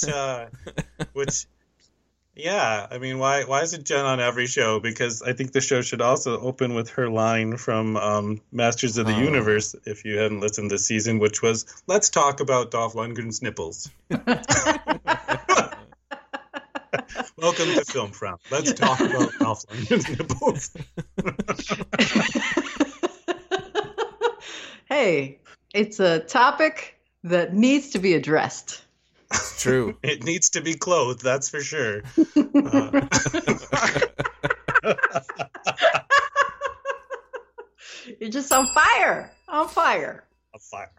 uh, 0.08 0.46
which, 1.12 1.46
yeah. 2.34 2.86
I 2.90 2.98
mean, 2.98 3.18
why? 3.18 3.44
Why 3.44 3.62
is 3.62 3.72
it 3.74 3.84
Jen 3.84 4.04
on 4.04 4.20
every 4.20 4.46
show? 4.46 4.80
Because 4.80 5.22
I 5.22 5.32
think 5.32 5.52
the 5.52 5.60
show 5.60 5.82
should 5.82 6.00
also 6.00 6.38
open 6.40 6.74
with 6.74 6.90
her 6.90 7.08
line 7.08 7.56
from 7.56 7.96
um, 7.96 8.40
Masters 8.52 8.96
of 8.98 9.06
the 9.06 9.14
Oh. 9.14 9.18
Universe. 9.20 9.74
If 9.84 10.04
you 10.04 10.18
hadn't 10.18 10.40
listened 10.40 10.70
this 10.70 10.86
season, 10.86 11.18
which 11.18 11.42
was, 11.42 11.66
"Let's 11.86 12.10
talk 12.10 12.40
about 12.40 12.70
Dolph 12.70 12.94
Lundgren's 12.94 13.42
nipples." 13.42 13.90
Welcome 17.38 17.66
to 17.74 17.84
Film 17.84 18.12
Frown. 18.12 18.38
Let's 18.50 18.72
talk 18.72 18.98
about 19.00 19.30
Dolph 19.38 19.66
Lundgren's 19.66 20.08
nipples. 20.08 20.70
hey, 24.88 25.38
it's 25.74 26.00
a 26.00 26.20
topic 26.20 26.98
that 27.24 27.54
needs 27.54 27.90
to 27.90 27.98
be 27.98 28.14
addressed. 28.14 28.82
It's 29.32 29.62
true. 29.62 29.96
It 30.02 30.22
needs 30.24 30.50
to 30.50 30.60
be 30.60 30.74
clothed, 30.74 31.22
that's 31.22 31.48
for 31.48 31.60
sure. 31.60 32.02
Uh, 34.82 34.92
You're 38.20 38.30
just 38.30 38.52
on 38.52 38.66
fire. 38.68 39.32
On 39.48 39.66
fire. 39.68 40.24
A 40.54 40.58
fire. 40.58 40.92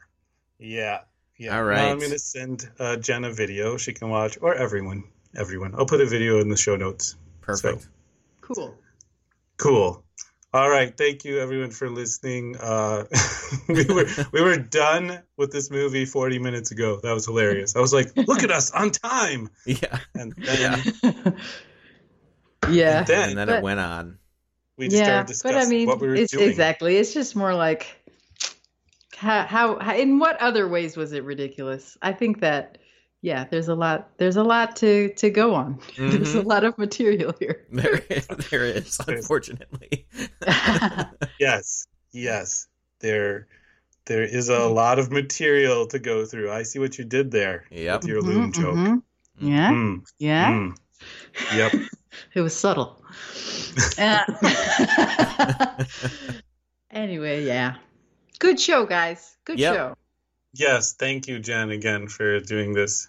Yeah. 0.60 1.02
Yeah. 1.38 1.58
All 1.58 1.64
Now. 1.64 1.92
I'm 1.92 2.00
going 2.00 2.12
to 2.12 2.20
send 2.20 2.70
uh, 2.80 2.98
Jen 2.98 3.24
a 3.24 3.32
video 3.32 3.78
she 3.78 3.94
can 3.94 4.10
watch, 4.10 4.38
or 4.42 4.54
everyone. 4.56 5.04
Everyone. 5.36 5.74
I'll 5.76 5.86
put 5.86 6.02
a 6.02 6.06
video 6.06 6.40
in 6.42 6.50
the 6.50 6.58
show 6.58 6.76
notes. 6.76 7.16
Perfect. 7.42 7.84
So, 7.84 7.88
Cool. 8.42 8.76
cool. 9.58 10.04
All 10.58 10.72
right. 10.72 10.92
Thank 10.98 11.24
you, 11.24 11.40
everyone, 11.40 11.70
for 11.70 11.88
listening. 11.88 12.56
Uh, 12.60 13.04
we 13.70 13.86
were 13.86 14.08
we 14.32 14.42
were 14.42 14.58
done 14.58 15.22
with 15.38 15.52
this 15.52 15.70
movie 15.70 16.04
40 16.04 16.40
minutes 16.40 16.72
ago. 16.72 17.00
That 17.04 17.14
was 17.14 17.28
hilarious. 17.28 17.76
I 17.76 17.80
was 17.80 17.94
like, 17.94 18.12
"Look 18.18 18.42
at 18.42 18.50
us 18.50 18.72
on 18.72 18.90
time!" 18.90 19.52
Yeah. 19.68 20.00
And 20.16 20.34
then, 20.34 20.82
Yeah. 22.72 22.98
and 22.98 23.08
then 23.08 23.30
And 23.30 23.38
then 23.38 23.48
But- 23.48 23.58
it 23.60 23.64
went 23.64 23.80
on. 23.80 24.18
we 24.78 24.88
just 24.88 24.98
yeah, 24.98 25.04
started 25.06 25.28
but 25.44 25.54
I 25.54 25.60
discussing 25.60 25.70
mean, 25.78 25.88
what 25.90 26.00
we 26.00 26.08
were 26.08 26.16
it's, 26.16 26.32
doing. 26.32 26.50
exactly. 26.50 26.98
It's 26.98 27.14
just 27.14 27.36
more 27.36 27.54
like 27.54 27.86
how, 29.16 29.44
how 29.46 29.78
how 29.78 29.96
in 29.96 30.18
what 30.18 30.42
other 30.42 30.68
ways 30.68 30.98
was 30.98 31.14
it 31.14 31.24
ridiculous? 31.24 32.00
I 32.02 32.14
think 32.14 32.40
that 32.42 32.80
yeah, 33.22 33.46
there's 33.50 33.68
a 33.68 33.76
lot 33.76 34.10
there's 34.18 34.36
a 34.38 34.44
lot 34.44 34.76
to 34.78 35.10
to 35.16 35.30
go 35.30 35.54
on. 35.56 35.80
There's 35.98 36.36
a 36.36 36.42
Mhm. 36.42 36.46
lot 36.46 36.64
of 36.64 36.78
material 36.78 37.34
here. 37.40 37.66
There, 37.72 38.02
there 38.50 38.66
is, 38.66 39.00
unfortunately. 39.08 40.06
Yes, 41.40 41.88
yes. 42.12 42.68
There, 43.00 43.48
there 44.06 44.24
is 44.24 44.50
a 44.50 44.66
lot 44.68 44.98
of 45.00 45.12
material 45.12 45.86
to 45.88 46.00
go 46.00 46.26
through. 46.26 46.52
I 46.52 46.64
see 46.64 46.80
what 46.80 46.98
you 46.98 47.06
did 47.06 47.30
there 47.32 47.66
Yep. 47.72 48.02
with 48.02 48.10
your 48.10 48.22
loom 48.22 48.52
Mhm, 48.52 48.56
joke. 48.56 48.76
mhm. 48.76 49.02
Yeah, 49.40 49.70
Mm, 49.72 50.02
yeah. 50.18 50.72
Yep. 51.56 51.72
It 52.34 52.42
was 52.42 52.56
subtle. 52.58 53.04
Uh, 54.00 54.26
anyway, 56.92 57.46
yeah. 57.46 57.76
Good 58.40 58.60
show, 58.60 58.86
guys. 58.86 59.38
Good 59.46 59.60
Yep. 59.60 59.74
show. 59.76 59.96
Yes. 60.54 60.94
Thank 60.94 61.28
you, 61.28 61.40
Jen, 61.40 61.72
again 61.72 62.08
for 62.08 62.40
doing 62.40 62.74
this. 62.74 63.08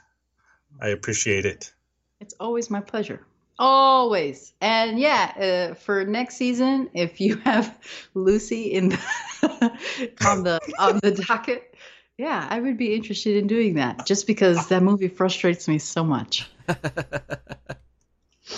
I 0.80 0.88
appreciate 0.88 1.46
it. 1.46 1.72
It's 2.20 2.34
always 2.40 2.70
my 2.70 2.80
pleasure. 2.80 3.24
Always. 3.58 4.52
And 4.60 4.98
yeah, 4.98 5.70
uh, 5.70 5.74
for 5.74 6.04
next 6.04 6.36
season, 6.36 6.90
if 6.94 7.20
you 7.20 7.36
have 7.44 7.76
Lucy 8.14 8.72
in 8.72 8.90
the, 8.90 8.98
on 10.26 10.44
the 10.44 10.60
on 10.78 11.00
the 11.02 11.10
docket, 11.12 11.74
yeah, 12.16 12.46
I 12.48 12.60
would 12.60 12.76
be 12.76 12.94
interested 12.94 13.36
in 13.36 13.46
doing 13.46 13.74
that. 13.74 14.06
Just 14.06 14.26
because 14.26 14.68
that 14.68 14.82
movie 14.82 15.08
frustrates 15.08 15.68
me 15.68 15.78
so 15.78 16.04
much. 16.04 16.48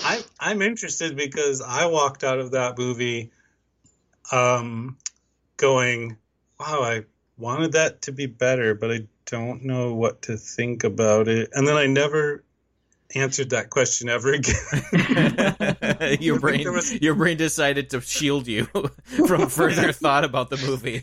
I, 0.04 0.22
I'm 0.38 0.62
interested 0.62 1.16
because 1.16 1.60
I 1.60 1.86
walked 1.86 2.24
out 2.24 2.38
of 2.38 2.52
that 2.52 2.78
movie, 2.78 3.32
um, 4.32 4.96
going, 5.56 6.16
"Wow, 6.58 6.82
I 6.82 7.04
wanted 7.40 7.72
that 7.72 8.02
to 8.02 8.12
be 8.12 8.26
better, 8.26 8.74
but 8.74 8.90
I 8.92 9.06
don't 9.26 9.64
know 9.64 9.94
what 9.94 10.22
to 10.22 10.36
think 10.36 10.84
about 10.84 11.28
it." 11.28 11.50
And 11.52 11.66
then 11.66 11.76
I 11.76 11.86
never 11.86 12.44
answered 13.14 13.50
that 13.50 13.70
question 13.70 14.08
ever 14.08 14.32
again. 14.32 16.16
your 16.20 16.38
brain, 16.40 16.72
was- 16.72 16.92
your 17.00 17.14
brain 17.14 17.36
decided 17.36 17.90
to 17.90 18.00
shield 18.00 18.46
you 18.46 18.64
from 19.26 19.48
further 19.48 19.92
thought 19.92 20.24
about 20.24 20.50
the 20.50 20.56
movie. 20.58 21.02